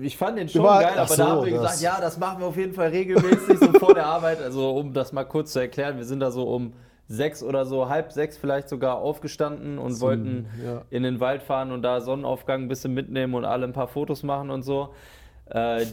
Ich 0.00 0.16
fand 0.16 0.38
den 0.38 0.48
schon 0.48 0.62
war- 0.62 0.80
geil, 0.82 0.94
aber 0.98 1.06
so, 1.06 1.16
da 1.16 1.28
haben 1.28 1.44
wir 1.44 1.52
gesagt, 1.52 1.80
ja, 1.80 2.00
das 2.00 2.18
machen 2.18 2.40
wir 2.40 2.46
auf 2.46 2.56
jeden 2.56 2.72
Fall 2.72 2.88
regelmäßig, 2.88 3.58
so 3.58 3.72
vor 3.78 3.94
der 3.94 4.06
Arbeit. 4.06 4.42
Also 4.42 4.70
um 4.70 4.92
das 4.92 5.12
mal 5.12 5.24
kurz 5.24 5.52
zu 5.52 5.60
erklären, 5.60 5.96
wir 5.98 6.04
sind 6.04 6.20
da 6.20 6.30
so 6.30 6.44
um 6.44 6.72
sechs 7.06 7.42
oder 7.42 7.64
so, 7.66 7.88
halb 7.88 8.12
sechs 8.12 8.36
vielleicht 8.36 8.68
sogar 8.68 8.96
aufgestanden 8.98 9.78
und 9.78 10.00
wollten 10.00 10.46
ja. 10.64 10.82
in 10.90 11.02
den 11.02 11.20
Wald 11.20 11.42
fahren 11.42 11.72
und 11.72 11.82
da 11.82 12.00
Sonnenaufgang 12.00 12.62
ein 12.62 12.68
bisschen 12.68 12.94
mitnehmen 12.94 13.34
und 13.34 13.44
alle 13.44 13.66
ein 13.66 13.72
paar 13.72 13.88
Fotos 13.88 14.22
machen 14.22 14.50
und 14.50 14.62
so. 14.62 14.90
Äh, 15.50 15.84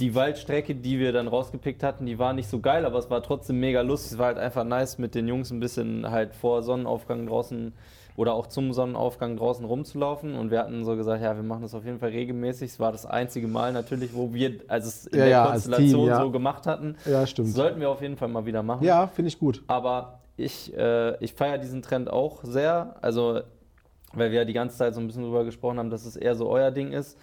die 0.00 0.14
Waldstrecke, 0.16 0.74
die 0.74 0.98
wir 0.98 1.12
dann 1.12 1.28
rausgepickt 1.28 1.84
hatten, 1.84 2.04
die 2.04 2.18
war 2.18 2.32
nicht 2.32 2.48
so 2.48 2.58
geil, 2.58 2.84
aber 2.84 2.98
es 2.98 3.10
war 3.10 3.22
trotzdem 3.22 3.60
mega 3.60 3.80
lustig. 3.80 4.12
Es 4.12 4.18
war 4.18 4.26
halt 4.26 4.38
einfach 4.38 4.64
nice, 4.64 4.98
mit 4.98 5.14
den 5.14 5.28
Jungs 5.28 5.50
ein 5.52 5.60
bisschen 5.60 6.10
halt 6.10 6.34
vor 6.34 6.64
Sonnenaufgang 6.64 7.26
draußen 7.26 7.72
oder 8.16 8.34
auch 8.34 8.48
zum 8.48 8.72
Sonnenaufgang 8.72 9.36
draußen 9.36 9.64
rumzulaufen. 9.64 10.34
Und 10.34 10.50
wir 10.50 10.58
hatten 10.58 10.84
so 10.84 10.96
gesagt, 10.96 11.22
ja, 11.22 11.36
wir 11.36 11.44
machen 11.44 11.62
das 11.62 11.74
auf 11.74 11.84
jeden 11.84 12.00
Fall 12.00 12.10
regelmäßig. 12.10 12.72
Es 12.72 12.80
war 12.80 12.90
das 12.90 13.06
einzige 13.06 13.46
Mal 13.46 13.72
natürlich, 13.72 14.14
wo 14.14 14.34
wir 14.34 14.60
also 14.66 14.88
es 14.88 15.06
in 15.06 15.18
Ja, 15.18 15.24
der 15.24 15.30
ja, 15.30 15.46
Konstellation 15.46 16.00
Team, 16.00 16.08
ja. 16.08 16.20
so 16.20 16.30
gemacht 16.32 16.66
hatten. 16.66 16.96
Ja, 17.04 17.24
stimmt. 17.26 17.48
Sollten 17.48 17.80
wir 17.80 17.90
auf 17.90 18.02
jeden 18.02 18.16
Fall 18.16 18.28
mal 18.28 18.46
wieder 18.46 18.62
machen. 18.64 18.84
Ja, 18.84 19.06
finde 19.06 19.28
ich 19.28 19.38
gut. 19.38 19.62
Aber 19.68 20.20
ich, 20.36 20.76
äh, 20.76 21.22
ich 21.22 21.34
feiere 21.34 21.58
diesen 21.58 21.82
Trend 21.82 22.10
auch 22.10 22.42
sehr. 22.42 22.96
Also, 23.00 23.42
weil 24.12 24.30
wir 24.32 24.40
ja 24.40 24.44
die 24.44 24.52
ganze 24.52 24.76
Zeit 24.76 24.94
so 24.94 25.00
ein 25.00 25.06
bisschen 25.06 25.22
drüber 25.22 25.44
gesprochen 25.44 25.78
haben, 25.78 25.90
dass 25.90 26.04
es 26.04 26.16
eher 26.16 26.34
so 26.34 26.48
euer 26.48 26.72
Ding 26.72 26.92
ist. 26.92 27.16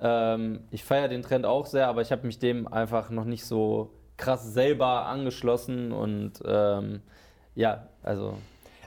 Ähm, 0.00 0.60
ich 0.70 0.84
feiere 0.84 1.08
den 1.08 1.22
Trend 1.22 1.46
auch 1.46 1.66
sehr, 1.66 1.88
aber 1.88 2.02
ich 2.02 2.12
habe 2.12 2.26
mich 2.26 2.38
dem 2.38 2.66
einfach 2.66 3.10
noch 3.10 3.24
nicht 3.24 3.44
so 3.44 3.90
krass 4.16 4.52
selber 4.52 5.06
angeschlossen 5.06 5.92
und 5.92 6.32
ähm, 6.44 7.02
ja, 7.54 7.88
also 8.02 8.36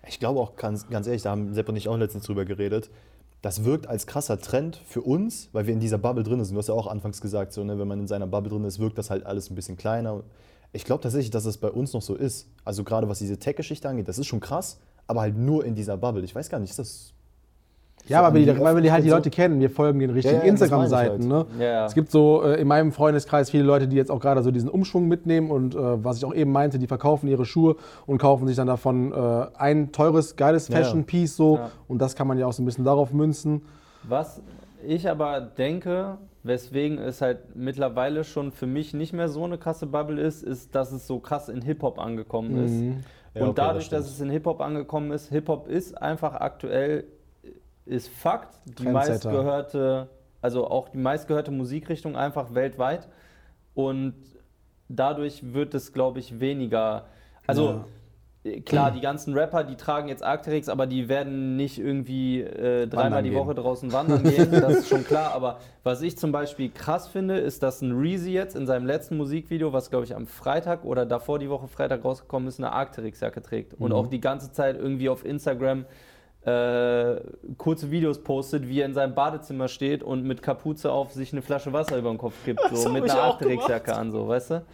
Ich 0.08 0.20
glaube 0.20 0.40
auch, 0.40 0.56
ganz, 0.56 0.90
ganz 0.90 1.08
ehrlich, 1.08 1.24
da 1.24 1.32
haben 1.32 1.54
Sepp 1.54 1.68
und 1.70 1.76
ich 1.76 1.90
auch 1.90 1.98
letztens 1.98 2.26
drüber 2.26 2.46
geredet. 2.46 2.90
Das 3.42 3.64
wirkt 3.64 3.88
als 3.88 4.08
krasser 4.08 4.40
Trend 4.40 4.78
für 4.86 5.02
uns, 5.02 5.50
weil 5.54 5.68
wir 5.68 5.74
in 5.74 5.80
dieser 5.80 5.98
Bubble 5.98 6.24
drin 6.24 6.44
sind. 6.44 6.56
Du 6.56 6.60
hast 6.60 6.70
ja 6.70 6.74
auch 6.74 6.88
anfangs 6.88 7.22
gesagt, 7.22 7.54
so, 7.54 7.64
ne, 7.64 7.78
wenn 7.78 7.88
man 7.88 8.00
in 8.00 8.08
seiner 8.08 8.28
Bubble 8.28 8.50
drin 8.50 8.64
ist, 8.66 8.80
wirkt 8.80 8.98
das 8.98 9.10
halt 9.10 9.26
alles 9.26 9.50
ein 9.50 9.56
bisschen 9.56 9.78
kleiner. 9.78 10.24
Ich 10.74 10.86
glaube 10.86 11.04
tatsächlich, 11.04 11.30
dass 11.30 11.44
das 11.44 11.58
bei 11.58 11.70
uns 11.70 11.94
noch 11.94 12.02
so 12.02 12.16
ist. 12.16 12.50
Also 12.66 12.84
gerade 12.84 13.08
was 13.08 13.20
diese 13.20 13.38
Tech-Geschichte 13.38 13.88
angeht, 13.88 14.08
das 14.08 14.18
ist 14.18 14.28
schon 14.28 14.40
krass, 14.40 14.80
aber 15.06 15.22
halt 15.22 15.38
nur 15.38 15.66
in 15.66 15.76
dieser 15.76 15.98
Bubble. 15.98 16.24
Ich 16.24 16.36
weiß 16.36 16.50
gar 16.50 16.60
nicht, 16.60 16.72
ist 16.72 16.80
das. 16.80 17.14
Ja, 18.10 18.24
weil 18.24 18.34
wir, 18.34 18.54
die, 18.54 18.60
weil 18.60 18.76
wir 18.76 18.82
die 18.82 18.92
halt 18.92 19.04
die 19.04 19.10
Leute 19.10 19.18
Öffentlichkeit 19.30 19.50
kennen. 19.52 19.60
Wir 19.60 19.70
folgen 19.70 20.00
den 20.00 20.10
richtigen 20.12 20.38
Ja, 20.38 20.44
Instagram-Seiten. 20.44 21.28
meine 21.28 21.46
Ne? 21.58 21.64
Ja. 21.64 21.86
Es 21.86 21.94
gibt 21.94 22.12
so 22.12 22.44
äh, 22.44 22.62
in 22.62 22.68
meinem 22.68 22.92
Freundeskreis 22.92 23.50
viele 23.50 23.64
Leute, 23.64 23.88
die 23.88 23.96
jetzt 23.96 24.12
auch 24.12 24.20
gerade 24.20 24.42
so 24.44 24.52
diesen 24.52 24.70
Umschwung 24.70 25.08
mitnehmen 25.08 25.52
und 25.52 25.76
äh, 25.76 26.04
was 26.04 26.18
ich 26.18 26.26
auch 26.26 26.34
eben 26.34 26.52
meinte, 26.52 26.80
die 26.80 26.88
verkaufen 26.88 27.28
ihre 27.28 27.46
Schuhe 27.46 27.76
und 28.06 28.18
kaufen 28.18 28.48
sich 28.48 28.56
dann 28.56 28.68
davon 28.68 29.12
äh, 29.12 29.46
ein 29.58 29.92
teures, 29.92 30.36
geiles. 30.36 30.68
Fashion-Piece 30.68 31.36
so. 31.36 31.56
Ja. 31.58 31.72
Und 31.88 32.02
das 32.02 32.16
kann 32.16 32.28
man 32.28 32.38
ja 32.38 32.46
auch 32.46 32.54
so 32.54 32.62
ein 32.62 32.66
bisschen 32.66 32.86
darauf 32.86 33.14
münzen. 33.14 33.62
Was 34.04 34.42
ich 34.86 35.10
aber 35.10 35.42
denke, 35.42 36.18
weswegen 36.44 36.98
es 36.98 37.22
halt 37.22 37.56
mittlerweile 37.56 38.24
schon 38.24 38.52
für 38.52 38.68
mich 38.68 38.94
nicht 38.94 39.14
mehr 39.14 39.30
so 39.30 39.44
eine 39.44 39.58
krasse 39.58 39.88
Bubble 39.88 40.22
ist, 40.22 40.44
ist, 40.44 40.76
dass 40.76 40.92
es 40.92 41.08
so 41.08 41.20
krass 41.20 41.50
in 41.50 41.62
Hip-Hop 41.62 42.00
angekommen 42.00 42.64
ist. 42.64 42.72
Mhm. 42.72 43.04
Ja, 43.34 43.42
Und 43.44 43.50
okay, 43.50 43.56
dadurch, 43.58 43.90
das 43.90 44.06
dass 44.06 44.14
es 44.14 44.22
in 44.22 44.30
Hip-Hop 44.30 44.62
angekommen 44.62 45.12
ist, 45.12 45.30
Hip-Hop 45.30 45.68
ist 45.68 46.02
einfach 46.02 46.36
aktuell, 46.36 47.06
ist 47.88 48.10
Fakt, 48.10 48.60
die 48.66 48.88
meistgehörte, 48.88 50.10
also 50.42 50.68
auch 50.68 50.90
die 50.90 50.98
meistgehörte 50.98 51.52
Musikrichtung 51.52 52.16
einfach 52.16 52.54
weltweit. 52.54 53.08
Und 53.74 54.16
dadurch 54.90 55.54
wird 55.54 55.74
es, 55.74 55.94
glaube 55.94 56.20
ich, 56.20 56.40
weniger. 56.40 57.06
Also 57.46 57.86
äh, 58.44 58.62
klar, 58.62 58.92
die 58.92 59.02
ganzen 59.02 59.34
Rapper, 59.34 59.64
die 59.64 59.76
tragen 59.76 60.08
jetzt 60.08 60.24
Arcteryx, 60.24 60.70
aber 60.70 60.88
die 60.88 61.10
werden 61.10 61.56
nicht 61.56 61.78
irgendwie 61.78 62.42
äh, 62.42 62.88
dreimal 62.88 63.24
die 63.24 63.30
gehen. 63.30 63.40
Woche 63.40 63.56
draußen 63.56 63.92
wandern 63.92 64.24
gehen, 64.24 64.52
das 64.52 64.80
ist 64.80 64.90
schon 64.90 65.04
klar. 65.04 65.34
Aber 65.34 65.60
was 65.84 66.02
ich 66.02 66.18
zum 66.18 66.32
Beispiel 66.32 66.70
krass 66.70 67.08
finde, 67.08 67.38
ist, 67.38 67.64
dass 67.64 67.82
ein 67.82 67.98
Reezy 67.98 68.32
jetzt 68.32 68.56
in 68.56 68.66
seinem 68.66 68.86
letzten 68.86 69.18
Musikvideo, 69.18 69.74
was 69.74 69.90
glaube 69.90 70.06
ich 70.06 70.16
am 70.16 70.28
Freitag 70.28 70.84
oder 70.84 71.06
davor 71.06 71.40
die 71.40 71.50
Woche 71.50 71.68
Freitag 71.68 72.04
rausgekommen 72.04 72.48
ist, 72.48 72.60
eine 72.60 72.72
Arcteryx-Jacke 72.72 73.42
trägt. 73.42 73.74
Und 73.76 73.92
auch 73.94 74.08
die 74.08 74.22
ganze 74.22 74.52
Zeit 74.52 74.78
irgendwie 74.78 75.10
auf 75.10 75.26
Instagram 75.26 75.86
äh, 76.48 77.20
kurze 77.58 77.92
Videos 77.92 78.24
postet, 78.24 78.70
wie 78.70 78.80
er 78.80 78.86
in 78.86 78.94
seinem 78.94 79.14
Badezimmer 79.14 79.68
steht 79.68 80.02
und 80.02 80.24
mit 80.24 80.42
Kapuze 80.42 80.90
auf 80.90 81.12
sich 81.12 81.34
eine 81.34 81.42
Flasche 81.42 81.74
Wasser 81.74 81.98
über 81.98 82.10
den 82.10 82.18
Kopf 82.18 82.36
kippt, 82.46 82.62
so 82.72 82.90
mit 82.90 83.04
einer 83.04 83.22
Arcteryx-Jacke 83.22 83.94
an, 83.94 84.12
so, 84.12 84.30
weißt 84.30 84.52
du? 84.52 84.66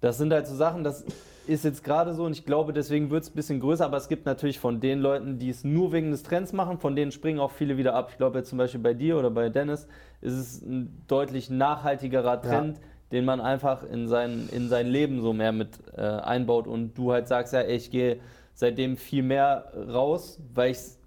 Das 0.00 0.18
sind 0.18 0.32
halt 0.32 0.46
so 0.46 0.54
Sachen, 0.54 0.84
das 0.84 1.04
ist 1.48 1.64
jetzt 1.64 1.82
gerade 1.82 2.14
so 2.14 2.24
und 2.26 2.32
ich 2.32 2.46
glaube, 2.46 2.72
deswegen 2.72 3.10
wird 3.10 3.24
es 3.24 3.30
ein 3.30 3.34
bisschen 3.34 3.58
größer, 3.58 3.84
aber 3.84 3.96
es 3.96 4.06
gibt 4.06 4.24
natürlich 4.24 4.60
von 4.60 4.78
den 4.78 5.00
Leuten, 5.00 5.40
die 5.40 5.50
es 5.50 5.64
nur 5.64 5.90
wegen 5.90 6.12
des 6.12 6.22
Trends 6.22 6.52
machen, 6.52 6.78
von 6.78 6.94
denen 6.94 7.10
springen 7.10 7.40
auch 7.40 7.50
viele 7.50 7.76
wieder 7.76 7.94
ab. 7.94 8.10
Ich 8.12 8.16
glaube 8.16 8.38
jetzt 8.38 8.50
zum 8.50 8.58
Beispiel 8.58 8.80
bei 8.80 8.94
dir 8.94 9.18
oder 9.18 9.30
bei 9.30 9.48
Dennis 9.48 9.88
ist 10.20 10.34
es 10.34 10.62
ein 10.62 11.02
deutlich 11.08 11.50
nachhaltigerer 11.50 12.40
Trend, 12.40 12.78
den 13.10 13.24
man 13.24 13.40
einfach 13.40 13.82
in 13.82 14.06
sein, 14.06 14.48
in 14.52 14.68
sein 14.68 14.86
Leben 14.86 15.22
so 15.22 15.32
mehr 15.32 15.50
mit 15.50 15.70
äh, 15.96 16.02
einbaut 16.02 16.68
und 16.68 16.96
du 16.96 17.10
halt 17.10 17.26
sagst, 17.26 17.52
ja, 17.52 17.62
ey, 17.62 17.74
ich 17.74 17.90
gehe 17.90 18.20
seitdem 18.54 18.96
viel 18.96 19.24
mehr 19.24 19.72
raus, 19.92 20.38
weil 20.54 20.70
ich 20.70 20.99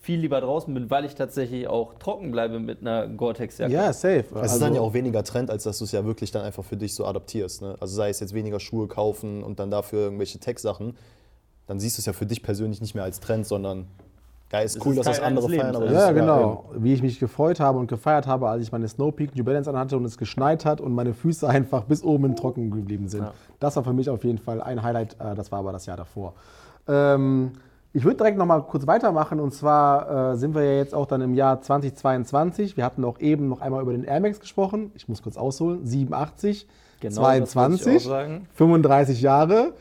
viel 0.00 0.20
lieber 0.20 0.40
draußen 0.40 0.72
bin, 0.72 0.90
weil 0.90 1.04
ich 1.04 1.14
tatsächlich 1.14 1.66
auch 1.68 1.94
trocken 1.94 2.30
bleibe 2.30 2.60
mit 2.60 2.80
einer 2.80 3.08
Gore-Tex-Jacke. 3.08 3.72
Ja, 3.72 3.92
safe. 3.92 4.18
Es 4.20 4.26
ist 4.30 4.36
Also- 4.36 4.60
dann 4.60 4.74
ja 4.74 4.80
auch 4.80 4.94
weniger 4.94 5.24
Trend, 5.24 5.50
als 5.50 5.64
dass 5.64 5.78
du 5.78 5.84
es 5.84 5.92
ja 5.92 6.04
wirklich 6.04 6.30
dann 6.30 6.42
einfach 6.42 6.64
für 6.64 6.76
dich 6.76 6.94
so 6.94 7.04
adaptierst. 7.04 7.62
Ne? 7.62 7.74
Also 7.80 7.94
sei 7.96 8.08
es 8.10 8.20
jetzt 8.20 8.32
weniger 8.34 8.60
Schuhe 8.60 8.86
kaufen 8.86 9.42
und 9.42 9.58
dann 9.58 9.70
dafür 9.70 10.00
irgendwelche 10.04 10.38
Tech-Sachen, 10.38 10.96
dann 11.66 11.80
siehst 11.80 11.98
du 11.98 12.00
es 12.00 12.06
ja 12.06 12.12
für 12.12 12.26
dich 12.26 12.42
persönlich 12.42 12.80
nicht 12.80 12.94
mehr 12.94 13.04
als 13.04 13.20
Trend, 13.20 13.46
sondern 13.46 13.86
ja, 14.50 14.60
ist 14.60 14.76
Es 14.76 14.86
cool, 14.86 14.92
ist 14.92 14.98
dass 15.06 15.18
das 15.18 15.20
andere 15.20 15.46
eines 15.46 15.58
feiern. 15.60 15.72
Lebens, 15.72 15.76
Aber 15.76 15.86
ja. 15.86 15.92
das 15.92 16.02
Ja, 16.02 16.08
ist- 16.08 16.14
genau. 16.14 16.64
Wie 16.76 16.94
ich 16.94 17.02
mich 17.02 17.18
gefreut 17.20 17.60
habe 17.60 17.78
und 17.78 17.86
gefeiert 17.88 18.26
habe, 18.26 18.48
als 18.48 18.62
ich 18.62 18.72
meine 18.72 18.88
Snow 18.88 19.14
Peak 19.14 19.36
New 19.36 19.44
Balance 19.44 19.68
anhatte 19.68 19.96
und 19.96 20.04
es 20.06 20.16
geschneit 20.16 20.64
hat 20.64 20.80
und 20.80 20.94
meine 20.94 21.12
Füße 21.12 21.46
einfach 21.48 21.84
bis 21.84 22.02
oben 22.02 22.24
in 22.26 22.36
trocken 22.36 22.70
geblieben 22.70 23.08
sind. 23.08 23.24
Ja. 23.24 23.34
Das 23.60 23.76
war 23.76 23.84
für 23.84 23.92
mich 23.92 24.08
auf 24.08 24.24
jeden 24.24 24.38
Fall 24.38 24.62
ein 24.62 24.82
Highlight. 24.82 25.16
äh, 25.20 25.34
Das 25.34 25.52
war 25.52 25.58
aber 25.58 25.72
das 25.72 25.84
Jahr 25.84 25.98
davor. 25.98 26.32
Ähm, 26.86 27.52
ich 27.98 28.04
würde 28.04 28.16
direkt 28.16 28.38
noch 28.38 28.46
mal 28.46 28.60
kurz 28.60 28.86
weitermachen 28.86 29.40
und 29.40 29.52
zwar 29.52 30.32
äh, 30.32 30.36
sind 30.36 30.54
wir 30.54 30.62
ja 30.62 30.76
jetzt 30.76 30.94
auch 30.94 31.06
dann 31.06 31.20
im 31.20 31.34
Jahr 31.34 31.60
2022. 31.60 32.76
Wir 32.76 32.84
hatten 32.84 33.04
auch 33.04 33.18
eben 33.18 33.48
noch 33.48 33.60
einmal 33.60 33.82
über 33.82 33.90
den 33.90 34.04
Air 34.04 34.20
Max 34.20 34.38
gesprochen. 34.38 34.92
Ich 34.94 35.08
muss 35.08 35.20
kurz 35.20 35.36
ausholen. 35.36 35.84
87, 35.84 36.68
Genau, 37.00 37.10
das 37.10 37.20
wollte 37.20 37.44
ich 37.44 37.50
22, 37.50 37.96
auch 37.96 38.08
sagen. 38.08 38.46
35 38.54 39.20
Jahre. 39.20 39.72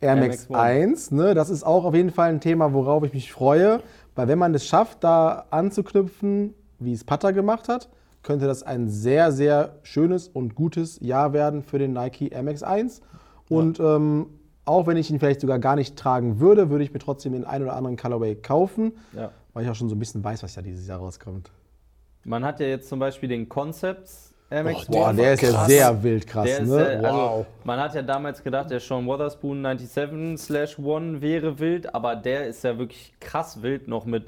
Air 0.00 0.08
Air 0.08 0.16
Max 0.16 0.48
Max 0.48 0.50
One. 0.50 0.58
1, 0.58 1.10
ne, 1.12 1.34
das 1.34 1.48
ist 1.48 1.62
auch 1.62 1.84
auf 1.84 1.94
jeden 1.94 2.10
Fall 2.10 2.30
ein 2.30 2.40
Thema, 2.40 2.72
worauf 2.72 3.04
ich 3.04 3.12
mich 3.12 3.32
freue, 3.32 3.80
weil 4.16 4.26
wenn 4.26 4.38
man 4.38 4.52
es 4.52 4.66
schafft, 4.66 5.04
da 5.04 5.44
anzuknüpfen, 5.50 6.54
wie 6.80 6.92
es 6.92 7.04
Pata 7.04 7.30
gemacht 7.30 7.68
hat, 7.68 7.88
könnte 8.24 8.46
das 8.48 8.64
ein 8.64 8.88
sehr, 8.88 9.30
sehr 9.30 9.76
schönes 9.84 10.26
und 10.26 10.56
gutes 10.56 10.98
Jahr 11.00 11.32
werden 11.32 11.62
für 11.62 11.78
den 11.78 11.92
Nike 11.92 12.32
Air 12.32 12.42
Max 12.42 12.64
1. 12.64 13.00
Und 13.48 13.78
ähm, 13.78 14.26
auch 14.70 14.86
wenn 14.86 14.96
ich 14.96 15.10
ihn 15.10 15.18
vielleicht 15.18 15.40
sogar 15.40 15.58
gar 15.58 15.76
nicht 15.76 15.96
tragen 15.96 16.40
würde, 16.40 16.70
würde 16.70 16.84
ich 16.84 16.92
mir 16.92 16.98
trotzdem 17.00 17.32
den 17.32 17.44
einen 17.44 17.64
oder 17.64 17.74
anderen 17.76 17.96
Colorway 17.96 18.34
kaufen, 18.36 18.92
Ja. 19.12 19.30
weil 19.52 19.64
ich 19.64 19.70
auch 19.70 19.74
schon 19.74 19.88
so 19.88 19.94
ein 19.96 19.98
bisschen 19.98 20.22
weiß, 20.24 20.42
was 20.42 20.54
ja 20.56 20.62
dieses 20.62 20.86
Jahr 20.86 20.98
rauskommt. 20.98 21.50
Man 22.24 22.44
hat 22.44 22.60
ja 22.60 22.66
jetzt 22.66 22.88
zum 22.88 22.98
Beispiel 22.98 23.28
den 23.28 23.48
Concepts 23.48 24.28
Air 24.52 24.64
Max 24.64 24.86
Boah, 24.86 25.06
Boah, 25.06 25.12
der 25.12 25.34
ist 25.34 25.42
ja 25.42 25.50
krass. 25.52 25.66
sehr 25.68 26.02
wild 26.02 26.26
krass, 26.26 26.44
Der 26.44 26.58
ist, 26.60 26.68
ne? 26.68 26.86
also, 27.04 27.06
Wow. 27.18 27.46
man 27.64 27.78
hat 27.78 27.94
ja 27.94 28.02
damals 28.02 28.42
gedacht, 28.42 28.68
der 28.70 28.80
Sean 28.80 29.06
Wotherspoon 29.06 29.62
97/1 29.62 31.20
wäre 31.20 31.58
wild, 31.60 31.94
aber 31.94 32.16
der 32.16 32.46
ist 32.48 32.64
ja 32.64 32.76
wirklich 32.76 33.14
krass 33.20 33.62
wild 33.62 33.86
noch 33.86 34.06
mit 34.06 34.24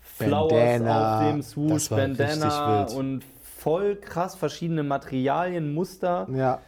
Flowers 0.00 0.50
Bandana. 0.50 1.18
auf 1.26 1.30
dem 1.32 1.42
Swoosh, 1.42 1.88
Bandana 1.90 2.84
und 2.96 3.22
voll 3.58 3.96
krass 3.96 4.34
verschiedene 4.34 4.82
Materialien, 4.82 5.74
Muster. 5.74 6.26
ja. 6.34 6.60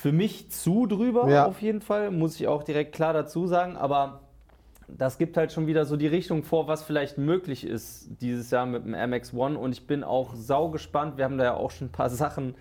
Für 0.00 0.12
mich 0.12 0.50
zu 0.50 0.86
drüber 0.86 1.28
Ja. 1.28 1.44
auf 1.46 1.60
jeden 1.60 1.82
Fall, 1.82 2.10
muss 2.10 2.40
ich 2.40 2.48
auch 2.48 2.62
direkt 2.62 2.94
klar 2.94 3.12
dazu 3.12 3.46
sagen, 3.46 3.76
aber 3.76 4.20
das 4.88 5.18
gibt 5.18 5.36
halt 5.36 5.52
schon 5.52 5.66
wieder 5.66 5.84
so 5.84 5.96
die 5.96 6.06
Richtung 6.06 6.42
vor, 6.42 6.66
was 6.68 6.82
vielleicht 6.82 7.18
möglich 7.18 7.66
ist 7.66 8.08
dieses 8.22 8.50
Jahr 8.50 8.64
mit 8.64 8.84
dem 8.86 8.94
Air 8.94 9.08
Max 9.08 9.34
One 9.34 9.58
und 9.58 9.72
ich 9.72 9.86
bin 9.86 10.02
auch 10.02 10.34
sau 10.34 10.70
gespannt. 10.70 11.18
Wir 11.18 11.26
haben 11.26 11.36
da 11.36 11.44
ja 11.44 11.54
auch 11.54 11.70
schon 11.70 11.88
ein 11.88 11.92
paar 11.92 12.08
Sachen 12.22 12.54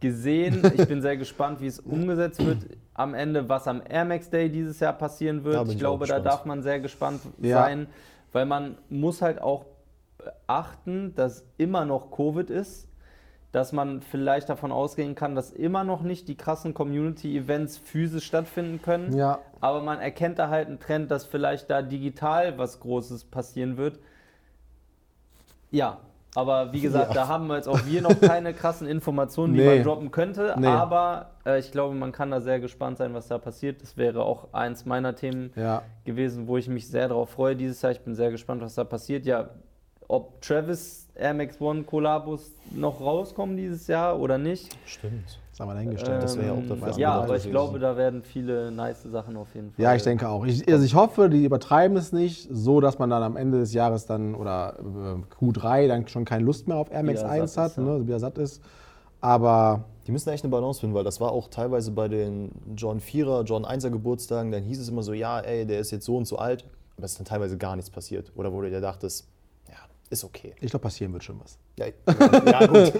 gesehen. 0.00 0.68
Ich 0.74 0.88
bin 0.88 1.00
sehr 1.00 1.16
gespannt, 1.16 1.60
wie 1.60 1.68
es 1.68 1.78
umgesetzt 1.78 2.44
wird 2.44 2.58
am 2.94 3.14
Ende, 3.14 3.48
was 3.48 3.68
am 3.68 3.82
Air 3.88 4.04
Max 4.06 4.28
Day 4.28 4.50
dieses 4.50 4.80
Jahr 4.80 4.92
passieren 4.94 5.44
wird. 5.44 5.64
Ich 5.68 5.74
ich 5.74 5.78
glaube, 5.78 6.06
da 6.06 6.18
darf 6.18 6.44
man 6.44 6.62
sehr 6.64 6.80
gespannt 6.80 7.20
Ja. 7.40 7.62
sein, 7.62 7.86
weil 8.32 8.46
man 8.46 8.76
muss 8.88 9.22
halt 9.22 9.40
auch 9.40 9.64
beachten, 10.18 11.14
dass 11.14 11.44
immer 11.56 11.84
noch 11.84 12.10
Covid 12.10 12.50
ist 12.50 12.88
dass 13.52 13.72
man 13.72 14.00
vielleicht 14.00 14.48
davon 14.48 14.70
ausgehen 14.70 15.14
kann, 15.14 15.34
dass 15.34 15.50
immer 15.50 15.82
noch 15.84 16.02
nicht 16.02 16.28
die 16.28 16.36
krassen 16.36 16.72
Community-Events 16.72 17.78
physisch 17.78 18.24
stattfinden 18.26 18.80
können. 18.80 19.16
Ja. 19.16 19.40
Aber 19.60 19.82
man 19.82 19.98
erkennt 19.98 20.38
da 20.38 20.48
halt 20.48 20.68
einen 20.68 20.78
Trend, 20.78 21.10
dass 21.10 21.24
vielleicht 21.24 21.68
da 21.68 21.82
digital 21.82 22.58
was 22.58 22.78
Großes 22.80 23.24
passieren 23.24 23.76
wird. 23.76 23.98
Ja, 25.70 25.98
aber 26.34 26.72
wie 26.72 26.80
gesagt, 26.80 27.16
da 27.16 27.26
haben 27.26 27.48
wir 27.48 27.56
jetzt 27.56 27.68
auch 27.68 27.84
wir 27.86 28.02
noch 28.02 28.20
keine 28.20 28.54
krassen 28.54 28.86
Informationen, 28.86 29.54
die 29.54 29.60
Nee. 29.60 29.76
man 29.76 29.82
droppen 29.84 30.10
könnte. 30.12 30.54
Nee. 30.58 30.66
Aber 30.68 31.32
äh, 31.44 31.58
ich 31.58 31.72
glaube, 31.72 31.94
man 31.96 32.12
kann 32.12 32.30
da 32.30 32.40
sehr 32.40 32.60
gespannt 32.60 32.98
sein, 32.98 33.14
was 33.14 33.26
da 33.26 33.38
passiert. 33.38 33.82
Das 33.82 33.96
wäre 33.96 34.22
auch 34.24 34.52
eins 34.52 34.84
meiner 34.84 35.16
Themen 35.16 35.52
Ja. 35.56 35.82
gewesen, 36.04 36.46
wo 36.46 36.56
ich 36.56 36.68
mich 36.68 36.88
sehr 36.88 37.08
darauf 37.08 37.30
freue 37.30 37.56
dieses 37.56 37.82
Jahr. 37.82 37.90
Ich 37.92 38.00
bin 38.02 38.14
sehr 38.14 38.30
gespannt, 38.30 38.62
was 38.62 38.76
da 38.76 38.84
passiert. 38.84 39.26
Ja, 39.26 39.50
ob 40.06 40.40
Travis 40.40 41.08
Air 41.20 41.34
Max 41.34 41.60
One 41.60 41.82
Collabos 41.84 42.52
noch 42.70 43.00
rauskommen 43.00 43.56
dieses 43.56 43.86
Jahr 43.86 44.18
oder 44.18 44.38
nicht. 44.38 44.76
Stimmt. 44.86 45.38
Das 45.50 45.60
haben 45.60 45.68
wir 45.68 45.74
dahingestellt. 45.74 46.22
das 46.22 46.36
wäre 46.36 46.46
ja 46.46 46.52
auch 46.54 46.58
Ähm, 46.58 46.68
dafür 46.68 46.98
Ja, 46.98 47.20
aber 47.20 47.36
ich 47.36 47.50
glaube, 47.50 47.78
da 47.78 47.96
werden 47.96 48.22
viele 48.22 48.70
nice 48.70 49.02
Sachen 49.02 49.36
auf 49.36 49.54
jeden 49.54 49.72
Fall. 49.72 49.82
Ja, 49.84 49.94
ich 49.94 50.02
denke 50.02 50.26
auch. 50.28 50.46
Ich, 50.46 50.66
also 50.72 50.84
ich 50.84 50.94
hoffe, 50.94 51.28
die 51.28 51.44
übertreiben 51.44 51.96
es 51.98 52.12
nicht, 52.12 52.48
so 52.50 52.80
dass 52.80 52.98
man 52.98 53.10
dann 53.10 53.22
am 53.22 53.36
Ende 53.36 53.58
des 53.58 53.74
Jahres 53.74 54.06
dann 54.06 54.34
oder 54.34 54.76
äh, 54.78 55.44
Q3 55.44 55.88
dann 55.88 56.08
schon 56.08 56.24
keine 56.24 56.44
Lust 56.44 56.66
mehr 56.66 56.78
auf 56.78 56.90
Air 56.90 57.02
Max 57.02 57.20
Wieder 57.20 57.30
1 57.30 57.52
satt 57.52 57.64
hat, 57.64 57.70
ist, 57.72 57.76
ja. 57.76 57.82
ne, 57.82 58.06
wieder 58.06 58.18
satt 58.18 58.38
ist. 58.38 58.62
Aber 59.20 59.84
Die 60.06 60.12
müssen 60.12 60.30
echt 60.30 60.44
eine 60.44 60.50
Balance 60.50 60.80
finden, 60.80 60.94
weil 60.94 61.04
das 61.04 61.20
war 61.20 61.32
auch 61.32 61.48
teilweise 61.48 61.90
bei 61.90 62.08
den 62.08 62.52
John 62.74 63.00
4er, 63.00 63.44
John 63.44 63.66
1er 63.66 63.90
Geburtstagen, 63.90 64.50
dann 64.50 64.62
hieß 64.62 64.80
es 64.80 64.88
immer 64.88 65.02
so, 65.02 65.12
ja, 65.12 65.40
ey, 65.40 65.66
der 65.66 65.80
ist 65.80 65.90
jetzt 65.90 66.06
so 66.06 66.16
und 66.16 66.26
so 66.26 66.38
alt, 66.38 66.64
aber 66.96 67.04
es 67.04 67.12
ist 67.12 67.18
dann 67.18 67.26
teilweise 67.26 67.58
gar 67.58 67.76
nichts 67.76 67.90
passiert. 67.90 68.32
Oder 68.34 68.50
wo 68.52 68.62
du 68.62 68.70
dir 68.70 68.80
dachtest, 68.80 69.28
ist 70.10 70.24
okay. 70.24 70.54
ich 70.60 70.70
glaube, 70.70 70.82
passieren 70.82 71.12
wird 71.12 71.24
schon 71.24 71.40
was. 71.40 71.58
Ja, 71.78 71.86
ja 72.46 72.66
gut. 72.66 72.92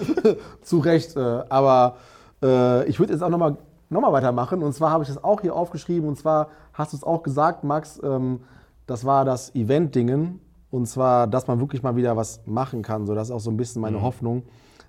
Zu 0.61 0.79
Recht. 0.79 1.15
Äh, 1.15 1.19
aber 1.19 1.97
äh, 2.41 2.87
ich 2.87 2.99
würde 2.99 3.13
jetzt 3.13 3.21
auch 3.21 3.29
nochmal 3.29 3.57
noch 3.89 4.01
mal 4.01 4.13
weitermachen. 4.13 4.63
Und 4.63 4.73
zwar 4.73 4.91
habe 4.91 5.03
ich 5.03 5.09
das 5.09 5.23
auch 5.23 5.41
hier 5.41 5.55
aufgeschrieben. 5.55 6.07
Und 6.07 6.17
zwar 6.17 6.47
hast 6.73 6.93
du 6.93 6.97
es 6.97 7.03
auch 7.03 7.21
gesagt, 7.21 7.63
Max, 7.63 7.99
ähm, 8.03 8.39
das 8.87 9.05
war 9.05 9.25
das 9.25 9.53
Event-Dingen. 9.53 10.39
Und 10.71 10.85
zwar, 10.87 11.27
dass 11.27 11.47
man 11.47 11.59
wirklich 11.59 11.83
mal 11.83 11.97
wieder 11.97 12.15
was 12.15 12.41
machen 12.45 12.81
kann. 12.81 13.05
So, 13.05 13.13
das 13.13 13.27
ist 13.27 13.35
auch 13.35 13.41
so 13.41 13.51
ein 13.51 13.57
bisschen 13.57 13.81
meine 13.81 14.01
Hoffnung. 14.01 14.43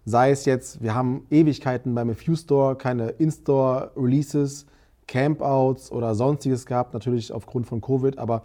Sei 0.05 0.31
es 0.31 0.45
jetzt, 0.45 0.81
wir 0.81 0.95
haben 0.95 1.27
Ewigkeiten 1.31 1.95
beim 1.95 2.15
Fuse 2.15 2.43
Store, 2.43 2.77
keine 2.77 3.09
In-Store-Releases, 3.11 4.67
Campouts 5.09 5.91
oder 5.91 6.15
sonstiges 6.15 6.67
gehabt, 6.67 6.95
natürlich 6.95 7.33
aufgrund 7.33 7.67
von 7.67 7.81
Covid. 7.81 8.19
Aber 8.19 8.43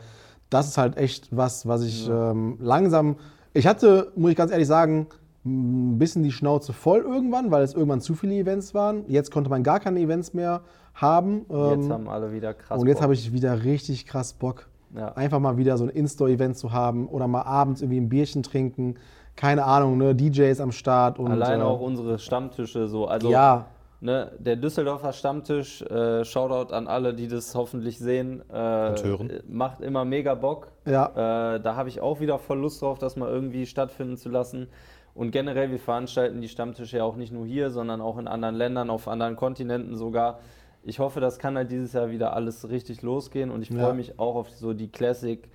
das 0.49 0.67
ist 0.67 0.77
halt 0.77 0.97
echt 0.97 1.35
was, 1.35 1.67
was 1.67 1.83
ich 1.83 2.09
ähm, 2.09 2.57
langsam. 2.59 3.17
Ich 3.57 3.65
hatte, 3.65 4.11
muss 4.15 4.29
ich 4.31 4.37
ganz 4.37 4.51
ehrlich 4.51 4.67
sagen, 4.67 5.07
ein 5.45 5.97
bisschen 5.97 6.21
die 6.23 6.31
Schnauze 6.31 6.73
voll 6.73 6.99
irgendwann, 6.99 7.49
weil 7.49 7.63
es 7.63 7.73
irgendwann 7.73 8.01
zu 8.01 8.13
viele 8.13 8.35
Events 8.35 8.73
waren. 8.73 9.03
Jetzt 9.07 9.31
konnte 9.31 9.49
man 9.49 9.63
gar 9.63 9.79
keine 9.79 9.99
Events 9.99 10.33
mehr 10.33 10.61
haben. 10.93 11.45
Jetzt 11.49 11.85
Ähm, 11.85 11.91
haben 11.91 12.07
alle 12.09 12.31
wieder 12.33 12.53
krass. 12.53 12.79
und 12.79 12.87
jetzt 12.87 12.97
Bock. 12.97 13.03
habe 13.03 13.13
ich 13.13 13.31
wieder 13.33 13.63
richtig 13.63 14.05
krass 14.05 14.33
Bock, 14.33 14.67
Ja. 14.95 15.13
einfach 15.13 15.39
mal 15.39 15.57
wieder 15.57 15.77
so 15.77 15.85
ein 15.85 15.89
In-Store-Event 15.89 16.57
zu 16.57 16.71
haben 16.71 17.07
oder 17.07 17.27
mal 17.27 17.43
abends 17.43 17.81
irgendwie 17.81 17.99
ein 17.99 18.09
Bierchen 18.09 18.43
trinken. 18.43 18.95
Keine 19.35 19.63
Ahnung, 19.65 19.97
ne? 19.97 20.13
DJs 20.15 20.59
am 20.59 20.71
Start 20.71 21.17
und 21.17 21.31
Allein 21.31 21.59
äh, 21.61 21.63
auch 21.63 21.79
unsere 21.79 22.19
Stammtische 22.19 22.87
so. 22.87 23.07
Also 23.07 23.29
ja, 23.31 23.65
ne, 23.99 24.31
der 24.39 24.55
Düsseldorfer 24.55 25.11
Stammtisch, 25.13 25.81
äh, 25.81 26.23
Shoutout 26.23 26.73
an 26.73 26.87
alle, 26.87 27.13
die 27.13 27.27
das 27.27 27.53
hoffentlich 27.55 27.97
sehen. 27.99 28.41
Äh, 28.49 28.89
Und 28.89 29.03
hören. 29.03 29.31
Macht 29.47 29.81
immer 29.81 30.05
mega 30.05 30.35
Bock. 30.35 30.69
ja, 30.85 31.55
Äh, 31.55 31.59
da 31.61 31.75
habe 31.75 31.89
ich 31.89 32.01
auch 32.01 32.19
wieder 32.19 32.37
voll 32.39 32.59
Lust 32.59 32.81
drauf, 32.81 32.99
das 32.99 33.15
mal 33.15 33.29
irgendwie 33.29 33.65
stattfinden 33.65 34.17
zu 34.17 34.29
lassen. 34.29 34.67
Und 35.15 35.31
generell, 35.31 35.71
wir 35.71 35.79
veranstalten 35.79 36.41
die 36.41 36.47
Stammtische 36.47 36.97
ja 36.97 37.03
auch 37.03 37.15
nicht 37.15 37.33
nur 37.33 37.45
hier, 37.45 37.71
sondern 37.71 38.01
auch 38.01 38.17
in 38.19 38.27
anderen 38.27 38.55
Ländern, 38.55 38.89
auf 38.91 39.07
anderen 39.07 39.35
Kontinenten 39.35 39.95
sogar. 39.95 40.39
Ich 40.83 40.99
hoffe, 40.99 41.19
das 41.19 41.39
kann 41.39 41.57
halt 41.57 41.71
dieses 41.71 41.93
Jahr 41.93 42.11
wieder 42.11 42.33
alles 42.33 42.69
richtig 42.69 43.01
losgehen 43.01 43.49
und 43.49 43.61
ich 43.63 43.69
Ja. 43.71 43.79
freue 43.79 43.93
mich 43.95 44.19
auch 44.19 44.35
auf 44.35 44.49
so 44.51 44.73
die 44.73 44.89
Classic 44.91 45.49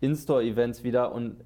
In-Store-Events 0.00 0.82
wieder. 0.82 1.12
Und 1.12 1.36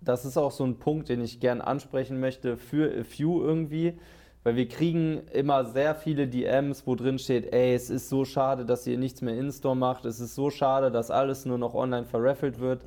das 0.00 0.24
ist 0.24 0.36
auch 0.36 0.50
so 0.52 0.64
ein 0.64 0.78
Punkt, 0.78 1.08
den 1.08 1.22
ich 1.22 1.40
gern 1.40 1.60
ansprechen 1.60 2.20
möchte 2.20 2.56
für 2.56 2.92
A 3.00 3.02
Few 3.02 3.42
irgendwie, 3.42 3.98
weil 4.46 4.54
wir 4.54 4.68
kriegen 4.68 5.22
immer 5.32 5.64
sehr 5.64 5.96
viele 5.96 6.28
DMs, 6.28 6.86
wo 6.86 6.94
drin 6.94 7.18
steht, 7.18 7.52
ey, 7.52 7.74
es 7.74 7.90
ist 7.90 8.08
so 8.08 8.24
schade, 8.24 8.64
dass 8.64 8.86
ihr 8.86 8.96
nichts 8.96 9.20
mehr 9.20 9.36
In-Store 9.36 9.74
macht, 9.74 10.04
es 10.04 10.20
ist 10.20 10.36
so 10.36 10.50
schade, 10.50 10.92
dass 10.92 11.10
alles 11.10 11.46
nur 11.46 11.58
noch 11.58 11.74
online 11.74 12.06
verraffelt 12.06 12.60
wird. 12.60 12.82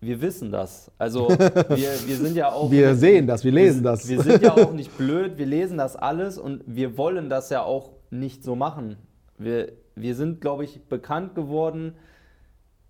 Wir 0.00 0.20
wissen 0.20 0.50
das. 0.50 0.90
Also 0.98 1.28
wir, 1.28 1.68
wir 1.68 2.16
sind 2.16 2.34
ja 2.34 2.50
auch. 2.50 2.68
wir 2.68 2.96
sehen 2.96 3.28
das, 3.28 3.44
wir 3.44 3.52
lesen 3.52 3.84
wir, 3.84 3.92
das. 3.92 4.08
Wir 4.08 4.22
sind 4.22 4.42
ja 4.42 4.54
auch 4.56 4.72
nicht 4.72 4.98
blöd, 4.98 5.38
wir 5.38 5.46
lesen 5.46 5.78
das 5.78 5.94
alles 5.94 6.36
und 6.36 6.64
wir 6.66 6.98
wollen 6.98 7.30
das 7.30 7.50
ja 7.50 7.62
auch 7.62 7.92
nicht 8.10 8.42
so 8.42 8.56
machen. 8.56 8.96
Wir, 9.38 9.70
wir 9.94 10.16
sind, 10.16 10.40
glaube 10.40 10.64
ich, 10.64 10.82
bekannt 10.88 11.36
geworden 11.36 11.94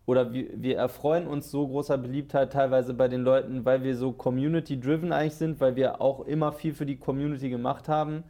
oder 0.07 0.33
wir, 0.33 0.49
wir 0.55 0.77
erfreuen 0.77 1.27
uns 1.27 1.51
so 1.51 1.67
großer 1.67 1.97
Beliebtheit 1.97 2.53
teilweise 2.53 2.95
bei 2.95 3.09
den 3.09 3.23
Leuten, 3.23 3.65
weil 3.65 3.83
wir 3.83 3.97
so 3.97 4.13
community-driven 4.13 5.13
eigentlich 5.13 5.37
sind, 5.37 5.61
weil 5.61 5.77
wir 5.77 6.01
auch 6.01 6.21
immer 6.21 6.53
viel 6.53 6.75
für 6.75 6.87
die 6.87 6.97
Community 6.97 7.49
gemacht 7.49 7.89
haben. 7.89 8.25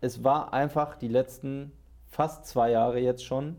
Es 0.00 0.24
war 0.24 0.52
einfach 0.52 0.96
die 0.96 1.08
letzten 1.08 1.72
fast 2.08 2.46
zwei 2.46 2.70
Jahre 2.70 3.00
jetzt 3.00 3.24
schon 3.24 3.56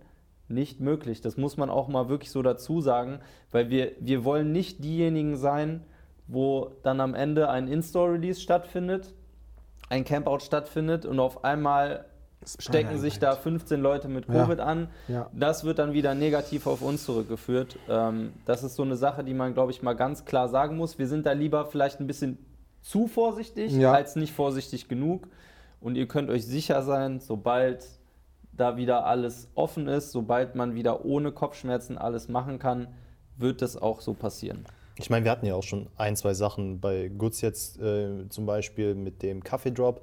nicht 0.48 0.80
möglich. 0.80 1.22
Das 1.22 1.38
muss 1.38 1.58
man 1.58 1.70
auch 1.70 1.88
mal 1.88 2.10
wirklich 2.10 2.32
so 2.32 2.42
dazu 2.42 2.82
sagen, 2.82 3.20
weil 3.52 3.70
wir, 3.70 3.94
wir 4.00 4.24
wollen 4.24 4.52
nicht 4.52 4.84
diejenigen 4.84 5.38
sein, 5.38 5.84
wo 6.28 6.72
dann 6.84 7.00
am 7.00 7.14
Ende 7.14 7.50
ein 7.50 7.68
In-Store-Release 7.68 8.42
stattfindet, 8.42 9.14
ein 9.90 10.04
Campout 10.04 10.40
stattfindet 10.40 11.06
und 11.06 11.20
auf 11.20 11.44
einmal 11.44 12.06
stecken 12.60 12.98
sich 13.00 13.20
da 13.20 13.36
15 13.36 13.82
Leute 13.82 14.08
mit 14.08 14.28
Ja. 14.28 14.34
Covid 14.46 14.60
an. 14.60 14.88
Ja. 15.08 15.30
Das 15.34 15.64
wird 15.64 15.80
dann 15.80 15.94
wieder 15.94 16.14
negativ 16.16 16.68
auf 16.68 16.82
uns 16.82 17.06
zurückgeführt. 17.06 17.78
Ähm, 17.90 18.34
das 18.46 18.64
ist 18.64 18.76
so 18.76 18.84
eine 18.84 18.96
Sache, 18.96 19.24
die 19.24 19.34
man, 19.34 19.54
glaube 19.54 19.72
ich, 19.72 19.82
mal 19.82 19.94
ganz 19.94 20.26
klar 20.26 20.48
sagen 20.50 20.78
muss. 20.78 20.98
Wir 21.00 21.08
sind 21.08 21.26
da 21.26 21.32
lieber 21.34 21.66
vielleicht 21.66 22.00
ein 22.00 22.08
bisschen 22.08 22.38
zu 22.82 23.08
vorsichtig 23.08 23.72
Ja. 23.74 23.94
als 23.94 24.16
nicht 24.16 24.34
vorsichtig 24.34 24.88
genug. 24.88 25.28
Und 25.82 25.96
ihr 25.96 26.08
könnt 26.08 26.30
euch 26.30 26.46
sicher 26.46 26.82
sein, 26.82 27.20
sobald 27.20 27.86
da 28.54 28.78
wieder 28.78 29.06
alles 29.06 29.50
offen 29.56 29.88
ist, 29.88 30.12
sobald 30.12 30.56
man 30.56 30.76
wieder 30.76 31.04
ohne 31.06 31.32
Kopfschmerzen 31.32 31.98
alles 31.98 32.30
machen 32.30 32.58
kann, 32.60 32.88
wird 33.38 33.62
das 33.62 33.76
auch 33.76 34.00
so 34.02 34.14
passieren. 34.14 34.66
Ich 34.98 35.10
meine, 35.10 35.26
wir 35.26 35.32
hatten 35.32 35.46
ja 35.46 35.56
auch 35.56 35.64
schon 35.64 35.88
ein, 35.98 36.16
zwei 36.16 36.34
Sachen 36.34 36.80
bei 36.80 37.10
Goods 37.10 37.42
jetzt 37.42 37.82
äh, 37.82 38.30
zum 38.30 38.46
Beispiel 38.46 38.96
mit 38.96 39.22
dem 39.24 39.44
Kaffeedrop, 39.44 40.02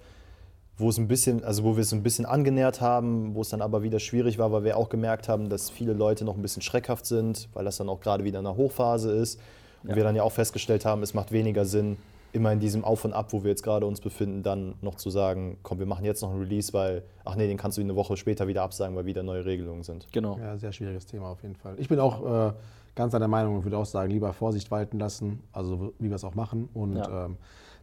wo 0.82 0.90
es 0.90 0.98
ein 0.98 1.08
bisschen, 1.08 1.42
also 1.44 1.64
wo 1.64 1.76
wir 1.76 1.80
es 1.82 1.92
ein 1.92 2.02
bisschen 2.02 2.26
angenähert 2.26 2.80
haben, 2.80 3.34
wo 3.34 3.40
es 3.40 3.48
dann 3.48 3.62
aber 3.62 3.82
wieder 3.82 3.98
schwierig 4.00 4.38
war, 4.38 4.52
weil 4.52 4.64
wir 4.64 4.76
auch 4.76 4.88
gemerkt 4.90 5.28
haben, 5.28 5.48
dass 5.48 5.70
viele 5.70 5.92
Leute 5.94 6.24
noch 6.24 6.36
ein 6.36 6.42
bisschen 6.42 6.60
schreckhaft 6.62 7.06
sind, 7.06 7.48
weil 7.54 7.64
das 7.64 7.76
dann 7.78 7.88
auch 7.88 8.00
gerade 8.00 8.24
wieder 8.24 8.38
in 8.40 8.44
der 8.44 8.56
Hochphase 8.56 9.10
ist. 9.12 9.40
Und 9.82 9.90
Ja. 9.90 9.96
wir 9.96 10.04
dann 10.04 10.14
ja 10.16 10.22
auch 10.22 10.32
festgestellt 10.32 10.84
haben, 10.84 11.02
es 11.02 11.14
macht 11.14 11.32
weniger 11.32 11.64
Sinn, 11.64 11.96
immer 12.34 12.50
in 12.52 12.60
diesem 12.60 12.82
Auf 12.84 13.04
und 13.04 13.12
Ab, 13.12 13.32
wo 13.32 13.42
wir 13.44 13.50
jetzt 13.50 13.62
gerade 13.62 13.84
uns 13.86 14.00
befinden, 14.00 14.42
dann 14.42 14.74
noch 14.80 14.94
zu 14.94 15.10
sagen, 15.10 15.58
komm, 15.62 15.78
wir 15.78 15.86
machen 15.86 16.04
jetzt 16.04 16.22
noch 16.22 16.30
einen 16.30 16.40
Release, 16.42 16.72
weil, 16.72 17.02
ach 17.24 17.36
nee, 17.36 17.46
den 17.46 17.58
kannst 17.58 17.76
du 17.78 17.82
eine 17.82 17.94
Woche 17.94 18.16
später 18.16 18.46
wieder 18.48 18.62
absagen, 18.62 18.96
weil 18.96 19.04
wieder 19.06 19.22
neue 19.22 19.44
Regelungen 19.44 19.82
sind. 19.82 20.06
Genau. 20.12 20.38
Ja, 20.38 20.56
sehr 20.56 20.72
schwieriges 20.72 21.04
Thema 21.06 21.26
auf 21.28 21.42
jeden 21.42 21.56
Fall. 21.56 21.74
Ich 21.78 21.88
bin 21.88 21.98
auch 22.00 22.48
äh, 22.48 22.52
ganz 22.94 23.12
der 23.12 23.28
Meinung 23.28 23.56
und 23.56 23.64
würde 23.64 23.76
auch 23.76 23.84
sagen, 23.86 24.10
lieber 24.10 24.32
Vorsicht 24.32 24.70
walten 24.70 24.98
lassen, 24.98 25.42
also 25.52 25.92
wie 25.98 26.08
wir 26.08 26.16
es 26.16 26.24
auch 26.24 26.34
machen. 26.34 26.68
Und 26.72 26.96
Ja. 26.96 27.26
ähm, 27.26 27.36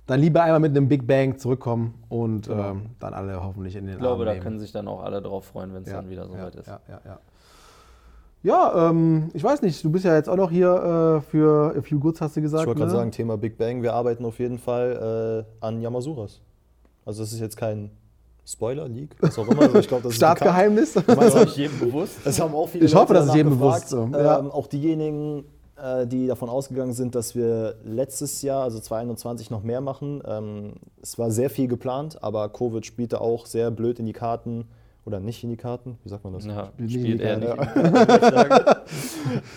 dann 0.10 0.20
lieber 0.20 0.42
einmal 0.44 0.60
mit 0.60 0.76
einem 0.76 0.88
Big 0.88 1.06
Bang 1.06 1.38
zurückkommen 1.38 1.94
und 2.10 2.48
Genau. 2.48 2.72
ähm, 2.72 2.82
dann 3.00 3.14
alle 3.14 3.44
hoffentlich 3.44 3.76
in 3.76 3.86
den 3.86 3.94
Ich 3.96 4.00
glaube, 4.00 4.22
Arm 4.22 4.26
da 4.26 4.32
nehmen. 4.34 4.44
können 4.44 4.60
sich 4.60 4.72
dann 4.72 4.88
auch 4.88 5.04
alle 5.04 5.22
drauf 5.22 5.46
freuen, 5.46 5.74
wenn 5.74 5.84
es 5.84 5.90
ja, 5.90 5.98
dann 5.98 6.10
wieder 6.10 6.28
soweit 6.28 6.56
ja, 6.56 6.62
ist. 6.62 6.68
Ja, 6.68 6.80
ja, 6.90 7.02
ja. 7.06 7.20
Ja, 8.42 8.90
ähm, 8.90 9.30
ich 9.34 9.44
weiß 9.44 9.62
nicht, 9.62 9.84
du 9.84 9.92
bist 9.92 10.06
ja 10.06 10.16
jetzt 10.16 10.30
auch 10.30 10.38
noch 10.38 10.50
hier 10.50 11.20
äh, 11.20 11.22
für 11.30 11.76
A 11.78 11.82
Few 11.82 12.00
Goods, 12.00 12.22
hast 12.22 12.38
du 12.38 12.42
gesagt. 12.42 12.64
Ich 12.64 12.68
wollte 12.68 12.80
gerade 12.80 12.92
ne? 12.92 12.98
sagen, 12.98 13.12
Thema 13.12 13.38
Big 13.38 13.58
Bang, 13.58 13.84
wir 13.84 13.94
arbeiten 13.94 14.24
auf 14.26 14.40
jeden 14.40 14.58
Fall 14.58 15.46
äh, 15.62 15.66
an 15.66 15.82
Yamasuras. 15.82 16.40
Also 17.06 17.22
das 17.22 17.34
ist 17.34 17.42
jetzt 17.42 17.58
kein 17.58 17.92
Spoiler, 18.46 18.88
Leak, 18.88 19.16
was 19.20 19.38
auch 19.38 19.48
immer. 19.48 19.62
Also 19.64 19.78
ich 19.80 19.88
glaube, 19.88 20.04
das 20.04 20.14
ist 20.14 20.18
Staatsgeheimnis. 20.18 20.94
bekannt. 20.94 21.22
Das 21.22 21.36
ist 21.36 21.58
jedem 21.58 21.80
bewusst. 21.80 22.16
Das 22.24 22.40
haben 22.40 22.56
auch 22.56 22.68
viele 22.68 22.86
Ich 22.86 22.96
hoffe, 22.96 23.14
Leute 23.14 23.26
das 23.26 23.30
ist 23.30 23.36
jedem 23.36 23.50
bewusst 23.52 23.90
so. 23.90 24.04
Ähm, 24.06 24.50
auch 24.52 24.68
diejenigen, 24.68 25.44
die 26.08 26.28
davon 26.28 26.50
ausgegangen 26.50 26.94
sind, 26.94 27.16
dass 27.16 27.36
wir 27.36 27.76
letztes 27.84 28.42
Jahr, 28.42 28.64
also 28.64 28.80
2021, 28.80 29.50
noch 29.50 29.64
mehr 29.64 29.82
machen. 29.82 30.22
Ähm, 30.26 30.74
es 31.02 31.18
war 31.18 31.32
sehr 31.32 31.50
viel 31.50 31.68
geplant, 31.68 32.24
aber 32.24 32.50
Covid 32.50 32.86
spielte 32.86 33.22
auch 33.22 33.46
sehr 33.46 33.72
blöd 33.72 34.00
in 34.00 34.06
die 34.06 34.14
Karten. 34.14 34.66
Oder 35.06 35.20
nicht 35.20 35.44
in 35.44 35.50
die 35.50 35.58
Karten? 35.58 35.98
Wie 36.04 36.10
sagt 36.10 36.24
man 36.24 36.34
das? 36.34 36.46
Ja, 36.46 36.72
Spielt 36.76 36.92
spielt 36.92 37.22
er 37.22 37.40
ich 37.40 37.48
sagen. 37.48 38.66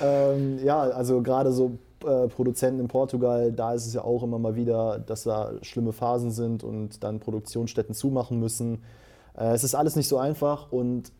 ähm, 0.02 0.58
ja, 0.64 0.80
also 0.80 1.20
gerade 1.20 1.52
so 1.52 1.72
äh, 2.06 2.28
Produzenten 2.28 2.80
in 2.80 2.88
Portugal, 2.88 3.52
da 3.52 3.74
ist 3.74 3.86
es 3.86 3.92
ja 3.92 4.02
auch 4.02 4.22
immer 4.22 4.38
mal 4.38 4.54
wieder, 4.54 4.98
dass 4.98 5.24
da 5.24 5.52
schlimme 5.62 5.92
Phasen 5.92 6.30
sind 6.30 6.64
und 6.64 7.04
dann 7.04 7.20
Produktionsstätten 7.20 7.94
zumachen 7.94 8.40
müssen. 8.40 8.82
Äh, 9.36 9.52
es 9.52 9.62
ist 9.64 9.74
alles 9.74 9.96
nicht 9.96 10.08
so 10.08 10.16
einfach 10.16 10.72
und 10.72 11.12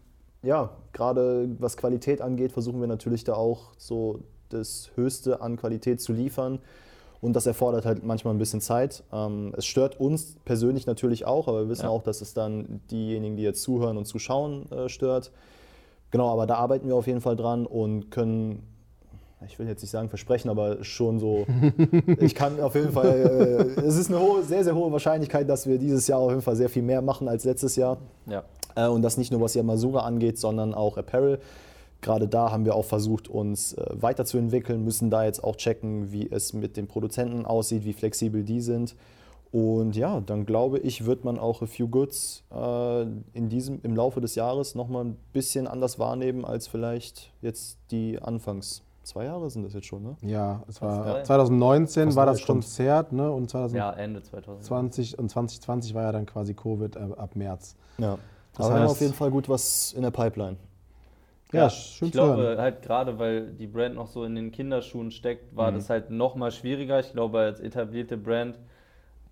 ja, 0.43 0.71
gerade 0.93 1.49
was 1.59 1.77
Qualität 1.77 2.21
angeht, 2.21 2.53
versuchen 2.53 2.81
wir 2.81 2.89
natürlich 2.89 3.25
da 3.25 3.35
auch 3.35 3.73
so 3.77 4.21
das 4.53 4.91
Höchste 4.97 5.41
an 5.41 5.57
Qualität 5.57 6.01
zu 6.01 6.13
liefern. 6.13 6.59
Und 7.21 7.35
das 7.35 7.47
erfordert 7.47 7.85
halt 7.87 8.03
manchmal 8.05 8.35
ein 8.35 8.39
bisschen 8.39 8.61
Zeit. 8.61 9.05
Ähm, 9.13 9.53
es 9.57 9.65
stört 9.65 10.01
uns 10.01 10.37
persönlich 10.45 10.87
natürlich 10.87 11.25
auch, 11.25 11.47
aber 11.47 11.61
wir 11.63 11.69
wissen 11.69 11.85
Ja. 11.85 11.89
auch, 11.91 12.03
dass 12.03 12.21
es 12.21 12.35
dann 12.35 12.81
diejenigen, 12.91 13.37
die 13.37 13.45
jetzt 13.45 13.63
zuhören 13.63 13.97
und 13.97 14.07
zuschauen, 14.07 14.71
äh, 14.73 14.89
stört. 14.89 15.31
Genau, 16.11 16.29
aber 16.33 16.47
da 16.47 16.57
arbeiten 16.57 16.89
wir 16.89 16.97
auf 16.97 17.07
jeden 17.07 17.21
Fall 17.21 17.37
dran 17.37 17.65
und 17.65 18.11
können, 18.11 18.65
ich 19.47 19.57
will 19.61 19.69
jetzt 19.69 19.83
nicht 19.83 19.93
sagen 19.93 20.09
versprechen, 20.09 20.51
aber 20.51 20.83
schon 20.83 21.21
so, 21.21 21.47
ich 22.21 22.35
kann 22.35 22.61
auf 22.61 22.75
jeden 22.75 22.91
Fall, 22.93 23.07
äh, 23.79 23.81
es 23.83 23.97
ist 23.97 24.11
eine 24.11 24.19
hohe, 24.21 24.43
sehr, 24.43 24.65
sehr 24.65 24.75
hohe 24.75 24.91
Wahrscheinlichkeit, 24.91 25.49
dass 25.49 25.67
wir 25.69 25.79
dieses 25.79 26.09
Jahr 26.09 26.19
auf 26.19 26.31
jeden 26.31 26.43
Fall 26.43 26.57
sehr 26.57 26.69
viel 26.69 26.83
mehr 26.83 27.03
machen 27.03 27.29
als 27.29 27.45
letztes 27.45 27.77
Jahr. 27.77 27.99
Ja. 28.27 28.43
Äh, 28.75 28.89
und 28.89 29.03
das 29.03 29.17
nicht 29.17 29.31
nur 29.31 29.41
was 29.41 29.55
Yamazura 29.55 30.01
angeht, 30.01 30.39
sondern 30.39 30.75
auch 30.75 30.97
Apparel. 30.97 31.39
Gerade 32.03 32.29
da 32.29 32.51
haben 32.51 32.65
wir 32.67 32.75
auch 32.75 32.85
versucht, 32.85 33.29
uns 33.29 33.73
äh, 33.73 33.87
weiterzuentwickeln, 33.95 34.85
müssen 34.85 35.09
da 35.09 35.25
jetzt 35.25 35.43
auch 35.43 35.57
checken, 35.57 36.13
wie 36.13 36.31
es 36.31 36.53
mit 36.53 36.77
den 36.77 36.87
Produzenten 36.89 37.47
aussieht, 37.47 37.85
wie 37.87 37.95
flexibel 37.95 38.43
die 38.45 38.61
sind. 38.61 38.95
Und 39.53 39.97
ja, 39.97 40.21
dann 40.21 40.45
glaube 40.47 40.79
ich, 40.79 41.05
wird 41.05 41.25
man 41.25 41.39
auch 41.39 41.61
A 41.63 41.67
Few 41.67 41.87
Goods 41.87 42.43
äh, 42.51 43.03
in 43.35 43.49
diesem, 43.51 43.81
im 43.83 43.95
Laufe 43.95 44.21
des 44.21 44.35
Jahres 44.35 44.75
nochmal 44.75 45.05
ein 45.05 45.17
bisschen 45.33 45.67
anders 45.67 45.99
wahrnehmen 45.99 46.45
als 46.45 46.67
vielleicht 46.67 47.31
jetzt 47.43 47.79
die 47.91 48.19
zwei 49.03 49.25
Jahre 49.25 49.51
sind 49.51 49.63
das 49.65 49.75
jetzt 49.75 49.87
schon, 49.87 50.03
ne? 50.03 50.17
Ja, 50.23 50.63
es 50.69 50.81
war 50.81 51.05
drei. 51.05 51.23
2019 51.23 52.05
Fast 52.07 52.17
war 52.17 52.27
das 52.27 52.41
stimmt. 52.41 52.63
Konzert, 52.63 53.13
ne? 53.13 53.31
Und 53.31 53.51
2020 53.51 53.77
Ja, 53.79 53.93
Ende 53.93 54.23
2020. 54.23 55.19
und 55.19 55.29
2020 55.29 55.95
war 55.95 56.03
ja 56.05 56.13
dann 56.13 56.25
quasi 56.27 56.55
Covid 56.55 56.97
äh, 56.97 57.01
ab 57.17 57.37
März. 57.37 57.77
Ja. 57.99 58.17
Das 58.55 58.67
Aber 58.67 58.75
wir 58.75 58.81
haben 58.81 58.87
heißt- 58.89 58.91
auf 58.93 59.01
jeden 59.01 59.15
Fall 59.15 59.31
gut 59.31 59.49
was 59.49 59.93
in 59.93 60.03
der 60.03 60.11
Pipeline. 60.13 60.57
Ja, 61.53 61.71
schön 61.71 62.11
ich 62.11 62.13
zu 62.13 62.25
hören. 62.25 62.51
glaube 62.51 62.57
halt 62.59 62.83
gerade, 62.83 63.19
weil 63.19 63.53
die 63.53 63.67
Brand 63.67 63.95
noch 63.95 64.07
so 64.09 64.25
in 64.25 64.35
den 64.35 64.53
Kinderschuhen 64.53 65.11
steckt, 65.11 65.55
war 65.57 65.73
Mhm. 65.73 65.73
das 65.73 65.91
halt 65.91 66.11
noch 66.11 66.35
mal 66.37 66.51
schwieriger. 66.51 67.01
Ich 67.01 67.13
glaube, 67.13 67.41
als 67.41 67.61
etablierte 67.61 68.17
Brand, 68.17 68.59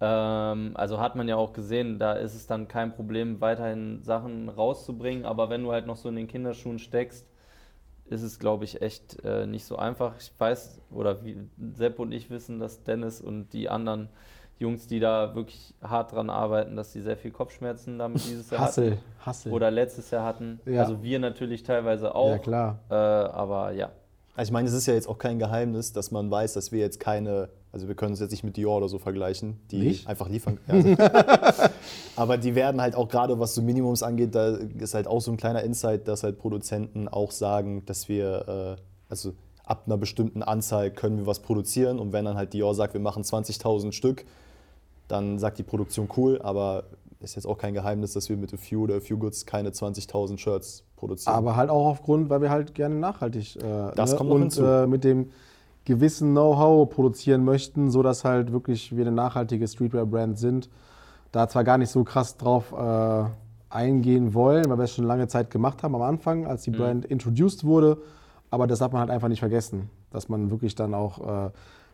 ähm, 0.00 0.72
also 0.76 1.00
hat 1.00 1.16
man 1.16 1.28
ja 1.28 1.36
auch 1.36 1.52
gesehen, 1.54 1.98
da 1.98 2.14
ist 2.14 2.34
es 2.34 2.46
dann 2.46 2.68
kein 2.68 2.94
Problem, 2.94 3.40
weiterhin 3.40 4.02
Sachen 4.04 4.48
rauszubringen. 4.48 5.24
Aber 5.26 5.50
wenn 5.50 5.62
du 5.64 5.72
halt 5.72 5.86
noch 5.86 5.96
so 5.96 6.08
in 6.10 6.16
den 6.16 6.28
Kinderschuhen 6.28 6.78
steckst, 6.78 7.26
ist 8.06 8.22
es, 8.22 8.38
glaube 8.38 8.64
ich, 8.64 8.82
echt 8.82 9.24
äh, 9.24 9.46
nicht 9.46 9.64
so 9.64 9.76
einfach. 9.76 10.14
Ich 10.18 10.32
weiß, 10.38 10.80
oder 10.90 11.24
wie 11.24 11.36
Sepp 11.74 11.98
und 11.98 12.12
ich 12.12 12.30
wissen, 12.30 12.58
dass 12.58 12.82
Dennis 12.82 13.20
und 13.20 13.52
die 13.52 13.68
anderen 13.68 14.08
Jungs, 14.60 14.86
die 14.86 15.00
da 15.00 15.34
wirklich 15.34 15.74
hart 15.82 16.12
dran 16.12 16.28
arbeiten, 16.28 16.76
dass 16.76 16.92
sie 16.92 17.00
sehr 17.00 17.16
viel 17.16 17.30
Kopfschmerzen 17.30 17.98
damit 17.98 18.22
dieses 18.26 18.50
Jahr 18.50 18.60
hatten. 18.60 18.68
Hassel, 18.68 18.98
Hassel. 19.20 19.52
Oder 19.52 19.70
letztes 19.70 20.10
Jahr 20.10 20.24
hatten. 20.24 20.60
Ja. 20.66 20.82
Also 20.82 21.02
wir 21.02 21.18
natürlich 21.18 21.62
teilweise 21.62 22.14
auch. 22.14 22.28
ja, 22.28 22.38
klar. 22.38 22.78
Äh, 22.90 22.94
aber 22.94 23.72
ja. 23.72 23.90
Also 24.36 24.50
ich 24.50 24.52
meine, 24.52 24.68
es 24.68 24.74
ist 24.74 24.86
ja 24.86 24.92
jetzt 24.92 25.08
auch 25.08 25.16
kein 25.16 25.38
Geheimnis, 25.38 25.94
dass 25.94 26.10
man 26.10 26.30
weiß, 26.30 26.52
dass 26.52 26.72
wir 26.72 26.78
jetzt 26.78 27.00
keine, 27.00 27.48
also 27.72 27.88
wir 27.88 27.94
können 27.94 28.12
uns 28.12 28.20
jetzt 28.20 28.32
nicht 28.32 28.44
mit 28.44 28.58
Dior 28.58 28.76
oder 28.76 28.88
so 28.88 28.98
vergleichen, 28.98 29.58
die 29.70 29.78
Nicht? 29.78 30.06
einfach 30.06 30.28
liefern. 30.28 30.58
Ja, 30.68 30.74
also, 30.74 31.68
aber 32.16 32.36
die 32.36 32.54
werden 32.54 32.82
halt 32.82 32.94
auch 32.94 33.08
gerade, 33.08 33.38
was 33.38 33.54
so 33.54 33.62
Minimums 33.62 34.02
angeht, 34.02 34.34
da 34.34 34.56
ist 34.56 34.92
halt 34.92 35.06
auch 35.06 35.20
so 35.20 35.30
ein 35.30 35.38
kleiner 35.38 35.62
Insight, 35.62 36.06
dass 36.06 36.22
halt 36.22 36.38
Produzenten 36.38 37.08
auch 37.08 37.30
sagen, 37.30 37.84
dass 37.86 38.08
wir, 38.10 38.76
äh, 38.78 38.82
also 39.08 39.32
ab 39.64 39.84
einer 39.86 39.96
bestimmten 39.96 40.42
Anzahl 40.42 40.90
können 40.90 41.16
wir 41.16 41.26
was 41.26 41.40
produzieren 41.40 41.98
und 41.98 42.12
wenn 42.12 42.26
dann 42.26 42.36
halt 42.36 42.52
Dior 42.52 42.74
sagt, 42.74 42.92
wir 42.92 43.00
machen 43.00 43.22
20.000 43.22 43.92
Stück, 43.92 44.26
dann 45.10 45.38
sagt 45.38 45.58
die 45.58 45.62
Produktion 45.62 46.08
cool, 46.16 46.40
aber 46.42 46.84
ist 47.20 47.34
jetzt 47.34 47.46
auch 47.46 47.58
kein 47.58 47.74
Geheimnis, 47.74 48.14
dass 48.14 48.28
wir 48.28 48.36
mit 48.36 48.54
A 48.54 48.56
Few 48.56 48.82
oder 48.82 48.96
A 48.96 49.00
Few 49.00 49.18
Goods 49.18 49.44
keine 49.44 49.70
20.000 49.70 50.38
Shirts 50.38 50.84
produzieren. 50.96 51.34
Aber 51.34 51.56
halt 51.56 51.68
auch 51.68 51.86
aufgrund, 51.86 52.30
weil 52.30 52.40
wir 52.40 52.50
halt 52.50 52.74
gerne 52.74 52.94
nachhaltig 52.94 53.56
äh, 53.56 53.92
Das 53.94 54.12
ne? 54.12 54.16
kommt 54.16 54.30
und 54.30 54.58
äh, 54.58 54.86
mit 54.86 55.04
dem 55.04 55.30
gewissen 55.84 56.30
Know-how 56.30 56.88
produzieren 56.88 57.44
möchten, 57.44 57.90
sodass 57.90 58.24
halt 58.24 58.52
wirklich 58.52 58.96
wir 58.96 59.02
eine 59.06 59.12
nachhaltige 59.14 59.66
Streetwear-Brand 59.66 60.38
sind. 60.38 60.70
Da 61.32 61.48
zwar 61.48 61.64
gar 61.64 61.78
nicht 61.78 61.90
so 61.90 62.04
krass 62.04 62.36
drauf 62.36 62.72
äh, 62.72 63.24
eingehen 63.68 64.34
wollen, 64.34 64.68
weil 64.68 64.78
wir 64.78 64.84
es 64.84 64.94
schon 64.94 65.04
lange 65.04 65.28
Zeit 65.28 65.50
gemacht 65.50 65.82
haben 65.82 65.94
am 65.94 66.02
Anfang, 66.02 66.46
als 66.46 66.66
Mhm. 66.66 66.72
die 66.72 66.78
Brand 66.78 67.04
introduced 67.04 67.64
wurde, 67.64 67.98
aber 68.50 68.66
das 68.66 68.78
darf 68.80 68.92
man 68.92 69.00
halt 69.00 69.10
einfach 69.10 69.28
nicht 69.28 69.40
vergessen, 69.40 69.90
dass 70.10 70.28
man 70.28 70.50
wirklich 70.50 70.74
dann 70.74 70.94
auch 70.94 71.46
äh, 71.46 71.50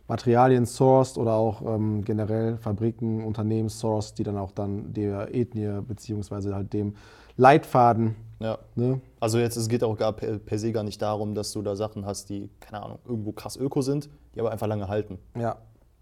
Materialien 0.08 0.66
sourced 0.66 1.18
oder 1.18 1.34
auch 1.34 1.62
ähm, 1.62 2.04
generell 2.04 2.56
Fabriken, 2.58 3.24
Unternehmen 3.24 3.68
sourced, 3.68 4.18
die 4.18 4.22
dann 4.22 4.36
auch 4.36 4.52
dann 4.52 4.92
der 4.92 5.34
Ethnie 5.34 5.80
beziehungsweise 5.86 6.54
halt 6.54 6.72
dem 6.72 6.94
Leitfaden 7.36 8.16
ja. 8.38 8.58
ne, 8.74 9.00
Also 9.20 9.38
jetzt, 9.38 9.56
es 9.56 9.68
geht 9.68 9.82
auch 9.82 9.96
gar 9.96 10.12
per, 10.12 10.38
per 10.38 10.58
se 10.58 10.72
gar 10.72 10.82
nicht 10.82 11.00
darum, 11.00 11.34
dass 11.34 11.52
du 11.52 11.62
da 11.62 11.74
Sachen 11.74 12.04
hast, 12.06 12.28
die, 12.28 12.50
keine 12.60 12.82
Ahnung, 12.82 12.98
irgendwo 13.06 13.32
krass 13.32 13.56
öko 13.56 13.80
sind, 13.82 14.08
die 14.34 14.40
aber 14.40 14.50
einfach 14.50 14.66
lange 14.66 14.88
halten. 14.88 15.18
Ja, 15.38 15.56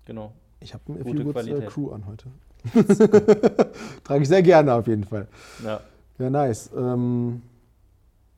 Genau. 0.05 0.33
ich 0.61 0.75
habe 0.75 0.83
eine 0.89 1.03
Gute 1.03 1.23
äh, 1.23 1.33
Qualität. 1.33 1.67
Crew 1.69 1.91
an 1.91 2.05
heute. 2.07 2.27
Trage 4.05 4.23
ich 4.23 4.29
sehr 4.29 4.43
gerne 4.43 4.75
auf 4.75 4.87
jeden 4.87 5.05
Fall. 5.05 5.29
Ja, 5.65 5.81
Ja, 6.19 6.31
nice. 6.31 6.71
Ähm, 6.77 7.43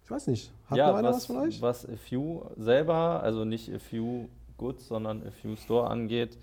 ich 0.04 0.10
weiß 0.10 0.26
nicht, 0.28 0.52
hat 0.66 0.78
ja 0.78 0.88
noch 0.88 0.98
einer 0.98 1.08
was, 1.08 1.16
was, 1.16 1.26
von 1.26 1.36
euch? 1.36 1.62
was 1.62 1.86
A 1.86 1.96
Few 1.96 2.42
selber, 2.56 3.22
also 3.22 3.44
nicht 3.44 3.72
A 3.72 3.78
Few 3.78 4.28
Goods, 4.56 4.88
sondern 4.88 5.26
A 5.26 5.30
Few 5.30 5.56
Store 5.56 5.88
angeht, 5.88 6.38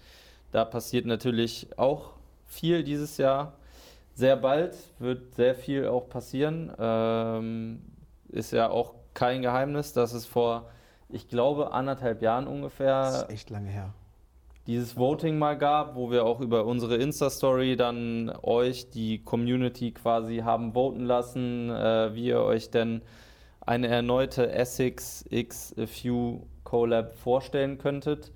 da 0.52 0.66
passiert 0.66 1.06
natürlich 1.06 1.68
auch 1.78 2.12
viel 2.46 2.84
dieses 2.84 3.18
Jahr. 3.18 3.54
Sehr 4.14 4.36
bald 4.38 4.76
wird 5.00 5.34
sehr 5.34 5.56
viel 5.56 5.88
auch 5.88 6.08
passieren. 6.08 6.72
Ähm, 6.78 7.82
ist 8.30 8.52
ja 8.52 8.70
auch 8.70 8.94
kein 9.16 9.42
Geheimnis, 9.42 9.94
dass 9.94 10.14
es 10.14 10.26
vor, 10.26 10.70
ich 11.10 11.28
glaube, 11.28 11.72
anderthalb 11.72 12.22
Jahren 12.22 12.46
Das 12.46 12.54
ungefähr 12.54 13.26
ist 13.28 13.30
echt 13.30 13.50
lange 13.50 13.70
her. 13.70 13.94
dieses 14.68 14.96
Voting 14.98 15.38
mal 15.38 15.58
gab, 15.58 15.96
wo 15.96 16.12
wir 16.12 16.26
auch 16.26 16.40
über 16.40 16.66
unsere 16.66 16.98
Insta-Story 16.98 17.76
dann 17.76 18.32
euch, 18.44 18.90
die 18.92 19.24
Community 19.24 19.92
quasi 19.92 20.38
haben 20.38 20.74
voten 20.74 21.06
lassen, 21.06 21.70
äh, 21.70 22.14
wie 22.14 22.28
ihr 22.28 22.42
euch 22.42 22.70
denn 22.70 23.02
eine 23.62 23.88
erneute 23.88 24.52
Essex 24.52 25.26
X 25.30 25.74
A 25.78 25.86
Few 25.88 26.42
Collab 26.74 27.14
vorstellen 27.14 27.78
könntet. 27.78 28.32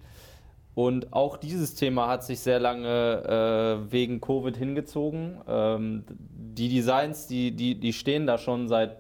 Und 0.76 1.12
auch 1.12 1.38
dieses 1.38 1.74
Thema 1.74 2.08
hat 2.08 2.24
sich 2.24 2.40
sehr 2.40 2.60
lange 2.60 3.88
äh, 3.88 3.92
wegen 3.92 4.22
Covid 4.22 4.56
hingezogen. 4.56 5.42
Ähm, 5.48 6.04
die 6.08 6.70
Designs, 6.70 7.26
die, 7.26 7.50
die, 7.52 7.80
die 7.80 7.94
stehen 7.94 8.28
da 8.28 8.38
schon 8.38 8.68
seit, 8.68 8.98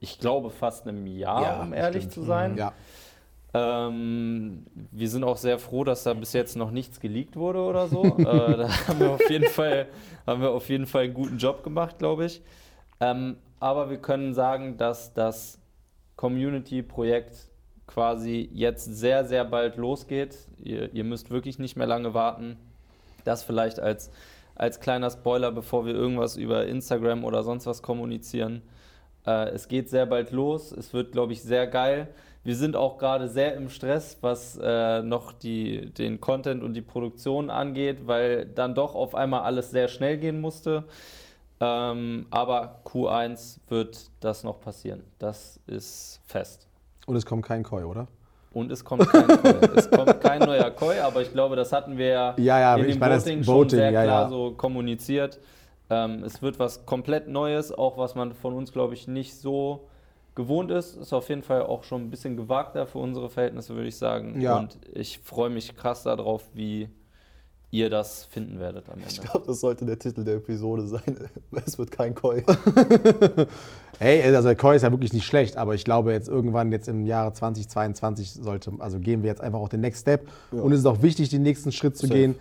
ich 0.00 0.18
glaube, 0.18 0.50
fast 0.50 0.88
einem 0.88 1.06
Jahr, 1.06 1.62
um 1.62 1.72
ehrlich 1.72 2.02
stimmt. 2.02 2.14
zu 2.14 2.22
sein. 2.22 2.56
Ja, 2.56 2.72
Ähm, 3.54 4.66
wir 4.90 5.08
sind 5.08 5.22
auch 5.22 5.36
sehr 5.36 5.60
froh, 5.60 5.84
dass 5.84 6.02
da 6.02 6.14
bis 6.14 6.32
jetzt 6.32 6.56
noch 6.56 6.72
nichts 6.72 6.98
geleakt 6.98 7.36
wurde 7.36 7.60
oder 7.60 7.86
so. 7.86 8.02
äh, 8.18 8.24
da 8.24 8.88
haben 8.88 8.98
wir 8.98 9.10
auf 9.12 9.30
jeden 9.30 9.50
Fall, 9.50 9.86
haben 10.26 10.42
wir 10.42 10.50
auf 10.50 10.68
jeden 10.68 10.86
Fall 10.86 11.04
einen 11.04 11.14
guten 11.14 11.38
Job 11.38 11.62
gemacht, 11.62 12.00
glaube 12.00 12.24
ich. 12.24 12.42
Ähm, 12.98 13.36
aber 13.60 13.88
wir 13.88 13.98
können 13.98 14.34
sagen, 14.34 14.78
dass 14.78 15.14
das 15.14 15.60
Community-Projekt 16.16 17.51
quasi 17.92 18.48
jetzt 18.52 18.84
sehr, 18.84 19.24
sehr 19.24 19.44
bald 19.44 19.76
losgeht. 19.76 20.36
Ihr, 20.62 20.92
ihr 20.94 21.04
müsst 21.04 21.30
wirklich 21.30 21.58
nicht 21.58 21.76
mehr 21.76 21.86
lange 21.86 22.14
warten. 22.14 22.56
Das 23.24 23.42
vielleicht 23.42 23.80
als, 23.80 24.10
als 24.54 24.80
kleiner 24.80 25.10
Spoiler, 25.10 25.52
bevor 25.52 25.84
wir 25.84 25.94
irgendwas 25.94 26.36
über 26.36 26.66
Instagram 26.66 27.24
oder 27.24 27.42
sonst 27.42 27.66
was 27.66 27.82
kommunizieren. 27.82 28.62
Äh, 29.26 29.50
es 29.50 29.68
geht 29.68 29.90
sehr 29.90 30.06
bald 30.06 30.30
los. 30.30 30.72
Es 30.72 30.94
wird, 30.94 31.12
glaube 31.12 31.34
ich, 31.34 31.42
sehr 31.42 31.66
geil. 31.66 32.08
Wir 32.44 32.56
sind 32.56 32.76
auch 32.76 32.96
gerade 32.98 33.28
sehr 33.28 33.54
im 33.54 33.68
Stress, 33.68 34.18
was 34.22 34.58
äh, 34.60 35.02
noch 35.02 35.32
die, 35.32 35.92
den 35.92 36.20
Content 36.20 36.62
und 36.62 36.74
die 36.74 36.82
Produktion 36.82 37.50
angeht, 37.50 38.06
weil 38.06 38.46
dann 38.46 38.74
doch 38.74 38.94
auf 38.94 39.14
einmal 39.14 39.42
alles 39.42 39.70
sehr 39.70 39.88
schnell 39.88 40.16
gehen 40.16 40.40
musste. 40.40 40.84
Ähm, 41.60 42.26
aber 42.30 42.80
Q1 42.84 43.58
wird 43.68 44.10
das 44.20 44.42
noch 44.42 44.60
passieren. 44.60 45.04
Das 45.18 45.60
ist 45.66 46.20
fest. 46.26 46.71
Und 47.12 47.18
es 47.18 47.26
kommt 47.26 47.44
kein 47.44 47.62
Koi, 47.62 47.84
oder? 47.84 48.06
Und 48.54 48.72
es 48.72 48.82
kommt 48.84 49.06
kein 49.06 49.26
Koi. 49.26 49.50
es 49.76 49.90
kommt 49.90 50.20
kein 50.22 50.40
neuer 50.40 50.70
Koi, 50.70 50.98
aber 50.98 51.20
ich 51.20 51.30
glaube, 51.30 51.56
das 51.56 51.72
hatten 51.72 51.98
wir 51.98 52.06
ja, 52.06 52.34
Ja, 52.38 52.58
ja, 52.58 52.76
in 52.76 52.86
dem 52.86 52.98
meine, 52.98 53.16
Voting 53.16 53.44
schon 53.44 53.54
Voting, 53.54 53.78
sehr 53.78 53.90
ja, 53.90 54.02
klar 54.04 54.28
so 54.30 54.52
kommuniziert. 54.52 55.38
Ähm, 55.90 56.24
es 56.24 56.40
wird 56.40 56.58
was 56.58 56.86
komplett 56.86 57.28
Neues, 57.28 57.70
auch 57.70 57.98
was 57.98 58.14
man 58.14 58.32
von 58.32 58.54
uns, 58.54 58.72
glaube 58.72 58.94
ich, 58.94 59.08
nicht 59.08 59.36
so 59.36 59.88
gewohnt 60.34 60.70
ist. 60.70 60.96
Ist 60.96 61.12
auf 61.12 61.28
jeden 61.28 61.42
Fall 61.42 61.64
auch 61.64 61.84
schon 61.84 62.02
ein 62.02 62.10
bisschen 62.10 62.34
gewagter 62.38 62.86
für 62.86 62.98
unsere 62.98 63.28
Verhältnisse, 63.28 63.74
würde 63.74 63.88
ich 63.88 63.98
sagen. 63.98 64.40
Und 64.56 64.78
ich 64.94 65.18
freue 65.18 65.50
mich 65.50 65.76
krass 65.76 66.04
darauf, 66.04 66.48
wie 66.54 66.88
ihr 67.72 67.90
das 67.90 68.24
finden 68.26 68.60
werdet 68.60 68.88
am 68.88 69.00
Ich 69.00 69.18
Ende. 69.18 69.28
glaube, 69.30 69.46
das 69.48 69.58
sollte 69.60 69.84
der 69.84 69.98
Titel 69.98 70.22
der 70.22 70.36
Episode 70.36 70.86
sein. 70.86 71.16
Es 71.66 71.76
wird 71.78 71.90
kein 71.90 72.14
Koi. 72.14 72.44
Hey, 73.98 74.22
also 74.34 74.48
der 74.48 74.56
Koi 74.56 74.74
ist 74.74 74.82
ja 74.82 74.90
wirklich 74.90 75.12
nicht 75.12 75.26
schlecht, 75.26 75.56
aber 75.56 75.74
ich 75.74 75.84
glaube 75.84 76.12
jetzt 76.12 76.28
irgendwann 76.28 76.72
jetzt 76.72 76.88
im 76.88 77.06
Jahre 77.06 77.32
2022 77.34 78.32
sollte, 78.32 78.72
also 78.80 78.98
gehen 78.98 79.22
wir 79.22 79.28
jetzt 79.30 79.40
einfach 79.40 79.60
auch 79.60 79.68
den 79.68 79.80
Next 79.80 80.00
Step. 80.02 80.26
Ja. 80.50 80.60
Und 80.60 80.72
es 80.72 80.80
ist 80.80 80.86
auch 80.86 81.02
wichtig, 81.02 81.28
den 81.28 81.42
nächsten 81.42 81.70
Schritt 81.70 81.96
zu 81.96 82.06
Safe. 82.06 82.18
gehen. 82.18 82.34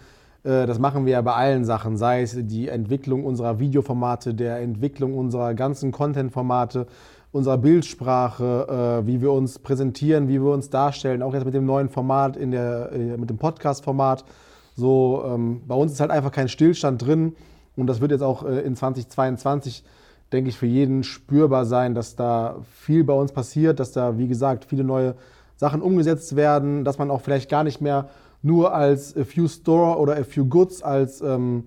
Äh, 0.43 0.65
Das 0.65 0.79
machen 0.79 1.05
wir 1.05 1.11
ja 1.13 1.21
bei 1.21 1.33
allen 1.33 1.63
Sachen, 1.65 1.97
sei 1.97 2.23
es 2.23 2.35
die 2.35 2.67
Entwicklung 2.67 3.25
unserer 3.25 3.59
Videoformate, 3.59 4.33
der 4.33 4.57
Entwicklung 4.59 5.15
unserer 5.15 5.53
ganzen 5.53 5.91
Content-Formate, 5.91 6.87
unserer 7.31 7.59
Bildsprache, 7.59 9.01
äh, 9.03 9.07
wie 9.07 9.21
wir 9.21 9.31
uns 9.31 9.59
präsentieren, 9.59 10.29
wie 10.29 10.41
wir 10.41 10.51
uns 10.51 10.69
darstellen, 10.71 11.21
auch 11.21 11.33
jetzt 11.35 11.45
mit 11.45 11.53
dem 11.53 11.65
neuen 11.67 11.89
Format, 11.89 12.37
in 12.37 12.51
der, 12.51 12.91
äh, 12.91 13.17
mit 13.17 13.29
dem 13.29 13.37
Podcast-Format. 13.37 14.25
So, 14.76 15.23
ähm, 15.26 15.61
bei 15.68 15.76
uns 15.76 15.91
ist 15.91 15.99
halt 15.99 16.11
einfach 16.11 16.31
kein 16.31 16.49
Stillstand 16.49 17.06
drin 17.06 17.35
und 17.76 17.88
das 17.88 18.02
wird 18.02 18.11
jetzt 18.11 18.23
auch 18.23 18.43
äh, 18.43 18.61
in 18.61 18.76
2022, 18.76 19.84
denke 20.31 20.49
ich, 20.49 20.57
für 20.57 20.65
jeden 20.65 21.03
spürbar 21.03 21.65
sein, 21.65 21.93
dass 21.93 22.15
da 22.15 22.57
viel 22.72 23.03
bei 23.03 23.14
uns 23.14 23.31
passiert, 23.31 23.80
dass 23.80 23.91
da, 23.91 24.18
wie 24.18 24.27
gesagt, 24.27 24.65
viele 24.65 24.84
neue 24.84 25.15
Sachen 25.56 25.81
umgesetzt 25.81 26.35
werden, 26.35 26.84
dass 26.84 26.98
man 26.98 27.11
auch 27.11 27.22
vielleicht 27.22 27.49
gar 27.49 27.64
nicht 27.64 27.81
mehr 27.81 28.10
nur 28.41 28.73
als 28.73 29.15
A 29.15 29.23
Few 29.23 29.48
Store 29.48 29.99
oder 29.99 30.18
A 30.18 30.23
Few 30.23 30.45
Goods 30.45 30.81
als 30.81 31.22
ähm, 31.22 31.65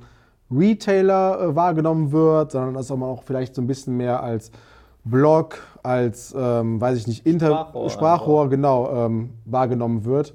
Retailer 0.50 1.40
äh, 1.40 1.54
wahrgenommen 1.56 2.12
wird, 2.12 2.52
sondern 2.52 2.74
dass 2.74 2.90
man 2.90 3.02
auch 3.02 3.22
vielleicht 3.22 3.54
so 3.54 3.62
ein 3.62 3.66
bisschen 3.66 3.96
mehr 3.96 4.22
als 4.22 4.50
Blog, 5.04 5.58
als, 5.82 6.34
ähm, 6.36 6.80
weiß 6.80 6.98
ich 6.98 7.06
nicht, 7.06 7.26
Inter 7.26 7.46
Sprachrohr 7.48 7.90
Sprachrohr 7.90 8.48
genau, 8.48 9.06
ähm, 9.06 9.30
wahrgenommen 9.44 10.04
wird. 10.04 10.34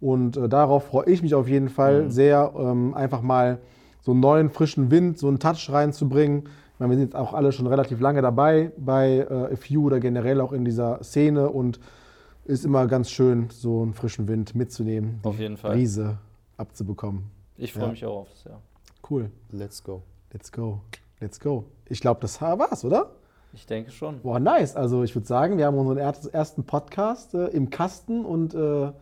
Und 0.00 0.36
äh, 0.36 0.48
darauf 0.48 0.84
freue 0.86 1.06
ich 1.06 1.22
mich 1.22 1.34
auf 1.34 1.48
jeden 1.48 1.68
Fall 1.68 2.10
sehr, 2.10 2.52
ähm, 2.56 2.94
einfach 2.94 3.20
mal 3.22 3.58
so 4.00 4.12
einen 4.12 4.20
neuen, 4.20 4.50
frischen 4.50 4.90
Wind, 4.90 5.18
so 5.18 5.28
einen 5.28 5.38
Touch 5.40 5.70
reinzubringen. 5.70 6.44
Ich 6.74 6.80
meine, 6.80 6.90
wir 6.90 6.96
sind 6.98 7.06
jetzt 7.08 7.16
auch 7.16 7.34
alle 7.34 7.50
schon 7.52 7.66
relativ 7.66 8.00
lange 8.00 8.22
dabei 8.22 8.70
bei 8.78 9.26
äh, 9.28 9.52
A 9.52 9.56
Few 9.56 9.84
oder 9.84 9.98
generell 9.98 10.40
auch 10.40 10.52
in 10.52 10.64
dieser 10.64 11.02
Szene 11.02 11.48
und 11.50 11.80
ist 12.44 12.64
immer 12.64 12.86
ganz 12.86 13.10
schön, 13.10 13.48
so 13.50 13.82
einen 13.82 13.92
frischen 13.92 14.28
Wind 14.28 14.54
mitzunehmen, 14.54 15.18
Auf 15.24 15.38
jeden 15.38 15.56
Fall. 15.56 15.72
Brise 15.74 16.18
abzubekommen. 16.56 17.24
Ich 17.56 17.72
freue 17.72 17.84
Ja. 17.84 17.90
mich 17.90 18.06
auch 18.06 18.16
auf 18.20 18.28
das 18.30 18.44
Jahr. 18.44 18.60
Cool. 19.10 19.30
Let's 19.50 19.82
go. 19.82 20.02
Let's 20.32 20.52
go. 20.52 20.80
Let's 21.20 21.40
go. 21.40 21.64
Ich 21.88 22.00
glaube, 22.00 22.20
das 22.20 22.40
war's, 22.40 22.84
oder? 22.84 23.10
Ich 23.52 23.66
denke 23.66 23.90
schon. 23.90 24.20
Boah, 24.20 24.38
nice. 24.38 24.76
Also 24.76 25.02
ich 25.02 25.14
würde 25.14 25.26
sagen, 25.26 25.58
wir 25.58 25.66
haben 25.66 25.76
unseren 25.76 25.98
er- 25.98 26.14
ersten 26.32 26.64
Podcast 26.64 27.34
äh, 27.34 27.46
im 27.48 27.70
Kasten 27.70 28.24
und 28.24 28.54
äh, 28.54 28.92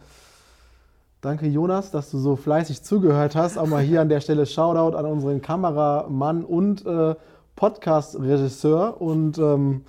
danke 1.21 1.47
Jonas, 1.47 1.91
dass 1.91 2.11
du 2.11 2.19
so 2.19 2.37
fleißig 2.37 2.83
zugehört 2.83 3.35
hast. 3.35 3.59
Auch 3.59 3.67
mal 3.67 3.83
hier 3.83 4.01
an 4.01 4.09
der 4.09 4.21
Stelle 4.21 4.47
Shoutout 4.47 4.97
an 4.97 5.07
unseren 5.07 5.43
Kameramann 5.43 6.45
und 6.45 6.85
äh, 6.87 7.15
Podcast-Regisseur. 7.57 9.01
Und 9.01 9.39
ähm, 9.39 9.85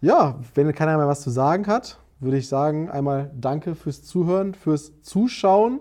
ja, 0.00 0.36
wenn 0.54 0.72
keiner 0.72 0.96
mehr 0.96 1.08
was 1.08 1.20
zu 1.20 1.30
sagen 1.30 1.66
hat, 1.66 1.98
würde 2.20 2.36
ich 2.36 2.48
sagen, 2.48 2.90
einmal 2.90 3.30
danke 3.38 3.74
fürs 3.74 4.02
Zuhören, 4.02 4.54
fürs 4.54 5.02
Zuschauen. 5.02 5.80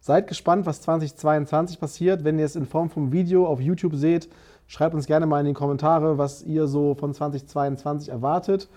Seid 0.00 0.28
gespannt, 0.28 0.64
was 0.64 0.80
2022 0.82 1.80
passiert. 1.80 2.24
Wenn 2.24 2.38
ihr 2.38 2.44
es 2.44 2.56
in 2.56 2.66
Form 2.66 2.88
vom 2.88 3.12
Video 3.12 3.46
auf 3.46 3.60
YouTube 3.60 3.94
seht, 3.96 4.28
schreibt 4.66 4.94
uns 4.94 5.06
gerne 5.06 5.26
mal 5.26 5.40
in 5.40 5.46
die 5.46 5.52
Kommentare, 5.54 6.18
was 6.18 6.42
ihr 6.42 6.66
so 6.66 6.94
von 6.94 7.12
2022 7.12 8.10
erwartet. 8.10 8.68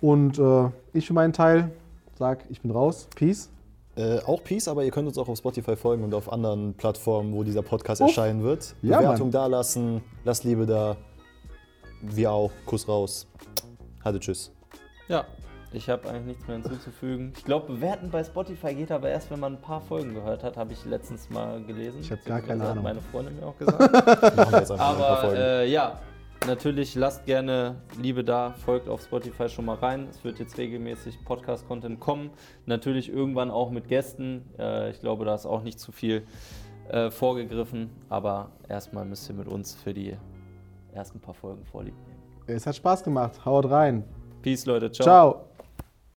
Und 0.00 0.38
äh, 0.38 0.68
ich 0.92 1.06
für 1.06 1.14
meinen 1.14 1.32
Teil 1.32 1.70
sag, 2.18 2.44
ich 2.50 2.60
bin 2.60 2.70
raus. 2.70 3.08
Peace. 3.16 3.50
Äh, 3.96 4.18
auch 4.26 4.42
Peace, 4.42 4.66
aber 4.68 4.82
ihr 4.84 4.90
könnt 4.90 5.06
uns 5.06 5.16
auch 5.18 5.28
auf 5.28 5.38
Spotify 5.38 5.76
folgen 5.76 6.02
und 6.02 6.14
auf 6.14 6.32
anderen 6.32 6.74
Plattformen, 6.74 7.32
wo 7.32 7.44
dieser 7.44 7.62
Podcast 7.62 8.00
Uff. 8.00 8.08
erscheinen 8.08 8.42
wird. 8.42 8.74
Ja, 8.82 8.98
Bewertung 8.98 9.26
Mann. 9.28 9.32
da 9.32 9.46
lassen, 9.46 10.02
lasst 10.24 10.42
Liebe 10.44 10.66
da. 10.66 10.96
Wir 12.02 12.32
auch. 12.32 12.50
Kuss 12.66 12.88
raus. 12.88 13.26
Hatte 14.04 14.18
tschüss. 14.20 14.50
Ja, 15.08 15.24
ich 15.72 15.88
habe 15.88 16.08
eigentlich 16.08 16.26
nichts 16.36 16.46
mehr 16.48 16.56
hinzuzufügen. 16.58 17.32
Ich 17.36 17.44
glaube, 17.44 17.72
bewerten 17.72 18.10
bei 18.10 18.22
Spotify 18.24 18.74
geht 18.74 18.90
aber 18.90 19.08
erst, 19.10 19.30
wenn 19.30 19.40
man 19.40 19.54
ein 19.54 19.60
paar 19.60 19.80
Folgen 19.80 20.12
gehört 20.14 20.42
hat, 20.42 20.56
habe 20.56 20.72
ich 20.72 20.84
letztens 20.84 21.30
mal 21.30 21.62
gelesen. 21.62 22.00
Ich 22.00 22.10
hab 22.10 22.24
gar 22.24 22.40
keine 22.40 22.62
Beziehungsweise 22.64 22.64
hat 22.64 22.70
Ahnung. 22.72 22.84
meine 22.84 23.00
Freundin 23.00 23.36
mir 23.36 23.46
auch 23.46 23.56
gesagt. 23.58 23.80
Machen 24.36 24.52
wir 24.52 24.58
jetzt 24.60 24.70
einfach 24.72 24.76
mal 24.76 24.90
ein 24.92 24.98
paar 24.98 25.08
aber 25.18 25.20
Folgen. 25.20 25.36
äh, 25.36 25.66
ja, 25.66 26.00
natürlich 26.46 26.94
lasst 26.94 27.26
gerne 27.26 27.76
Liebe 28.00 28.24
da, 28.24 28.52
folgt 28.52 28.88
auf 28.88 29.02
Spotify 29.02 29.48
schon 29.48 29.64
mal 29.64 29.76
rein. 29.76 30.08
Es 30.10 30.24
wird 30.24 30.38
jetzt 30.38 30.58
regelmäßig 30.58 31.24
Podcast-Content 31.24 32.00
kommen. 32.00 32.30
Natürlich 32.66 33.10
irgendwann 33.10 33.50
auch 33.50 33.70
mit 33.70 33.88
Gästen. 33.88 34.44
Äh, 34.58 34.90
ich 34.90 35.00
glaube, 35.00 35.24
da 35.24 35.34
ist 35.34 35.46
auch 35.46 35.62
nicht 35.62 35.78
zu 35.78 35.92
viel 35.92 36.26
äh, 36.88 37.10
vorgegriffen. 37.10 37.90
Aber 38.08 38.50
erstmal 38.68 39.04
müsst 39.04 39.28
ihr 39.28 39.34
mit 39.34 39.48
uns 39.48 39.74
für 39.74 39.94
die 39.94 40.16
ersten 40.92 41.20
paar 41.20 41.34
Folgen 41.34 41.64
vorlieb 41.64 41.94
nehmen. 42.06 42.22
Es 42.46 42.66
hat 42.66 42.76
Spaß 42.76 43.02
gemacht. 43.02 43.44
Haut 43.44 43.70
rein. 43.70 44.04
Peace, 44.42 44.66
Leute. 44.66 44.90
Ciao. 44.92 45.04
Ciao. 45.04 45.53